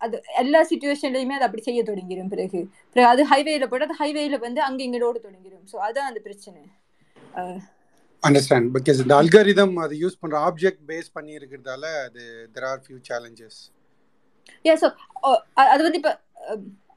அது 0.00 0.16
எல்லா 0.42 0.60
சுச்சுவேஷன்லையுமே 0.70 1.36
அது 1.36 1.46
அப்படி 1.46 1.62
செய்ய 1.66 1.82
தொடங்கிடும் 1.90 2.32
பிறகு. 2.34 2.60
பிறகு 2.94 3.08
அது 3.12 3.22
ஹைவேல 3.32 3.66
போட்டு 3.70 3.86
அது 3.88 3.96
ஹைவேல 4.02 4.38
வந்து 4.46 4.60
அங்கே 4.68 4.84
இங்கே 4.86 5.00
ஓட 5.10 5.18
தொடங்கிடும் 5.26 5.64
ஸோ 5.72 5.76
அதான் 5.86 6.08
அந்த 6.10 6.20
பிரச்சனை. 6.26 6.62
அண்டர்ஸ்டாண்ட் 8.22 8.68
பிகாஸ் 8.76 9.00
இந்த 9.04 9.14
அல்காரிதம் 9.20 9.74
அது 9.84 9.94
யூஸ் 10.02 10.20
பண்ற 10.22 10.36
ஆப்ஜெக்ட் 10.48 10.82
பேஸ் 10.90 11.08
பண்ணி 11.16 11.32
இருக்கிறதால 11.40 11.84
அது 12.06 12.22
there 12.54 12.66
are 12.70 12.82
few 12.84 12.98
challenges 13.10 13.58
yeah 14.64 14.74
so 14.82 14.88
அது 15.72 15.82
வந்து 15.86 16.00
இப்போ 16.02 16.12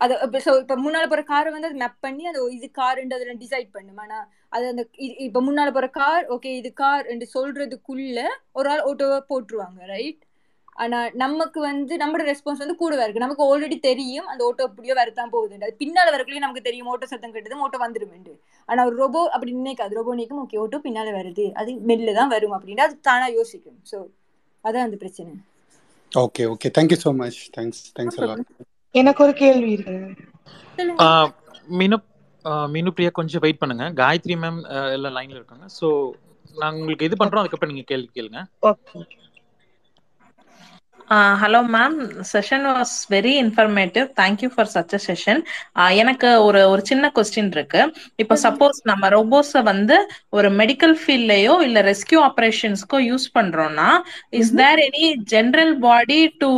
அது 0.02 0.14
ஸோ 0.46 0.52
இப்போ 0.62 0.76
முன்னால் 0.84 1.10
போகிற 1.12 1.24
காரை 1.32 1.50
வந்து 1.56 1.70
அது 1.70 1.82
மேப் 1.84 2.04
பண்ணி 2.06 2.24
அது 2.32 2.40
இது 2.58 2.68
காருண்டு 2.80 3.18
அதில் 3.18 3.42
டிசைட் 3.44 3.70
பண்ணும் 3.78 4.02
ஆனால் 4.04 4.26
அது 4.56 4.66
அந்த 4.72 4.84
இப்போ 5.28 5.40
முன்னால் 5.48 5.76
போகிற 5.78 5.90
கார் 6.00 6.26
ஓகே 6.36 6.52
இது 6.62 6.72
கார் 6.84 7.06
என்று 7.14 7.28
சொல்கிறதுக்குள்ள 7.36 8.20
ஒரு 8.60 8.70
ஆள் 8.74 8.86
ஓட்டோவை 8.90 9.20
போட்டுருவாங்க 9.32 9.82
ரைட் 9.94 10.22
ஆனால் 10.84 11.14
நமக்கு 11.22 11.60
வந்து 11.68 11.94
நம்மளோட 12.02 12.24
ரெஸ்பான்ஸ் 12.30 12.62
வந்து 12.64 12.76
கூடவே 12.82 13.04
இருக்கு. 13.06 13.24
நமக்கு 13.24 13.44
ஆல்ரெடி 13.48 13.78
தெரியும் 13.88 14.28
அந்த 14.32 14.42
ஓட்டோ 14.48 14.66
எப்படியோ 14.68 14.96
வரத்தான் 15.00 15.32
போகுது 15.36 15.56
அது 15.68 15.74
பின்னால் 15.82 16.12
வரக்குள்ளேயும் 16.16 16.46
நமக்கு 16.46 16.68
தெரியும் 16.68 16.90
ஓட்டோ 16.94 17.08
சத்தம் 17.14 17.34
கட்டுது 17.36 17.64
ஓட்டோ 17.66 17.80
வந்துருமெண்டு. 17.86 18.34
ஆனால் 18.70 18.88
ஒரு 18.90 18.96
ரோபோ 19.04 19.22
அப்படி 19.36 19.52
நினைக்காது. 19.62 19.98
ரோபோ 20.00 20.14
நினைக்கும் 20.18 20.42
ஓகே 20.44 20.60
ஓட்டோ 20.64 20.80
பின்னால் 20.86 21.12
வருது. 21.20 21.46
அது 21.62 21.74
மெல்ல 21.92 22.14
தான் 22.20 22.32
வரும் 22.36 22.56
அப்படின்னு 22.58 22.86
அது 22.88 22.96
தானாக 23.10 23.32
யோசிக்கும். 23.40 23.80
ஸோ 23.92 24.00
அதான் 24.66 24.88
அந்த 24.88 25.00
பிரச்சனை. 25.04 25.34
Okay 26.12 26.46
okay 26.54 26.70
thank you 26.78 27.00
so 27.06 27.12
much 27.24 27.40
thanks 27.58 27.84
thanks 27.98 28.20
எனக்கு 28.96 29.22
ஒரு 29.26 29.34
கேள்வி 29.42 29.72
இருக்கு. 29.76 29.96
மீனு 31.80 31.98
மீனு 32.74 32.92
பிரியா 32.96 33.12
கொஞ்சம் 33.18 33.44
வெயிட் 33.44 33.62
பண்ணுங்க. 33.62 33.86
காயத்ரி 34.00 34.36
மேம் 34.44 34.60
எல்லாம் 34.96 35.16
லைன்ல 35.18 35.40
இருக்காங்க. 35.40 35.66
ஸோ 35.80 35.88
நாங்கள் 36.62 36.80
உங்களுக்கு 36.82 37.08
இது 37.08 37.16
பண்றோம் 37.22 37.42
அதுக்கப்புறம் 37.42 37.74
நீங்க 37.74 37.86
கேள்வி 37.92 38.10
கேளுங்க. 38.18 38.42
Session 42.32 42.64
was 42.64 42.92
very 43.10 43.34
informative. 43.44 44.08
Thank 44.20 44.42
you 44.42 44.50
for 44.50 44.66
such 44.66 44.94
a 44.94 45.00
session. 45.08 45.38
uh, 45.76 45.92
எனக்கு 45.96 46.44
ஒரு 46.44 46.70
ஒரு 46.70 46.82
சின்ன 46.86 47.12
கொஸ்டின் 47.16 47.52
இருக்கு. 47.58 47.94
இப்போ 48.16 48.36
சப்போஸ் 48.44 48.80
நம்ம 48.84 49.10
ரோபோஸ 49.10 49.62
வந்து 49.64 49.98
ஒரு 50.30 50.50
மெடிக்கல் 50.52 50.96
ஃபீல்ட்லயோ 51.04 51.62
இல்ல 51.62 51.82
ரெஸ்கியூ 51.82 52.20
ஆபரேஷன்ஸ்க்கோ 52.30 53.00
யூஸ் 53.12 53.28
பண்றோம்னா 53.40 53.90
is 54.30 54.54
there 54.54 54.80
any 54.80 55.14
general 55.34 55.80
body 55.80 56.36
to 56.38 56.52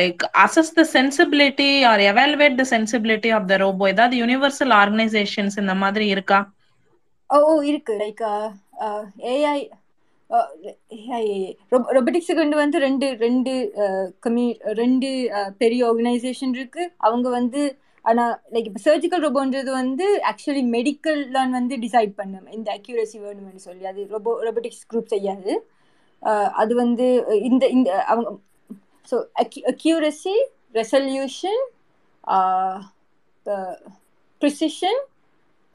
like 0.00 0.24
assess 0.44 0.74
the 0.80 0.86
sensibility 0.92 1.70
or 1.84 2.00
evaluate 2.00 2.54
the 2.54 2.66
sensibility 2.74 3.32
of 3.34 3.48
the 3.48 3.56
robot 3.56 3.88
ஏதாவது 3.88 4.16
யூனிவர்சல் 4.24 4.74
ஆர்கனைசேஷன்ஸ் 4.82 5.58
இந்த 5.64 5.74
மாதிரி 5.74 6.06
இருக்கா? 6.06 6.40
ஓ 7.26 7.60
இருக்கு. 7.60 7.92
லைக் 8.02 8.24
ஏஐ 9.34 9.58
ரொபோட்டிக்ஸுக்கு 11.96 12.40
கொண்டு 12.40 12.56
வந்து 12.62 12.76
ரெண்டு 12.84 13.08
ரெண்டு 13.24 13.52
கம்யூ 14.26 14.48
ரெண்டு 14.80 15.08
பெரிய 15.62 15.80
ஆர்கனைசேஷன் 15.88 16.54
இருக்கு. 16.58 16.84
அவங்க 17.06 17.28
வந்து 17.38 17.62
ஆனா 18.04 18.24
லைக் 18.54 18.68
இப்போ 18.70 18.80
சர்ஜிக்கல் 18.88 19.22
ரோபோன்றது 19.26 19.70
வந்து 19.82 20.06
ஆக்சுவலி 20.30 20.64
மெடிக்கல்லாம் 20.74 21.54
வந்து 21.58 21.76
டிசைட் 21.84 22.12
பண்ணும் 22.20 22.48
இந்த 22.56 22.68
அக்யூரசி 22.76 23.16
வேணும்னு 23.22 23.64
சொல்லி. 23.68 23.84
அது 23.92 24.00
ரொபோ 24.16 24.32
ரொபோட்டிக்ஸ் 24.48 24.86
குரூப் 24.90 25.14
செய்யாது. 25.14 25.54
அது 26.62 26.72
வந்து 26.82 27.06
இந்த 27.48 27.64
இந்த 27.76 27.90
அவங்க 28.12 28.28
ஸோ 29.10 29.16
அக்யூரசி 29.72 30.36
ரெசல்யூஷன் 30.78 31.62
ப்ரிசிஷன் 34.42 35.00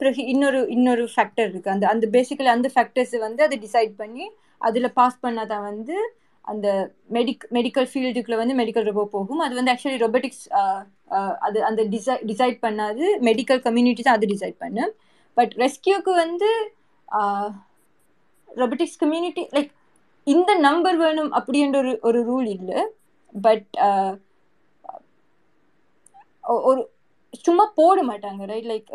பிறகு 0.02 0.20
இன்னொரு 0.32 0.60
இன்னொரு 0.76 1.04
ஃபேக்டர் 1.14 1.48
இருக்கு. 1.52 1.74
அந்த 1.74 1.86
அந்த 1.94 2.06
பேசிக்கலி 2.16 2.50
அந்த 2.56 2.70
ஃபேக்டர்ஸ் 2.74 3.14
வந்து 3.26 3.42
அதை 3.46 3.58
டிசைட் 3.66 3.94
பண்ணி 4.02 4.26
அதில் 4.68 4.94
பாஸ் 4.98 5.22
பண்ணாதான் 5.26 5.64
வந்து 5.70 5.96
அந்த 6.52 6.68
மெடிக் 7.16 7.44
மெடிக்கல் 7.56 7.88
ஃபீல்டுக்குள்ள 7.90 8.36
வந்து 8.40 8.54
மெடிக்கல் 8.60 8.86
ரொபோ 8.90 9.02
போகும். 9.16 9.42
அது 9.44 9.54
வந்து 9.58 9.72
ஆக்சுவலி 9.72 9.98
ரொபோட்டிக்ஸ் 10.04 10.46
அது 11.46 11.58
அந்த 11.68 11.82
டிசை 11.94 12.14
டிசைட் 12.30 12.58
பண்ணாது. 12.66 13.04
மெடிக்கல் 13.28 13.60
கம்யூனிட்டி 13.66 14.02
தான் 14.06 14.18
அது 14.18 14.32
டிசைட் 14.32 14.56
பண்ணு 14.64 14.84
பட் 15.36 15.52
ரெஸ்கியூக்கு 15.62 16.14
வந்து 16.24 16.48
ரொபோட்டிக்ஸ் 18.48 19.00
கம்யூனிட்டி 19.02 19.44
லைக் 19.56 19.70
இந்த 20.26 20.50
நம்பர் 20.66 20.98
வேணும் 21.04 21.30
அப்படின்ற 21.38 21.78
ஒரு 21.82 21.92
ஒரு 22.08 22.18
ரூல் 22.30 22.48
இல்லை. 22.56 22.80
பட் 23.46 23.70
ஒரு 26.70 26.80
சும்மா 27.46 27.64
போட 27.78 27.98
மாட்டாங்க 28.10 28.44
right 28.52 28.68
like 28.72 28.90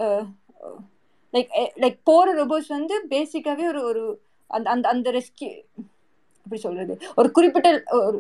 like 1.38 1.52
like 1.84 2.00
eh, 2.00 2.06
போற 2.10 2.28
ரோபோட்ஸ் 2.40 2.74
வந்து 2.78 2.96
பேசிக்காவே 3.14 3.66
ஒரு 3.74 3.82
ஒரு 3.92 4.04
அந்த 4.50 4.68
அந்த 4.74 4.86
அந்த 4.94 5.12
ரெஸ்கியூ 5.20 5.52
எப்படி 6.48 6.60
சொல்றது? 6.66 6.94
ஒரு 7.20 7.30
குறிப்பிட்ட 7.38 7.70
ஒரு 8.08 8.20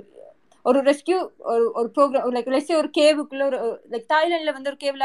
ஒரு 0.66 0.80
ரெஸ்கியூ 0.88 1.18
ஒரு 1.52 1.66
ஒரு 1.80 1.88
ப்ரோக்ராம் 1.96 2.34
லைக் 2.36 2.50
லெஸ் 2.54 2.72
ஒரு 2.80 2.90
கேவுக்குள்ள 2.98 3.44
ஒரு 3.50 3.58
லைக் 3.94 4.08
தாய்லாண்டில் 4.14 4.56
வந்து 4.58 4.72
ஒரு 4.72 4.80
கேவ்ல 4.84 5.04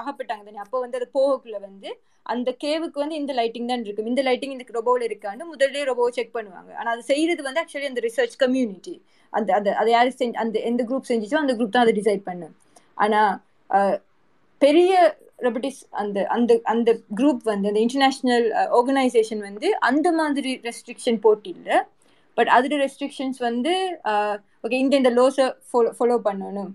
அகப்பட்டாங்க 0.00 0.42
தானே? 0.48 0.60
அப்போ 0.64 0.80
வந்து 0.84 0.98
அது 1.00 1.08
போகக்குள்ள 1.18 1.58
வந்து 1.68 1.90
அந்த 2.26 2.50
கேவுக்கு 2.64 2.98
வந்து 3.02 3.16
இந்த 3.20 3.32
லைட்டிங் 3.38 3.70
தான் 3.70 3.84
இருக்கும். 3.86 4.10
இந்த 4.12 4.22
லைட்டிங் 4.28 4.54
இந்த 4.56 4.66
ரொபோவில் 4.78 5.06
இருக்கான்னு 5.08 5.44
முதல்ல 5.52 5.84
ரொபோவை 5.90 6.12
செக் 6.18 6.36
பண்ணுவாங்க. 6.36 6.70
ஆனால் 6.80 6.92
அது 6.94 7.04
செய்யறது 7.12 7.42
வந்து 7.48 7.62
ஆக்சுவலி 7.62 7.90
அந்த 7.92 8.02
ரிசர்ச் 8.08 8.36
கம்யூனிட்டி 8.44 8.94
அந்த 9.32 9.50
அந்த 9.58 9.70
அதை 9.80 9.90
யார் 9.96 10.18
செஞ்சு 10.20 10.40
அந்த 10.44 10.58
எந்த 10.70 10.82
குரூப் 10.90 11.10
செஞ்சிச்சோ 11.10 11.40
அந்த 11.42 11.54
குரூப் 11.58 11.74
தான் 11.76 11.86
அதை 11.86 11.94
டிசைட் 12.00 12.22
பண்ணு. 12.30 12.48
ஆனால் 12.96 13.32
பெரிய 14.62 14.92
ரொபோட்டிக்ஸ் 15.46 15.82
அந்த 16.00 16.18
அந்த 16.34 16.52
அந்த 16.72 16.90
குரூப் 17.18 17.42
வந்து 17.50 17.70
அந்த 17.70 17.80
இன்டர்நேஷ்னல் 17.86 18.46
ஆர்கனைசேஷன் 18.78 19.42
uh, 19.42 19.48
வந்து 19.48 19.68
அந்த 19.88 20.08
மாதிரி 20.12 20.52
ரெஸ்ட்ரிக்ஷன் 20.68 21.18
போட்டு 21.26 21.50
இல்லை 21.54 21.78
பட் 22.36 22.50
அதோட 22.56 22.76
ரெஸ்ட்ரிக்ஷன்ஸ் 22.84 23.40
வந்து 23.48 23.74
uh, 24.12 24.34
ஓகே 24.64 24.78
இந்த 24.84 24.94
uh, 24.96 25.00
இந்த 25.02 25.12
லோஸை 25.18 25.48
ஃபாலோ 25.70 25.92
ஃபாலோ 25.98 26.18
பண்ணணும். 26.28 26.70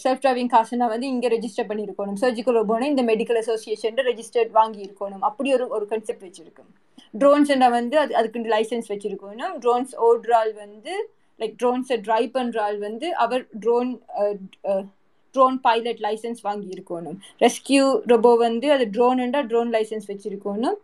செல்ஃப் 0.00 0.22
டிரைவிங் 0.24 0.50
காசுனா 0.54 0.86
வந்து 0.92 1.06
இங்கே 1.12 1.28
ரெஜிஸ்டர் 1.34 1.68
பண்ணியிருக்கணும். 1.68 2.18
சர்ஜிக்கல் 2.22 2.56
ரோபோனா 2.58 2.86
இந்த 2.92 3.02
மெடிக்கல் 3.10 3.38
அசோசியேஷன் 3.42 4.00
ரெஜிஸ்டர்ட் 4.10 4.50
வாங்கியிருக்கணும். 4.58 5.22
அப்படி 5.28 5.48
ஒரு 5.56 5.66
ஒரு 5.76 5.86
கன்செப்ட் 5.92 6.26
வச்சிருக்கும். 6.26 6.70
ட்ரோன்ஸ்னா 7.14 7.68
வந்து 7.78 7.96
அது 8.02 8.12
அதுக்கு 8.20 8.54
லைசன்ஸ் 8.56 8.90
வச்சிருக்கணும். 8.92 9.54
ட்ரோன்ஸ் 9.64 9.94
ஓடுறால் 10.08 10.52
வந்து 10.64 10.94
லைக் 11.38 11.54
ட்ரோன்ஸை 11.62 11.98
ட்ரைவ் 12.08 12.28
பண்ணுறாள் 12.38 12.76
வந்து 12.86 13.06
அவர் 13.24 13.44
ட்ரோன் 13.64 13.92
ட்ரோன் 15.34 15.58
பைலட் 15.66 16.00
லைசன்ஸ் 16.06 16.40
வாங்கி 16.48 16.68
இருக்கணும் 16.76 17.18
ரெஸ்கியூ 17.44 17.84
ரொபோ 18.12 18.32
வந்து 18.46 18.68
அது 18.76 18.86
ட்ரோனுண்டா 18.96 19.42
ட்ரோன் 19.52 19.72
லைசன்ஸ் 19.76 20.08
வச்சிருக்கணும். 20.12 20.78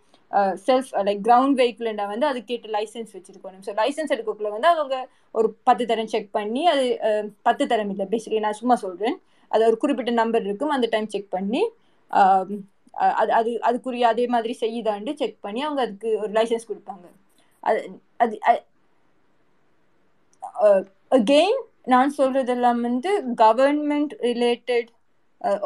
செல்ஃப் 0.66 0.90
லைக் 1.06 1.22
கிரவுண்ட் 1.28 1.56
வெஹிக்கிள்ண்டா 1.60 2.04
வந்து 2.12 2.26
அதுக்கேற்ற 2.30 2.68
லைசன்ஸ் 2.76 3.12
வச்சிருக்கணும். 3.16 3.62
ஸோ 3.66 3.72
லைசன்ஸ் 3.80 4.12
எடுக்கக்குள்ள 4.14 4.50
வந்து 4.56 4.68
அவங்க 4.74 4.96
ஒரு 5.38 5.48
பத்து 5.68 5.84
தரம் 5.90 6.10
செக் 6.12 6.30
பண்ணி 6.38 6.62
அது 6.72 6.84
பத்து 7.48 7.64
தரம் 7.72 7.90
இல்லை. 7.94 8.06
பேசிக்கலி 8.12 8.44
நான் 8.46 8.60
சும்மா 8.60 8.76
சொல்கிறேன் 8.84 9.16
அது 9.50 9.62
ஒரு 9.70 9.78
குறிப்பிட்ட 9.84 10.12
நம்பர் 10.22 10.44
இருக்கும். 10.48 10.74
அந்த 10.76 10.88
டைம் 10.94 11.08
செக் 11.14 11.32
பண்ணி 11.36 11.62
அது 13.20 13.30
அது 13.38 13.50
அதுக்குரிய 13.68 14.04
அதே 14.12 14.24
மாதிரி 14.34 14.54
செய்யுதாண்டு 14.62 15.12
செக் 15.20 15.36
பண்ணி 15.46 15.60
அவங்க 15.66 15.80
அதுக்கு 15.86 16.10
ஒரு 16.22 16.32
லைசன்ஸ் 16.38 16.68
கொடுப்பாங்க. 16.70 17.06
அது 17.68 17.80
அது 18.22 18.34
அகெயின் 21.18 21.60
நான் 21.92 22.10
சொல்றதெல்லாம் 22.18 22.80
வந்து 22.86 23.10
கவர்மெண்ட் 23.42 24.14
ரிலேட்டட் 24.30 24.88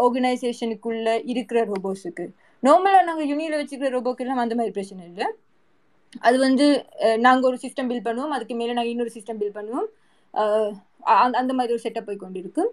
ஆர்கனைசேஷனுக்குள்ள 0.04 1.08
இருக்கிற 1.32 1.60
ரோபோஸுக்கு 1.70 2.26
நார்மலாக 2.62 3.06
நாங்கள் 3.08 3.28
யூனியில் 3.30 3.58
வச்சுக்கிற 3.60 3.88
ரோபோக்கெல்லாம் 3.96 4.42
அந்த 4.44 4.54
மாதிரி 4.58 4.74
பிரச்சனை 4.76 5.02
இல்லை. 5.10 5.26
அது 6.26 6.36
வந்து 6.46 6.66
நாங்கள் 7.26 7.48
ஒரு 7.50 7.58
சிஸ்டம் 7.62 7.88
பில் 7.90 8.06
பண்ணுவோம். 8.08 8.34
அதுக்கு 8.36 8.54
மேலே 8.60 8.74
நாங்கள் 8.76 8.92
இன்னொரு 8.94 9.14
சிஸ்டம் 9.16 9.40
பில் 9.42 9.56
பண்ணுவோம். 9.58 9.88
அந்த 11.40 11.52
மாதிரி 11.58 11.74
ஒரு 11.76 11.84
செட்டப் 11.86 12.06
போய் 12.08 12.24
கொண்டிருக்கு. 12.24 12.64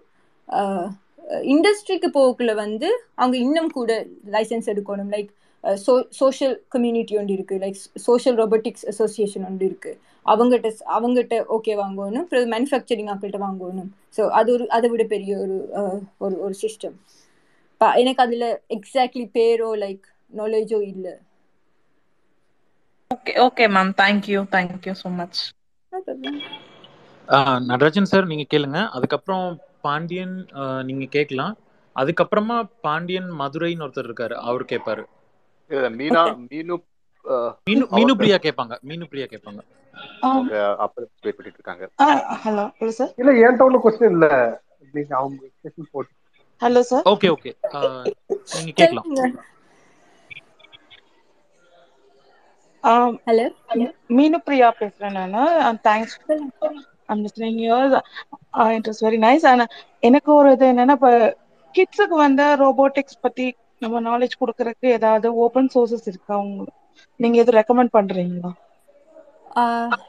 இண்டஸ்ட்ரிக்கு 1.54 2.08
போகக்குள்ள 2.16 2.52
வந்து 2.64 2.88
அவங்க 3.20 3.36
இன்னும் 3.46 3.70
கூட 3.78 3.92
லைசன்ஸ் 4.34 4.70
எடுக்கணும். 4.72 5.12
லைக் 5.14 5.30
சோ 5.84 5.92
சோஷியல் 6.20 6.54
கம்யூனிட்டி 6.74 7.14
ஒன்று 7.20 7.34
இருக்குது 7.38 7.60
லைக் 7.64 7.78
சோஷியல் 8.06 8.38
ரொபோட்டிக்ஸ் 8.42 8.86
அசோசியேஷன் 8.92 9.44
ஒன்று 9.48 9.66
இருக்குது 9.70 9.98
அவங்ககிட்ட 10.26 10.68
அவங்ககிட்ட 10.96 11.36
ஓகே 11.56 11.72
வாங்கணும். 11.82 12.22
அப்புறம் 12.24 12.52
மேனுஃபேக்சரிங் 12.54 13.10
ஆக்கள்கிட்ட 13.12 13.40
வாங்கணும். 13.48 13.90
ஸோ 14.16 14.24
அது 14.38 14.48
ஒரு 14.56 14.64
அதை 14.76 14.88
விட 14.92 15.04
பெரிய 15.14 15.32
ஒரு 15.44 15.58
ஒரு 16.24 16.36
ஒரு 16.46 16.56
சிஸ்டம் 16.62 16.96
எனக்கு 18.00 18.22
அதில் 18.26 18.48
எக்ஸாக்ட்லி 18.76 19.24
பேரோ 19.36 19.70
லைக் 19.84 20.04
நாலேஜோ 20.40 20.78
இல்லை. 20.92 21.14
Okay 23.10 23.32
okay 23.46 23.64
ma'am 23.76 23.90
thank you 24.02 24.40
thank you 24.54 24.94
so 25.02 25.10
much 25.20 25.40
Natarajan 27.70 28.08
sir 28.12 28.30
நீங்க 28.30 28.44
கேளுங்க. 28.52 28.78
அதுக்கப்புறம் 28.96 29.46
பாண்டியன் 29.86 30.36
நீங்க 30.88 31.04
கேட்கலாம். 31.16 31.54
அதுக்கப்புறமா 31.96 32.56
பாண்டியன் 32.86 33.28
மதுரைன்னு 33.40 33.84
ஒருத்தர் 33.86 34.08
இருக்காரு. 34.08 34.34
அவர் 34.48 34.70
கேட்பாரு 34.72 35.04
மீனா 35.98 36.22
மீனு 36.44 36.76
மீனு 37.66 37.84
மீனு 37.94 38.14
பிரியா 38.20 38.38
கேட்பாங்க 38.38 38.74
மீனு 38.88 39.06
பிரியா 39.10 39.26
கேட்பாங்க. 39.28 39.60
இருக்காங்க. 41.52 41.84
ஹலோ 42.44 42.64
ஹலோ 42.76 42.92
சார் 42.98 43.14
இல்ல 43.20 43.30
இல்ல. 44.12 44.26
நீங்க 44.94 45.12
அவங்க 45.16 45.40
போட்டு 45.92 46.12
ஹலோ 46.60 46.82
சார் 46.90 47.06
ஓகே 47.12 47.28
ஓகே 47.36 47.52
நீங்க 48.54 48.72
கேட்கலாம். 48.80 49.08
ஹலோ. 53.24 53.46
மீனு 54.10 54.38
பிரியா 54.46 54.68
பேசுறேன் 54.80 55.16
நான். 55.30 55.78
Thanks 55.84 56.16
I'm 57.08 57.22
listening 57.24 57.60
your 57.62 57.94
it 58.76 58.88
is 58.88 59.02
very 59.04 59.18
nice 59.22 59.46
எனக்கு 60.00 60.30
ஒரு 60.34 60.50
இது 60.52 60.66
என்னன்னா 60.72 60.96
இப்போ 60.98 61.12
கிட்ஸுக்கு 61.74 62.16
வந்து 62.18 62.44
ரோபோட்டிக்ஸ் 62.56 63.20
பத்தி 63.20 63.46
நம்ம 63.82 64.00
நாலேஜ் 64.08 64.40
கொடுக்கறதுக்கு 64.40 64.88
ஏதாவது 64.98 65.28
ஓப்பன் 65.44 65.70
சோர்சஸ் 65.74 66.08
இருக்கா 66.12 66.34
உங்களுக்கு? 66.44 66.78
நீங்க 67.20 67.36
எது 67.42 67.58
ரெக்கமெண்ட் 67.60 67.94
பண்றீங்களா? 67.96 68.50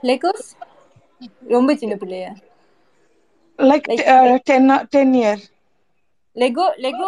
லெகோஸ் 0.10 0.48
ரொம்ப 1.56 1.72
சின்ன 1.82 1.94
பிள்ளைய? 2.02 2.28
Like 3.60 3.88
ten 4.50 4.70
ten 4.94 5.16
year 5.22 5.44
Lego 6.36 6.66
Lego 6.86 7.08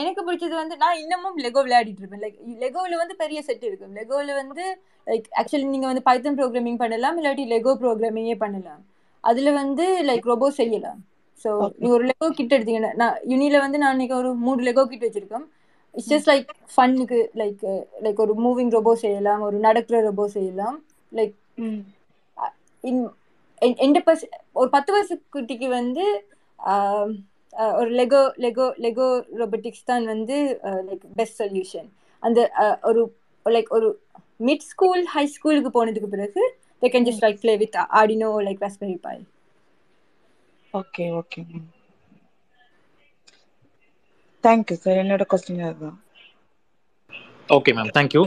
எனக்கு 0.00 0.22
பிடிச்சது 0.24 0.54
வந்து 0.60 0.74
நான் 0.82 0.98
இன்னமும் 1.02 1.38
லெகோ 1.44 1.60
விளையாடிட்டு 1.66 2.02
இருப்பேன். 2.02 2.22
லைக் 2.24 2.38
லெகோவில் 2.64 3.00
வந்து 3.02 3.14
பெரிய 3.22 3.38
செட் 3.46 3.64
இருக்கும். 3.68 3.94
லெகோவில் 4.00 4.32
வந்து 4.40 4.64
லைக் 5.06 5.28
ஆக்சுவலி 5.40 5.68
நீங்கள் 5.74 5.90
வந்து 5.90 6.04
பைத்தன் 6.08 6.36
ப்ரோக்ராமிங் 6.40 6.80
பண்ணலாம் 6.82 7.16
இல்லாட்டி 7.20 7.44
லெகோ 7.54 7.72
ப்ரோக்ராமிங்கே 7.82 8.36
பண்ணலாம். 8.44 8.82
அதில் 9.24 9.56
வந்து 9.60 9.86
லைக் 10.10 10.28
ரொபோ 10.32 10.48
செய்யலாம். 10.60 11.00
ஸோ 11.42 11.50
நீங்கள் 11.80 11.96
ஒரு 11.98 12.06
லெகோ 12.10 12.28
கிட் 12.38 12.54
எடுத்தீங்கன்னா 12.56 12.92
நான் 13.02 13.16
யூனியில் 13.32 13.62
வந்து 13.64 13.80
நான் 13.82 13.94
இன்னைக்கு 13.96 14.16
ஒரு 14.22 14.30
மூணு 14.46 14.60
லெகோ 14.68 14.84
கிட் 14.90 15.06
வச்சிருக்கோம். 15.06 15.46
இட்ஸ் 15.94 16.10
ஜஸ்ட் 16.12 16.28
லைக் 16.30 16.50
ஃபன்னுக்கு 16.74 17.18
லைக் 17.40 17.62
லைக் 18.02 18.20
ஒரு 18.24 18.34
மூவிங் 18.44 18.70
ரொபோ 18.70 18.92
செய்யலாம் 19.02 19.40
ஒரு 19.40 19.56
நடக்கிற 19.58 19.96
ரொபோ 20.02 20.24
செய்யலாம். 20.36 20.76
லைக் 21.12 21.34
இன் 22.84 23.02
எந்த 23.78 23.98
பஸ் 24.00 24.22
ஒரு 24.52 24.68
பத்து 24.70 24.90
வயசு 24.92 25.14
குட்டிக்கு 25.34 25.68
வந்து 25.70 26.04
ஒரு 27.78 27.90
லெகோ 27.90 28.22
லெகோ 28.44 28.66
லெகோ 28.84 29.08
ரொபோட்டிக்ஸ் 29.40 29.84
தான் 29.84 30.06
வந்து 30.06 30.36
லைக் 30.88 31.04
பெஸ்ட் 31.18 31.40
சொல்யூஷன் 31.42 31.88
அந்த 32.22 32.40
ஒரு 32.82 33.02
லைக் 33.46 33.70
ஒரு 33.70 33.88
மிட் 34.48 34.66
ஸ்கூல் 34.70 35.04
ஹை 35.14 35.24
ஸ்கூலுக்கு 35.26 35.70
போனதுக்கு 35.70 36.08
பிறகு 36.08 36.42
they 36.82 36.90
can 36.94 37.06
just 37.08 37.24
like 37.26 37.40
play 37.40 37.54
with 37.56 37.78
Arduino 38.00 38.30
like 38.48 38.62
Raspberry 38.62 38.96
Pi 39.06 39.22
okay 40.74 41.06
okay 41.20 41.42
thank you 44.44 44.76
sir 44.82 45.00
என்னோட 45.02 45.24
கொஸ்டின் 45.30 45.64
அதுதான். 45.66 45.98
Okay 47.48 47.70
ma'am 47.76 47.92
thank you 47.96 48.22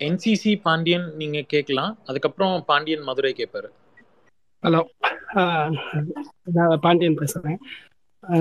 NCC 0.00 0.52
Pandian 0.64 1.06
நீங்க 1.16 1.38
கேட்கலாம் 1.52 1.92
அதுக்கப்புறம் 2.06 2.54
பாண்டியன் 2.70 3.06
மதுரை 3.08 3.32
கேட்பாரு 3.34 3.68
ஹலோ 4.62 4.80
நான் 6.56 6.82
பாண்டியன் 6.84 7.20
பேசுகிறேன் 7.20 7.60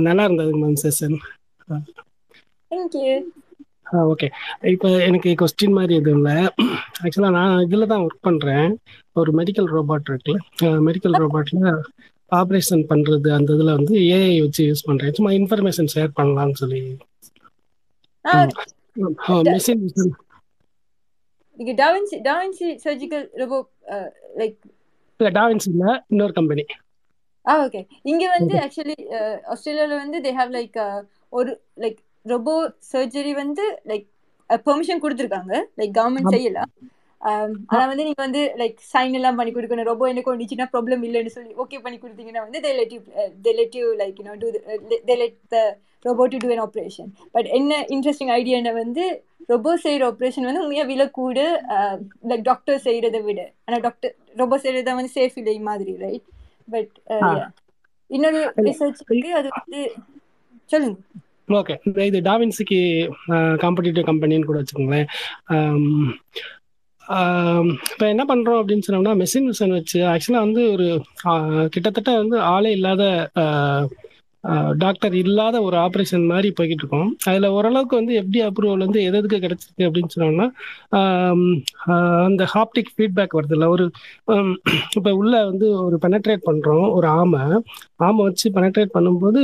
நல்லா 0.07 0.25
இருந்தது 0.27 0.53
மேம் 0.61 0.79
செஷன் 0.83 1.17
தேங்க்யூ 2.71 3.15
ஓகே 4.11 4.27
இப்போ 4.71 4.87
எனக்கு 5.07 5.29
கொஸ்டின் 5.41 5.75
மாதிரி 5.77 5.93
எதுவும் 5.99 6.19
இல்லை. 6.19 6.35
ஆக்சுவலாக 7.01 7.35
நான் 7.35 7.61
இதில் 7.65 7.89
தான் 7.91 8.03
ஒர்க் 8.05 8.25
பண்ணுறேன் 8.27 8.71
ஒரு 9.15 9.31
மெடிக்கல் 9.39 9.69
ரோபாட் 9.73 10.09
இருக்குல்ல. 10.11 10.39
மெடிக்கல் 10.87 11.17
ரோபாட்டில் 11.21 11.67
ஆப்ரேஷன் 12.31 12.83
பண்ணுறது 12.89 13.29
அந்த 13.31 13.49
இதில் 13.53 13.75
வந்து 13.77 13.95
ஏஐ 14.13 14.35
வச்சு 14.41 14.63
யூஸ் 14.69 14.85
பண்ணுறேன் 14.87 15.15
சும்மா 15.17 15.31
இன்ஃபர்மேஷன் 15.31 15.91
ஷேர் 15.95 16.15
பண்ணலாம்னு 16.19 16.57
சொல்லி. 16.61 16.81
Machine 19.49 19.83
da Vinci 21.79 22.17
da Vinci 22.23 22.69
surgical 22.85 23.25
robo 23.41 23.57
like 24.39 24.57
இல்லை 25.19 25.31
இல்லை 25.69 25.91
இன்னொரு 26.11 26.33
கம்பெனி 26.33 26.63
ஆ 27.45 27.53
ஓகே 27.65 27.81
இங்க 28.03 28.23
வந்து 28.29 28.53
ஆக்சுவலி 28.63 28.95
ஆஸ்திரேலியால 29.53 29.95
வந்து 30.03 30.17
தே 30.25 30.31
ஹேவ் 30.39 30.51
லைக் 30.51 30.77
ஒரு 31.33 31.51
லைக் 31.77 31.99
ரோபோ 32.25 32.55
சர்ஜரி 32.93 33.33
வந்து 33.35 33.63
லைக் 33.87 34.05
பெர்மிஷன் 34.65 35.01
கொடுத்துருக்காங்க. 35.03 35.53
லைக் 35.79 35.93
கவர்மெண்ட் 35.97 36.33
செய்யலாம் 36.35 36.71
ஆனா 37.71 37.83
வந்து 37.91 38.05
நீங்க 38.07 38.21
வந்து 38.25 38.41
லைக் 38.61 38.77
சைன் 38.93 39.17
எல்லாம் 39.19 39.37
பண்ணி 39.39 39.51
கொடுக்கணும். 39.53 39.89
ரொம்ப 39.91 40.03
எனக்கு 40.11 40.33
வந்துச்சுன்னா 40.33 40.67
ப்ராப்ளம் 40.73 41.03
இல்லைன்னு 41.07 41.35
சொல்லி 41.35 41.53
ஓகே 41.63 41.79
பண்ணி 41.85 41.97
கொடுத்தீங்கன்னா 41.99 42.43
வந்து 42.47 42.61
they 42.65 42.71
let 43.59 43.77
you 43.79 43.85
like 44.01 44.19
do 44.43 44.49
they 45.09 45.15
let 45.23 45.39
the 45.55 45.59
robot 46.05 46.25
to 46.33 46.39
do 46.43 46.51
an 46.55 46.63
operation 46.67 47.09
but 47.35 47.49
என்ன 47.59 47.79
இன்ட்ரெஸ்டிங் 47.95 48.33
ஐடியானா 48.39 48.73
வந்து 48.83 49.05
ரொபோ 49.53 49.71
செய்யற 49.85 50.03
ஆப்ரேஷன் 50.11 50.47
வந்து 50.49 50.63
உண்மையா 50.63 50.85
விலை 50.91 51.07
கூட 51.19 51.39
லைக் 52.29 52.45
டாக்டர் 52.51 52.83
செய்யறதை 52.85 53.21
விட. 53.27 53.41
ஆனா 53.67 53.77
டாக்டர் 53.87 54.13
ரொபோ 54.41 54.57
செய்யறத 54.63 54.95
வந்து 54.99 55.15
சேஃப் 55.17 55.37
இல்லை 55.41 55.57
மாதிரி 55.69 55.93
ரைட் 56.05 56.25
பட் 56.73 56.93
இன்னொரு 58.09 58.41
ரிசர்ச் 58.67 59.01
அது 59.39 59.47
வந்து 59.59 59.81
சொல்லுங்க. 60.69 60.97
ஓகே 61.57 61.73
இது 62.09 62.19
டாவின்சிக்கு 62.27 62.79
காம்படிட்டிவ் 63.63 64.07
கம்பெனின்னு 64.09 64.49
கூட 64.49 64.59
வச்சுக்கோங்களேன். 64.61 65.09
இப்போ 67.91 68.05
என்ன 68.07 68.23
பண்ணுறோம் 68.25 68.59
அப்படின்னு 68.59 68.85
சொன்னோம்னா 68.87 69.15
மெஷின் 69.15 69.47
மிஷின் 69.47 69.71
வச்சு 69.71 69.99
ஆக்சுவலாக 70.05 70.45
வந்து 70.45 70.61
ஒரு 70.71 70.87
கிட்டத்தட்ட 71.69 72.11
வந்து 72.17 72.37
ஆளே 72.39 72.71
இல்லாத 72.71 73.03
டாக்டர் 74.77 75.15
இல்லாத 75.21 75.55
ஒரு 75.67 75.77
ஆப்ரேஷன் 75.85 76.25
மாதிரி 76.31 76.49
போய்கிட்டு 76.57 76.83
இருக்கோம் 76.83 77.09
அதில் 77.29 77.53
ஓரளவுக்கு 77.57 77.99
வந்து 77.99 78.13
எப்படி 78.21 78.39
அப்ரூவல் 78.47 78.85
வந்து 78.85 79.01
எது 79.07 79.19
எதுக்கு 79.19 79.39
கிடைச்சிருக்கு 79.45 79.87
அப்படின்னு 79.87 80.13
சொன்னோம்னா 80.15 80.47
அந்த 82.27 82.43
ஹாப்டிக் 82.55 82.91
ஃபீட்பேக் 82.95 83.37
வருது 83.37 83.55
இல்லை 83.57 83.69
ஒரு 83.75 83.85
இப்போ 84.97 85.11
உள்ள 85.21 85.33
வந்து 85.49 85.67
ஒரு 85.85 85.97
பெனட்ரேட் 86.05 86.47
பண்ணுறோம் 86.49 86.87
ஒரு 86.97 87.07
ஆமை. 87.19 87.43
ஆமை 88.07 88.21
வச்சு 88.27 88.47
பெனட்ரேட் 88.57 88.95
பண்ணும்போது 88.95 89.41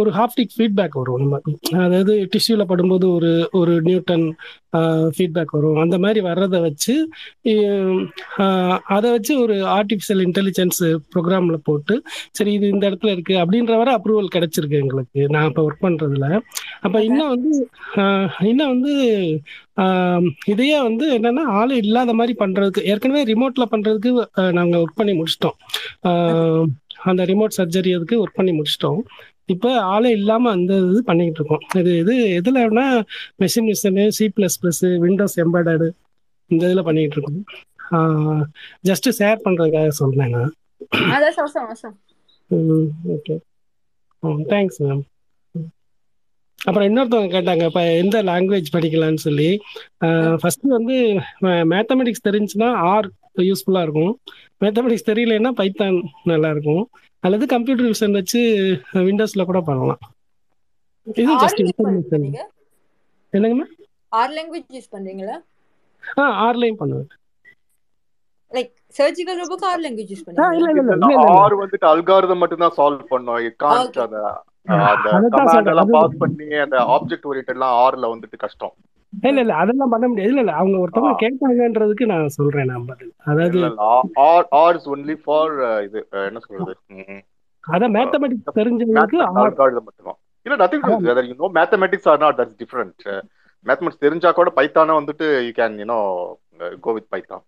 ஒரு 0.00 0.10
ஹாப்டிக் 0.18 0.54
ஃபீட்பேக் 0.56 0.98
வரும் 1.00 1.22
நம்ம. 1.22 1.38
அதாவது 1.86 2.14
டிஷ்யூவில் 2.34 2.70
படும்போது 2.72 3.06
ஒரு 3.16 3.32
ஒரு 3.60 3.74
நியூட்டன் 3.88 4.26
ஃபீட்பேக் 5.16 5.54
வரும். 5.56 5.78
அந்த 5.84 5.96
மாதிரி 6.04 6.20
வர்றதை 6.28 6.58
வச்சு 6.68 6.94
அதை 8.96 9.08
வச்சு 9.16 9.32
ஒரு 9.44 9.56
ஆர்டிஃபிஷியல் 9.78 10.22
இன்டெலிஜென்ஸ் 10.26 10.82
ப்ரோக்ராமில் 11.14 11.64
போட்டு 11.68 11.94
சரி 12.38 12.52
இது 12.58 12.66
இந்த 12.74 12.84
இடத்துல 12.90 13.14
இருக்குது 13.16 13.40
அப்படின்ற 13.50 13.76
வரை 13.78 13.92
அப்ரூவல் 13.98 14.34
கிடைச்சிருக்கு 14.34 14.80
எங்களுக்கு. 14.80 15.20
நான் 15.34 15.46
இப்போ 15.48 15.62
ஒர்க் 15.66 15.84
பண்ணுறதுல 15.84 16.26
அப்போ 16.84 16.98
இன்னும் 17.06 17.30
வந்து 17.32 17.52
இன்னும் 18.50 18.70
வந்து 18.74 18.92
இதையே 20.52 20.76
வந்து 20.88 21.06
என்னன்னா 21.16 21.44
ஆள் 21.60 21.72
இல்லாத 21.80 22.12
மாதிரி 22.18 22.34
பண்ணுறதுக்கு 22.42 22.84
ஏற்கனவே 22.90 23.22
ரிமோட்டில் 23.30 23.70
பண்ணுறதுக்கு 23.72 24.10
நாங்கள் 24.58 24.80
ஒர்க் 24.82 25.00
பண்ணி 25.00 25.14
முடிச்சிட்டோம். 25.20 25.56
அந்த 27.10 27.24
ரிமோட் 27.30 27.56
சர்ஜரி 27.58 27.92
அதுக்கு 27.96 28.20
ஒர்க் 28.22 28.38
பண்ணி 28.38 28.54
முடிச்சிட்டோம். 28.58 29.00
இப்போ 29.54 29.72
ஆளே 29.94 30.12
இல்லாமல் 30.18 30.54
அந்த 30.56 30.72
இது 30.90 31.02
பண்ணிக்கிட்டு 31.08 31.42
இருக்கோம். 31.42 31.64
இது 31.80 31.92
இது 32.02 32.14
எதுலன்னா 32.38 32.86
machine 33.44 33.68
machine 33.70 34.06
C 34.18 34.28
plus 34.36 34.58
plus 34.62 34.84
Windows 35.06 35.36
embedded 35.46 35.88
இந்த 36.50 36.62
இதில் 36.68 36.86
பண்ணிக்கிட்டு 36.90 37.18
இருக்கோம். 37.18 37.42
ஜஸ்ட் 38.90 39.10
ஷேர் 39.18 39.44
பண்ணுறதுக்காக 39.48 39.92
சொல்றேன் 40.02 40.34
நான். 40.36 40.54
ஓகே 43.14 43.36
தேங்க்ஸ் 44.52 44.80
மேம் 44.84 45.02
அப்புறம் 46.58 46.86
இன்னொருத்தவங்க 46.88 47.30
கேட்டாங்க 47.34 47.64
இப்போ 47.68 47.82
எந்த 48.00 48.16
லாங்குவேஜ் 48.28 48.74
படிக்கலாம்னு 48.74 49.22
சொல்லி. 49.26 49.50
ஃபர்ஸ்ட் 50.40 50.66
வந்து 50.76 50.96
மேத்தமெட்டிக்ஸ் 51.72 52.26
தெரிஞ்சுன்னா 52.28 52.68
ஆர் 52.92 53.08
யூஸ்ஃபுல்லாக 53.48 53.84
இருக்கும். 53.86 54.12
மேத்தமெட்டிக்ஸ் 54.62 55.08
தெரியலன்னா 55.10 55.52
பைத்தான் 55.60 55.98
நல்லா 56.30 56.48
இருக்கும் 56.54 56.84
அல்லது 57.24 57.46
கம்ப்யூட்டர் 57.54 57.90
விஷன் 57.92 58.18
வச்சு 58.18 58.40
விண்டோஸ்ல 59.08 59.44
கூட 59.50 59.60
பண்ணலாம். 59.70 60.02
இது 61.20 61.32
ஜஸ்ட் 61.44 61.62
இன்ஃபர்மேஷன் 61.64 62.26
என்னங்கம்மா 63.32 63.66
ஆர் 64.20 64.34
லாங்குவேஜ் 64.36 64.76
யூஸ் 64.76 64.92
பண்றீங்களா? 64.96 65.38
ஆ 66.20 66.24
ஆர்லையும் 66.46 66.80
பண்ணுவேன். 66.82 67.10
லைக் 68.50 68.72
சர்ஜிக்கல் 68.94 69.38
ரோபோக்கு 69.40 69.66
ஆர் 69.68 69.82
லாங்குவேஜ் 69.84 70.12
யூஸ் 70.12 70.22
இல்ல 70.26 70.44
இல்ல 70.58 70.68
இல்ல 70.72 70.80
இல்ல 70.84 70.94
இல்ல. 70.98 71.24
ஆர் 71.36 71.54
வந்துட்டு 71.60 71.86
அல்காரிதம் 71.90 72.40
மட்டும் 72.42 72.62
தான் 72.64 72.76
சால்வ் 72.78 73.10
பண்ணோம். 73.12 73.40
Can't 73.64 73.98
Okay. 73.98 74.04
அந்த 74.86 75.08
கமாண்ட் 75.34 75.68
எல்லாம் 75.70 75.84
அது 75.84 75.94
பாஸ் 75.96 76.16
பண்ணி 76.22 76.46
அந்த 76.64 76.76
ஆப்ஜெக்ட் 76.94 77.26
ஓரியன்டெல்லாம் 77.28 77.76
ஆர்ல 77.84 78.08
வந்துட்டு 78.12 78.36
கஷ்டம். 78.42 78.72
இல்ல 79.12 79.38
இல்ல 79.44 79.54
அதெல்லாம் 79.60 79.92
பண்ண 79.94 80.04
முடியாது. 80.10 80.30
இல்ல 80.30 80.42
இல்ல 80.44 80.52
அவங்க 80.58 80.76
ஒருத்தவங்க 80.82 81.14
கேட்டாங்கன்றதுக்கு 81.22 82.04
நான் 82.10 82.34
சொல்றேன் 82.36 82.68
நான் 82.72 82.84
பதில். 82.90 83.10
அதாவது 83.26 83.60
R 84.26 84.46
R 84.60 84.76
is 84.78 84.88
only 84.94 85.16
for 85.22 85.54
இது 85.86 85.98
என்ன 86.28 86.42
சொல்றது? 86.44 86.74
அதான் 87.64 87.94
மேத்தமெட்டிக்ஸ் 87.96 88.58
தெரிஞ்சவங்களுக்கு 88.58 89.18
ஆர் 89.24 89.40
அல்காரிதம் 89.44 89.86
மட்டும் 89.88 90.18
இல்ல 90.46 90.56
nothing 90.60 90.84
to 90.86 90.94
whether 91.08 91.26
you 91.30 91.36
know 91.40 91.50
mathematics 91.56 92.08
or 92.12 92.22
not 92.22 92.38
that's 92.38 92.60
different 92.62 93.02
mathematics 93.66 94.04
தெரிஞ்சா 94.06 94.30
கூட 94.32 94.50
பைத்தானா 94.58 94.94
வந்துட்டு 95.00 95.26
you 95.46 95.52
can 95.58 95.76
you 95.80 95.88
know 95.90 95.98
go 96.84 96.92
with 96.96 97.10
Python 97.14 97.44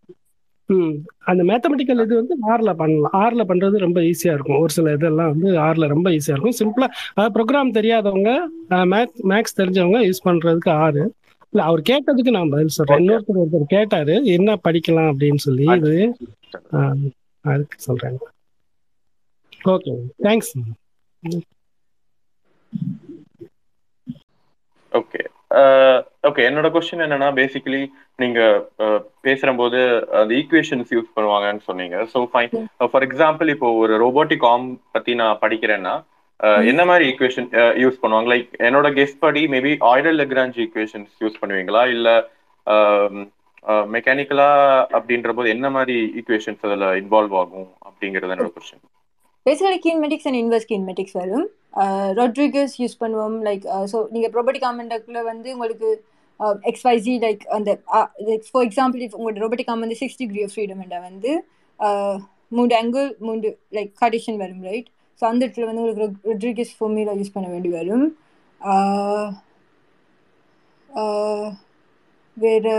அந்த 1.31 1.43
மேத்தமெட்டிக்கல் 1.49 2.03
இது 2.05 2.15
வந்து 2.21 2.35
ஆர்ல 2.53 2.71
பண்ணலாம். 2.81 3.15
ஆர்ல 3.25 3.43
பண்றது 3.51 3.85
ரொம்ப 3.85 3.99
ஈஸியா 4.11 4.33
இருக்கும். 4.37 4.61
ஒரு 4.65 4.73
சில 4.77 4.93
இதெல்லாம் 4.99 5.33
வந்து 5.35 5.49
ஆர்ல 5.67 5.89
ரொம்ப 5.95 6.11
ஈஸியா 6.17 6.35
இருக்கும். 6.35 6.59
சிம்பிளா 6.61 6.89
ப்ரோக்ராம் 7.37 7.75
தெரியாதவங்க 7.79 8.31
மேக்ஸ் 8.93 9.23
மேக்ஸ் 9.33 9.59
தெரிஞ்சவங்க 9.61 10.01
யூஸ் 10.09 10.27
பண்றதுக்கு 10.29 10.73
ஆறு 10.85 11.03
இல்ல 11.53 11.63
அவர் 11.71 11.83
கேட்டதுக்கு 11.91 12.35
நான் 12.37 12.53
பதில் 12.55 12.77
சொல்றேன். 12.77 13.01
இன்னொருத்தர் 13.03 13.41
ஒருத்தர் 13.43 13.73
கேட்டாரு 13.77 14.15
என்ன 14.37 14.55
படிக்கலாம் 14.69 15.11
அப்படின்னு 15.13 15.43
சொல்லி. 15.47 15.67
இது 15.79 15.95
அதுக்கு 17.45 17.79
சொல்றேன் 17.89 18.19
ஓகே 19.75 19.93
தேங்க்ஸ் 20.27 20.53
ஓகே 24.93 25.22
ஓகே 26.25 26.43
என்னோட 26.49 26.69
கொஸ்டின் 26.71 27.05
என்னன்னா 27.05 27.29
பேசிக்கலி 27.37 27.81
நீங்க 28.19 28.41
அஹ், 28.83 29.01
பேசுறம்போது 29.23 29.79
அந்த 30.19 30.33
ஈக்குவேஷன்ஸ் 30.35 30.93
யூஸ் 30.95 31.15
பண்ணுவாங்கன்னு 31.15 31.65
சொன்னீங்க. 31.67 31.97
ஸோ 32.13 32.21
ஃபைன் 32.31 32.53
ஃபார் 32.91 33.07
எக்ஸாம்பிள் 33.07 33.51
இப்போ 33.51 33.71
ஒரு 33.81 33.95
ரோபோட்டிக் 33.99 34.47
ஆர்ம் 34.49 34.67
பத்தி 34.93 35.15
நான் 35.21 35.41
படிக்கிறேன்னா 35.43 35.95
என்ன 36.67 36.83
மாதிரி 36.85 37.05
ஈக்குவேஷன் 37.09 37.49
யூஸ் 37.79 38.01
பண்ணுவாங்க? 38.01 38.29
லைக் 38.33 38.49
என்னோட 38.67 38.89
கெஸ்ட் 38.97 39.21
படி 39.21 39.43
maybe 39.49 39.73
Euler 39.91 40.19
Lagrange 40.21 40.57
equations 40.65 41.13
use 41.21 41.41
பண்ணுவீங்களா? 41.43 41.83
இல்ல 41.95 42.09
மெக்கானிக்கலா 43.93 44.49
அப்படின்ற 44.97 45.33
போது 45.33 45.49
என்ன 45.51 45.67
மாதிரி 45.71 45.97
ஈக்குவேஷன்ஸ் 46.19 46.65
அதுல 46.69 46.87
இன்வால்வ் 47.01 47.37
ஆகும் 47.39 47.69
அப்படிங்கிறது 47.89 48.35
என்னோட 48.35 48.51
question 48.57 48.83
basically 49.47 49.79
kinematics 49.87 50.27
and 50.29 50.41
inverse 50.43 50.71
kinematics 50.71 51.19
வரும். 51.23 51.47
Uh, 51.83 52.09
ரொட்ரிகஸ் 52.19 52.75
யூஸ் 52.81 52.97
பண்ணுவோம் 53.03 53.37
லைக் 53.47 53.63
ஸோ 53.93 53.99
நீங்கள் 54.15 54.33
ரோபோட்டிக் 54.39 54.65
காமெண்டாக்குள்ள 54.65 55.21
வந்து 55.31 55.49
உங்களுக்கு 55.55 55.89
uh, 56.41 56.55
எக்ஸ்வைசி 56.71 57.15
லைக் 57.25 57.43
அந்த 57.57 57.71
ஃபார் 58.49 58.65
எக்ஸாம்பிள் 58.69 59.03
இஃப் 59.07 59.17
உங்களோட 59.19 59.43
ரோபோட்டிக் 59.45 59.71
காம் 59.71 59.85
வந்து 59.85 59.99
சிக்ஸ் 60.03 60.19
டிகிரி 60.23 60.43
ஆஃப் 60.47 60.53
ஃப்ரீடம் 60.55 60.83
வந்து 61.09 61.33
uh, 61.81 62.17
மூணு 62.57 62.73
ஆங்கிள் 62.81 63.09
மூணு 63.27 63.51
லைக் 63.77 63.93
கார்டிஷன் 64.03 64.41
வரும் 64.43 64.65
ரைட் 64.71 64.89
ஸோ 65.23 65.25
அந்த 65.31 65.41
இடத்துல 65.47 65.69
வந்து 65.69 65.83
உங்களுக்கு 65.83 66.31
ரொட்ரிகஸ் 66.31 66.75
ஃபார்முலா 66.77 67.15
யூஸ் 67.21 67.35
பண்ண 67.37 67.49
வேண்டி 67.55 67.73
வரும். 67.79 68.07
Uh, 68.61 69.29
வேறு 72.37 72.75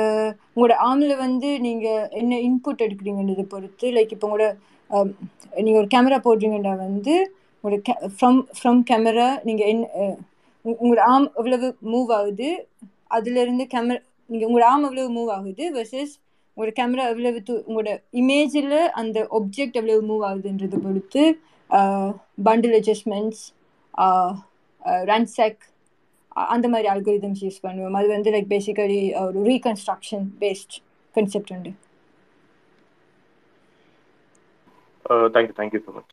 உங்களோட 0.53 0.75
ஆமில் 0.89 1.15
வந்து 1.17 1.49
நீங்கள் 1.65 2.05
என்ன 2.19 2.37
இன்புட் 2.47 2.83
எடுக்கிறீங்கன்றதை 2.85 3.45
பொறுத்து 3.47 3.87
லைக் 3.91 4.13
இப்போ 4.15 4.27
உங்களோட 4.27 4.47
நீங்கள் 5.65 5.81
ஒரு 5.81 5.89
கேமரா 5.95 6.19
போடுறீங்கன்னா 6.27 6.73
வந்து 6.85 7.15
உங்களோட 7.63 7.77
ஃப்ரம் 8.15 8.39
ஃப்ரம் 8.57 8.81
கேமரா 8.89 9.27
நீங்கள் 9.47 9.69
என்ன 9.73 9.85
உங்களோட 10.65 11.01
ஆர்ம் 11.11 11.29
எவ்வளவு 11.39 11.67
மூவ் 11.93 12.11
ஆகுது 12.17 12.49
அதுலேருந்து 13.17 13.65
கேமரா 13.73 13.99
நீங்கள் 14.29 14.47
உங்களோட 14.49 14.67
ஆம் 14.73 14.85
எவ்வளவு 14.89 15.09
மூவ் 15.17 15.31
ஆகுது 15.37 15.63
வெர்சஸ் 15.77 16.13
உங்களோட 16.57 16.71
கேமரா 16.79 17.03
எவ்வளவு 17.13 17.39
தூ 17.47 17.53
உங்களோட 17.67 17.91
இமேஜில் 18.21 18.73
அந்த 19.01 19.19
ஒப்ஜெக்ட் 19.39 19.77
எவ்வளவு 19.81 20.01
மூவ் 20.09 20.23
ஆகுதுன்றதை 20.29 20.79
பொறுத்து 20.85 21.23
பண்டில் 22.49 22.75
அட்ஜஸ்ட்மெண்ட்ஸ் 22.79 23.43
ரன்செக் 25.11 25.63
அந்த 26.53 26.67
மாதிரி 26.73 26.87
அல்கோரிதம்ஸ் 26.93 27.41
யூஸ் 27.45 27.63
பண்ணுவோம். 27.65 27.95
அது 27.99 28.07
வந்து 28.15 28.31
லைக் 28.35 28.51
பேசிக்கலி 28.53 29.01
ஒரு 29.23 29.39
ரீகன்ஸ்ட்ரக்ஷன் 29.49 30.25
பேஸ்ட் 30.43 30.75
கன்செப்ட் 31.15 31.51
உண்டு. 31.55 31.71
Thank you 35.05 35.55
thank you 35.57 35.81
so 35.85 35.93
much. 35.93 36.11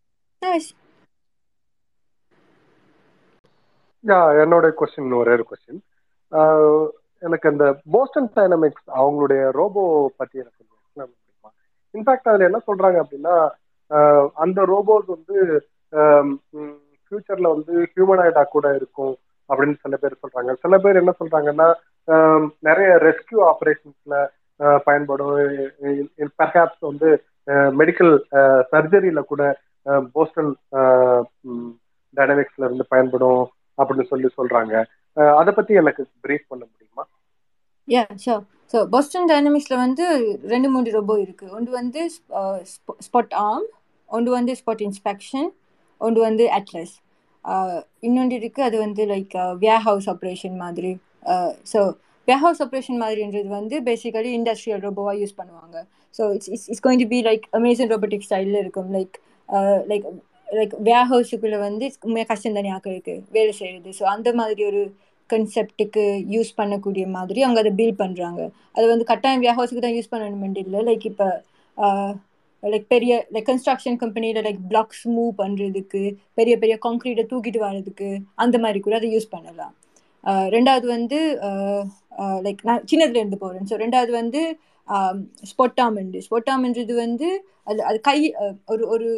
Yeah 4.04 4.18
என்னோட 4.42 4.66
கொஸ்டின் 4.80 5.16
ஒரே 5.16 5.30
ஒரு 5.30 5.46
கொஸ்டின் 5.50 5.80
எனக்கு 7.22 7.48
அந்த 7.48 7.64
போஸ்டன் 7.92 8.30
டைனமிக்ஸ் 8.36 8.86
அவங்களுடைய 9.00 9.50
ரோபோ 9.50 9.82
பத்தி 10.16 10.38
எனக்கு 10.38 10.62
முடியுமா? 10.94 11.50
இன்ஃபேக்ட் 11.94 12.30
அதுல 12.30 12.44
என்ன 12.44 12.60
சொல்றாங்க 12.66 12.98
அப்படின்னா 13.04 13.34
ஆஹ் 13.90 14.28
அந்த 14.34 14.62
ரோபோஸ் 14.62 15.06
வந்து 15.06 15.36
ஃபியூச்சர்ல 17.04 17.48
வந்து 17.54 17.88
ஹியூமனாய்டா 17.94 18.42
கூட 18.44 18.74
இருக்கும் 18.74 19.14
அப்படின்னு 19.48 19.76
சில 19.80 19.96
பேர் 19.96 20.22
சொல்றாங்க. 20.24 20.52
சில 20.60 20.78
பேர் 20.78 20.96
என்ன 20.96 21.12
சொல்றாங்கன்னா 21.20 21.68
ஆஹ் 22.08 22.46
நிறைய 22.60 22.90
ரெஸ்கியூ 23.06 23.40
ஆப்ரேஷன்ஸ்ல 23.52 24.14
பயன்படும். 24.84 25.34
பெர்ஹாப்ஸ் 26.38 26.88
வந்து 26.90 27.08
மெடிக்கல் 27.80 28.12
சர்ஜரியில 28.72 29.20
கூட 29.32 29.42
போஸ்டன் 30.16 30.52
டைனமிக்ஸ்ல 32.16 32.66
இருந்து 32.68 32.86
பயன்படும் 32.92 33.42
அப்படின்னு 33.78 34.10
சொல்லி 34.12 34.28
சொல்றாங்க. 34.38 34.74
அதை 35.40 35.50
பத்தி 35.58 35.72
எனக்கு 35.82 36.02
பிரீஃப் 36.24 36.50
பண்ண 36.50 36.62
முடியுமா? 36.70 37.04
யா 37.88 38.02
ஷோர் 38.24 38.42
ஸோ 38.72 38.80
பாஸ்டன் 38.94 39.28
டைனமிக்ஸில் 39.30 39.82
வந்து 39.84 40.04
ரெண்டு 40.54 40.68
மூணு 40.74 40.90
ரொபோ 40.98 41.14
இருக்குது 41.24 41.54
ஒன்று 41.58 41.70
வந்து 41.80 42.00
ஸ்பாட் 43.06 43.34
ஆர்ம் 43.46 43.68
ஒன்று 44.08 44.30
வந்து 44.38 44.52
ஸ்பாட் 44.60 44.84
இன்ஸ்பெக்ஷன் 44.88 45.48
ஒன்று 46.00 46.20
வந்து 46.28 46.44
அட்லஸ் 46.58 46.94
இன்னொன்று 48.06 48.34
இருக்குது 48.40 48.66
அது 48.68 48.76
வந்து 48.84 49.02
லைக் 49.12 49.34
வேர் 49.64 49.82
ஹவுஸ் 49.88 50.08
ஆப்ரேஷன் 50.12 50.56
மாதிரி. 50.64 50.92
ஸோ 51.72 51.80
வேர் 52.28 52.42
ஹவுஸ் 52.44 52.62
ஆப்ரேஷன் 52.64 53.00
மாதிரின்றது 53.04 53.48
வந்து 53.58 53.76
பேசிக்கலி 53.88 54.30
இண்டஸ்ட்ரியல் 54.38 54.82
ரொபோவாக 54.88 55.16
யூஸ் 55.22 55.38
பண்ணுவாங்க. 55.40 55.76
So 56.14 56.22
it's 56.36 56.50
it's 56.54 56.66
it's 56.70 56.84
going 56.86 57.02
to 57.04 57.08
be 57.14 57.20
like 57.28 57.44
Amazon 57.58 57.90
robotic 57.94 58.26
ஸ்டைலில் 58.28 58.60
இருக்கும். 58.64 58.88
லைக் 58.96 59.14
லைக் 59.90 60.06
லைக் 60.58 60.74
வேர் 60.88 61.08
ஹவுஸுக்குள்ளே 61.12 61.58
வந்து 61.66 61.86
உண்மையாக 62.06 62.28
கஷ்டம் 62.30 62.58
தானே 62.58 62.72
ஆக்கிறதுக்கு 62.76 63.14
வேலை 63.36 63.52
செய்கிறது 63.58 63.92
ஸோ 63.98 64.04
அந்த 64.14 64.28
மாதிரி 64.40 64.62
ஒரு 64.70 64.82
கன்செப்டுக்கு 65.30 66.04
யூஸ் 66.34 66.50
பண்ணக்கூடிய 66.60 67.04
மாதிரி 67.16 67.40
அவங்க 67.46 67.60
அதை 67.64 67.72
பில்ட் 67.80 68.00
பண்ணுறாங்க 68.02 68.40
அது 68.76 68.86
வந்து 68.92 69.04
கட்டாயம் 69.10 69.44
வேர் 69.44 69.56
ஹவுஸுக்கு 69.58 69.84
தான் 69.86 69.96
யூஸ் 69.98 70.12
பண்ணணுமெண்டு 70.14 70.62
இல்லை. 70.64 70.80
லைக் 70.90 71.06
இப்போ 71.12 71.28
லைக் 72.62 72.86
uh, 72.86 72.90
பெரிய 72.94 73.12
லைக் 73.34 73.46
கன்ஸ்ட்ரக்ஷன் 73.50 73.98
கம்பெனியில் 74.00 74.40
லைக் 74.46 74.58
பிளாக்ஸ் 74.70 75.04
மூவ் 75.16 75.30
பண்ணுறதுக்கு 75.42 76.02
பெரிய 76.38 76.54
பெரிய 76.62 76.74
காங்க்ரீட்டை 76.86 77.24
தூக்கிட்டு 77.30 77.60
வர்றதுக்கு 77.66 78.08
அந்த 78.44 78.56
மாதிரி 78.64 78.80
கூட 78.86 78.96
அதை 78.98 79.08
யூஸ் 79.14 79.32
பண்ணலாம். 79.34 79.74
Uh, 80.24 80.46
ரெண்டாவது 80.56 80.86
வந்து 80.96 81.20
uh, 81.48 81.82
லைக் 82.46 82.60
நான் 82.70 82.84
சின்னதுலேருந்து 82.90 83.40
போகிறேன் 83.44 83.68
ஸோ 83.70 83.76
ரெண்டாவது 83.84 84.12
வந்து 84.20 84.42
Um, 84.96 85.18
ஸ்பொட்டாமண்டு 85.50 86.20
ஸ்பொட்டாமன்றது 86.24 86.92
வந்து 87.02 87.28
அது 87.64 87.80
அது 87.88 87.98
கை 88.08 88.18
ஒரு 88.72 88.84
ஒரு 88.94 89.08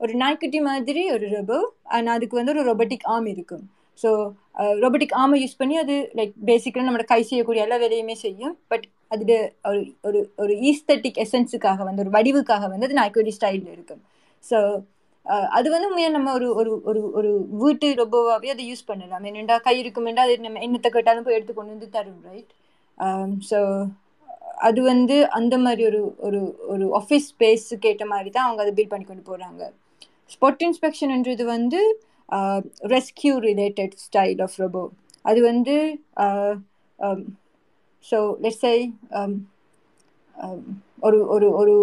ஒரு 0.00 0.12
நாய்க்குட்டி 0.14 0.58
மாதிரி 0.68 1.02
ஒரு 1.14 1.26
ரொபோ 1.32 1.56
ஆனால் 1.96 2.14
அதுக்கு 2.16 2.38
வந்து 2.38 2.52
ஒரு 2.54 2.62
ரொபோட்டிக் 2.68 3.06
ஆர்ம் 3.14 3.28
இருக்கும். 3.32 3.64
ஸோ 3.98 4.10
ரொபோட்டிக் 4.84 5.14
ஆமை 5.22 5.38
யூஸ் 5.40 5.58
பண்ணி 5.60 5.76
அது 5.82 5.94
லைக் 6.18 6.34
பேசிக்கலாக 6.50 6.86
நம்மளோட 6.86 7.06
கை 7.12 7.20
செய்யக்கூடிய 7.30 7.64
எல்லா 7.66 7.78
வேலையுமே 7.84 8.16
செய்யும். 8.22 8.54
பட் 8.72 8.86
அது 9.14 9.36
ஒரு 9.70 9.80
ஒரு 10.08 10.20
ஒரு 10.42 10.54
ஈஸ்தட்டிக் 10.70 11.20
எசன்ஸுக்காக 11.24 11.84
வந்து 11.88 12.04
ஒரு 12.04 12.14
வடிவுக்காக 12.16 12.68
வந்து 12.74 12.88
அது 12.88 13.00
நாய்க்குட்டி 13.00 13.34
ஸ்டைலில் 13.38 13.74
இருக்கும். 13.76 14.02
ஸோ 14.44 14.60
அது 15.56 15.68
வந்து 15.74 15.88
உண்மையாக 15.90 16.16
நம்ம 16.18 16.32
ஒரு 16.38 16.46
ஒரு 16.60 16.70
ஒரு 16.90 17.02
ஒரு 17.18 17.32
வீட்டு 17.62 17.88
ரொபோவாகவே 18.02 18.52
அதை 18.54 18.64
யூஸ் 18.70 18.88
பண்ணலாம். 18.90 19.26
என்னெண்டா 19.30 19.58
கை 19.66 19.76
இருக்குமெண்டா 19.82 20.24
அது 20.28 20.36
நம்ம 20.46 20.62
என்னத்தை 20.68 20.92
கேட்டாலும் 20.96 21.26
போய் 21.26 21.38
எடுத்து 21.38 21.54
கொண்டு 21.54 21.74
வந்து 21.76 21.90
தரும் 21.98 22.22
ரைட் 22.28 22.52
ஸோ 23.50 23.58
um, 23.72 23.90
அது 24.60 24.80
வந்து 24.82 25.16
அந்த 25.30 25.54
மாதிரி 25.58 25.82
ஒரு 25.86 26.00
ஒரு 26.18 26.40
ஒரு 26.68 26.84
ஆஃபீஸ் 26.96 27.26
ஸ்பேஸுக்கு 27.32 27.86
ஏற்ற 27.86 28.06
மாதிரி 28.06 28.30
தான் 28.30 28.46
அவங்க 28.46 28.62
அதை 28.62 28.72
பில்ட் 28.76 28.92
பண்ணி 28.92 29.06
கொண்டு 29.06 29.24
போகிறாங்க 29.30 29.62
ஸ்பாட் 30.34 30.62
இன்ஸ்பெக்ஷன்ன்றது 30.62 31.44
வந்து 31.46 31.80
rescue 32.90 33.34
related 33.48 33.94
style 34.06 34.40
of 34.42 34.56
robo 34.58 34.82
அது 35.24 35.40
வந்து 35.42 35.76
ஸோ 38.04 38.18
லெட்ஸ் 38.40 38.66
ஐ 38.66 38.78
ஒரு 40.98 41.18
ஒரு 41.26 41.48
ஒரு 41.52 41.74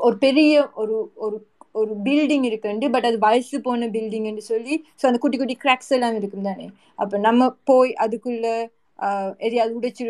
ஒரு 0.00 0.16
பெரிய 0.16 0.52
ஒரு 0.74 0.96
ஒரு 1.16 1.36
ஒரு 1.72 1.92
பில்டிங் 2.04 2.44
இருக்குண்டு 2.48 2.88
பட் 2.90 3.06
அது 3.06 3.16
வயசு 3.18 3.56
போன 3.60 3.86
பில்டிங்னு 3.86 4.44
சொல்லி 4.50 4.74
ஸோ 5.00 5.04
அந்த 5.06 5.18
குட்டி 5.18 5.38
குட்டி 5.38 5.54
கிராக்ஸ் 5.54 5.92
எல்லாம் 5.92 6.16
இருக்கும் 6.16 6.42
தானே. 6.42 6.66
அப்போ 6.98 7.16
நம்ம 7.18 7.48
போய் 7.64 7.92
அதுக்குள்ளே 7.94 8.54
எதையாவது 9.38 9.78
உடைச்சு 9.80 10.04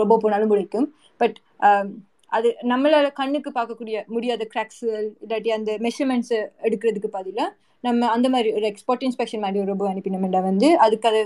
ரொம்ப 0.00 0.18
போனாலும் 0.22 0.52
முடிக்கும். 0.52 0.88
பட் 1.20 1.38
um, 1.68 1.88
அது 2.32 2.48
நம்மளால 2.72 3.06
கண்ணுக்கு 3.20 3.50
பார்க்கக்கூடிய 3.58 3.96
முடியாத 4.14 4.42
கிராக்ஸுகள் 4.54 5.06
இல்லாட்டி 5.24 5.50
அந்த 5.56 5.70
மெஷர்மெண்ட்ஸ் 5.86 6.34
எடுக்கிறதுக்கு 6.66 7.10
பதிலாக 7.18 7.48
நம்ம 7.84 8.08
அந்த 8.16 8.26
மாதிரி 8.34 8.50
ஒரு 8.58 8.66
எக்ஸ்போர்ட் 8.70 9.04
இன்ஸ்பெக்ஷன் 9.06 9.42
மாதிரி 9.44 9.60
ஒரு 9.62 9.70
ரோபோ 9.72 9.86
அனுப்பினோம்னா 9.92 10.42
வந்து 10.50 10.68
அதுக்கு 10.84 11.08
அது 11.10 11.20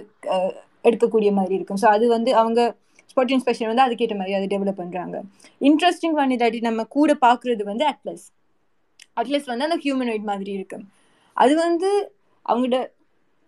எடுக்கக்கூடிய 0.88 1.30
மாதிரி 1.38 1.54
இருக்கும். 1.58 1.80
ஸோ 1.82 1.88
அது 1.96 2.04
வந்து 2.16 2.30
அவங்க 2.42 2.60
ஸ்போர்ட் 3.10 3.32
இன்ஸ்பெக்ஷன் 3.34 3.70
வந்து 3.70 3.84
அதுக்கேற்ற 3.86 4.16
மாதிரி 4.20 4.36
அதை 4.38 4.46
டெவலப் 4.54 4.80
பண்ணுறாங்க 4.82 5.16
இன்ட்ரெஸ்டிங் 5.60 6.16
ஒன் 6.22 6.32
இல்லாட்டி 6.36 6.60
நம்ம 6.68 6.84
கூட 6.96 7.12
பார்க்குறது 7.26 7.64
வந்து 7.70 7.84
அட்லஸ் 7.92 8.26
அட்லஸ் 9.20 9.48
வந்து 9.50 9.66
அந்த 9.68 9.78
ஹியூமனாய்ட் 9.84 10.26
மாதிரி 10.30 10.52
இருக்கும். 10.58 10.84
அது 11.36 11.52
வந்து 11.64 11.90
அவங்களோட 12.46 12.78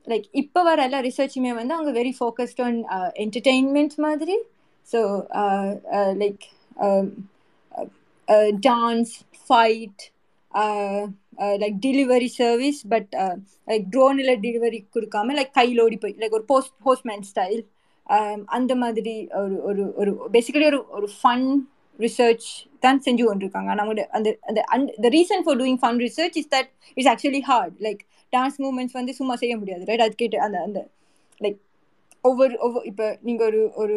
லைக் 0.06 0.26
இப்போ 0.42 0.60
வர 0.62 0.78
எல்லா 0.88 1.00
ரிசர்ச்சுமே 1.08 1.52
வந்து 1.58 1.74
அவங்க 1.76 1.92
வெரி 2.00 2.12
ஃபோக்கஸ்ட் 2.18 2.60
ஆன் 2.66 2.78
என்டர்டெயின்மெண்ட் 3.24 3.94
மாதிரி. 4.06 4.36
So 4.86 5.00
like 6.22 6.44
dance 8.68 9.14
fight 9.46 10.02
like 11.62 11.78
delivery 11.86 12.30
service 12.40 12.80
but 12.92 13.12
like 13.68 13.86
ட்ரோனில் 13.94 14.34
delivery 14.46 14.80
கொடுக்காம 14.96 15.36
லைக் 15.38 15.54
கையில் 15.60 15.82
ஓடி 15.84 15.98
போய் 16.02 16.18
லைக் 16.22 16.36
ஒரு 16.38 16.46
போஸ்ட் 16.52 16.74
போஸ்ட்மேன் 16.86 17.24
ஸ்டைல் 17.30 17.62
அந்த 18.56 18.72
மாதிரி 18.82 19.14
ஒரு 19.42 19.56
ஒரு 19.68 19.82
ஒரு 20.00 20.10
பேசிக்கலி 20.34 20.66
ஒரு 20.72 20.80
ஒரு 20.96 21.08
ஃபன் 21.18 21.46
ரிசர்ச் 21.98 22.46
தான் 22.84 23.00
செஞ்சு 23.06 23.24
கொண்டிருக்காங்க. 23.26 23.70
நம்மளோட 23.78 24.02
அந்த 24.16 24.28
அந்த 24.48 24.60
and 24.74 24.88
the 25.04 25.10
reason 25.16 25.44
for 25.44 25.58
doing 25.60 25.78
fun 25.82 26.00
research 26.06 26.36
is 26.40 26.50
that 26.54 26.70
it's 26.96 27.10
actually 27.12 27.42
hard 27.50 27.76
like 27.86 28.02
dance 28.36 28.58
moments 28.64 28.98
வந்து 29.00 29.12
சும்மா 29.20 29.34
செய்ய 29.42 29.54
முடியாது 29.60 29.88
ரைட் 29.90 30.04
அது 30.06 30.14
கேட்டு 30.22 30.38
அந்த 30.46 30.58
அந்த 30.66 30.80
லைக் 31.40 31.58
ஒவ்வொரு 32.24 32.54
ஒவ்வொரு 32.66 32.84
இப்போ 32.90 33.06
நீங்கள் 33.28 33.48
ஒரு 33.48 33.62
ஒரு 33.82 33.96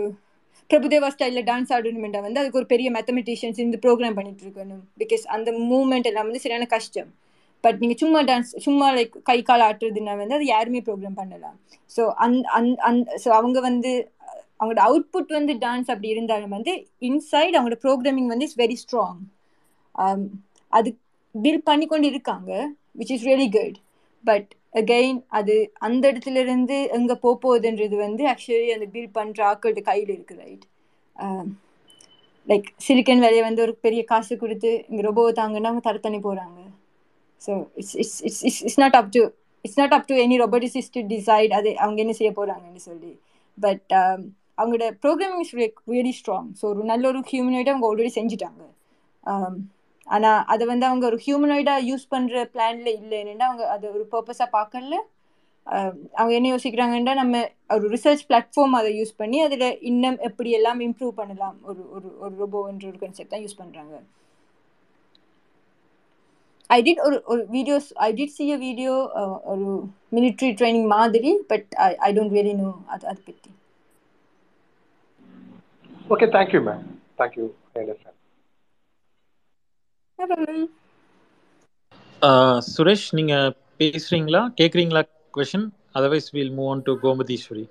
பிரபுதேவா 0.69 1.09
ஸ்டைலில் 1.14 1.47
டான்ஸ் 1.49 1.72
ஆடணுமெண்டா 1.76 2.19
வந்து 2.26 2.39
அதுக்கு 2.41 2.59
ஒரு 2.61 2.68
பெரிய 2.73 2.88
மேத்தமெட்டிஷியன்ஸ் 2.95 3.59
இந்த 3.65 3.77
ப்ரோக்ராம் 3.85 4.18
பண்ணிட்டு 4.18 4.43
இருக்கணும். 4.45 4.84
பிகாஸ் 5.03 5.23
அந்த 5.35 5.49
மூமெண்ட் 5.69 6.09
எல்லாம் 6.09 6.27
வந்து 6.30 6.43
சரியான 6.45 6.68
கஷ்டம். 6.76 7.09
பட் 7.64 7.77
நீங்கள் 7.81 7.99
சும்மா 8.01 8.19
டான்ஸ் 8.30 8.51
சும்மா 8.65 8.88
லைக் 8.97 9.15
கை 9.30 9.38
கால் 9.49 9.64
ஆட்டுறதுனா 9.68 10.14
வந்து 10.22 10.38
அது 10.39 10.45
யாருமே 10.55 10.80
ப்ரோக்ராம் 10.88 11.18
பண்ணலாம். 11.22 11.55
ஸோ 11.95 12.03
அந் 12.26 12.38
அந் 12.57 12.69
அந் 12.89 12.99
ஸோ 13.23 13.30
அவங்க 13.39 13.57
வந்து 13.69 13.91
அவங்களோட 14.59 14.81
அவுட்புட் 14.89 15.31
வந்து 15.38 15.53
டான்ஸ் 15.65 15.89
அப்படி 15.93 16.09
இருந்தாலும் 16.15 16.53
வந்து 16.57 16.72
இன்சைட் 17.09 17.55
அவங்களோட 17.57 17.80
ப்ரோக்ராமிங் 17.85 18.30
வந்து 18.34 18.47
இஸ் 18.49 18.59
வெரி 18.64 18.77
ஸ்ட்ராங் 18.84 19.19
அது 20.73 20.89
பில்ட் 21.35 21.68
பண்ணி 21.69 21.85
கொண்டு 21.88 22.07
இருக்காங்க 22.14 22.51
which 22.99 23.14
is 23.15 23.26
really 23.30 23.49
good 23.57 23.77
but 24.29 24.49
again 24.73 25.19
அது 25.37 25.55
அந்த 25.79 26.03
இடத்துல 26.11 26.41
இருந்து 26.45 26.77
எங்கே 26.97 27.15
போகுதுன்றது 27.23 27.95
வந்து 27.97 28.23
ஆக்சுவலி 28.33 28.69
அந்த 28.75 28.87
பில் 28.95 29.15
பண்ணுற 29.15 29.41
ஆக்கள்கிட்ட 29.51 29.83
கையில் 29.89 30.13
இருக்குது 30.15 30.41
ரைட் 30.43 30.65
லைக் 32.47 32.67
um, 32.67 32.73
சிலிக்கன் 32.85 33.23
வேலையை 33.23 33.43
வந்து 33.47 33.61
ஒரு 33.65 33.73
பெரிய 33.85 34.01
காசு 34.11 34.33
கொடுத்து 34.37 34.71
இங்கே 34.89 35.03
ரொபோ 35.07 35.23
தாங்கன்னா 35.39 35.69
அவங்க 35.71 35.83
தரத்தனி 35.87 36.19
போகிறாங்க 36.27 36.59
so 37.41 37.53
it's 37.81 37.95
it's 38.03 38.19
it's 38.27 38.43
it's 38.47 38.61
it's 38.63 38.79
not 38.83 38.97
up 38.99 39.09
to 39.15 39.21
it's 39.65 39.79
not 39.81 39.95
up 39.97 40.07
to 40.11 40.15
any 40.25 40.37
roboticists 40.43 40.89
to 40.95 41.01
decide 41.13 41.53
அது 41.59 41.71
அவங்க 41.83 41.99
என்ன 42.05 42.15
செய்ய 42.19 42.31
போகிறாங்கன்னு 42.39 42.83
சொல்லி. 42.89 43.13
பட் 43.57 43.87
um, 44.01 44.21
அவங்களோட 44.57 44.85
programming 45.03 45.43
is 45.45 45.55
really 45.93 46.13
strong 46.19 46.47
so 46.59 46.65
ஒரு 46.69 46.83
நல்ல 46.91 47.03
ஒரு 47.11 47.19
ஹியூமனாய்டை 47.31 47.71
அவங்க 47.73 47.89
ஆல்ரெடி 47.89 48.13
செஞ்சுட்டாங்க. 48.19 48.63
Um, 49.23 49.55
ஆனா 50.07 50.31
அதை 50.45 50.65
வந்து 50.65 50.85
அவங்க 50.85 51.05
ஒரு 51.05 51.17
ஹியூமனாய்டா 51.25 51.75
யூஸ் 51.84 52.05
பண்ற 52.09 52.43
பிளானில் 52.53 52.91
இல்லைன்னா 52.97 53.45
அவங்க 53.45 53.65
அதை 53.67 53.88
ஒரு 53.89 54.05
பர்பஸா 54.11 54.47
பார்க்கல 54.53 54.97
அவங்க 56.13 56.34
என்ன 56.34 56.49
யோசிக்கிறாங்கன்னா 56.51 57.13
நம்ம 57.13 57.38
ஒரு 57.69 57.85
ரிசர்ச் 57.89 58.21
பிளாட்ஃபார்ம் 58.29 58.73
அதை 58.73 58.91
யூஸ் 58.99 59.17
பண்ணி 59.17 59.41
அதில் 59.41 59.79
இன்னும் 59.81 60.19
எப்படி 60.19 60.49
எல்லாம் 60.51 60.79
இம்ப்ரூவ் 60.79 61.13
பண்ணலாம். 61.13 61.57
ஒரு 61.63 61.81
ஒரு 61.89 62.09
ஒரு 62.19 62.34
ரோபோன்ற 62.39 62.85
ஒரு 62.88 62.99
கன்செப்ட் 63.01 63.34
தான் 63.34 63.43
யூஸ் 63.45 63.59
பண்ணுறாங்க 63.59 63.95
ஐ 66.69 66.81
டிட் 66.81 67.01
ஒரு 67.05 67.17
ஒரு 67.25 67.41
videos 67.51 67.88
I 67.97 68.13
did 68.13 68.35
see 68.38 68.45
a 68.51 68.57
video 68.57 68.93
ஒரு 69.45 69.67
மிலிட்ரி 70.13 70.49
ட்ரைனிங் 70.51 70.88
மாதிரி 70.88 71.31
but 71.49 71.67
I 71.77 71.89
I 71.99 72.09
don't 72.13 72.35
really 72.38 72.53
know 72.53 72.71
அது 72.88 73.07
அதை 73.07 73.21
பற்றி 73.21 73.51
okay 76.09 76.27
thank you 76.35 76.61
ma'am 76.61 76.84
thank you 77.21 77.45
I 77.75 77.81
understand 77.81 78.16
Suresh 82.69 83.07
நீங்க 83.11 83.34
பேசுறீங்களா 83.80 84.41
கேக்குறீங்களா 84.60 85.02
question 85.34 85.68
otherwise 85.94 86.30
will 86.38 86.53
move 86.57 86.72
on 86.73 86.85
to 86.88 86.94
Gomatheeswari 87.03 87.65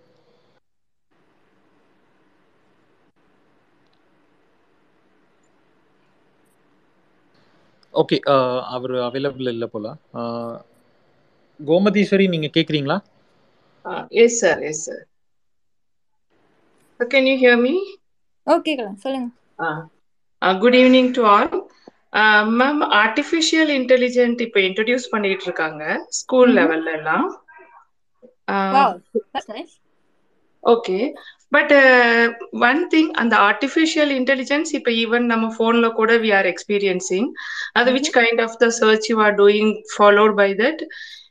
okay 7.94 8.16
our 8.68 8.94
available 9.09 9.52
இல்லை 9.55 9.68
போல 9.68 9.86
Uh, 10.14 10.55
கோமதீஸ்வரி 11.60 12.28
நீங்க 12.28 12.51
கேக்குறீங்களா 12.56 12.98
Uh, 13.85 14.02
yes, 14.10 14.32
sir. 14.40 14.55
Yes, 14.60 14.78
sir. 14.85 14.97
So 17.01 17.05
can 17.06 17.24
you 17.31 17.36
hear 17.36 17.56
me? 17.56 17.74
Okay 18.47 18.73
சொல்லுங்க 19.05 19.28
Uh, 19.59 19.78
uh, 20.43 20.55
good 20.62 20.74
evening 20.74 21.06
to 21.16 21.23
all. 21.24 21.47
Uh, 21.51 21.65
ma'am 22.59 22.82
artificial 22.97 23.70
intelligent 23.78 24.40
இப்போ 24.43 24.60
introduce 24.60 25.06
பண்ணிட்டு 25.10 25.44
இருக்காங்க 25.44 25.82
school 26.18 26.52
லெவல்ல 26.59 26.93
எல்லாம் 26.98 27.26
ஓகே 30.64 30.98
பட் 31.52 31.72
ஒன் 32.62 32.80
திங் 32.93 33.10
அந்த 33.14 33.34
ஆர்டிஃபிஷியல் 33.48 34.12
இன்டெலிஜென்ஸ் 34.16 34.70
இப்போ 34.78 34.90
ஈவன் 35.02 35.26
நம்ம 35.32 35.51
ஃபோன்ல 35.56 35.88
கூட 35.93 36.12
வி 36.24 36.30
ஆர் 36.38 36.48
எக்ஸ்பீரியன்சிங் 36.52 37.28
அது 37.74 37.90
which 37.97 38.10
kind 38.16 38.43
of 38.47 38.56
the 38.56 38.68
search 38.78 39.06
you 39.10 39.16
are 39.26 39.36
doing 39.36 39.72
followed 39.93 40.34
by 40.40 40.48
that 40.62 40.82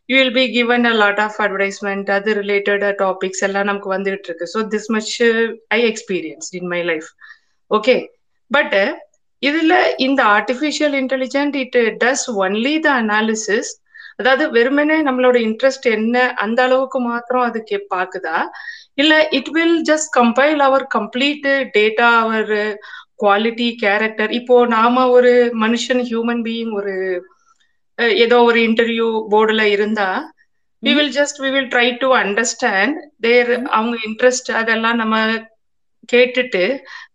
you 0.09 0.15
will 0.17 0.35
be 0.37 0.45
given 0.55 0.85
a 0.87 0.93
lot 1.01 1.21
of 1.25 1.39
advertisement 1.45 2.09
அது 2.17 2.33
ரிலேட்டட் 2.41 2.85
டாபிக்ஸ் 3.01 3.43
எல்லாம் 3.47 3.69
நமக்கு 3.71 3.91
வந்துட்டு 3.95 4.29
இருக்கு 4.29 4.47
so 4.53 4.61
this 4.75 4.89
much 4.97 5.13
I 5.71 5.81
experience 5.85 6.49
in 6.59 6.69
my 6.75 6.81
life 6.83 7.09
okay 7.71 7.97
but 8.51 8.75
இதுல 9.43 9.73
இந்த 10.05 10.21
artificial 10.35 10.95
intelligent 11.01 11.55
it 11.61 11.75
does 12.01 12.25
only 12.43 12.75
the 12.81 12.89
analysis 13.01 13.71
அதாவது 14.19 14.43
வெறுமனே 14.53 14.97
நம்மளோட 15.07 15.37
இன்ட்ரெஸ்ட் 15.47 15.87
என்ன 15.93 16.15
அந்த 16.43 16.59
அளவுக்கு 16.65 16.99
மாத்திரம் 17.07 17.45
அது 17.47 17.59
கே 17.63 17.77
பாக்குதா? 17.89 18.37
இல்ல 18.97 19.13
it 19.37 19.51
will 19.55 19.77
just 19.89 20.11
compile 20.17 20.61
our 20.67 20.85
complete 20.95 21.47
data 21.75 22.09
our 22.21 22.53
quality 23.23 23.67
character 23.81 24.31
இப்போ 24.39 24.55
நாம 24.75 25.03
ஒரு 25.15 25.33
மனுஷன் 25.63 26.03
ஹியூமன் 26.09 26.43
பீயிங் 26.47 26.73
ஒரு 26.79 26.95
ஏதோ 28.19 28.37
ஒரு 28.47 28.59
இன்டர்வியூ 28.67 29.07
போர்டுல 29.31 29.63
இருந்தா 29.75 30.07
we 30.83 30.93
will 30.97 31.13
just 31.17 31.39
we 31.43 31.49
will 31.53 31.69
try 31.73 31.87
to 32.01 32.07
understand 32.21 32.97
their 33.21 33.51
அவங்க 33.71 33.95
இன்ட்ரெஸ்ட் 34.07 34.49
அதெல்லாம் 34.59 34.99
நம்ம 35.01 35.15
கேட்டுட்டு 36.13 36.63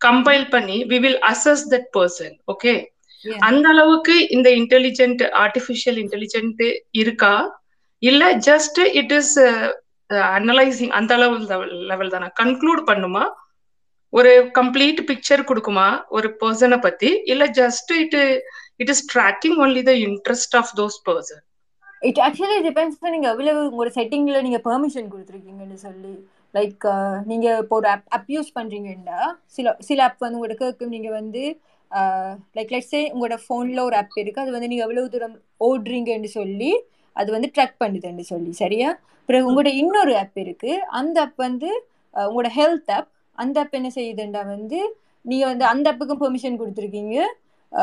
கம்பைல் 0.06 0.46
பண்ணி 0.54 0.78
we 0.92 0.98
will 1.04 1.20
assess 1.32 1.64
that 1.72 1.88
person 1.96 2.34
okay. 2.52 2.74
அந்த 3.48 3.66
அளவுக்கு 3.74 4.14
இந்த 4.36 4.48
இன்டெலிஜென்ட் 4.60 5.22
ஆர்டிஃபிஷியல் 5.42 5.98
இன்டெலிஜென்ட் 6.04 6.62
இருக்கா? 7.00 7.34
இல்ல 8.02 8.22
ஜஸ்ட் 8.48 8.80
இட் 9.00 9.12
இஸ் 9.18 9.34
அனலைசிங் 10.38 10.94
அந்த 10.98 11.12
அளவு 11.18 11.36
லெவல் 11.90 12.14
தானே? 12.14 12.28
கன்க்ளூட் 12.40 12.82
பண்ணுமா? 12.90 13.24
ஒரு 14.12 14.32
கம்ப்ளீட் 14.58 15.00
பிக்சர் 15.10 15.42
கொடுக்குமா? 15.50 15.88
ஒரு 16.16 16.28
பர்சனை 16.40 16.78
பத்தி? 16.86 17.10
இல்ல 17.32 17.44
just 17.60 17.92
it 18.02 18.18
it 18.82 18.92
is 18.94 19.04
tracking 19.12 19.58
only 19.64 19.82
the 19.90 19.94
interest 20.06 20.56
of 20.60 20.72
those 20.80 20.98
person 21.08 21.44
it 22.02 22.20
actually 22.26 22.58
depends 22.66 23.14
நீங்க 23.14 23.28
எவ்வளவு 23.34 23.62
உங்களோட 23.68 23.90
செட்டிங்ல 23.98 24.38
நீங்க 24.46 24.60
பெர்மிஷன் 24.68 25.10
கொடுத்துருக்கீங்கன்னு 25.12 25.78
சொல்லி. 25.86 26.12
லைக் 26.54 26.84
நீங்க 27.26 27.46
இப்போ 27.58 27.76
ஒரு 27.76 27.88
ஆப் 27.88 28.06
அப் 28.10 28.30
யூஸ் 28.34 28.50
பண்றீங்கன்னா 28.56 29.18
சில 29.48 29.74
சில 29.80 30.04
ஆப் 30.04 30.22
வந்து 30.24 30.38
உங்களோட 30.38 30.56
கேட்கும் 30.56 30.94
நீங்க 30.94 31.10
வந்து 31.12 31.42
லைக் 32.56 32.72
லெட்ஸே 32.74 33.02
உங்களோட 33.12 33.36
ஃபோன்ல 33.44 33.80
ஒரு 33.88 33.96
ஆப் 33.96 34.18
இருக்கு. 34.22 34.42
அது 34.42 34.54
வந்து 34.54 34.68
நீங்க 34.68 34.84
எவ்வளவு 34.84 35.12
தூரம் 35.14 35.36
ஓடுறீங்கன்னு 35.60 36.30
சொல்லி 36.38 36.70
அது 37.16 37.30
வந்து 37.32 37.48
ட்ராக் 37.54 37.80
பண்ணுதுன்னு 37.80 38.24
சொல்லி 38.30 38.52
சரியா? 38.54 38.88
பிறகு 39.28 39.48
உங்களோட 39.48 39.70
இன்னொரு 39.80 40.12
ஆப் 40.18 40.38
இருக்கு. 40.38 40.70
அந்த 40.98 41.16
ஆப் 41.20 41.38
வந்து 41.38 41.70
அஹ், 42.14 42.26
உங்களோட 42.28 42.50
ஹெல்த் 42.56 42.90
ஆப் 42.90 43.08
அந்த 43.38 43.56
ஆப் 43.60 43.74
என்ன 43.74 43.88
செய்யுதுண்டா 43.96 44.42
வந்து 44.46 44.78
நீங்க 45.24 45.44
வந்து 45.46 45.64
அந்த 45.64 45.86
ஆப்புக்கும் 45.90 46.22
பெர்மிஷன் 46.22 46.58
கொடுத்துருக்கீங்க. 46.60 47.16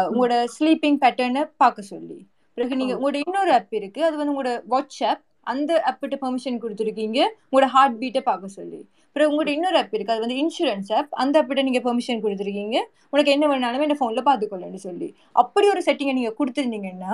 உங்களோட 0.09 0.35
ஸ்லீப்பிங் 0.55 0.99
பேட்டர்னை 1.03 1.43
பார்க்க 1.57 1.91
சொல்லி. 1.91 2.17
பிறகு 2.57 2.79
நீங்க 2.79 2.93
உங்களோட 2.97 3.17
இன்னொரு 3.23 3.51
ஆப் 3.53 3.73
இருக்கு. 3.73 4.01
அது 4.05 4.15
வந்து 4.17 4.33
உங்களோட 4.33 4.53
வாட்ச் 4.65 4.99
ஆப் 5.03 5.23
அந்த 5.47 5.71
ஆப்பிட்ட 5.83 6.15
பெர்மிஷன் 6.21 6.61
கொடுத்துருக்கீங்க. 6.63 7.19
உங்களோட 7.51 7.65
ஹார்ட் 7.65 7.99
பீட்டை 7.99 8.21
பார்க்க 8.21 8.47
சொல்லி. 8.47 8.79
பிறகு 9.15 9.31
உங்களோட 9.31 9.47
இன்னொரு 9.47 9.77
ஆப் 9.77 9.93
இருக்கு. 9.93 10.13
அது 10.13 10.21
வந்து 10.21 10.37
இன்சூரன்ஸ் 10.41 10.91
ஆப் 10.93 11.13
அந்த 11.15 11.43
ஆப்பிட்ட 11.43 11.63
நீங்க 11.63 11.79
பெர்மிஷன் 11.79 12.23
கொடுத்துருக்கீங்க. 12.23 12.77
உனக்கு 13.09 13.31
என்ன 13.31 13.45
வேணாலும் 13.47 13.81
என்ன 13.81 13.97
ஃபோன்ல 13.99 14.21
பார்த்துக்கொள்ளன்னு 14.25 14.81
சொல்லி. 14.87 15.09
அப்படி 15.33 15.69
ஒரு 15.69 15.81
செட்டிங்கை 15.85 16.13
நீங்க 16.13 16.33
கொடுத்துருந்தீங்கன்னா 16.39 17.13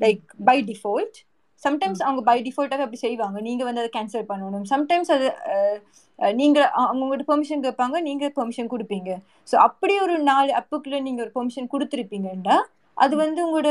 லைக் 0.00 0.24
பை 0.44 0.58
டிஃபால்ட் 0.64 1.18
சம்டைம்ஸ் 1.62 2.02
அவங்க 2.02 2.22
பை 2.24 2.38
டிஃபால்ட்டாக 2.42 2.84
அப்படி 2.84 2.96
செய்வாங்க. 2.96 3.40
நீங்க 3.40 3.64
வந்து 3.64 3.80
அதை 3.80 3.90
கேன்சல் 3.96 4.30
பண்ணணும். 4.30 4.64
சம்டைம்ஸ் 4.70 5.10
அது 5.12 5.26
அஹ், 5.44 5.78
அஹ், 6.18 6.34
நீங்க 6.34 6.58
அ- 6.78 6.88
அவங்ககிட்ட 6.92 7.24
பெர்மிஷன் 7.28 7.62
கேட்பாங்க. 7.62 8.00
நீங்க 8.00 8.32
பெர்மிஷன் 8.36 8.70
கொடுப்பீங்க. 8.70 9.10
ஸோ 9.50 9.56
அப்படி 9.56 10.00
ஒரு 10.00 10.18
நாலு 10.18 10.52
அப்புக்குள்ள 10.52 11.02
நீங்க 11.02 11.20
ஒரு 11.22 11.32
பெர்மிஷன் 11.34 11.68
கொடுத்துருப்பீங்கன்னா 11.72 12.56
அது 12.96 13.16
வந்து 13.16 13.40
உங்களோட 13.46 13.70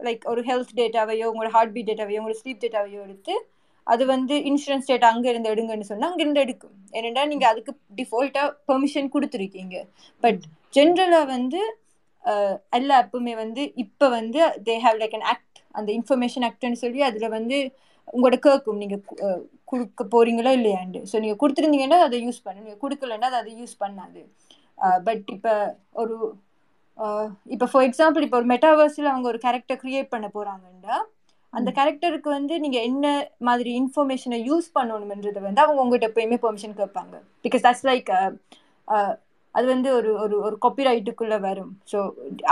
லைக் 0.00 0.22
ஒரு 0.26 0.42
ஹெல்த் 0.42 0.74
டேட்டாவையோ 0.76 1.26
உங்களோட 1.30 1.50
ஹார்ட் 1.50 1.72
பீட் 1.72 1.88
டேட்டாவையோ 1.88 2.20
உங்களோட 2.20 2.38
ஸ்லீப் 2.40 2.62
டேட்டாவையோ 2.62 3.00
எடுத்து 3.02 3.34
அது 3.86 4.04
வந்து 4.06 4.34
இன்சூரன்ஸ் 4.48 4.88
டேட்டா 4.88 5.08
அங்க 5.10 5.26
இருந்து 5.28 5.52
எடுங்கன்னு 5.52 5.88
சொன்னா 5.88 6.08
அங்க 6.08 6.22
இருந்து 6.22 6.40
எடுக்கும். 6.40 6.74
ஏனெண்டா 6.92 7.22
நீங்க 7.26 7.46
அதுக்கு 7.48 7.72
டிஃபால்ட்டா 7.98 8.42
பெர்மிஷன் 8.68 9.08
கொடுத்துருக்கீங்க. 9.14 9.76
பட் 10.22 10.40
ஜென்ரலா 10.74 11.20
வந்து 11.28 11.60
எல்லா 12.72 12.94
ஆப்புமே 13.02 13.34
வந்து 13.36 13.62
இப்ப 13.76 14.08
வந்து 14.10 14.38
they 14.66 14.74
have 14.82 14.98
like 14.98 15.14
an 15.14 15.26
act 15.30 15.46
அந்த 15.74 15.88
இன்ஃபர்மேஷன் 15.92 16.46
ஆக்ட்னு 16.48 16.80
சொல்லி 16.82 17.00
அதுல 17.02 17.28
வந்து 17.28 17.58
உங்களோட 18.08 18.36
கேட்கும் 18.40 18.78
நீங்க 18.78 18.96
கு- 19.04 19.18
அஹ், 19.26 19.42
கொடுக்க 19.64 20.04
போறீங்களா 20.12 20.52
இல்லையாண்டு 20.58 21.00
ஸோ 21.10 21.20
நீங்க 21.20 21.36
கொடுத்துருந்தீங்கன்னா 21.40 21.98
அதை 22.06 22.18
யூஸ் 22.26 22.44
பண்ணு. 22.44 22.62
நீங்க 22.62 22.78
கொடுக்கலன்னா 22.82 23.28
அதை 23.30 23.40
அதை 23.42 23.52
யூஸ் 23.60 23.74
பண்ணாது. 23.80 24.22
பட் 25.04 25.26
இப்ப 25.30 25.48
ஒரு 25.94 26.14
இப்போ 27.54 27.66
ஃபார் 27.70 27.86
எக்ஸாம்பிள் 27.88 28.24
இப்போ 28.26 28.38
ஒரு 28.40 28.48
மெட்டாவர்ஸில் 28.54 29.12
அவங்க 29.12 29.26
ஒரு 29.28 29.38
கேரக்டர் 29.46 29.80
கிரியேட் 29.82 30.12
பண்ண 30.14 30.26
போறாங்கன்னா 30.36 30.96
அந்த 31.52 31.68
கேரக்டருக்கு 31.78 32.28
வந்து 32.38 32.54
நீங்க 32.60 32.78
என்ன 32.88 33.06
மாதிரி 33.48 33.70
இன்ஃபர்மேஷனை 33.80 34.38
யூஸ் 34.48 34.68
பண்ணணும்ன்றதை 34.78 35.40
வந்து 35.46 35.62
அவங்க 35.64 35.82
உங்ககிட்ட 35.84 36.08
எப்பயுமே 36.10 36.38
பெர்மிஷன் 36.44 36.76
கேட்பாங்க. 36.80 37.14
பிகாஸ் 37.44 37.64
தட்ஸ் 37.66 37.86
லைக் 37.90 38.10
அது 39.54 39.66
வந்து 39.72 39.88
ஒரு 39.98 40.10
ஒரு 40.24 40.36
ஒரு 40.46 40.56
காப்பிரைட்டுக்குள்ள 40.64 41.36
வரும். 41.48 41.72
ஸோ 41.92 41.98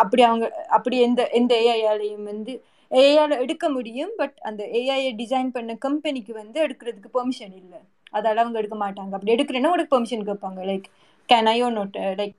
அப்படி 0.02 0.22
அவங்க 0.28 0.46
அப்படி 0.76 0.96
எந்த 1.08 1.22
எந்த 1.40 1.52
ஏஐயாலையும் 1.66 2.26
வந்து 2.32 2.54
ஏஐயால 2.90 3.38
எடுக்க 3.44 3.66
முடியும் 3.76 4.12
பட் 4.20 4.36
அந்த 4.48 4.62
ஏஐயை 4.80 5.12
டிசைன் 5.22 5.50
பண்ண 5.56 5.76
கம்பெனிக்கு 5.86 6.32
வந்து 6.42 6.58
எடுக்கிறதுக்கு 6.66 7.10
பெர்மிஷன் 7.18 7.54
இல்லை. 7.62 7.80
அதால 8.16 8.42
அவங்க 8.44 8.58
எடுக்க 8.62 8.78
மாட்டாங்க. 8.84 9.12
அப்படி 9.16 9.34
எடுக்கிறேன்னா 9.36 9.70
உங்களுக்கு 9.70 9.94
பெர்மிஷன் 9.96 10.28
கேட்பாங்க. 10.30 10.60
Like 10.70 10.88
can 11.28 11.50
I 11.54 11.56
or 11.66 11.70
not 11.78 11.98
like 12.22 12.38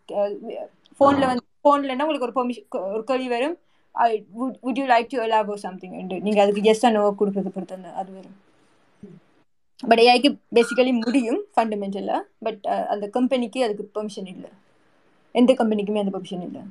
ஃபோனில் 0.99 1.29
வந்து 1.31 1.45
ஃபோன்லன்னா 1.63 2.05
உங்களுக்கு 2.05 2.27
ஒரு 2.29 2.37
பெர்மிஷன் 2.37 2.67
ஒரு 2.95 3.03
கேள்வி 3.09 3.29
வரும். 3.35 3.55
I 3.95 4.09
would 4.39 4.57
would 4.65 4.79
you 4.81 4.85
like 4.93 5.09
to 5.13 5.19
allow 5.25 5.55
something 5.65 5.95
நீங்கள் 6.27 6.43
அதுக்கு 6.43 6.69
எஸ் 6.73 6.85
நோ 6.97 7.03
கொடுக்கறது 7.21 7.55
பொறுத்து 7.55 7.77
அந்த 7.79 7.91
அது 8.01 8.11
வரும். 8.17 8.37
பட் 9.89 10.01
ஏஐக்கு 10.05 10.29
பேசிக்கலி 10.55 10.93
முடியும் 11.05 11.41
ஃபண்டமெண்டலாக 11.55 12.21
பட் 12.45 12.63
அந்த 12.93 13.05
கம்பெனிக்கு 13.17 13.59
அதுக்கு 13.67 13.85
பெர்மிஷன் 13.97 14.29
இல்லை. 14.35 14.51
எந்த 15.39 15.51
கம்பெனிக்குமே 15.61 16.03
அந்த 16.03 16.13
பெர்மிஷன் 16.15 16.45
இல்லை. 16.49 16.63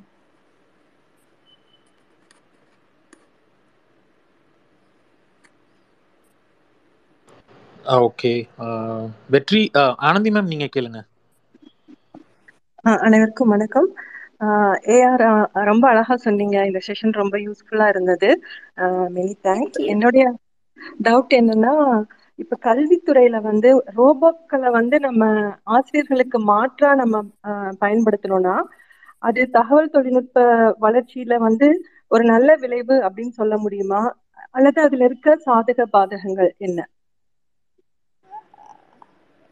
ஓகே 8.06 8.32
வெற்றி 9.35 9.60
uh, 9.81 9.93
ஆனந்தி 10.09 10.31
மேம் 10.35 10.51
நீங்க 10.52 10.66
கேளுங்க. 10.74 11.01
அனைவருக்கும் 13.06 13.52
வணக்கம். 13.55 13.89
ஏஆர் 14.94 15.24
ரொம்ப 15.65 15.85
அழகா 15.90 16.15
சொன்னீங்க. 16.20 16.56
இந்த 16.69 16.81
செஷன் 16.86 17.15
ரொம்ப 17.15 17.36
யூஸ்ஃபுல்லா 17.44 17.86
இருந்தது. 17.89 18.28
மெனி 19.16 19.35
தேங்க்ஸ் 19.44 19.81
என்னுடைய 19.93 20.24
டவுட் 21.01 21.35
என்னன்னா 21.39 21.73
இப்ப 22.39 22.56
கல்வித்துறையில 22.65 23.36
வந்து 23.43 23.69
ரோபோக்களை 23.97 24.69
வந்து 24.77 24.97
நம்ம 25.06 25.23
ஆசிரியர்களுக்கு 25.74 26.39
மாற்றா 26.51 26.90
நம்ம 27.01 27.23
பயன்படுத்தணும்னா 27.81 28.56
அது 29.23 29.40
தகவல் 29.56 29.90
தொழில்நுட்ப 29.90 30.39
வளர்ச்சியில 30.85 31.36
வந்து 31.43 31.69
ஒரு 32.10 32.24
நல்ல 32.31 32.56
விளைவு 32.62 32.97
அப்படின்னு 33.06 33.35
சொல்ல 33.39 33.55
முடியுமா? 33.60 34.02
அல்லது 34.55 34.78
அதுல 34.85 35.06
இருக்க 35.09 35.36
சாதக 35.47 35.89
பாதகங்கள் 35.93 36.51
என்ன? 36.60 36.78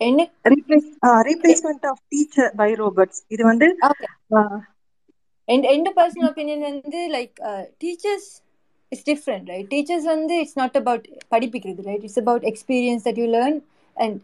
என்ன? 0.01 0.21
Replace 0.47 0.89
replacement 1.29 1.87
of 1.91 2.03
teacher 2.13 2.53
by 2.57 2.71
robots 2.81 3.21
இது 3.29 3.43
வந்து 3.45 3.69
ஓகே 5.49 5.55
என் 5.55 5.67
எந்த 5.73 5.91
பர்சனல் 5.97 6.29
ஒப்பீனியன் 6.29 6.65
வந்து 6.67 7.01
like 7.11 7.35
teachers 7.83 8.29
it's 8.93 9.05
different 9.07 9.49
right 9.49 9.69
teachers 9.71 10.07
வந்து 10.07 10.35
it's 10.43 10.57
not 10.57 10.77
about 10.77 11.05
படிப்பிக்கிறது 11.35 11.83
right 11.89 12.05
it's 12.07 12.21
about 12.23 12.45
experience 12.51 13.05
that 13.07 13.19
you 13.19 13.27
learn 13.35 13.59
and 13.97 14.17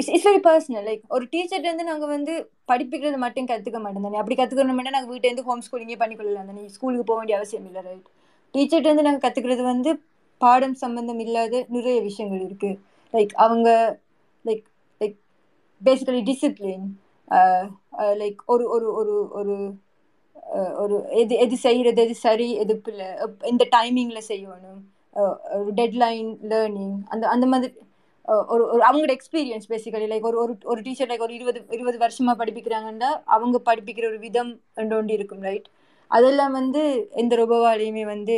it's 0.00 0.10
it's 0.10 0.26
very 0.26 0.40
personal 0.46 0.86
like 0.88 1.02
ஒரு 1.10 1.24
டீச்சர்ட்ட 1.32 1.66
வந்து 1.66 1.84
நாங்கள் 1.84 2.12
வந்து 2.14 2.34
படிப்பிக்கிறது 2.68 3.18
மட்டும் 3.24 3.48
கற்றுக்க 3.48 3.78
மாட்டோம் 3.78 4.06
தானே 4.06 4.20
அப்படி 4.20 4.36
கற்றுக்கணும்னா 4.38 4.94
நாங்கள் 4.96 5.12
வீட்டிலேருந்து 5.12 5.44
ஹோம் 5.44 5.64
ஸ்கூலிங்கே 5.66 5.98
பண்ணிக்கொள்ளலாம் 6.02 6.48
தானே 6.52 6.64
ஸ்கூலுக்கு 6.68 7.08
போக 7.10 7.18
வேண்டிய 7.18 7.38
அவசியம் 7.38 7.66
இல்லை 7.66 7.82
ரைட் 7.82 8.06
டீச்சர்கிட்ட 8.54 8.88
வந்து 8.88 9.06
நாங்கள் 9.08 9.24
கற்றுக்கிறது 9.26 9.64
வந்து 9.64 9.92
பாடம் 10.40 10.76
சம்பந்தம் 10.76 11.20
இல்லாத 11.24 11.60
நிறைய 11.68 11.98
விஷயங்கள் 12.00 12.46
இருக்குது 12.46 12.78
லைக் 13.14 13.34
அவங்க 13.38 13.68
like 14.44 14.64
like 15.00 15.16
basically 15.82 16.22
discipline 16.30 16.86
like 18.22 18.40
ஒரு 18.46 18.64
ஒரு 18.74 18.88
ஒரு 19.00 19.16
ஒரு 19.32 19.56
ஒரு 20.82 20.96
எது 21.20 21.34
எது 21.44 21.56
செய்யறது 21.64 22.00
எது 22.06 22.14
சரி 22.26 22.48
எது 22.62 22.74
பிள்ளை 22.84 23.06
இந்த 23.52 23.64
டைமிங்ல 23.76 24.20
செய்யணும். 24.28 24.80
ஒரு 25.58 25.70
டெட்லைன் 25.80 26.30
லேர்னிங் 26.52 26.96
அந்த 27.12 27.24
அந்த 27.34 27.46
மாதிரி 27.52 27.72
ஒரு 28.52 28.62
ஒரு 28.72 28.82
அவங்களோட 28.86 29.12
எக்ஸ்பீரியன்ஸ் 29.16 29.70
பேசிக்கலி 29.72 30.06
லைக் 30.12 30.28
ஒரு 30.30 30.38
ஒரு 30.44 30.54
ஒரு 30.64 30.80
டீச்சர் 30.86 31.10
லைக் 31.10 31.26
ஒரு 31.26 31.34
இருபது 31.38 31.60
இருபது 31.76 31.98
வருஷமா 32.04 32.32
படிப்பிக்கிறாங்கன்னா 32.40 33.10
அவங்க 33.36 33.60
படிப்பிக்கிற 33.70 34.06
ஒரு 34.10 34.18
விதம் 34.26 34.52
ரெண்டு 34.74 34.96
ஒன்று 34.96 35.16
இருக்கும் 35.18 35.44
ரைட் 35.48 35.68
அதெல்லாம் 36.10 36.54
வந்து 36.60 36.82
எந்த 37.22 37.36
ரொபோவாலையுமே 37.36 38.04
வந்து 38.14 38.36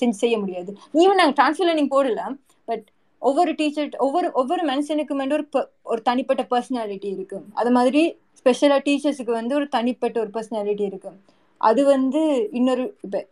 செஞ்சு 0.00 0.18
செய்ய 0.22 0.36
முடியாது. 0.38 0.70
ஈவன் 1.02 1.20
நாங்கள் 1.20 1.36
ட்ரான்ஸ்ஃபர் 1.38 1.68
லேர்னிங் 1.68 1.94
போடலாம் 1.94 2.34
பட் 2.68 2.86
ஒவ்வொரு 3.22 3.52
டீச்சர் 3.52 3.96
ஒவ்வொரு 4.06 4.28
ஒவ்வொரு 4.40 4.62
மனுஷனுக்கும் 4.70 5.20
வந்து 5.22 5.36
ஒரு 5.38 5.46
ஒரு 5.82 6.00
தனிப்பட்ட 6.02 6.42
பர்சனாலிட்டி 6.52 7.08
இருக்கும். 7.16 7.44
அது 7.54 7.70
மாதிரி 7.70 8.02
ஸ்பெஷலாக 8.42 8.90
டீச்சர்ஸுக்கு 8.90 9.30
வந்து 9.30 9.54
ஒரு 9.54 9.68
தனிப்பட்ட 9.68 10.20
ஒரு 10.20 10.30
பர்சனாலிட்டி 10.34 10.80
இருக்கு. 10.80 11.10
அது 11.56 11.84
வந்து 11.84 12.48
இன்னொரு 12.52 12.96
இப்போ 13.00 13.26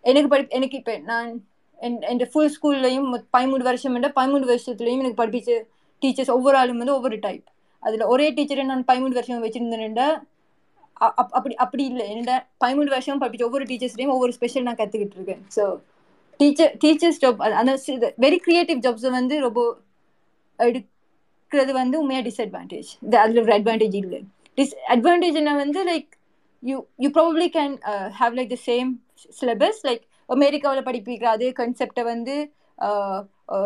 எனக்கு 0.00 0.28
படி 0.28 0.46
எனக்கு 0.48 0.76
இப்போ 0.76 0.98
நான் 0.98 1.44
என் 1.76 2.02
என் 2.02 2.28
ஃபுல் 2.32 2.56
ஸ்கூல்லையும் 2.56 3.22
பதிமூணு 3.32 3.62
வருஷம் 3.62 4.02
பதிமூணு 4.02 4.46
வருஷத்துலையும் 4.52 4.98
எனக்கு 4.98 5.26
படிப்பிச்ச 5.26 5.62
டீச்சர்ஸ் 6.04 6.30
ஒவ்வொரு 6.30 6.56
ஆளும் 6.56 6.78
வந்து 6.78 6.94
ஒவ்வொரு 6.94 7.18
டைப் 7.18 7.44
அதில் 7.80 8.02
ஒரே 8.02 8.32
டீச்சரை 8.32 8.64
நான் 8.64 8.84
பதிமூணு 8.92 9.14
வருஷம் 9.18 9.44
வச்சுருந்தேன்டா 9.44 10.22
அப்- 11.00 11.30
அப்படி 11.30 11.54
அப்படி 11.54 11.84
இல்லை. 11.84 12.10
என்னடா 12.10 12.46
பதிமூணு 12.64 12.88
வருஷம் 12.88 13.20
படிப்பிச்ச 13.20 13.42
ஒவ்வொரு 13.42 13.64
டீச்சர்ஸ்லையும் 13.64 14.08
ஒவ்வொரு 14.08 14.32
ஸ்பெஷல் 14.32 14.62
நான் 14.62 14.74
கற்றுக்கிட்டு 14.74 15.14
இருக்கேன். 15.14 15.46
ஸோ 15.56 15.78
டீச்சர் 16.36 16.76
டீச்சர்ஸ் 16.84 17.20
ஜாப் 17.20 17.36
அந்த 17.36 17.80
வெரி 17.98 18.36
கிரியேட்டிவ் 18.36 18.78
ஜாப்ஸை 18.78 19.10
வந்து 19.10 19.40
ரொம்ப 19.40 19.76
எடுக்கிறது 20.58 21.72
வந்து 21.72 22.00
உண்மையாக 22.00 22.28
டிஸ்அட்வான்டேஜ் 22.28 23.16
அதில் 23.16 23.42
ஒரு 23.42 23.52
அட்வான்டேஜ் 23.52 23.94
இல்லை. 23.94 24.22
டிஸ் 24.58 24.74
அட்வான்டேஜ்னா 24.94 25.54
வந்து 25.64 25.80
like 25.90 26.10
you 26.62 26.76
you 27.04 27.08
probably 27.16 27.48
can 27.56 27.74
have 28.20 28.36
like 28.38 28.52
the 28.56 28.58
same 28.68 28.90
syllabus 29.38 29.80
like 29.88 30.04
அமெரிக்காவில் 30.28 30.86
படிப்பிக்கிற 30.88 31.30
அதே 31.36 31.48
கன்செப்டை 31.62 32.04
வந்து 32.12 32.34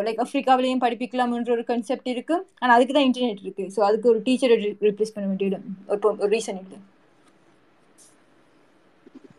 லைக் 0.06 0.20
ஆப்பிரிக்காவிலையும் 0.22 0.84
படிப்பிக்கலாம்ன்ற 0.84 1.50
ஒரு 1.56 1.64
கன்செப்ட் 1.72 2.08
இருக்கு. 2.12 2.36
ஆனால் 2.60 2.74
அதுக்கு 2.76 2.94
தான் 2.96 3.06
இன்டர்நெட் 3.08 3.42
இருக்கு. 3.44 3.64
ஸோ 3.74 3.80
அதுக்கு 3.88 4.10
ஒரு 4.12 4.20
டீச்சரை 4.26 4.56
ரிப்ளேஸ் 4.88 5.14
பண்ண 5.16 5.26
வேண்டிய 5.30 5.60
ஒரு 5.94 6.00
ஒரு 6.24 6.30
ரீசன் 6.36 6.58
இல்லை 6.62 6.78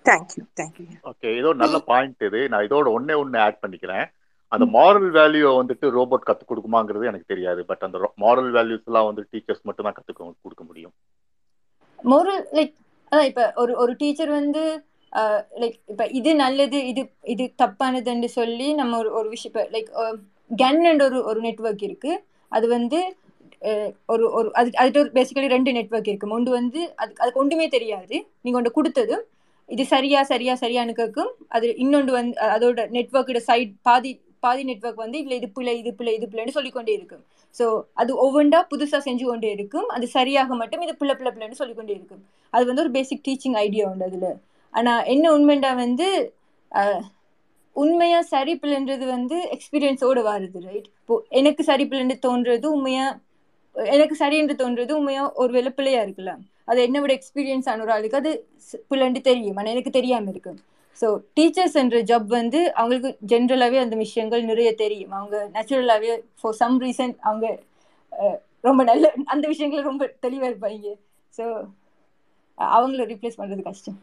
தேங்க்யூ 0.09 0.43
தேங்க்யூ 0.59 0.85
ஓகே 1.09 1.29
இதோ 1.39 1.49
நல்ல 1.63 1.77
பாயிண்ட் 1.91 2.25
இது. 2.29 2.39
நான் 2.51 2.65
இதோட 2.67 2.87
ஒண்ணே 2.97 3.15
ஒண்ணு 3.23 3.37
ஆட் 3.47 3.61
பண்ணிக்கிறேன். 3.63 4.05
அந்த 4.51 4.65
மாரல் 4.75 5.09
வேல்யூ 5.17 5.49
வந்துட்டு 5.59 5.87
ரோபோட் 5.97 6.27
கத்துக் 6.29 6.49
கொடுக்குமாங்கிறது 6.51 7.09
எனக்கு 7.11 7.31
தெரியாது. 7.33 7.61
பட் 7.71 7.83
அந்த 7.87 7.97
மாரல் 8.23 8.51
வேல்யூஸ் 8.57 8.87
எல்லாம் 8.89 9.09
வந்து 9.09 9.23
டீச்சர்ஸ் 9.31 9.65
மட்டும் 9.69 9.87
தான் 9.87 9.97
கத்துக்க 9.97 10.31
கொடுக்க 10.45 10.63
முடியும். 10.69 10.95
மோரல் 12.11 12.43
லைக் 12.57 12.73
அதான் 13.11 13.29
இப்போ 13.31 13.45
ஒரு 13.61 13.73
ஒரு 13.83 13.93
டீச்சர் 14.01 14.31
வந்து 14.39 14.63
லைக் 15.61 15.77
இப்போ 15.91 16.05
இது 16.19 16.31
நல்லது 16.35 16.79
இது 16.91 17.01
இது 17.33 17.45
தப்பானதுன்னு 17.63 18.29
சொல்லி 18.39 18.67
நம்ம 18.73 18.97
ஒரு 18.97 19.09
ஒரு 19.19 19.29
விஷயம் 19.29 19.51
இப்போ 19.53 19.63
லைக் 19.75 19.89
கேன் 20.51 21.01
ஒரு 21.07 21.17
ஒரு 21.29 21.39
நெட்வொர்க் 21.47 21.83
இருக்கு. 21.87 22.11
அது 22.51 22.65
வந்து 22.67 22.99
ஒரு 24.13 24.25
ஒரு 24.37 24.47
அது 24.59 24.69
அதுக்கு 24.81 25.01
ஒரு 25.03 25.11
பேசிக்கலி 25.17 25.49
ரெண்டு 25.55 25.71
நெட்வொர்க் 25.77 26.09
இருக்கு. 26.11 26.35
ஒன்று 26.37 26.51
வந்து 26.59 26.79
அது 27.01 27.11
அதுக்கு 27.21 27.41
ஒன்றுமே 27.43 27.67
தெரியாது. 27.67 28.15
நீங்கள் 28.43 28.59
ஒன்று 28.61 28.77
கொடுத்ததும் 28.77 29.23
இது 29.69 29.83
சரியா 29.85 30.19
சரியா 30.23 30.53
சரியானு 30.63 30.93
கேட்கும் 30.99 31.31
அது 31.55 31.65
இன்னொன்று 31.83 32.11
வந்து 32.19 32.35
அதோட 32.55 32.85
நெட்வொர்க்கோட 32.97 33.41
சைட் 33.49 33.73
பாதி 33.87 34.11
பாதி 34.39 34.63
நெட்வொர்க் 34.63 35.03
வந்து 35.03 35.17
இதில் 35.19 35.37
இது 35.37 35.49
பிள்ளை 35.49 35.77
இது 35.77 35.93
பிள்ளை 35.93 36.15
இது 36.15 36.27
பிள்ளைன்னு 36.31 36.55
சொல்லிக்கொண்டே 36.57 36.93
இருக்கும். 36.93 37.23
ஸோ 37.59 37.81
அது 37.93 38.11
ஒவ்வொன்றா 38.23 38.61
புதுசாக 38.71 39.01
செஞ்சு 39.05 39.25
கொண்டே 39.25 39.51
இருக்கும். 39.51 39.87
அது 39.87 40.07
சரியாக 40.07 40.55
மட்டும் 40.55 40.81
இது 40.81 40.95
பிள்ளை 40.95 41.15
பிள்ளை 41.15 41.33
பிள்ளைன்னு 41.35 41.59
சொல்லிக்கொண்டே 41.61 41.93
இருக்கும். 41.93 42.23
அது 42.49 42.65
வந்து 42.65 42.81
ஒரு 42.81 42.91
பேசிக் 42.91 43.25
டீச்சிங் 43.27 43.55
ஐடியா 43.65 43.89
உண்டு 43.89 44.05
அதில். 44.05 44.35
ஆனால் 44.71 45.05
என்ன 45.05 45.37
உண்மைண்டா 45.37 45.75
வந்து 45.75 46.33
உண்மையாக 46.69 47.17
உண்மையா 47.73 48.21
சரி 48.21 48.53
பிள்ளைன்றது 48.55 49.05
வந்து 49.05 49.37
எக்ஸ்பீரியன்ஸோட 49.55 50.19
வருது 50.29 50.59
ரைட் 50.61 50.87
இப்போ 51.01 51.25
எனக்கு 51.29 51.63
சரி 51.63 51.85
பிள்ளைன்னு 51.85 52.15
தோன்றது 52.27 52.65
உண்மையா 52.65 53.19
எனக்கு 53.73 54.15
சரி 54.15 54.37
என்று 54.37 54.55
தோன்றது 54.55 54.91
உண்மையா 54.91 55.33
ஒரு 55.33 55.73
பிள்ளையா 55.73 56.01
இருக்கலாம். 56.01 56.41
அது 56.65 56.81
என்ன 56.81 57.01
விட 57.01 57.13
எக்ஸ்பீரியன்ஸ் 57.13 57.69
ஆன 57.69 57.81
ஒரு 57.81 57.91
ஆளுக்கு 57.91 58.17
அது 58.17 58.31
ஸ்- 58.65 58.81
பிள்ளைன்னு 58.89 59.21
தெரியும். 59.21 59.55
ஆனால் 59.55 59.71
எனக்கு 59.71 59.89
தெரியாம 59.89 60.29
இருக்கும். 60.29 60.59
ஸோ 60.99 61.07
டீச்சர்ஸ் 61.37 61.77
என்ற 61.81 61.97
ஜாப் 62.09 62.29
வந்து 62.39 62.59
அவங்களுக்கு 62.79 63.09
ஜென்ரலாகவே 63.31 63.79
அந்த 63.83 63.95
விஷயங்கள் 64.05 64.49
நிறைய 64.51 64.69
தெரியும். 64.83 65.13
அவங்க 65.19 65.35
நேச்சுரலாகவே 65.55 66.15
ஃபார் 66.41 66.57
சம் 66.61 66.77
ரீசன் 66.85 67.13
அவங்க 67.27 67.47
ரொம்ப 68.67 68.81
நல்ல 68.91 69.11
அந்த 69.33 69.45
விஷயங்கள் 69.53 69.89
ரொம்ப 69.89 70.03
தெளிவாக 70.25 70.51
இருப்பாங்க. 70.51 70.93
ஸோ 71.33 71.45
அவங்கள 72.57 73.03
ரீப்ளேஸ் 73.11 73.39
பண்ணுறது 73.41 73.63
கஷ்டம். 73.69 73.99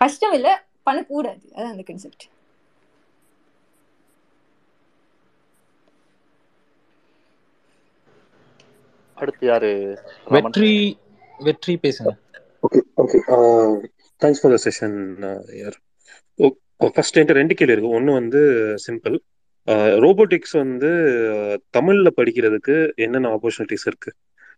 கஷ்டம் 0.00 0.36
இல்லை 0.38 0.52
பண்ணக்கூடாது 0.88 1.44
அதான் 1.56 1.74
அந்த 1.74 1.84
கன்செப்ட் 1.90 2.24
அடுத்து 9.16 9.44
யாரு? 9.50 9.70
வெற்றி 10.36 10.72
வெற்றி 11.46 11.74
பேசுங்க. 11.84 12.12
Okay 12.62 12.80
okay 13.02 13.18
thanks 14.22 14.40
for 14.40 14.54
the 14.54 14.60
session 14.66 14.96
யார் 15.60 15.76
ஃபர்ஸ்ட் 16.94 17.16
என்கிட்ட 17.16 17.34
ரெண்டு 17.38 17.54
கேள்வி 17.58 17.74
இருக்கு. 17.74 17.96
ஒன்று 17.98 18.18
வந்து 18.20 18.40
சிம்பிள் 18.86 19.16
ரோபோட்டிக்ஸ் 20.04 20.54
வந்து 20.60 20.88
uh, 21.34 21.54
தமிழ்ல 21.76 22.08
படிக்கிறதுக்கு 22.18 22.74
என்னென்ன 23.04 23.30
ஆப்பர்ச்சுனிட்டிஸ் 23.36 23.86
இருக்கு? 23.90 24.10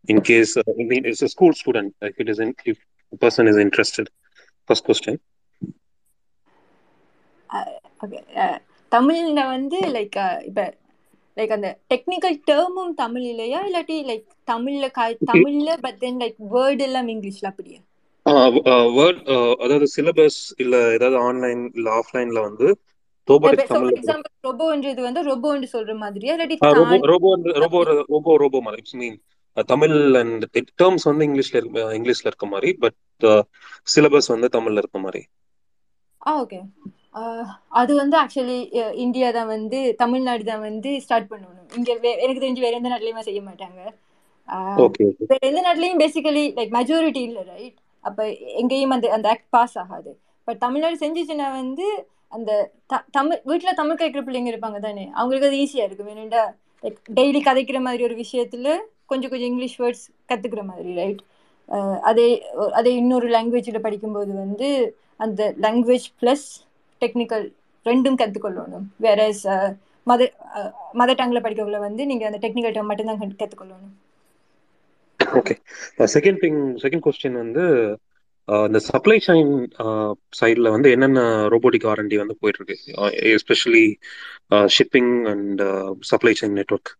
In 0.09 0.23
case 0.29 0.53
it's 1.01 1.25
school 1.35 1.57
student 1.61 1.93
if 2.09 2.21
it 2.23 2.31
is 2.33 2.41
if 2.71 2.81
person 3.23 3.49
is 3.53 3.61
interested 3.65 4.11
first 4.71 4.87
question 4.89 5.21
தமிழ்ல 8.93 9.41
வந்து 9.53 9.79
லைக் 9.95 10.17
இப்போ 10.49 10.65
லைக் 11.37 11.53
அந்த 11.57 11.69
டெக்னிக்கல் 11.93 12.37
டேர்மும் 12.51 12.93
தமிழ் 13.01 13.27
இல்லையா 13.33 13.61
இல்லாட்டி 13.69 13.97
லைக் 14.11 14.27
தமிழ்ல 14.49 14.89
தமிழ்ல 15.31 15.73
பட் 15.85 15.99
தென் 16.05 16.21
லைக் 16.23 16.39
வேர்டு 16.55 16.85
எல்லாம் 16.89 17.11
இங்கிலீஷ்ல 17.15 17.51
அப்படியா? 17.53 17.81
வேர்ட் 18.97 19.21
அதாவது 19.65 19.87
சிலபஸ் 19.95 20.41
இல்ல 20.63 20.77
ஏதாவது 20.97 21.17
ஆன்லைன் 21.29 21.63
இல்ல 21.77 21.89
ஆஃப்லைன்ல 22.01 22.41
வந்து 22.49 22.67
ரோபோட்டிக்ஸ் 23.29 23.63
ஃபார் 23.63 23.77
தமிழ்ல 23.77 23.99
எக்ஸாம்பிள் 23.99 24.33
ரொபோன்றது 24.49 25.01
வந்து 25.07 25.21
ரொபோன்னு 25.29 25.69
சொல்ற 25.75 25.93
மாதிரியா? 26.03 26.33
இல்லாட்டி 26.37 26.57
robo 26.81 26.97
robo 27.13 27.31
robo 27.63 27.81
robo 28.13 28.35
robo 28.43 28.61
மாதிரி. 28.67 28.83
It's 28.83 28.99
mean 29.03 29.17
Tamil 29.73 29.97
and 30.21 30.45
terms 30.83 31.09
வந்து 31.11 31.27
இங்கிலீஷ்ல 31.29 31.61
இங்கிலீஷ்ல 31.99 32.31
இருக்க 32.31 32.47
மாதிரி 32.55 32.71
பட் 32.85 32.99
சிலபஸ் 33.95 34.33
வந்து 34.35 34.49
தமிழ்ல 34.57 34.83
இருக்க 34.83 35.01
மாதிரி. 35.07 35.23
ஆ 36.23 36.33
ஓகே 36.43 36.59
அது 37.81 37.93
வந்து 38.01 38.17
ஆக்சுவலி 38.21 38.59
இந்தியா 39.05 39.29
தான் 39.37 39.51
வந்து 39.57 39.79
தமிழ்நாடு 40.03 40.45
தான் 40.49 40.65
வந்து 40.69 40.91
ஸ்டார்ட் 41.05 41.31
பண்ணணும். 41.33 41.69
இங்க 41.79 41.91
எனக்கு 42.25 42.43
தெரிஞ்சு 42.45 42.65
வேற 42.65 42.75
எந்த 42.81 42.91
நாட்டிலையுமே 42.93 43.27
செய்ய 43.29 43.43
மாட்டாங்க. 43.49 43.81
வேற 45.31 45.41
எந்த 45.51 45.61
நாட்டிலையும் 45.67 46.03
பேசிக்கலி 46.03 46.45
லைக் 46.59 46.75
மெஜாரிட்டி 46.79 47.23
இல்லை 47.29 47.43
ரைட் 47.53 47.79
அப்போ 48.05 48.23
எங்கேயும் 48.55 48.91
அந்த 48.91 49.07
அந்த 49.13 49.29
ஆக்ட் 49.29 49.51
பாஸ் 49.51 49.77
ஆகாது. 49.79 50.11
பட் 50.49 50.59
தமிழ்நாடு 50.59 50.97
செஞ்சிச்சுன்னா 50.99 51.49
வந்து 51.53 51.87
அந்த 52.29 52.51
த- 52.87 53.05
தமிழ் 53.11 53.41
வீட்டில் 53.45 53.75
தமிழ் 53.75 54.01
கேட்குற 54.01 54.23
பிள்ளைங்க 54.25 54.51
இருப்பாங்க 54.53 54.79
தானே? 54.79 55.05
அவங்களுக்கு 55.15 55.49
அது 55.49 55.57
ஈஸியாக 55.57 55.87
இருக்கும். 55.87 56.09
வேணுண்டா 56.09 56.43
லைக் 56.83 56.99
டெய்லி 57.15 57.41
கதைக்கிற 57.43 57.81
மாதிரி 57.81 58.05
ஒரு 58.05 58.15
விஷயத்தில் 58.15 58.69
கொஞ்சம் 59.07 59.31
கொஞ்சம் 59.31 59.49
இங்கிலீஷ் 59.49 59.79
வேர்ட்ஸ் 59.81 60.05
கற்றுக்கிற 60.29 60.63
மாதிரி 60.65 60.95
ரைட் 60.95 61.23
அதே 62.03 62.27
அதே 62.73 62.95
இன்னொரு 62.95 63.29
லாங்குவேஜில் 63.29 63.79
படிக்கும்போது 63.79 64.35
வந்து 64.35 64.69
அந்த 65.21 65.55
லாங்குவேஜ் 65.61 66.07
ப்ளஸ் 66.21 66.47
டெக்னிக்கல் 67.03 67.47
ரெண்டும் 67.87 68.19
கற்றுக்கொள்ளணும் 68.21 68.87
வேற 68.97 69.21
மதர் 70.07 70.33
மதர் 70.95 71.19
டங்கில் 71.21 71.45
படிக்கக்குள்ள 71.45 71.79
வந்து 71.79 72.03
நீங்கள் 72.07 72.29
அந்த 72.29 72.41
டெக்னிக்கல் 72.43 72.73
டைம் 72.73 72.87
மட்டும்தான் 72.87 73.23
கற்றுக்கொள்ளணும் 73.39 73.95
okay 75.33 75.55
second 75.99 76.41
thing 76.41 76.61
second 76.83 77.05
question 77.05 77.33
வந்து 77.33 77.65
இந்த 78.49 78.79
சப்ளை 78.79 79.23
செயின் 79.27 79.67
சைடில் 80.41 80.71
வந்து 80.71 80.91
என்னென்ன 80.91 81.47
ரோபோட்டிக் 81.49 81.87
ஆர்என்டி 81.87 82.17
வந்து 82.17 82.37
போயிட்டு 82.41 82.65
இருக்கு 82.65 82.77
especially 83.11 83.95
shipping 84.51 85.25
and 85.25 85.63
supply 86.01 86.35
chain 86.41 86.59
network 86.59 86.93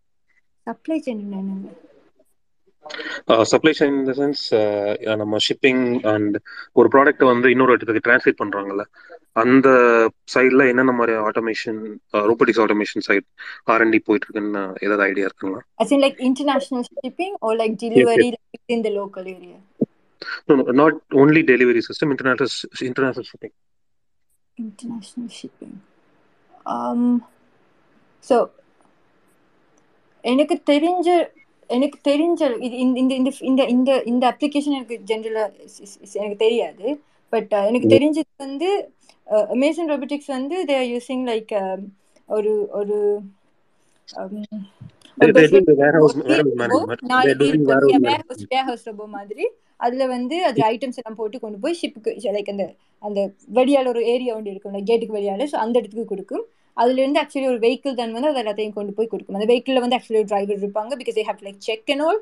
supply 0.67 1.03
chain 1.07 1.67
supply 3.45 3.75
chain 3.79 3.99
இந்த 3.99 4.13
சென்ஸ் 4.13 4.45
நம்ம 5.17 5.37
ஷிப்பிங் 5.37 6.03
அண்ட் 6.03 6.37
ஒரு 6.73 6.89
ப்ராடக்ட் 6.93 7.25
வந்து 7.25 7.51
இன்னொரு 7.51 7.73
இடத்துக்கு 7.73 8.11
டிரான்ஸ்லேட் 8.11 8.43
பண்றாங்கல்ல. 8.45 8.85
அந்த 9.37 9.69
சைடில் 10.35 10.69
என்னென்ன 10.71 10.93
மாதிரி 10.93 11.15
automation 11.29 11.79
robotics 12.29 12.61
automation 12.65 13.05
side 13.07 13.27
R and D 13.73 13.99
போயிட்டு 14.07 14.27
இருக்குன்னு 14.27 14.63
ஏதாவது 14.87 15.05
ஐடியா 15.11 15.29
இருக்குங்களா 15.29 15.63
shipping 16.99 17.35
or 17.43 17.53
like 17.57 17.75
Yes, 17.75 17.81
delivery 17.85 18.27
yes. 18.27 18.35
like, 18.35 18.53
within 18.57 18.83
the 18.83 18.93
local 19.01 19.27
area 19.35 19.59
no, 20.49 20.55
no, 20.59 20.65
not 20.73 20.95
only 21.15 21.41
delivery 21.51 21.83
system, 21.83 22.09
international 22.11 22.51
international 22.83 23.25
shipping. 23.25 23.53
International 24.59 25.29
shipping. 25.39 25.73
Um, 26.67 27.03
so 28.25 28.37
எனக்கு 30.25 30.57
தெரிஞ்ச 30.71 31.09
எனக்கு 31.71 31.99
தெரிஞ்ச 32.09 32.41
இது 32.67 32.75
இந்த 32.85 32.99
இந்த 33.03 33.15
இந்த 33.15 33.31
இந்த 33.51 33.63
இந்த 33.75 33.91
இந்த 34.13 34.25
அப்ளிகேஷன் 34.33 34.77
எனக்கு 34.79 34.97
ஜென்ரலா 35.11 35.45
எனக்கு 36.15 36.39
தெரியாது 36.45 36.87
பட் 37.33 37.53
எனக்கு 37.71 37.89
தெரிஞ்சது 37.89 38.31
வந்து 38.45 38.69
அமேசன் 39.55 39.91
ரோபோட்டிக்ஸ் 39.93 40.33
வந்து 40.37 40.57
தே 40.71 40.77
ஆர் 40.83 40.91
யூசிங் 40.95 41.25
லைக் 41.31 41.53
ஒரு 42.29 42.53
ஒரு 42.81 42.97
மாதிரி. 49.17 49.45
அதுல 49.85 50.05
வந்து 50.15 50.37
அது 50.49 50.61
ஐட்டம்ஸ் 50.73 50.99
எல்லாம் 51.01 51.19
போட்டு 51.21 51.37
கொண்டு 51.45 51.59
போய் 51.63 51.79
ஷிப்புக்கு 51.81 52.11
லைக் 52.37 52.53
அந்த 52.55 52.67
அந்த 53.03 53.21
வெளியால 53.59 53.89
ஒரு 53.95 54.03
ஏரியா 54.13 54.35
ஒன்று 54.37 54.53
இருக்கும் 54.53 54.77
கேட்டுக்கு 54.91 55.17
வெளியால 55.19 55.47
ஸோ 55.53 55.57
அந்த 55.65 55.75
இடத்துக்கு 55.81 56.13
கொடுக்கும். 56.13 56.45
அதுல 56.77 57.01
இருந்து 57.03 57.21
ஆக்சுவலி 57.23 57.49
ஒரு 57.53 57.61
வெஹிக்கிள் 57.65 57.99
தான் 57.99 58.15
வந்து 58.17 58.31
அது 58.31 58.41
எல்லாத்தையும் 58.43 58.77
கொண்டு 58.79 58.93
போய் 58.99 59.11
கொடுக்கும். 59.13 59.37
அந்த 59.39 59.49
வெஹிக்கிள்ல 59.51 59.83
வந்து 59.85 59.97
ஆக்சுவலி 59.97 60.21
ஒரு 60.23 60.31
டிரைவர் 60.33 60.63
இருப்பாங்க 60.63 60.93
because 61.01 61.19
I 61.23 61.25
have 61.31 61.45
like 61.49 61.61
check 61.69 61.91
and 61.95 62.05
all 62.09 62.21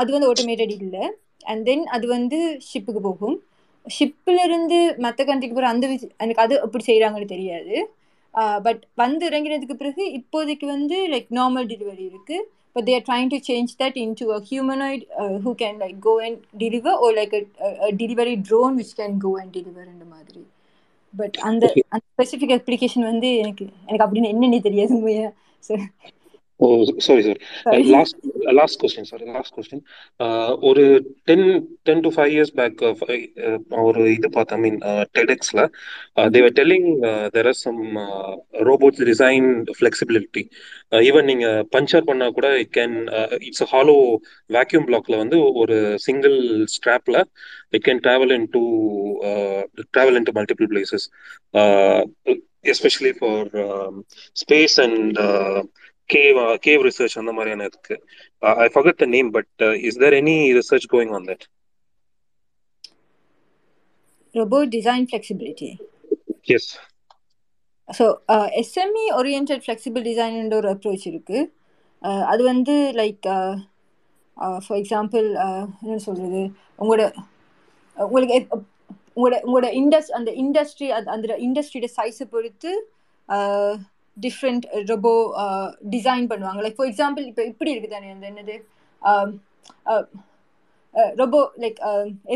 அது 0.00 0.08
வந்து 0.14 0.28
ஆட்டோமேட்டட் 0.32 0.74
இல்லை. 0.80 1.04
அண்ட் 1.50 1.64
தென் 1.68 1.84
அது 1.96 2.06
வந்து 2.16 2.38
ஷிப்புக்கு 2.70 3.02
போகும். 3.08 3.36
ஷிப்ல 3.86 4.38
இருந்து 4.48 4.78
மற்ற 5.04 5.20
கண்ட்ரிக்கு 5.28 5.56
போகிற 5.56 5.72
அந்த 5.74 5.86
எனக்கு 6.24 6.42
அது 6.44 6.54
எப்படி 6.66 6.84
செய்யறாங்கன்னு 6.88 7.34
தெரியாது. 7.34 7.74
பட் 8.66 8.82
வந்து 9.02 9.22
இறங்கினதுக்கு 9.30 9.76
பிறகு 9.80 10.02
இப்போதைக்கு 10.18 10.66
வந்து 10.74 10.96
லைக் 11.14 11.30
நார்மல் 11.38 11.68
டெலிவரி 11.72 12.04
இருக்கு. 12.10 12.36
But 12.76 12.86
they're 12.90 13.04
trying 13.08 13.30
to 13.32 13.38
change 13.48 13.72
that 13.82 13.98
into 14.20 14.26
a 14.36 14.38
humanoid 14.50 15.04
who 15.44 15.52
can 15.62 15.78
like 15.82 15.98
go 16.06 16.14
and 16.26 16.38
deliver 16.62 16.98
oh 17.04 17.08
like 17.18 17.34
delivery 18.02 18.34
drone 18.48 18.76
which 18.80 18.94
can 19.00 19.16
go 19.24 19.32
and 19.42 19.52
deliver 19.58 19.88
அந்த 19.94 20.06
மாதிரி. 20.14 20.42
பட் 21.14 21.36
அந்த 21.48 21.64
அந்த 21.94 22.04
ஸ்பெசிஃபிக் 22.12 22.54
அப்ளிகேஷன் 22.58 23.06
வந்து 23.10 23.30
எனக்கு 23.42 23.64
எனக்கு 23.88 24.04
அப்படின்னு 24.06 24.32
என்னன்னு 24.34 24.60
தெரியாது 24.68 24.94
உண்மையா 26.62 26.82
ஓ 26.88 26.98
sorry 26.98 27.22
sir 27.22 27.38
last 27.88 28.18
last 28.52 28.78
question 28.82 29.08
sir 29.10 29.22
last 29.28 29.54
question 29.56 29.82
ஒரு 30.60 30.84
ten 31.26 31.46
ten 31.88 32.02
to 32.06 32.10
five 32.16 32.32
years 32.34 32.52
back 32.58 32.82
ஒரு 33.82 34.02
இது 34.12 34.28
பார்த்தேன் 34.28 34.58
I 34.58 34.62
mean 34.66 34.78
டெடெக்ஸ்ல 35.18 35.62
they were 36.34 36.54
telling 36.60 36.88
there 37.36 37.48
are 37.52 37.60
some 37.62 37.80
robots 38.62 39.02
design 39.10 39.48
flexibility 39.78 40.44
even 41.02 41.28
நீங்க 41.32 41.48
பஞ்சர் 41.76 42.08
பண்ணா 42.10 42.28
கூட 42.30 42.50
it 42.58 42.74
can 42.78 42.96
it's 43.40 43.66
hollow 43.74 43.96
vacuum 44.50 44.86
பிளாக்ல 44.90 45.18
வந்து 45.18 45.40
ஒரு 45.62 45.78
single 46.06 46.38
ஸ்ட்ராப்ல 46.76 47.18
it 47.72 47.84
can 47.84 48.02
travel 48.06 48.34
into 48.50 48.62
travel 49.90 50.18
into 50.30 50.34
multiple 50.40 50.68
places 50.74 51.06
especially 52.72 53.12
for 53.18 53.48
space 54.36 54.76
and 54.80 55.18
cave 56.14 56.38
cave 56.66 56.84
research 56.88 57.18
அந்த 57.22 57.32
மாதிரியான 57.38 57.68
இருக்கு. 57.70 57.96
I 58.38 58.68
forgot 58.74 59.00
the 59.02 59.08
name 59.16 59.30
but 59.38 59.64
is 59.88 60.00
there 60.04 60.16
any 60.22 60.36
research 60.58 60.88
going 60.92 61.14
on 61.18 61.28
that 61.32 61.44
robot 64.34 64.66
design 64.74 65.02
flexibility. 65.10 65.70
Yes. 66.50 66.64
So 67.98 68.04
SME 68.60 69.02
orient 69.16 69.52
flexible 69.64 70.02
design 70.06 70.54
ஒரு 70.58 70.68
approach 70.74 71.04
இருக்கு. 71.10 71.38
அது 72.02 72.42
வந்து 72.44 72.74
like 73.00 73.26
for 74.36 74.78
example 74.78 75.26
என்ன 75.82 75.98
சொல்றது? 76.06 76.40
உங்களோட 76.82 77.04
உங்களுக்கு 78.06 78.38
உங்களோட 79.16 79.36
உங்களோட 79.48 79.68
இண்டஸ் 79.80 80.10
அந்த 80.18 80.30
இண்டஸ்ட்ரி 80.44 80.88
அந்த 81.14 81.36
இண்டஸ்ட்ரியோட 81.48 81.88
சைஸை 82.00 82.24
பொறுத்து 82.30 82.72
டிஃப்ரெண்ட் 84.16 84.64
ரொபோ 84.92 85.12
டிசைன் 85.94 86.26
பண்ணுவாங்க. 86.32 86.60
லைக் 86.64 86.78
ஃபார் 86.78 86.90
எக்ஸாம்பிள் 86.92 87.24
இப்போ 87.30 87.44
இப்படி 87.52 87.72
இருக்குது 87.72 87.96
தானே 87.96 88.12
அந்த 88.14 88.26
என்னது? 88.32 88.56
ரொபோ 91.22 91.40
லைக் 91.62 91.78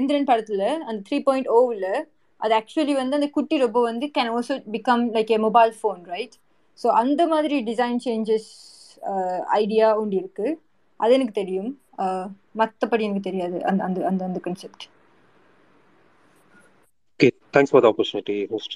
எந்திரன் 0.00 0.28
படத்தில் 0.30 0.66
அந்த 0.88 0.98
த்ரீ 1.08 1.18
பாயிண்ட் 1.28 1.50
ஓவில் 1.58 1.88
அது 2.40 2.52
ஆக்சுவலி 2.60 2.94
வந்து 3.00 3.18
அந்த 3.18 3.28
குட்டி 3.36 3.56
ரொபோ 3.64 3.80
வந்து 3.90 4.06
can 4.16 4.30
also 4.34 4.54
become 4.74 5.04
like 5.16 5.32
a 5.36 5.38
mobile 5.46 5.72
phone 5.80 6.00
right 6.14 6.36
so 6.78 6.88
அந்த 7.02 7.22
மாதிரி 7.32 7.58
டிசைன் 7.70 8.00
சேஞ்சஸ் 8.06 8.48
ஐடியா 9.60 9.88
உண்டு 10.02 10.16
இருக்கு. 10.22 10.46
அது 11.00 11.14
எனக்கு 11.18 11.34
தெரியும். 11.40 11.70
மற்றபடி 12.60 13.02
எனக்கு 13.08 13.28
தெரியாது. 13.28 13.56
அந்த 13.68 13.80
அந்த 13.86 13.98
அந்த 14.10 14.22
அந்த 14.28 14.38
concept 14.46 14.84
okay 17.14 17.28
thanks 17.54 17.72
for 17.72 17.84
the 17.84 17.88
opportunity 17.92 18.36
host 18.52 18.74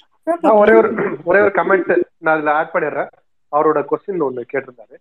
ஒரே 0.61 0.73
ஒரு 0.79 0.89
ஒரே 1.29 1.39
ஒரு 1.45 1.53
கமெண்ட் 1.59 1.91
நான் 2.25 2.35
அதுல 2.35 2.53
ஆட் 2.59 2.73
பண்ணிடுறேன். 2.73 3.11
அவரோட 3.55 3.79
கொஸ்டின் 3.89 4.25
ஒண்ணு 4.27 4.41
கேட்டிருந்தாரு. 4.51 4.97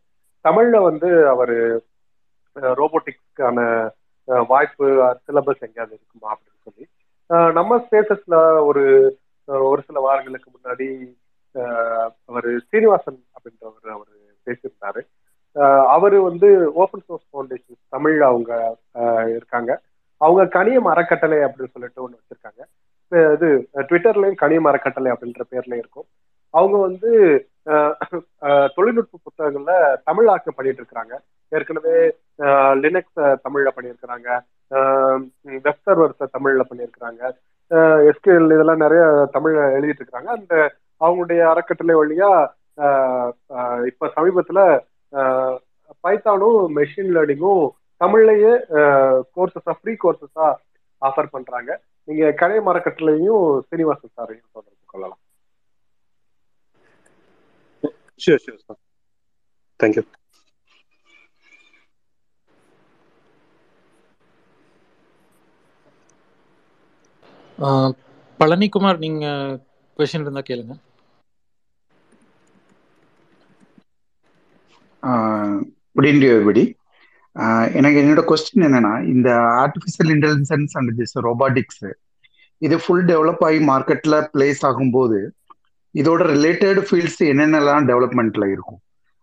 தமிழ்ல 0.49 0.77
வந்து 0.89 1.09
அவரு 1.33 1.57
ரோபோட்டிக்ஸ்க்கான 2.81 3.59
வாய்ப்பு 4.53 4.87
சிலபஸ் 5.25 5.65
எங்கேயாவது 5.67 5.97
இருக்குமா 5.99 6.29
அப்படின்னு 6.35 6.65
சொல்லி. 6.67 6.85
நம்ம 7.59 7.79
ஸ்பேசஸ்ல 7.85 8.37
ஒரு 8.69 8.85
ஒரு 9.69 9.81
சில 9.87 10.01
வாரங்களுக்கு 10.07 10.49
முன்னாடி 10.57 10.89
அவர் 12.31 12.49
ஸ்ரீனிவாசன் 12.67 13.21
அப்படின்றவர் 13.37 13.95
அவர் 13.97 14.13
பேசியிருந்தாரு. 14.47 15.03
அவரு 15.95 16.19
வந்து 16.29 16.49
ஓப்பன் 16.83 17.05
சோர்ஸ் 17.07 17.29
ஃபவுண்டேஷன் 17.31 17.81
தமிழ் 17.95 18.19
அவங்க 18.29 18.51
இருக்காங்க. 19.37 19.71
அவங்க 20.21 20.43
கனியம் 20.57 20.91
அறக்கட்டளை 20.93 21.39
அப்படின்னு 21.47 21.75
சொல்லிட்டு 21.75 22.03
ஒன்று 22.05 22.21
வச்சிருக்காங்க. 22.21 22.63
இது 23.37 23.49
ட்விட்டர்லயும் 23.89 24.41
கனியம் 24.43 24.69
அறக்கட்டளை 24.71 25.11
அப்படின்ற 25.13 25.45
பேர்ல 25.53 25.81
இருக்கும். 25.83 26.09
அவங்க 26.59 26.77
வந்து 26.87 27.11
தொழில்நுட்ப 28.75 29.19
புத்தகங்கள்ல 29.27 29.73
தமிழாக்கம் 30.09 30.57
பண்ணிட்டு 30.57 30.81
இருக்கிறாங்க. 30.83 31.15
ஏற்கனவே 31.57 31.97
லினக்ஸ் 32.83 33.21
தமிழ்ல 33.47 33.71
பண்ணியிருக்கிறாங்க. 33.77 34.29
வெப் 35.67 35.83
சர்வர்ஸ் 35.89 36.33
தமிழ்ல 36.37 36.65
பண்ணியிருக்கிறாங்க. 36.71 37.23
எஸ்கிஎல் 38.11 38.55
இதெல்லாம் 38.55 38.83
நிறைய 38.85 39.03
தமிழ்ல 39.37 39.67
எழுதிட்டு 39.77 40.03
இருக்கிறாங்க. 40.03 40.31
அந்த 40.39 40.55
அவங்களுடைய 41.05 41.41
அறக்கட்டளை 41.51 41.95
வழியா 42.01 42.31
இப்ப 43.91 44.11
சமீபத்துல 44.17 44.61
பைத்தானும் 46.05 46.61
மெஷின் 46.79 47.13
லேர்னிங்கும் 47.17 47.65
தமிழ்லயே 48.05 48.53
கோர்சஸா 49.37 49.73
ஃப்ரீ 49.79 49.95
கோர்சஸா 50.05 50.47
ஆஃபர் 51.09 51.35
பண்றாங்க. 51.37 51.71
நீங்க 52.09 52.33
கலை 52.41 52.59
மரக்கட்டளையும் 52.69 53.45
சீனிவாசன் 53.69 54.15
சாரையும் 54.17 54.53
தொடர்பு 54.57 54.87
கொள்ளலாம். 54.93 55.21
Sure 58.21 58.43
sure 58.45 58.63
sir 58.65 58.81
thank you 59.81 60.05
Palanikumar 68.41 69.03
நீங்க 69.05 69.27
கொஸ்டின் 69.99 70.25
இருந்தா 70.25 70.43
கேளுங்க. 70.43 70.75
எவ்ரிபடி 76.27 76.63
எனக்கு 77.79 77.99
என்னோட 78.01 78.23
கொஸ்டின் 78.31 78.67
என்னன்னா 78.67 78.93
இந்த 79.13 79.29
artificial 79.63 80.11
intelligence 80.15 80.75
and 80.79 80.93
this 80.99 81.17
robotics 81.29 81.85
இது 82.63 82.77
ஃபுல் 82.83 83.05
டெவலப் 83.05 83.45
ஆகி 83.49 83.61
மார்க்கெட்ல 83.71 84.17
பிளேஸ் 84.35 84.63
ஆகும்போது 84.69 85.19
இதோட 85.95 86.23
ரிலேட்டட் 86.31 86.81
ஃபீல்ட்ஸ் 86.87 87.21
என்னென்னலாம் 87.29 87.89
டெவலப்மெண்ட்ல 87.91 88.45
இருக்கும்? 88.53 88.81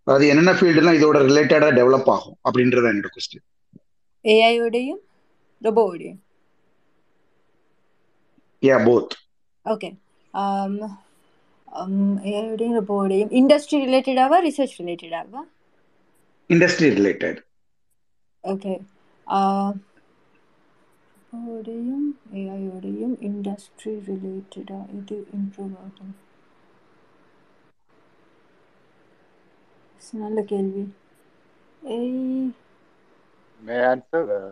அதாவது 0.07 0.25
என்னென்ன 0.27 0.51
ஃபீல்டுலாம் 0.57 0.97
இதோட 0.97 1.17
ரிலேட்டடா 1.25 1.69
டெவலப் 1.77 2.09
ஆகும் 2.13 2.37
அப்படின்றது 2.45 2.89
என்னோட 2.91 3.09
கொஸ்டின் 3.13 3.45
ஏஐயோடையும் 4.25 5.01
ரொபோவோடையும் 5.61 6.21
யா 8.63 8.77
போத் 8.85 9.13
ஓகே 9.65 9.89
ஏஐயோடையும் 12.29 12.77
ரொபோவோடையும் 12.79 13.33
இண்டஸ்ட்ரி 13.39 13.79
ரிலேட்டடாவா 13.83 14.39
ரிசர்ச் 14.47 14.77
ரிலேட்டடாவா 14.81 15.41
இண்டஸ்ட்ரி 16.49 16.89
ரிலேட்டட் 16.95 17.39
ஓகே 18.43 18.73
ஓடையும் 21.33 22.07
ஏஐயோடையும் 22.39 23.15
இண்டஸ்ட்ரி 23.27 23.93
ரிலேட்டடா 24.07 24.79
இது 24.97 25.17
இம்ப்ரூவ் 25.35 25.75
ஆகும் 25.83 26.13
நல்ல 30.23 30.41
கேள்வி 30.51 30.85
ஏய் 31.81 32.13
May 33.59 33.77
I 33.77 33.85
answer? 33.91 34.19
Uh, 34.31 34.49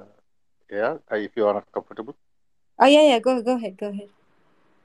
yeah, 0.69 0.93
if 1.19 1.33
you 1.35 1.45
are 1.45 1.61
comfortable. 1.71 2.15
Oh 2.79 2.87
yeah, 2.87 3.03
yeah. 3.09 3.19
Go, 3.19 3.31
go 3.41 3.55
ahead, 3.55 3.77
go 3.77 3.87
ahead. 3.87 4.09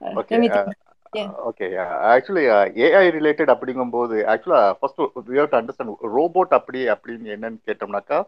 Uh, 0.01 0.11
Okay. 0.19 0.35
let 0.35 0.41
me 0.43 0.49
Uh, 0.49 0.53
think. 0.57 0.77
Yeah. 1.13 1.29
okay. 1.49 1.69
Yeah. 1.71 1.89
Actually, 2.11 2.43
uh, 2.49 2.65
AI 2.83 3.05
related 3.17 3.47
அப்படிங்கும்போது 3.53 4.17
ஆக்சுவலா 4.33 4.61
first 4.79 5.01
we 5.29 5.39
have 5.41 5.49
to 5.53 5.59
understand 5.59 6.05
robot 6.17 6.53
அப்படி 6.59 6.81
அப்படின்னு 6.93 7.33
என்னன்னு 7.35 7.59
கேட்டோம்னாக்கா 7.69 8.19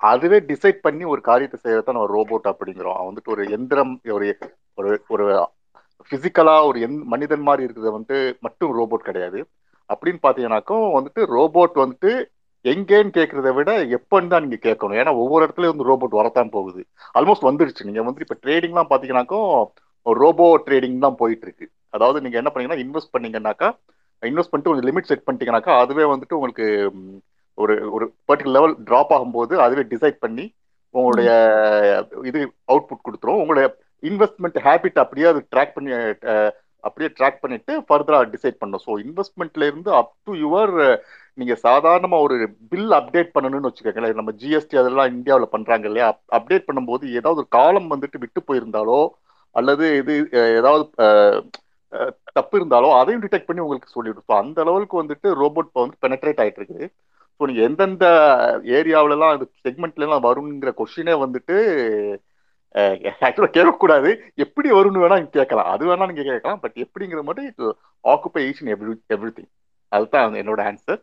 அதுவே 0.00 0.38
decide 0.50 0.84
பண்ணி 0.86 1.04
ஒரு 1.12 1.22
காரியத்தை 1.30 1.58
செய்யறத 1.64 1.94
நம்ம 1.94 2.10
ரோபோட் 2.16 2.50
அப்படிங்கிறோம் 2.52 2.96
அவன் 2.98 3.10
வந்துட்டு 3.10 3.34
ஒரு 3.36 3.44
எந்திரம் 3.58 3.94
ஒரு 4.16 4.28
ஒரு 4.74 4.90
ஒரு 5.14 5.24
பிசிக்கலா 6.10 6.56
ஒரு 6.70 6.80
எந் 6.88 6.98
மனிதன் 7.14 7.46
மாதிரி 7.48 7.66
இருக்கிறது 7.66 7.96
வந்துட்டு 7.96 8.18
மட்டும் 8.46 8.76
ரோபோட் 8.80 9.08
கிடையாது 9.08 9.40
அப்படின்னு 9.92 10.20
பார்த்தீங்கன்னாக்கும் 10.24 10.86
வந்துட்டு 10.96 11.20
ரோபோட் 11.36 11.80
வந்துட்டு 11.84 12.12
எங்கேன்னு 12.64 13.10
கேட்கறத 13.16 13.50
விட 13.56 13.70
எப்பன்னு 13.96 14.30
தான் 14.32 14.44
நீங்க 14.44 14.58
கேட்கணும். 14.68 14.98
ஏன்னா 15.00 15.12
ஒவ்வொரு 15.22 15.42
இடத்துலயும் 15.46 15.74
வந்து 15.74 15.88
ரோபோட் 15.90 16.18
வரத்தான் 16.20 16.54
போகுது. 16.56 16.80
ஆல்மோஸ்ட் 17.18 17.48
வந்துருச்சு. 17.48 17.86
நீங்க 17.88 18.02
வந்து 18.02 18.24
இப்ப 18.26 18.36
ட்ரேடிங்லாம் 18.44 18.90
பாத்தீங்கன்னாக்கும் 18.92 19.50
ரோபோ 20.06 20.46
ட்ரேடிங் 20.66 20.98
தான் 21.04 21.18
போயிட்டு 21.20 21.46
இருக்கு 21.46 21.66
அதாவது 21.96 22.18
நீங்க 22.24 22.36
என்ன 22.40 22.50
பண்ணீங்கன்னா 22.50 22.82
இன்வெஸ்ட் 22.84 23.14
பண்ணீங்கன்னாக்கா 23.14 23.68
இன்வெஸ்ட் 24.22 24.50
பண்ணிட்டு 24.50 24.70
கொஞ்சம் 24.70 24.88
லிமிட் 24.90 25.08
செட் 25.10 25.26
பண்ணிட்டீங்கன்னாக்கா 25.26 25.74
அதுவே 25.82 26.04
வந்துட்டு 26.12 26.36
உங்களுக்கு 26.38 26.66
ஒரு 27.58 27.74
ஒரு 27.96 28.04
பர்டிகுலர் 28.28 28.56
லெவல் 28.56 28.74
டிராப் 28.88 29.12
ஆகும்போது 29.16 29.54
அதுவே 29.64 29.82
டிசைட் 29.92 30.18
பண்ணி 30.24 30.44
உங்களுடைய 30.94 31.30
இது 32.30 32.40
அவுட்புட் 32.72 33.06
கொடுத்துரும். 33.06 33.40
உங்களுடைய 33.42 33.66
இன்வெஸ்ட்மெண்ட் 34.02 34.58
ஹேபிட் 34.66 35.02
அப்படியே 35.02 35.26
அது 35.32 35.40
ட்ராக் 35.54 35.76
பண்ணி 35.76 35.90
அப்படியே 36.86 37.08
ட்ராக் 37.18 37.40
பண்ணிட்டு 37.44 37.72
ஃபர்தரா 37.88 38.18
டிசைட் 38.34 38.60
பண்ணும். 38.62 38.82
ஸோ 38.86 38.92
இன்வெஸ்ட்மெண்ட்ல 39.04 39.68
இருந்து 39.70 39.90
அப் 40.00 40.12
டு 40.26 40.34
யுவர் 40.44 40.74
நீங்க 41.40 41.54
சாதாரணமா 41.66 42.18
ஒரு 42.26 42.36
பில் 42.70 42.92
அப்டேட் 42.98 43.34
பண்ணணும்னு 43.36 43.68
வச்சுக்கோங்களேன். 43.68 44.18
நம்ம 44.20 44.32
ஜிஎஸ்டி 44.42 44.80
அதெல்லாம் 44.82 45.12
இந்தியாவில் 45.16 45.52
பண்றாங்க 45.54 45.86
இல்லையா? 45.90 46.08
அப்டேட் 46.38 46.68
பண்ணும்போது 46.68 47.04
ஏதாவது 47.18 47.42
ஒரு 47.42 47.50
காலம் 47.58 47.90
வந்துட்டு 47.94 48.22
விட்டு 48.24 48.42
போயிருந்தாலோ 48.48 49.00
அல்லது 49.54 49.84
இது 50.00 50.14
ஏதாவது 50.60 50.84
தப்பு 52.38 52.54
இருந்தாலோ 52.58 52.88
அதையும் 53.00 53.22
டிடெக்ட் 53.24 53.48
பண்ணி 53.48 53.62
உங்களுக்கு 53.66 53.94
சொல்லிவிடும். 53.96 54.26
ஸோ 54.30 54.34
அந்த 54.42 54.58
அளவுக்கு 54.64 54.96
வந்துட்டு 55.02 55.28
ரோபோட் 55.42 55.68
இப்போ 55.70 55.82
வந்து 55.84 56.02
பெனட்ரேட் 56.04 56.40
ஆகிட்டு 56.42 56.60
இருக்குது. 56.60 56.86
ஸோ 57.40 57.46
நீங்கள் 57.48 57.66
எந்தெந்த 57.68 58.06
ஏரியாவிலலாம் 58.78 59.34
அது 59.36 59.44
செக்மெண்ட்லலாம் 59.66 60.24
வருங்கிற 60.28 60.70
கொஷினே 60.80 61.14
வந்துட்டு 61.24 61.56
ஆக்சுவலாக 62.74 63.54
கேட்கக்கூடாது. 63.58 64.16
எப்படி 64.34 64.70
வரும்னு 64.70 65.02
வேணா 65.02 65.18
நீங்க 65.20 65.36
கேட்கலாம். 65.40 65.66
அது 65.66 65.86
வேணா 65.86 66.06
நீங்க 66.06 66.22
கேட்கலாம். 66.22 66.60
பட் 66.60 66.76
எப்படிங்கிற 66.84 67.22
மட்டும் 67.22 67.46
it 67.46 67.62
occupy 68.04 68.42
each 68.48 68.60
and 68.60 68.72
every 68.74 68.94
everything 69.38 69.50
அதுதான் 69.88 70.34
என்னோட 70.34 70.60
answer 70.70 71.00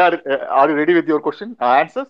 are 0.00 0.46
are 0.46 0.70
ready 0.70 0.92
with 0.92 1.10
your 1.10 1.26
question 1.26 1.54
answer 1.58 2.08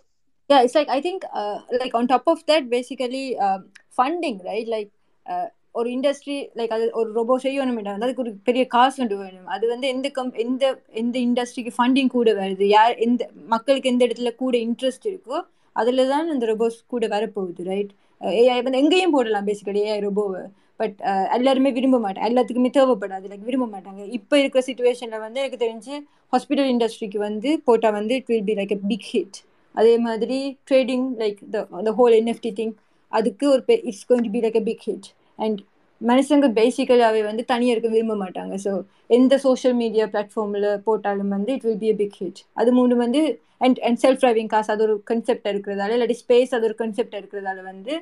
yeah 0.50 0.62
it's 0.66 0.76
like 0.78 0.88
i 0.94 1.00
think 1.00 1.20
uh, 1.40 1.58
like 1.70 1.92
on 1.98 2.06
top 2.06 2.24
of 2.26 2.38
that 2.46 2.62
basically 2.70 3.24
um, 3.38 3.60
funding 3.98 4.38
right? 4.50 4.66
Like 4.76 4.90
uh, 5.26 5.48
ஒரு 5.72 5.90
industry 5.90 6.36
like 6.54 6.72
அது 6.76 6.90
ஒரு 6.92 7.10
robo 7.12 7.34
செய்யணும் 7.42 8.00
அதுக்கு 8.02 8.22
ஒரு 8.22 8.32
பெரிய 8.44 8.66
காசு 8.66 8.96
கொண்டு 8.96 9.16
வேணும். 9.16 9.46
அது 9.46 9.68
வந்து 9.68 9.88
எந்த 9.88 10.08
கம் 10.08 10.32
எந்த 10.32 10.82
எந்த 10.88 11.18
இண்டஸ்ட்ரிக்கு 11.18 11.70
ஃபண்டிங் 11.78 12.06
கூட 12.06 12.32
வருது? 12.32 12.62
யார் 12.62 12.94
எந்த 12.96 13.28
மக்களுக்கு 13.46 13.88
எந்த 13.88 14.06
இடத்துல 14.06 14.34
கூட 14.34 14.58
இன்ட்ரெஸ்ட் 14.58 15.06
இருக்கோ 15.06 15.40
அதில் 15.72 16.08
தான் 16.08 16.28
இந்த 16.28 16.46
ரொபோஸ் 16.46 16.78
கூட 16.86 17.06
வரப்போகுது 17.06 17.64
ரைட் 17.64 17.90
ஏஐ 18.20 18.58
வந்து 18.62 18.80
எங்கேயும் 18.82 19.14
போடலாம் 19.16 19.46
பேசிக்கலி 19.48 19.82
ஏஐ 19.84 20.00
ரொபோவை 20.06 20.42
பட் 20.80 20.96
எல்லாருமே 21.36 21.70
விரும்ப 21.76 21.96
மாட்டாங்க 21.98 22.28
எல்லாத்துக்குமே 22.28 22.70
தேவைப்படாது. 22.76 23.24
லைக் 23.30 23.46
விரும்ப 23.48 23.66
மாட்டாங்க. 23.72 24.02
இப்போ 24.18 24.34
இருக்கிற 24.40 24.60
சுச்சுவேஷனில் 24.68 25.24
வந்து 25.24 25.40
எனக்கு 25.40 25.62
தெரிஞ்சு 25.64 25.94
ஹாஸ்பிட்டல் 26.32 26.70
இண்டஸ்ட்ரிக்கு 26.72 27.18
வந்து 27.20 27.50
போட்டால் 27.66 27.96
வந்து 27.98 28.14
it 28.18 28.28
will 28.28 28.44
be 28.44 28.56
like 28.60 28.74
a 28.76 28.80
big 28.84 29.08
hit 29.12 29.38
அதே 29.74 29.94
மாதிரி 30.06 30.38
trading 30.68 31.06
like 31.18 31.40
the 31.52 31.58
whole 31.98 32.16
NFT 32.20 32.52
thing 32.52 32.74
அதுக்கு 33.12 33.44
ஒரு 33.52 33.62
it's 33.82 34.06
going 34.08 34.24
to 34.26 34.32
be 34.32 34.42
like 34.46 34.58
a 34.60 34.64
big 34.68 34.84
hit 34.88 35.08
and 35.38 35.60
மனுஷங்க 36.00 36.48
பேசிக்கலாகவே 36.58 37.22
வந்து 37.28 37.42
தனியாக 37.52 37.74
இருக்க 37.74 37.88
விரும்ப 37.94 38.14
மாட்டாங்க. 38.22 38.54
ஸோ 38.64 38.72
எந்த 39.16 39.34
சோஷியல் 39.46 39.76
மீடியா 39.82 40.04
பிளாட்ஃபார்மில் 40.12 40.68
போட்டாலும் 40.86 41.32
வந்து 41.36 41.50
it 41.56 41.66
will 41.68 41.82
be 41.84 41.90
a 41.94 41.96
big 42.02 42.16
hit 42.22 42.40
அது 42.60 42.72
மூணு 42.78 42.96
வந்து 43.04 43.22
அண்ட் 43.66 43.80
அண்ட் 43.88 44.00
செல்ஃப் 44.04 44.22
டிரைவிங் 44.24 44.50
காசு 44.54 44.70
அது 44.74 44.84
ஒரு 44.86 44.96
கன்செப்டாக 45.10 45.54
இருக்கிறதால 45.54 45.94
இல்லாட்டி 45.96 46.18
ஸ்பேஸ் 46.22 46.54
அது 46.58 46.66
ஒரு 46.70 46.76
கன்செப்டாக 46.82 47.22
இருக்கிறதால 47.22 47.60
வந்து 47.70 47.94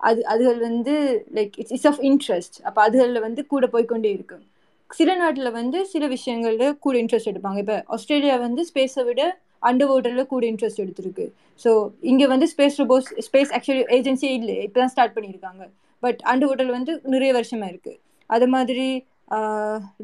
அது 0.00 0.20
அதுகள் 0.32 0.60
வந்து 0.68 0.94
like 1.38 1.54
it's 1.60 1.74
it's 1.76 1.88
of 1.92 2.02
interest 2.10 2.56
அப்போ 2.68 2.80
அதுகளில் 2.86 3.24
வந்து 3.26 3.42
கூட 3.54 3.66
போய்க்கொண்டே 3.74 4.10
இருக்கும். 4.18 4.44
சில 4.90 5.10
நாட்டில் 5.22 5.50
வந்து 5.60 5.78
சில 5.92 6.04
விஷயங்களில் 6.16 6.76
கூட 6.84 6.94
இன்ட்ரெஸ்ட் 7.02 7.30
எடுப்பாங்க. 7.32 7.58
இப்போ 7.64 7.76
ஆஸ்திரேலியா 7.94 8.36
வந்து 8.46 8.62
ஸ்பேஸை 8.70 9.04
விட 9.08 9.22
அண்டர் 9.68 9.88
வாட்டரில் 9.90 10.30
கூட 10.34 10.44
இன்ட்ரெஸ்ட் 10.52 10.82
எடுத்திருக்கு. 10.84 11.24
ஸோ 11.62 11.70
இங்கே 12.10 12.26
வந்து 12.32 12.46
ஸ்பேஸ் 12.52 12.78
ரோபோஸ் 12.82 13.08
ஸ்பேஸ் 13.28 13.52
ஆக்சுவலி 13.58 13.82
ஏஜென்சியே 13.96 14.32
இல்லை. 14.40 14.56
இப்போ 14.66 14.78
தான் 14.82 14.92
ஸ்டார்ட் 14.94 15.16
பண்ணியிருக்காங்க. 15.16 15.64
பட் 16.06 16.22
அண்டு 16.32 16.48
ஹோட்டல் 16.50 16.72
வந்து 16.78 16.94
நிறைய 17.14 17.32
வருஷமாக 17.38 17.72
இருக்குது 17.74 18.00
அது 18.30 18.48
மாதிரி 18.56 18.88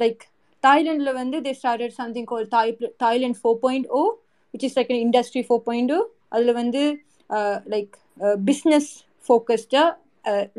லைக் 0.03 0.23
தாய்லாண்டில் 0.65 1.19
வந்து 1.23 1.37
தே 1.47 1.53
started 1.61 1.97
something 2.01 2.29
call 2.33 2.53
Thai 2.57 2.73
Thailand 3.05 3.39
four 3.41 3.59
point 3.65 3.89
O 4.01 4.03
which 4.55 4.67
is 4.69 4.77
like 4.79 4.93
industry 5.07 5.43
four 5.49 5.65
point 5.69 5.93
O 5.97 6.01
அதில் 6.35 6.55
வந்து 6.61 6.83
லைக் 7.75 7.95
பிஸ்னஸ் 8.49 8.91
ஃபோக்கஸ்டாக 9.27 9.89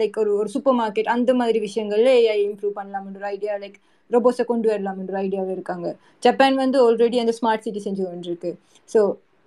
லைக் 0.02 0.16
ஒரு 0.22 0.32
ஒரு 0.42 0.50
சூப்பர் 0.54 0.78
மார்க்கெட் 0.80 1.10
அந்த 1.16 1.32
மாதிரி 1.42 1.60
விஷயங்கள்ல 1.68 2.10
ஏஐ 2.22 2.40
இம்ப்ரூவ் 2.48 2.74
பண்ணலாம்ன்ற 2.80 3.20
ஒரு 3.22 3.28
ஐடியா 3.36 3.54
லைக் 3.64 3.78
ரோபோஸை 4.12 4.44
கொண்டு 4.50 4.68
வரலாம்ன்ற 4.72 5.16
ஐடியாவில் 5.26 5.56
இருக்காங்க. 5.58 5.88
ஜப்பான் 6.24 6.58
வந்து 6.64 6.78
ஆல்ரெடி 6.86 7.18
அந்த 7.24 7.34
ஸ்மார்ட் 7.38 7.66
சிட்டி 7.66 7.82
செஞ்சு 7.86 8.04
கொண்டிருக்கு. 8.08 8.52
ஸோ 8.94 9.02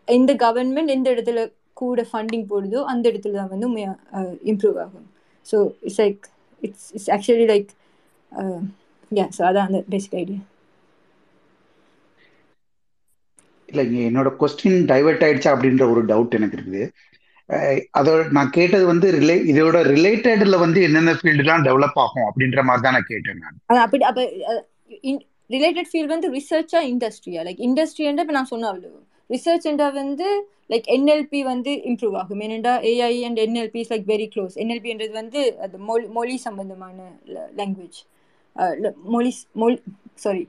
எந்த 0.08 0.32
கவர்மெண்ட் 0.44 0.94
எந்த 0.96 1.08
இடத்துல 1.14 1.42
கூட 1.80 2.02
ஃபண்டிங் 2.10 2.46
போடுதோ 2.52 2.80
அந்த 2.92 3.04
இடத்துல 3.10 3.38
தான் 3.40 3.52
வந்து 3.54 3.68
இம்ப்ரூவ் 4.52 4.78
ஆகும். 4.84 5.06
So 5.46 5.56
it's 5.82 6.00
like 6.02 6.22
it's 6.62 6.86
it's 6.94 7.10
actually 7.16 7.46
like 7.52 7.70
yeah 9.10 9.26
so 9.36 9.42
அதான் 9.48 9.68
அந்த 9.68 9.80
பேசிக் 9.92 10.16
ஐடியா 10.16 10.40
இல்ல 13.68 13.80
என்னோட 14.08 14.28
கொஸ்டின் 14.40 14.78
டைவர்ட் 14.90 15.24
ஆயிடுச்சா 15.26 15.52
அப்படின்ற 15.54 15.84
ஒரு 15.92 16.02
டவுட் 16.10 16.36
எனக்கு 16.38 16.56
இருக்குது. 16.58 16.82
அதோட 17.98 18.20
நான் 18.36 18.50
கேட்டது 18.50 18.84
வந்து 18.90 19.06
ரிலே 19.16 19.36
இதோட 19.52 19.78
ரிலேட்டட்ல 19.90 20.56
வந்து 20.62 20.78
என்னென்ன 20.86 21.12
ஃபீல்டுலாம் 21.18 21.64
டெவலப் 21.68 21.98
ஆகும் 22.04 22.26
அப்படின்ற 22.28 22.62
மாதிரி 22.68 22.84
தான் 22.86 22.96
நான் 22.96 23.10
கேட்டேன் 23.10 23.42
நான். 23.44 23.58
அப்படி 23.84 24.04
அப்போ 24.10 24.22
ரிலேட்டட் 25.50 25.90
ஃபீல்ட் 25.90 26.14
வந்து 26.14 26.28
ரிசர்ச்சா 26.36 26.80
இண்டஸ்ட்ரியா 26.92 27.42
லைக் 27.48 27.60
இண்டஸ்ட்ரியா 27.66 27.94
இப்போ 28.16 28.36
நான் 28.38 28.52
சொன்ன 28.52 28.68
அவ்வளோ 28.72 28.90
ரிசர்ச்ன்றா 29.30 29.88
வந்து 29.92 30.28
லைக் 30.70 30.86
என்எல்பி 30.94 31.40
வந்து 31.44 31.72
இம்ப்ரூவ் 31.90 32.14
ஆகும். 32.20 32.42
ஏனெண்டா 32.46 32.72
AI 32.90 33.14
and 33.28 33.40
NLP 33.44 33.80
is 33.84 33.92
like 33.92 34.06
very 34.12 34.26
close 34.34 34.54
என்எல்பின்றது 34.62 35.14
வந்து 35.20 35.40
அது 35.64 35.78
மொழி 35.88 36.06
மொழி 36.18 36.36
சம்பந்தமான 36.46 36.98
லாங்குவேஜ் 37.60 37.98
மொழி 39.14 39.30
மொழி 39.62 39.76
சாரி 40.24 40.44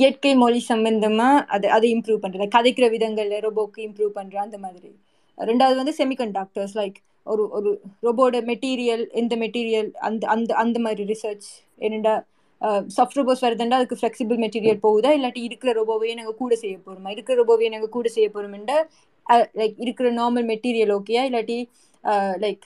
இயற்கை 0.00 0.32
மொழி 0.34 0.60
சம்பந்தமா 0.68 1.28
அதை 1.46 1.68
அதை 1.70 1.88
இம்ப்ரூவ் 1.96 2.22
பண்ணுறது 2.22 2.54
கதைக்கிற 2.54 2.86
விதங்களில் 2.90 3.44
ரொபோக்கு 3.46 3.80
இம்ப்ரூவ் 3.88 4.12
பண்ணுற 4.18 4.36
அந்த 4.46 4.58
மாதிரி. 4.58 4.90
ரெண்டாவது 5.38 5.76
வந்து 5.76 5.94
செமிகண்டாக்டர்ஸ் 5.98 6.76
லைக் 6.80 6.98
ஒரு 7.26 7.44
ஒரு 7.50 7.70
ரொபோட 8.02 8.36
மெட்டீரியல் 8.50 9.04
எந்த 9.20 9.34
மெட்டீரியல் 9.36 9.90
அந்த 10.08 10.24
அந்த 10.34 10.50
அந்த 10.54 10.78
மாதிரி 10.78 11.04
ரிசர்ச் 11.12 11.48
என்னென்னா 11.78 12.14
சாஃப்ட் 12.96 13.18
ரோபோஸ் 13.18 13.44
வருதுண்டா 13.44 13.78
அதுக்கு 13.78 13.98
ஃப்ளெக்சிபிள் 14.00 14.38
மெட்டீரியல் 14.44 14.80
போகுதா? 14.82 15.10
இல்லாட்டி 15.18 15.42
இருக்கிற 15.48 15.72
ரோபோவையே 15.72 16.14
நாங்கள் 16.14 16.38
கூட 16.38 16.54
செய்ய 16.56 16.76
போகிறோமா 16.78 17.10
இருக்கிற 17.16 17.36
ரோபோவையே 17.40 17.70
நாங்கள் 17.70 17.94
கூட 17.96 18.08
செய்ய 18.08 18.28
போகிறோம்டா 18.28 18.78
லைக் 19.60 19.76
இருக்கிற 19.84 20.08
நார்மல் 20.12 20.48
மெட்டீரியல் 20.52 20.92
ஓகேயா 20.98 21.22
இல்லாட்டி 21.28 21.58
லைக் 22.44 22.64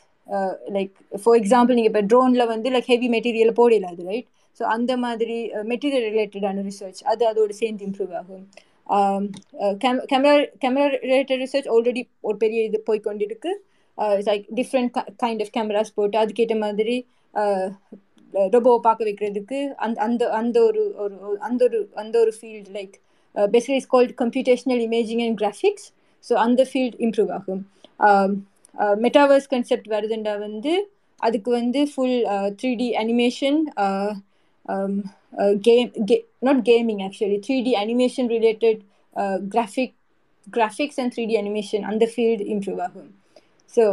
லைக் 0.68 0.92
ஃபார் 1.22 1.38
எக்ஸாம்பிள் 1.40 1.76
நீங்கள் 1.76 1.92
இப்போ 1.92 2.02
ட்ரோனில் 2.10 2.46
வந்து 2.46 2.70
லைக் 2.70 2.90
ஹெவி 2.92 3.08
மெட்டீரியல் 3.16 3.58
போடல 3.60 3.90
அது 3.92 4.04
ரைட் 4.10 4.28
ஸோ 4.60 4.64
அந்த 4.74 4.92
மாதிரி 5.04 5.36
மெட்டீரியல் 5.70 6.06
ரிலேட்டடான 6.08 6.64
ரிசர்ச் 6.66 7.00
அது 7.04 7.22
அதோட 7.30 7.52
சேர்ந்து 7.60 7.84
இம்ப்ரூவ் 7.88 8.12
ஆகும். 8.20 8.44
Camera 10.12 10.34
camera 10.62 10.86
related 11.04 11.42
research 11.44 11.68
already 11.74 12.00
ஒரு 12.20 12.36
பெரிய 12.36 12.60
இது 12.64 12.78
போய்கொண்டிருக்கு 12.86 13.50
like 14.28 14.46
different 14.58 14.92
kind 15.22 15.42
of 15.42 15.52
cameras 15.56 15.94
போட்டு 15.94 16.18
அதுக்கேற்ற 16.18 16.56
மாதிரி 16.58 16.96
ரொபோ 18.54 18.72
பார்க்க 18.86 19.06
வைக்கிறதுக்கு 19.08 19.58
அந்த 19.84 19.98
அந்த 20.06 20.22
அந்த 20.40 20.56
ஒரு 20.68 20.82
ஒரு 21.04 21.14
அந்த 21.48 21.60
ஒரு 21.64 21.78
அந்த 22.02 22.14
ஒரு 22.18 22.32
field 22.38 22.70
like 22.78 22.94
basically 23.34 23.80
is 23.82 23.90
called 23.94 24.14
computational 24.22 24.82
imaging 24.88 25.22
and 25.26 25.38
graphics 25.42 25.86
so 26.24 26.34
அந்த 26.44 26.62
ஃபீல்ட் 26.70 26.96
இம்ப்ரூவ் 27.06 27.30
ஆகும். 27.38 27.62
மெட்டாவர்ஸ் 29.04 29.48
கன்செப்ட் 29.54 29.88
வருதுண்டா 29.94 30.34
வந்து 30.38 30.72
அதுக்கு 31.20 31.50
வந்து 31.50 31.80
full 31.92 32.18
three 32.60 32.70
D 32.82 32.88
animation 33.02 33.58
game 35.68 35.90
K 36.10 36.16
not 36.48 36.62
gaming 36.70 37.02
actually 37.06 37.38
three 37.46 37.56
D 37.66 37.72
animation 37.84 38.30
related 38.36 38.80
graphic 39.54 39.94
graphics 40.46 41.00
and 41.02 41.12
three 41.14 41.24
D 41.30 41.36
animation 41.42 41.84
அந்த 41.90 42.04
field 42.12 42.46
improve 42.54 42.80
ஆகும். 42.86 43.10
So 43.74 43.84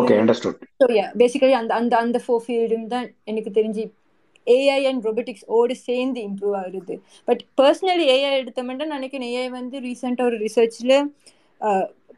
okay 0.00 0.14
understood 0.22 0.60
so 0.80 0.86
yeah 0.98 1.06
basically 1.22 1.54
அந்த 1.60 1.72
அந்த 1.80 1.94
அந்த 2.04 2.18
ஃபோர் 2.24 2.44
ஃபீல்டும் 2.44 2.90
தான் 2.94 3.06
எனக்கு 3.30 3.50
தெரிஞ்சு 3.58 3.84
ஏஐ 4.46 4.80
அண்ட் 4.90 5.06
ரொபோட்டிக்ஸ் 5.08 5.46
ஓடு 5.56 5.74
சேர்ந்து 5.88 6.20
இம்ப்ரூவ் 6.28 6.54
ஆகுது. 6.62 6.94
பட் 7.28 7.42
பர்சனலி 7.60 8.06
ஏஐ 8.14 8.30
எடுத்தோம்னா 8.42 8.86
நினைக்கிறேன். 8.96 9.32
ஏஐ 9.38 9.48
வந்து 9.60 9.76
ரீசெண்டாக 9.86 10.28
ஒரு 10.30 10.38
ரிசர்ச்சில் 10.46 10.94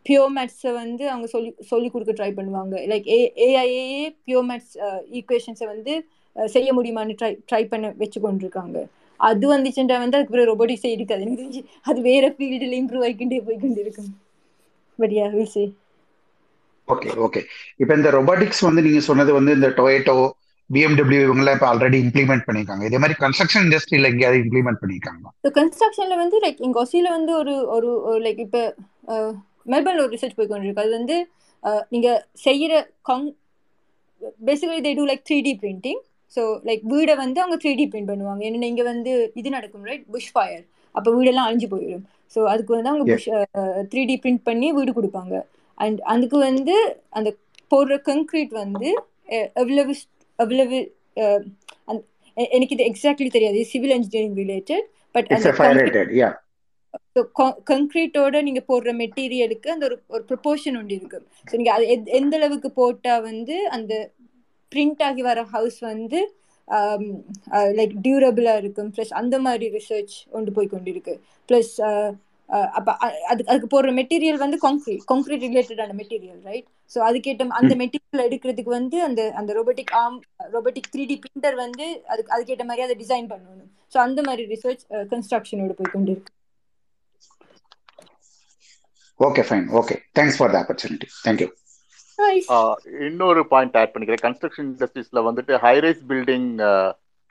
பியோர் 0.07 0.33
மேத்ஸை 0.37 0.71
வந்து 0.83 1.05
அவங்க 1.13 1.27
சொல்லி 1.33 1.51
சொல்லி 1.71 1.89
கொடுக்க 1.95 2.13
ட்ரை 2.21 2.31
பண்ணுவாங்க. 2.39 2.75
லைக் 2.93 3.07
ஏ 3.17 3.19
ஏஐஏ 3.47 4.05
பியோர் 4.27 4.47
மேத்ஸ் 4.51 4.75
ஈக்குவேஷன்ஸை 5.19 5.67
வந்து 5.75 5.95
செய்ய 6.37 6.69
முடியுமான்னு 6.79 7.19
ட்ரை 7.21 7.33
ட்ரை 7.51 7.63
பண்ண 7.73 7.87
வச்சு 8.03 8.19
கொண்டிருக்காங்க. 8.27 8.79
அது 9.21 9.47
வந்துச்சுன்றா 9.55 9.97
வந்து 10.03 10.17
அதுக்கப்புறம் 10.19 10.51
ரொபோட்டிக்ஸே 10.53 10.91
இருக்காது. 10.97 11.23
எனக்கு 11.25 11.43
தெரிஞ்சு 11.43 11.63
அது 11.91 11.99
வேற 12.11 12.27
ஃபீல்டில் 12.37 12.77
இம்ப்ரூவ் 12.81 13.05
ஆகிக்கிட்டே 13.09 13.41
போய்கிட்டு 13.49 13.83
இருக்கும் 13.85 14.11
but 14.99 15.15
yeah 15.19 15.27
will 15.37 15.53
see 15.57 15.65
okay 16.93 17.11
okay 17.27 17.41
இப்போ 17.83 17.93
இந்த 17.99 18.11
ரொபாட்டிக்ஸ் 18.19 18.63
வந்து 18.69 18.85
நீங்க 18.87 19.03
சொன்னது 19.11 19.33
வந்து 19.39 19.57
இந்த 19.59 19.71
டொயேட்டோ 19.81 20.17
பிஎம்டபிள்யூ 20.71 21.21
இவங்கெல்லாம் 21.27 21.57
இப்போ 21.59 21.69
ஆல்ரெடி 21.71 21.99
இம்ப்ளிமெண்ட் 22.05 22.45
பண்ணியிருக்காங்க. 22.49 22.85
இதே 22.89 22.99
மாதிரி 23.03 23.17
கன்ஸ்ட்ரக்ஷன் 23.23 23.65
இண்டஸ்ட்ரியில் 23.67 24.09
எங்கேயாவது 24.11 24.43
இம்ப்ளிமெண்ட் 24.45 24.81
பண்ணியிருக்காங்களா? 24.83 25.31
ஸோ 25.45 25.51
கன்ஸ்ட்ரக்ஷனில் 25.59 26.21
வந்து 26.23 26.39
லைக் 26.45 26.61
எங்கள் 26.67 26.83
ஒசியில் 26.85 27.15
வந்து 27.17 27.33
ஒரு 27.41 27.55
ஒரு 27.79 28.21
லைக் 28.27 28.41
இப்போ 28.47 28.63
மெல்பர்னில் 29.73 30.05
ஒரு 30.05 30.13
ரிசர்ச் 30.17 30.37
போய் 30.39 30.51
கொண்டிருக்கு 30.51 30.85
அது 30.85 30.93
வந்து 30.99 31.17
நீங்கள் 31.95 32.21
செய்கிற 32.45 32.73
கங் 33.09 33.27
basically 34.49 34.81
they 34.87 34.93
do 34.99 35.05
like 35.11 35.27
three 35.29 35.39
D 35.47 35.53
printing 35.63 36.01
so 36.37 36.43
like 36.69 36.83
வீடை 36.93 37.15
வந்து 37.25 37.39
அவங்க 37.43 37.57
த்ரீ 37.63 37.73
டி 37.81 37.87
பிரிண்ட் 37.93 38.11
பண்ணுவாங்க. 38.13 38.43
ஏன்னா 38.49 38.69
இங்கே 38.73 38.85
வந்து 38.93 39.13
இது 39.41 39.51
நடக்கும் 39.57 39.87
ரைட் 39.91 40.05
புஷ் 40.15 40.33
ஃபயர் 40.35 40.65
அப்போ 40.95 41.09
வீடெல்லாம் 41.17 41.49
அழிஞ்சு 41.49 41.69
போயிடும். 41.73 42.05
ஸோ 42.35 42.41
அதுக்கு 42.53 42.73
வந்து 42.77 42.91
அவங்க 42.93 43.07
புஷ் 43.13 43.29
த்ரீ 43.93 44.03
டி 44.11 44.17
பிரிண்ட் 44.25 44.43
பண்ணி 44.49 44.69
வீடு 44.79 44.93
கொடுப்பாங்க. 44.99 45.35
அண்ட் 45.85 46.01
அதுக்கு 46.15 46.39
வந்து 46.49 46.77
அந்த 47.19 47.31
போடுற 47.73 47.97
கங்க்ரீட் 48.11 48.55
வந்து 48.63 48.89
எவ்வளவு 49.63 49.93
எவ்வளவு 50.39 50.79
எனக்கு 52.57 52.75
இது 52.77 52.89
எக்ஸாக்ட்லி 52.91 53.31
தெரியாது. 53.37 53.61
சிவில் 53.73 53.97
இன்ஜினியரிங் 53.97 54.39
ரிலேட்டட் 54.43 54.87
பட் 55.15 55.29
கங்க்ரீட்டோட 57.71 58.37
நீங்கள் 58.47 58.67
போடுற 58.71 58.91
மெட்டீரியலுக்கு 59.03 59.69
அந்த 59.75 59.85
ஒரு 59.89 59.97
ஒரு 60.15 60.23
ப்ரொப்போர்ஷன் 60.31 60.79
ஒன்று 60.81 60.97
இருக்கு. 60.99 61.19
ஸோ 61.51 61.55
நீங்கள் 61.61 61.77
அது 61.77 61.85
எந்த 62.21 62.35
அளவுக்கு 62.41 62.71
போட்டால் 62.81 63.25
வந்து 63.31 63.57
அந்த 63.77 63.93
பிரிண்ட் 64.73 65.03
ஆகி 65.09 65.23
வர 65.29 65.43
ஹவுஸ் 65.55 65.79
வந்து 65.93 66.21
லைக் 67.79 67.95
டியூரபிளாக 68.07 68.61
இருக்கும். 68.63 68.91
ப்ளஸ் 68.97 69.13
அந்த 69.21 69.37
மாதிரி 69.47 69.67
ரிசர்ச் 69.79 70.15
கொண்டு 70.35 70.51
போய் 70.57 70.73
கொண்டிருக்கு. 70.75 71.15
ப்ளஸ் 71.49 71.73
அப்போ 72.79 72.93
அதுக்கு 73.31 73.51
அதுக்கு 73.53 73.69
போடுற 73.73 73.91
மெட்டீரியல் 73.99 74.41
வந்து 74.43 74.59
காங்க்ரீட் 74.65 75.03
காங்க்ரீட் 75.11 75.45
ரிலேட்டடான 75.47 75.95
மெட்டீரியல் 76.01 76.41
ரைட் 76.51 76.67
ஸோ 76.91 76.99
அதுக்கேற்ற 77.09 77.47
அந்த 77.61 77.75
மெட்டீரியல் 77.83 78.25
எடுக்கிறதுக்கு 78.29 78.73
வந்து 78.79 78.97
அந்த 79.09 79.21
அந்த 79.41 79.51
robotic 79.59 79.93
arm 80.03 80.19
robotic 80.57 80.91
three 80.95 81.05
D 81.11 81.17
printer 81.25 81.57
வந்து 81.65 81.87
அதுக்கு 82.13 82.35
அதுக்கேற்ற 82.37 82.67
மாதிரி 82.71 82.85
அதை 82.87 82.97
டிசைன் 83.05 83.31
பண்ணணும். 83.33 83.71
ஸோ 83.93 83.99
அந்த 84.07 84.21
மாதிரி 84.29 84.45
ரிசர்ச் 84.55 84.85
கன்ஸ்ட்ரக்ஷனோட 85.13 85.75
போய் 85.81 85.95
கொண்டு 85.97 86.13
இருக்கு 86.15 86.35
okay 89.29 89.43
fine 89.49 89.67
okay 89.81 89.97
thanks 90.19 90.39
for 90.41 90.53
the 90.55 90.59
opportunity 90.63 91.09
thank you 91.27 91.49
இன்னொரு 93.09 93.43
பாயிண்ட் 93.53 93.77
ஆட் 93.81 93.93
பண்ணிக்கிறேன். 93.93 94.25
கன்ஸ்ட்ரக்ஷன் 94.27 94.69
இண்டஸ்ட்ரீஸ்ல 94.73 95.21
வந்துட்டு 95.29 95.53
high rise 95.67 96.03
building 96.13 96.49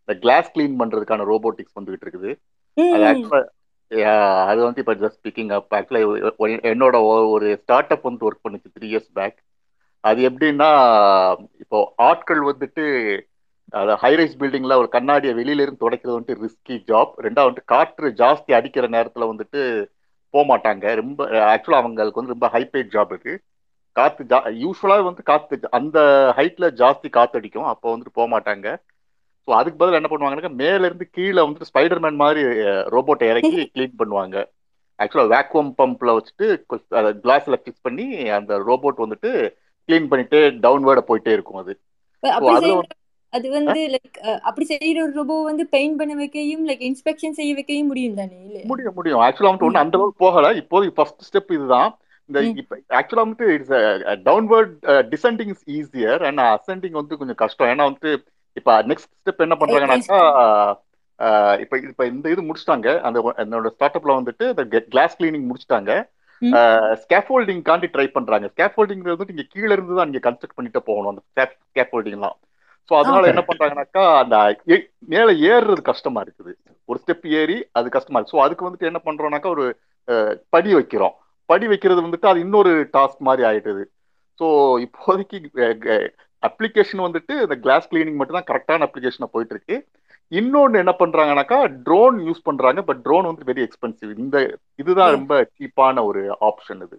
glass 0.07 0.51
clean 0.55 0.79
பண்றதுக்கான 0.81 1.25
ரோபோட்டிக்ஸ் 1.31 1.77
வந்துகிட்டு 1.79 2.05
இருக்குது. 2.07 2.31
அது 3.91 4.01
அது 4.49 4.59
வந்து 4.65 4.81
இப்போ 4.83 4.95
ஜஸ்ட் 5.01 5.21
பிக்கிங் 5.25 5.51
அப் 5.55 5.73
ஆக்சுவலாக 5.77 6.49
என்னோட 6.71 6.95
ஒரு 7.33 7.47
ஸ்டார்ட் 7.61 7.93
அப் 7.95 8.07
வந்து 8.09 8.27
ஒர்க் 8.27 8.45
பண்ணுச்சு 8.45 8.69
த்ரீ 8.75 8.87
இயர்ஸ் 8.91 9.11
பேக் 9.13 9.37
அது 10.03 10.19
எப்படின்னா 10.29 10.69
இப்போ 11.63 11.77
ஆட்கள் 12.09 12.41
வந்துட்டு 12.49 12.83
அது 13.73 13.93
ஹைரைஸ் 14.03 14.37
பில்டிங்கில் 14.39 14.79
ஒரு 14.81 14.89
கண்ணாடியை 14.95 15.33
வெளியில 15.39 15.63
இருந்து 15.63 15.83
துடைக்கிறது 15.83 16.15
வந்துட்டு 16.15 16.43
ரிஸ்கி 16.45 16.75
ஜாப் 16.87 17.11
ரெண்டாவது 17.25 17.49
வந்துட்டு 17.49 17.71
காற்று 17.73 18.09
ஜாஸ்தி 18.21 18.51
அடிக்கிற 18.59 18.85
நேரத்தில் 18.95 19.31
வந்துட்டு 19.31 19.61
போக 20.33 20.43
மாட்டாங்க 20.51 20.85
ரொம்ப 20.99 21.19
ஆக்சுவலாக 21.53 21.81
அவங்களுக்கு 21.81 22.21
வந்து 22.21 22.35
ரொம்ப 22.35 22.47
ஹைபேட் 22.55 22.93
ஜாப் 22.95 23.13
இது 23.17 23.33
காற்று 23.95 24.23
ஜா 24.31 24.39
யூஸ்வலாக 24.63 25.05
வந்து 25.07 25.23
காற்று 25.23 25.55
அந்த 25.77 25.99
ஹைட்டில் 26.37 26.75
ஜாஸ்தி 26.81 27.07
காற்று 27.11 27.39
அடிக்கும். 27.39 27.69
அப்போ 27.71 27.87
வந்துட்டு 27.91 28.17
போக 28.17 28.27
மாட்டாங்க 28.33 28.67
ஸோ 29.47 29.51
அதுக்கு 29.59 29.79
பதில் 29.81 29.99
என்ன 29.99 30.09
பண்ணுவாங்கன்னா 30.11 30.53
மேல 30.63 30.87
இருந்து 30.89 31.05
கீழே 31.17 31.39
வந்துட்டு 31.43 31.69
ஸ்பைடர்மேன் 31.71 32.21
மாதிரி 32.23 32.41
ரோபோட்டை 32.95 33.27
இறக்கி 33.31 33.59
கிளீன் 33.75 33.99
பண்ணுவாங்க. 34.01 34.37
ஆக்சுவலாக 34.99 35.31
வேக்யூம் 35.35 35.69
பம்ப்ல 35.79 36.15
வச்சுட்டு 36.17 36.47
கிளாஸ்ல 37.23 37.57
ஃபிக்ஸ் 37.61 37.85
பண்ணி 37.87 38.05
அந்த 38.37 38.53
ரோபோட் 38.69 39.03
வந்துட்டு 39.05 39.31
கிளீன் 39.89 40.09
பண்ணிட்டு 40.11 40.39
டவுன்வேர்ட 40.65 41.03
போயிட்டே 41.09 41.33
இருக்கும் 41.37 41.61
அது. 41.63 41.73
அது 43.33 43.47
வந்து 43.55 43.81
லைக் 43.93 44.17
அப்படி 44.49 44.65
செய்யற 44.69 44.99
ஒரு 45.05 45.13
ரோபோ 45.17 45.35
வந்து 45.49 45.63
பெயிண்ட் 45.73 45.97
பண்ண 45.99 46.13
வைக்கையும் 46.21 46.63
லைக் 46.69 46.83
இன்ஸ்பெக்ஷன் 46.87 47.35
செய்ய 47.39 47.51
வைக்கையும் 47.59 47.89
முடியும் 47.91 48.17
தானே 48.19 48.39
முடியும் 48.71 48.95
முடியும். 48.99 49.21
ஆக்சுவலா 49.25 49.49
வந்துட்டு 49.49 49.67
ஒன்று 49.67 49.83
அந்த 49.83 49.97
அளவுக்கு 49.99 50.23
போகல. 50.25 50.47
இப்போது 50.61 50.93
ஃபர்ஸ்ட் 50.97 51.25
ஸ்டெப் 51.27 51.53
இதுதான். 51.57 51.91
இந்த 52.29 52.39
ஆக்சுவலா 52.99 53.25
வந்துட்டு 53.25 53.47
it's 53.55 53.75
downward 54.29 54.73
descending 55.13 55.51
is 55.55 55.63
easier 55.77 56.23
and 56.29 56.43
ascending 56.55 56.97
வந்து 57.01 57.19
கொஞ்சம் 57.21 57.39
கஷ்டம். 57.43 57.69
ஏன்னா 57.73 57.87
வந்துட்டு 57.89 58.13
இப்ப 58.57 58.75
நெக்ஸ்ட் 58.89 59.11
ஸ்டெப் 59.19 59.43
என்ன 59.45 59.55
பண்றாங்கன்னாக்கா 59.59 60.19
இப்ப 61.63 61.77
இப்ப 61.91 62.03
இந்த 62.11 62.25
இது 62.33 62.41
முடிச்சிட்டாங்க. 62.47 62.89
அந்த 63.07 63.19
என்னோட 63.43 63.69
ஸ்டார்ட் 63.75 63.97
அப்ல 63.99 64.13
வந்துட்டு 64.19 64.45
இந்த 64.53 64.81
கிளாஸ் 64.93 65.17
கிளீனிங் 65.19 65.47
முடிச்சிட்டாங்க. 65.49 65.91
ஸ்கேஃபோல்டிங் 67.01 67.63
காண்டி 67.69 67.87
ட்ரை 67.95 68.05
பண்றாங்க. 68.17 68.45
ஸ்கேஃபோல்டிங் 68.53 69.01
வந்து 69.13 69.29
நீங்க 69.31 69.45
கீழ 69.53 69.69
இருந்து 69.75 69.97
தான் 69.97 70.09
நீங்க 70.09 70.21
கன்ஸ்ட்ரக்ட் 70.27 70.57
பண்ணிட்டு 70.59 70.81
போகணும் 70.89 71.11
அந்த 71.13 71.45
ஸ்கேஃபோல்டிங்லாம் 71.71 72.37
ஸோ 72.91 72.95
அதனால 72.99 73.27
என்ன 73.31 73.41
பண்றாங்கன்னாக்கா 73.47 74.03
அந்த 74.21 74.35
மேல 75.13 75.29
ஏறுறது 75.49 75.81
கஷ்டமா 75.89 76.19
இருக்குது. 76.25 76.51
ஒரு 76.89 76.99
ஸ்டெப் 77.01 77.25
ஏறி 77.39 77.57
அது 77.79 77.87
கஷ்டமா 77.95 78.17
இருக்கு. 78.17 78.35
ஸோ 78.35 78.41
அதுக்கு 78.45 78.67
வந்துட்டு 78.67 78.89
என்ன 78.91 79.01
பண்றோம்னாக்கா 79.07 79.49
ஒரு 79.55 79.65
படி 80.55 80.71
வைக்கிறோம். 80.79 81.15
படி 81.49 81.65
வைக்கிறது 81.71 82.05
வந்துட்டு 82.05 82.27
அது 82.31 82.39
இன்னொரு 82.45 82.71
டாஸ்க் 82.95 83.21
மாதிரி 83.27 83.43
ஆயிடுது 83.49 83.83
ஸோ 84.39 84.47
இப்போதைக்கு 84.85 85.37
அப்ளிகேஷன் 86.43 87.05
வந்துட்டு 87.05 87.33
இந்த 87.45 87.55
கிளாஸ் 87.63 87.89
கிளீனிங் 87.91 88.19
மட்டும் 88.19 88.37
தான் 88.39 88.49
கரெக்டான 88.51 88.85
அப்ளிகேஷனை 88.87 89.29
போயிட்டு 89.33 89.55
இருக்கு 89.55 89.77
இன்னொன்று 90.31 90.81
என்ன 90.81 90.93
பண்றாங்கனாக்கா 90.99 91.57
ட்ரோன் 91.85 92.17
யூஸ் 92.27 92.47
பண்றாங்க 92.47 92.81
பட் 92.87 93.03
ட்ரோன் 93.05 93.29
வந்து 93.29 93.47
வெரி 93.49 93.61
எக்ஸ்பென்சிவ் 93.67 94.11
இந்த 94.23 94.37
இதுதான் 94.81 95.15
ரொம்ப 95.17 95.41
சீப்பான 95.57 96.03
ஒரு 96.09 96.21
ஆப்ஷன் 96.49 96.81
இது. 96.87 96.97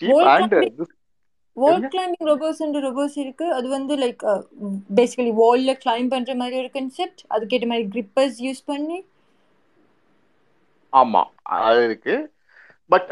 Cheap 0.00 0.28
and 0.34 0.54
wall 1.56 1.82
climbing 1.94 2.28
robos 2.30 2.60
robos 2.84 3.16
இருக்கு. 3.22 3.46
அது 3.56 3.66
வந்து 3.76 3.94
லைக் 4.02 4.22
பேசிக்கலி 4.98 5.32
வால்ல 5.40 5.72
கிளைம் 5.84 6.12
பண்ற 6.12 6.34
மாதிரி 6.42 6.56
ஒரு 6.62 6.70
கன்செப்ட் 6.78 7.22
அதுக்கேற்ற 7.34 7.66
மாதிரி 7.72 7.86
கிரிப்பர்ஸ் 7.96 8.38
யூஸ் 8.46 8.62
பண்ணி. 8.70 8.98
ஆமா 10.92 11.22
அது 11.58 11.82
இருக்கு. 11.88 12.14
பட் 12.90 13.10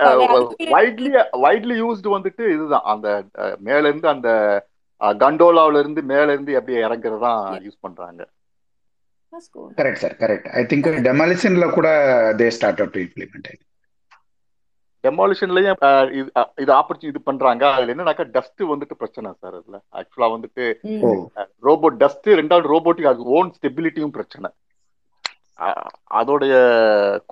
வைட்லி 0.74 1.11
வைட்லி 1.45 1.74
யூஸ்டு 1.82 2.15
வந்துட்டு 2.16 2.45
இதுதான். 2.55 2.89
அந்த 2.93 3.09
மேல 3.69 3.82
இருந்து 3.89 4.09
அந்த 4.15 4.31
கண்டோலாவில 5.22 5.81
இருந்து 5.82 6.02
மேல 6.12 6.28
இருந்து 6.35 6.52
எப்படி 6.59 6.77
இறங்குறது 6.86 7.24
தான் 7.27 7.40
யூஸ் 7.66 7.82
பண்றாங்க. 7.86 8.22
Correct 9.81 10.02
sir 10.05 10.14
correct 10.22 10.48
I 10.60 10.62
think 10.70 10.89
டெமாலிஷன்ல 11.09 11.66
கூட 11.78 11.89
தே 12.40 12.48
ஸ்டார்ட் 12.59 12.81
டு 12.94 13.01
இம்ப்ளிமெண்ட் 13.06 13.51
டெமாலிஷன்லயும் 15.05 15.78
இது 16.62 16.70
ஆப்பர்ச்சுனிட்டி 16.78 17.12
இது 17.12 17.20
பண்றாங்க. 17.28 17.64
அதுல 17.74 17.93
என்னன்னாக்கா 17.93 18.24
டஸ்ட் 18.35 18.62
வந்துட்டு 18.72 18.94
பிரச்சனை 19.02 19.28
சார் 19.43 19.55
அதுல. 19.59 19.78
ஆக்சுவலா 19.98 20.28
வந்துட்டு 20.35 20.64
ரோபோட் 21.68 21.97
டஸ்ட் 22.02 22.28
ரெண்டாவது 22.40 22.72
ரோபோட்டிக் 22.74 23.10
அது 23.12 23.31
ஓன் 23.36 23.52
ஸ்டெபிலிட்டியும் 23.59 24.14
பிரச்சனை. 24.16 24.51
அதோடைய 26.18 26.52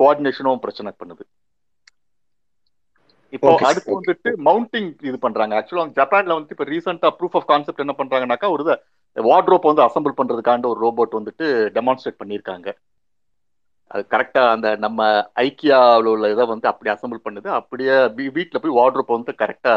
கோஆர்டினேஷனும் 0.00 0.62
பிரச்சனை 0.64 0.92
பண்ணுது. 1.02 1.24
இப்போ 3.36 3.48
அடுத்து 3.68 3.96
வந்துட்டு 3.96 4.30
மவுண்டிங் 4.48 4.90
இது 5.08 5.16
பண்றாங்க. 5.24 5.54
ஆக்சுவலா 5.58 5.86
ஜப்பான்ல 5.98 6.36
வந்து 6.38 6.54
இப்போ 6.54 6.66
ரீசெண்டா 6.72 7.08
ப்ரூஃப் 7.18 7.36
ஆஃப் 7.38 7.48
கான்செப்ட் 7.52 7.84
என்ன 7.84 7.94
பண்றாங்கனாக்கா 8.00 8.48
ஒரு 8.56 8.64
வார்ட்ரோப் 9.16 9.68
வந்து 9.70 9.82
அசம்பிள் 9.86 10.18
பண்றதுக்காண்ட 10.18 10.66
ஒரு 10.72 10.80
ரோபோட் 10.86 11.18
வந்துட்டு 11.18 11.46
டெமான்ஸ்ட்ரேட் 11.76 12.20
பண்ணியிருக்காங்க. 12.20 12.68
அது 13.90 14.02
கரெக்டா 14.12 14.42
அந்த 14.54 14.68
நம்ம 14.84 15.00
ஐக்கியாவில் 15.44 16.10
உள்ள 16.14 16.26
இதை 16.34 16.44
வந்து 16.52 16.66
அப்படி 16.72 16.90
அசம்பிள் 16.94 17.24
பண்ணுது. 17.26 17.48
அப்படியே 17.60 17.94
வீட்டில் 18.36 18.62
போய் 18.64 18.78
வார்ட்ரோப் 18.80 19.16
வந்து 19.16 19.32
கரெக்டா 19.42 19.74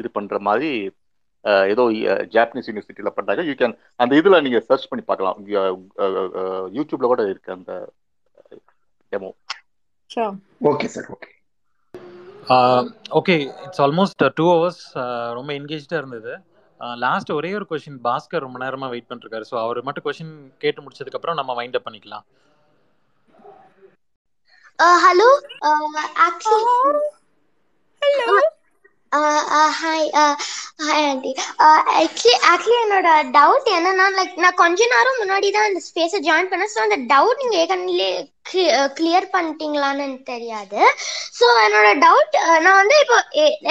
இது 0.00 0.10
பண்ற 0.18 0.38
மாதிரி 0.48 0.70
ஏதோ 1.72 1.82
ஜாப்பனீஸ் 2.34 2.68
யூனிவர்சிட்டியில 2.68 3.10
பண்றாங்க. 3.16 3.42
யூ 3.48 3.54
கேன் 3.62 3.76
அந்த 4.02 4.12
இதுல 4.20 4.40
நீங்க 4.46 4.60
சர்ச் 4.68 4.88
பண்ணி 4.90 5.04
பார்க்கலாம். 5.10 5.38
யூடியூப்ல 6.78 7.08
கூட 7.12 7.22
இருக்கு 7.32 7.56
அந்த 7.58 7.72
demo 9.12 9.30
okay 10.70 10.88
sir 10.94 11.08
okay 11.16 11.30
okay 13.18 13.36
it's 13.66 13.82
almost 13.84 14.22
two 14.38 14.46
hours 14.52 14.82
ரொம்ப 15.38 15.50
என்கேஜாக 15.58 16.00
இருந்தது. 16.02 16.32
லாஸ்ட் 17.04 17.30
ஒரே 17.36 17.50
ஒரு 17.58 17.66
கொஷின் 17.70 17.98
பாஸ்கர் 18.06 18.44
ரொம்ப 18.44 18.58
நேரமாக 18.64 18.92
வெயிட் 18.94 19.08
பண்ணிருக்காரு. 19.10 19.44
ஸோ 19.50 19.56
அவர் 19.64 19.78
மட்டும் 19.86 20.06
கொஷின் 20.06 20.34
கேட்டு 20.62 20.82
முடிச்சதுக்கப்புறம் 20.84 21.38
நம்ம 21.40 21.54
வைண்ட் 21.60 21.76
அப் 21.78 21.86
பண்ணிக்கலாம். 21.86 22.24
Hello 25.04 25.28
actually 26.26 26.64
hello 28.02 28.36
hi 29.14 29.74
hi 29.80 30.06
aunty 31.08 31.32
actually 31.98 32.36
actually 32.50 32.78
என்னோட 32.84 33.08
டவுட் 33.36 33.68
என்னன்னா 33.76 34.06
லைக் 34.16 34.40
நான் 34.44 34.58
கொஞ்ச 34.62 34.86
நேரம் 34.94 35.18
முன்னாடி 35.20 35.48
தான் 35.56 35.68
இந்த 35.70 35.80
ஸ்பேஸை 35.88 36.18
ஜாயின் 36.28 36.50
பண்ணேன். 36.52 36.72
ஸோ 36.74 36.80
அந்த 36.86 36.98
டவுட் 37.12 37.42
நீங்கள் 37.42 37.60
ஏற்கனவே 37.62 38.08
கிளியர் 38.98 39.28
பண்ணிட்டீங்களான்னு 39.34 40.06
தெரியாது. 40.32 40.80
ஸோ 41.38 41.46
என்னோட 41.66 41.90
டவுட் 42.04 42.34
நான் 42.64 42.80
வந்து 42.82 42.96
இப்போ 43.04 43.18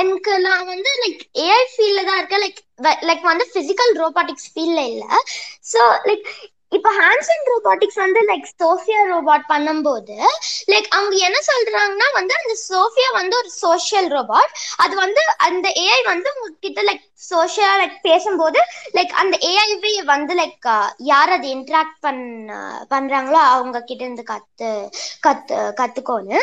எனக்கு 0.03 0.31
நான் 0.47 0.65
வந்து 0.73 0.93
லைக் 1.03 1.21
ஏஐ 1.47 1.61
ஃபீல்டில் 1.73 2.09
தான் 2.09 2.19
இருக்கேன். 2.21 2.43
லைக் 2.45 2.61
லைக் 3.09 3.29
வந்து 3.31 3.47
ஃபிசிக்கல் 3.53 3.93
ரோபாட்டிக்ஸ் 4.03 4.49
ஃபீல்டில் 4.53 4.89
இல்லை. 4.93 5.11
ஸோ 5.73 5.81
லைக் 6.09 6.27
இப்ப 6.73 6.89
அண்ட் 7.03 7.49
ரோபாட்டிக்ஸ் 7.53 7.99
வந்து 8.03 8.21
லைக் 8.29 8.45
சோஃபியா 8.61 9.01
ரோபாட் 9.11 9.45
பண்ணும்போது 9.49 10.15
லைக் 10.71 10.87
அவங்க 10.89 11.15
என்ன 11.27 11.39
சொல்றாங்கன்னா 11.49 12.07
வந்து 12.13 12.33
அந்த 12.41 12.55
சோஃபியா 12.69 13.09
வந்து 13.13 13.35
ஒரு 13.37 13.49
சோஷியல் 13.59 14.09
ரோபாட் 14.09 14.53
அது 14.77 14.95
வந்து 14.95 15.23
அந்த 15.47 15.67
ஏஐ 15.85 15.99
வந்து 16.05 16.29
உங்ககிட்ட 16.35 16.83
லைக் 16.83 17.03
சோஷியலா 17.29 17.75
லைக் 17.81 17.97
பேசும்போது 18.01 18.59
லைக் 18.95 19.13
அந்த 19.13 19.35
ஏஐவே 19.51 19.93
வந்து 20.05 20.33
லைக் 20.35 20.67
யார் 21.03 21.29
அது 21.29 21.47
இன்ட்ராக்ட் 21.47 21.99
பண்ண 22.01 22.57
பண்றாங்களோ 22.89 23.41
அவங்க 23.53 23.77
கிட்ட 23.81 24.03
இருந்து 24.03 24.23
கத்து 24.23 24.71
கத்து 25.21 25.57
கத்துக்கோன்னு. 25.79 26.39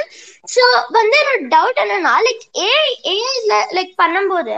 ஸோ 0.55 0.63
வந்து 0.91 1.17
என்னோட 1.23 1.41
டவுட் 1.55 1.81
என்னன்னா 1.85 2.15
லைக் 2.29 2.45
ஏஐ 2.67 2.89
ஏஐல 3.15 3.57
லைக் 3.73 3.95
பண்ணும்போது 4.03 4.57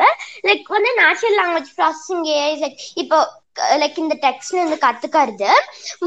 லைக் 0.48 0.66
வந்து 0.68 0.92
natural 1.02 1.38
language 1.40 1.72
processing 1.78 2.26
AI 2.38 2.52
like 2.56 2.78
இப்போ 2.94 3.20
லைக் 3.80 3.98
இந்த 4.02 4.14
டெக்ஸ்ட்ல 4.24 4.58
இருந்து 4.60 4.78
கத்துக்கிறது. 4.84 5.50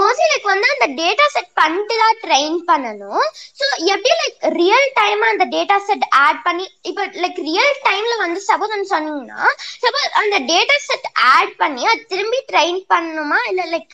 மோஸ்ட்லி 0.01 0.27
லைக் 0.31 0.47
வந்து 0.51 0.67
அந்த 0.75 0.87
டேட்டா 1.01 1.25
செட் 1.35 1.51
பண்ணிட்டு 1.59 1.95
தான் 2.03 2.19
ட்ரெயின் 2.25 2.57
பண்ணணும். 2.69 3.25
ஸோ 3.59 3.65
எப்படி 3.93 4.13
லைக் 4.21 4.37
ரியல் 4.61 4.87
டைமா 4.99 5.27
அந்த 5.33 5.45
டேட்டா 5.55 5.77
செட் 5.89 6.05
ஆட் 6.25 6.41
பண்ணி 6.47 6.65
இப்போ 6.91 7.05
லைக் 7.23 7.39
ரியல் 7.49 7.73
டைம்ல 7.87 8.15
வந்து 8.23 8.41
சப்போஸ் 8.49 8.75
வந்து 8.75 8.93
சொன்னீங்கன்னா 8.95 9.41
சப்போஸ் 9.85 10.09
அந்த 10.23 10.39
டேட்டா 10.51 10.77
செட் 10.89 11.07
ஆட் 11.33 11.55
பண்ணி 11.63 11.83
அது 11.93 12.03
திரும்பி 12.13 12.41
ட்ரெயின் 12.51 12.81
பண்ணணுமா? 12.93 13.39
இல்லை 13.51 13.65
லைக் 13.75 13.93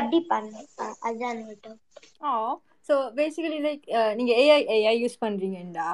எப்படி 0.00 0.20
பண்ணணும்? 0.32 0.68
அதுதான் 1.06 1.44
oh 2.22 2.30
ah 2.30 2.32
so 2.88 2.94
basically 3.18 3.58
like 3.66 3.84
நீங்க 4.18 4.32
ஏஐ 4.44 4.60
ஏஐ 4.76 4.94
யூஸ் 5.02 5.22
பண்றீங்கடா 5.24 5.90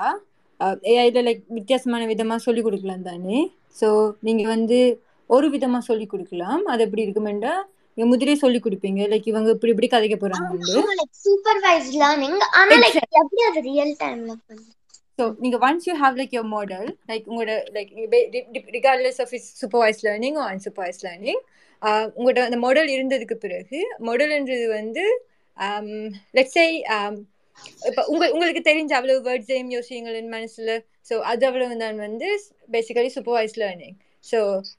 ஏஐல 0.93 1.23
லைக் 1.29 1.43
வித்தியாசமான 1.57 2.03
விதமா 2.11 2.37
சொல்லி 2.45 2.63
கொடுக்கலாம் 2.67 3.09
தானே? 3.09 3.39
ஸோ 3.81 3.89
நீங்க 4.27 4.43
வந்து 4.55 4.79
ஒரு 5.31 5.47
விதமா 5.55 5.79
சொல்லி 5.89 6.07
கொடுக்கலாம். 6.13 6.63
அது 6.73 6.83
எப்படி 6.87 7.05
இருக்குமெண்டா 7.07 7.53
நீங்க 7.97 8.07
முதலே 8.13 8.35
சொல்லி 8.45 8.59
கொடுப்பீங்க. 8.63 9.03
லைக் 9.13 9.27
இவங்க 9.33 9.51
இப்படி 9.57 9.73
இப்படி 9.75 9.89
கதைக்க 9.95 10.31
லைக் 11.01 11.15
சூப்பர்வைஸ் 11.27 11.91
லேர்னிங் 12.01 12.39
ஆனா 12.61 12.79
லைக் 12.85 12.99
எப்படி 13.23 13.43
அது 13.51 13.63
ரியல் 13.71 13.95
டைம்ல 14.03 14.33
ஸோ 15.19 15.25
நீங்கள் 15.43 15.61
once 15.67 15.85
you 15.89 15.95
have 16.01 16.15
like 16.21 16.33
your 16.37 16.49
model 16.55 16.89
like 17.11 17.27
உங்களோட 17.31 17.53
like 17.77 17.91
regardless 18.79 19.21
of 19.25 19.35
is 19.39 19.47
supervise 19.61 20.01
learning 20.07 20.39
or 20.43 20.51
unsupervise 20.55 21.01
learning 21.07 21.41
உங்கள்கிட்ட 22.17 22.49
அந்த 22.49 22.59
மாடல் 22.65 22.91
இருந்ததுக்கு 22.97 23.37
பிறகு 23.45 23.81
மாடல்ன்றது 24.09 24.67
வந்து 24.79 25.05
லெட்ஸை 26.39 26.67
இப்போ 27.89 28.03
உங்க 28.13 28.25
உங்களுக்கு 28.35 28.63
தெரிஞ்ச 28.71 28.93
அவ்வளவு 28.99 29.21
வேர்ட்ஸையும் 29.29 29.71
யோசியுங்களின் 29.77 30.33
மனசுல. 30.37 30.71
ஸோ 31.09 31.15
அது 31.31 31.45
அவ்வளவு 31.49 31.77
தான் 31.83 31.99
வந்து 32.07 32.29
பேசிக்கலி 32.75 33.11
சூப்பர்வைஸ் 33.17 33.57
லேர்னிங் 33.63 33.97
ஸோ 34.25 34.39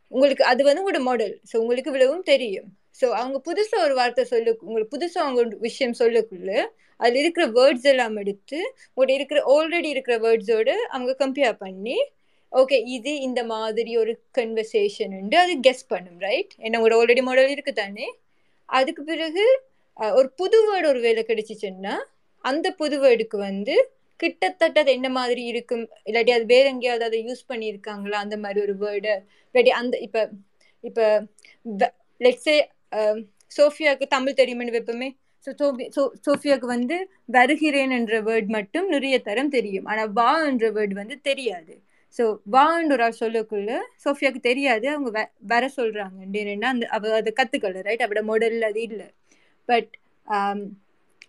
உங்களுக்கு 0.09 0.43
அது 0.43 0.61
வந்து 0.63 0.81
உங்களோட 0.83 1.01
மாடல் 1.01 1.35
ஸோ 1.49 1.55
உங்களுக்கு 1.55 1.91
இவ்வளவும் 1.91 2.25
தெரியும். 2.31 2.67
ஸோ 2.99 3.05
அவங்க 3.13 3.37
புதுசாக 3.47 3.85
ஒரு 3.85 3.93
வார்த்தை 3.93 4.23
சொல்லு 4.25 4.51
உங்களுக்கு 4.61 4.93
புதுசாக 4.95 5.23
அவங்க 5.25 5.39
ஒரு 5.43 5.57
விஷயம் 5.59 5.95
சொல்லக்குள்ள 5.99 6.51
அதில் 6.99 7.21
இருக்கிற 7.21 7.45
வேர்ட்ஸ் 7.55 7.87
எல்லாம் 7.91 8.17
எடுத்து 8.17 8.59
உங்கள்கிட்ட 8.89 9.15
இருக்கிற 9.15 9.39
ஆல்ரெடி 9.53 9.89
இருக்கிற 9.95 10.15
வேர்ட்ஸோடு 10.17 10.75
அவங்க 10.91 11.15
கம்பேர் 11.23 11.57
பண்ணி 11.57 11.97
ஓகே 12.51 12.77
இது 12.87 13.11
இந்த 13.21 13.41
மாதிரி 13.45 13.93
ஒரு 13.97 14.11
கன்வர்சேஷன் 14.37 15.13
உண்டு 15.19 15.37
அது 15.37 15.53
கெஸ் 15.59 15.85
பண்ணும் 15.87 16.19
ரைட் 16.19 16.53
என்ன 16.59 16.77
உங்களோட 16.79 16.99
ஆல்ரெடி 16.99 17.23
மாடல் 17.23 17.53
இருக்கு 17.55 17.73
தானே 17.73 18.07
அதுக்கு 18.69 19.01
பிறகு 19.03 19.45
ஒரு 20.13 20.27
புது 20.35 20.57
வேர்டு 20.69 20.87
ஒரு 20.93 20.99
வேலை 20.99 21.21
கிடைச்சிச்சுன்னா 21.23 21.95
அந்த 22.43 22.67
புது 22.71 22.95
வேர்டுக்கு 23.03 23.37
வந்து 23.39 23.75
கிட்டத்தட்ட 24.19 24.79
அது 24.83 24.91
என்ன 24.97 25.09
மாதிரி 25.17 25.43
இருக்கும்? 25.51 25.85
இல்லாட்டி 26.09 26.31
அது 26.37 26.45
வேற 26.53 26.65
எங்கேயாவது 26.73 27.05
அதை 27.09 27.19
யூஸ் 27.29 27.43
பண்ணியிருக்காங்களா? 27.51 28.17
அந்த 28.25 28.37
மாதிரி 28.43 28.59
ஒரு 28.67 28.75
வேர்டு 28.83 29.13
இல்லாட்டி 29.55 29.73
அந்த 29.81 29.95
இப்போ 30.07 30.21
இப்போ 30.83 31.05
லெட்ஸே 32.21 32.57
சோஃபியாவுக்கு 33.57 34.07
தமிழ் 34.15 34.39
தெரியுமென்னு 34.41 34.75
வைப்போமே. 34.77 35.09
ஸோ 35.47 35.51
சோபி 35.59 35.85
சோ 35.95 36.01
சோஃபியாவுக்கு 36.27 36.67
வந்து 36.75 36.95
வருகிறேன் 37.37 37.91
என்ற 37.97 38.15
வேர்ட் 38.27 38.49
மட்டும் 38.57 38.87
நிறைய 38.95 39.15
தரம் 39.27 39.51
தெரியும். 39.57 39.87
ஆனால் 39.91 40.11
வா 40.19 40.31
என்ற 40.49 40.65
வேர்டு 40.77 40.95
வந்து 41.01 41.17
தெரியாது. 41.29 41.73
ஸோ 42.15 42.23
வான்ற 42.55 42.93
ஒரு 42.95 43.03
ஆள் 43.05 43.21
சொல்லக்குள்ள 43.23 43.71
சோஃபியாவுக்கு 44.03 44.41
தெரியாது. 44.49 44.85
அவங்க 44.93 45.09
வ 45.17 45.21
வர 45.53 45.63
சொல்கிறாங்க 45.77 46.19
ஏன்னா 46.53 46.69
அந்த 46.75 46.85
அவ 46.97 47.11
அதை 47.19 47.31
கற்றுக்கல 47.39 47.83
ரைட் 47.87 48.05
அவட 48.07 48.21
மாடலில் 48.29 48.69
அது 48.71 48.81
இல்லை. 48.89 49.07
பட் 49.69 49.91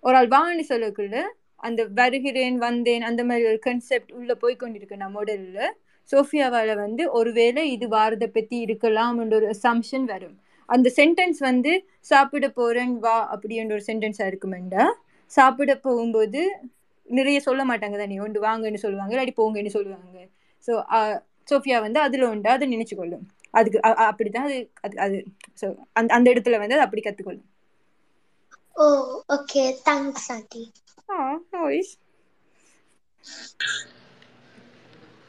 ஒரு 0.06 0.16
ஆள் 0.20 0.30
வான்னு 0.36 0.64
சொல்லக்குள்ள 0.72 1.16
அந்த 1.60 1.80
வருகிறேன் 1.98 2.58
வந்தேன் 2.64 3.04
அந்த 3.10 3.22
மாதிரி 3.28 3.44
ஒரு 3.52 3.60
கன்செப்ட் 3.66 4.12
உள்ள 4.18 4.32
போய் 4.42 4.60
கொண்டிருக்கு 4.62 4.96
நம்ம 5.04 5.20
உடல்ல. 5.24 5.58
சோஃபியாவால் 6.10 6.72
வந்து 6.84 7.02
ஒருவேளை 7.18 7.62
இது 7.74 7.86
வாரதை 7.94 8.28
பற்றி 8.30 8.56
இருக்கலாம்ன்ற 8.66 9.34
ஒரு 9.40 9.48
அசம்ஷன் 9.54 10.06
வரும். 10.12 10.36
அந்த 10.68 10.88
சென்டென்ஸ் 10.98 11.40
வந்து 11.48 11.72
சாப்பிட 12.10 12.46
போறேன் 12.58 12.94
வா 13.04 13.16
அப்படின்ற 13.34 13.72
ஒரு 13.78 13.84
சென்டென்ஸாக 13.90 14.30
இருக்குமெண்டா. 14.32 14.84
சாப்பிட 15.32 15.72
போகும்போது 15.86 16.40
நிறைய 17.08 17.38
சொல்ல 17.48 17.62
மாட்டாங்க 17.70 17.96
தானே 18.00 18.16
ஒன்று 18.24 18.38
வாங்கன்னு 18.46 18.82
சொல்லுவாங்க 18.84 19.14
இல்லாட்டி 19.14 19.34
போங்கன்னு 19.40 19.72
சொல்லுவாங்க. 19.76 20.16
ஸோ 20.68 20.72
சோஃபியா 21.50 21.78
வந்து 21.86 21.98
அதில் 22.06 22.28
உண்டு 22.30 22.48
அதை 22.54 22.66
நினைச்சுக்கொள்ளும் 22.74 23.24
அதுக்கு 23.54 23.78
அப்படி 24.10 24.30
தான் 24.30 24.46
அப்படிதான் 24.46 24.48
அது 24.48 24.56
அது 24.86 24.96
அது 25.06 25.18
ஸோ 25.60 25.66
அந்த 25.98 26.10
அந்த 26.16 26.28
இடத்துல 26.34 26.58
வந்து 26.62 26.76
அது 26.76 26.86
அப்படி 26.86 27.02
கற்றுக்கொள்ளும் 27.04 27.46
ஓ 28.76 28.86
okay 29.34 29.62
thanks 29.86 30.28
aunty. 30.34 30.64
Ah 31.08 31.18
noise 31.50 31.92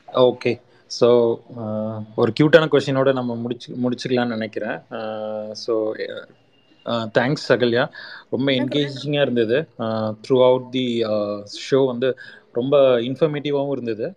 okay 0.08 0.52
so 0.92 1.08
ஒரு 2.16 2.32
க்யூட்டான 2.38 2.68
கொஷினோட 2.74 3.10
நம்ம 3.14 3.32
முடிச்சு 3.36 3.70
முடிச்சுக்கலாம்னு 3.84 4.36
நினைக்கிறேன். 4.38 4.78
ஸோ 5.64 5.74
தேங்க்ஸ் 7.18 7.50
அகல்யா 7.56 7.84
ரொம்ப 8.30 8.48
என்கேஜிங்காக 8.52 9.26
இருந்தது. 9.26 9.58
த்ரூ 10.26 10.38
அவுட் 10.50 10.70
தி 10.72 10.86
ஷோ 11.68 11.80
வந்து 11.86 12.10
ரொம்ப 12.52 12.76
இன்ஃபர்மேட்டிவாகவும் 13.00 13.76
இருந்தது. 13.78 14.08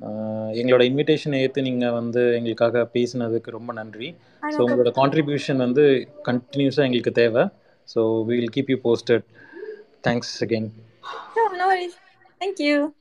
Uh, 0.00 0.48
எங்களோட 0.60 0.82
இன்விடேஷனை 0.88 1.38
ஏற்று 1.44 1.60
நீங்கள் 1.62 1.94
வந்து 1.96 2.22
எங்களுக்காக 2.36 2.82
பேசினதுக்கு 2.92 3.54
ரொம்ப 3.56 3.70
நன்றி. 3.72 4.08
ஸோ 4.54 4.58
உங்களோட 4.64 4.90
கான்ட்ரிபியூஷன் 4.98 5.56
வந்து 5.56 5.84
கண்டினியூஸாக 6.28 6.86
எங்களுக்கு 6.88 7.12
தேவை. 7.12 7.44
So 7.88 8.00
we 8.28 8.34
will 8.38 8.54
keep 8.56 8.70
you 8.72 8.78
posted 8.84 9.24
thanks 10.06 10.32
again 10.44 10.68
No, 11.36 11.48
no 11.52 11.66
worries. 11.68 11.96
Thank 12.40 12.58
you. 12.58 12.94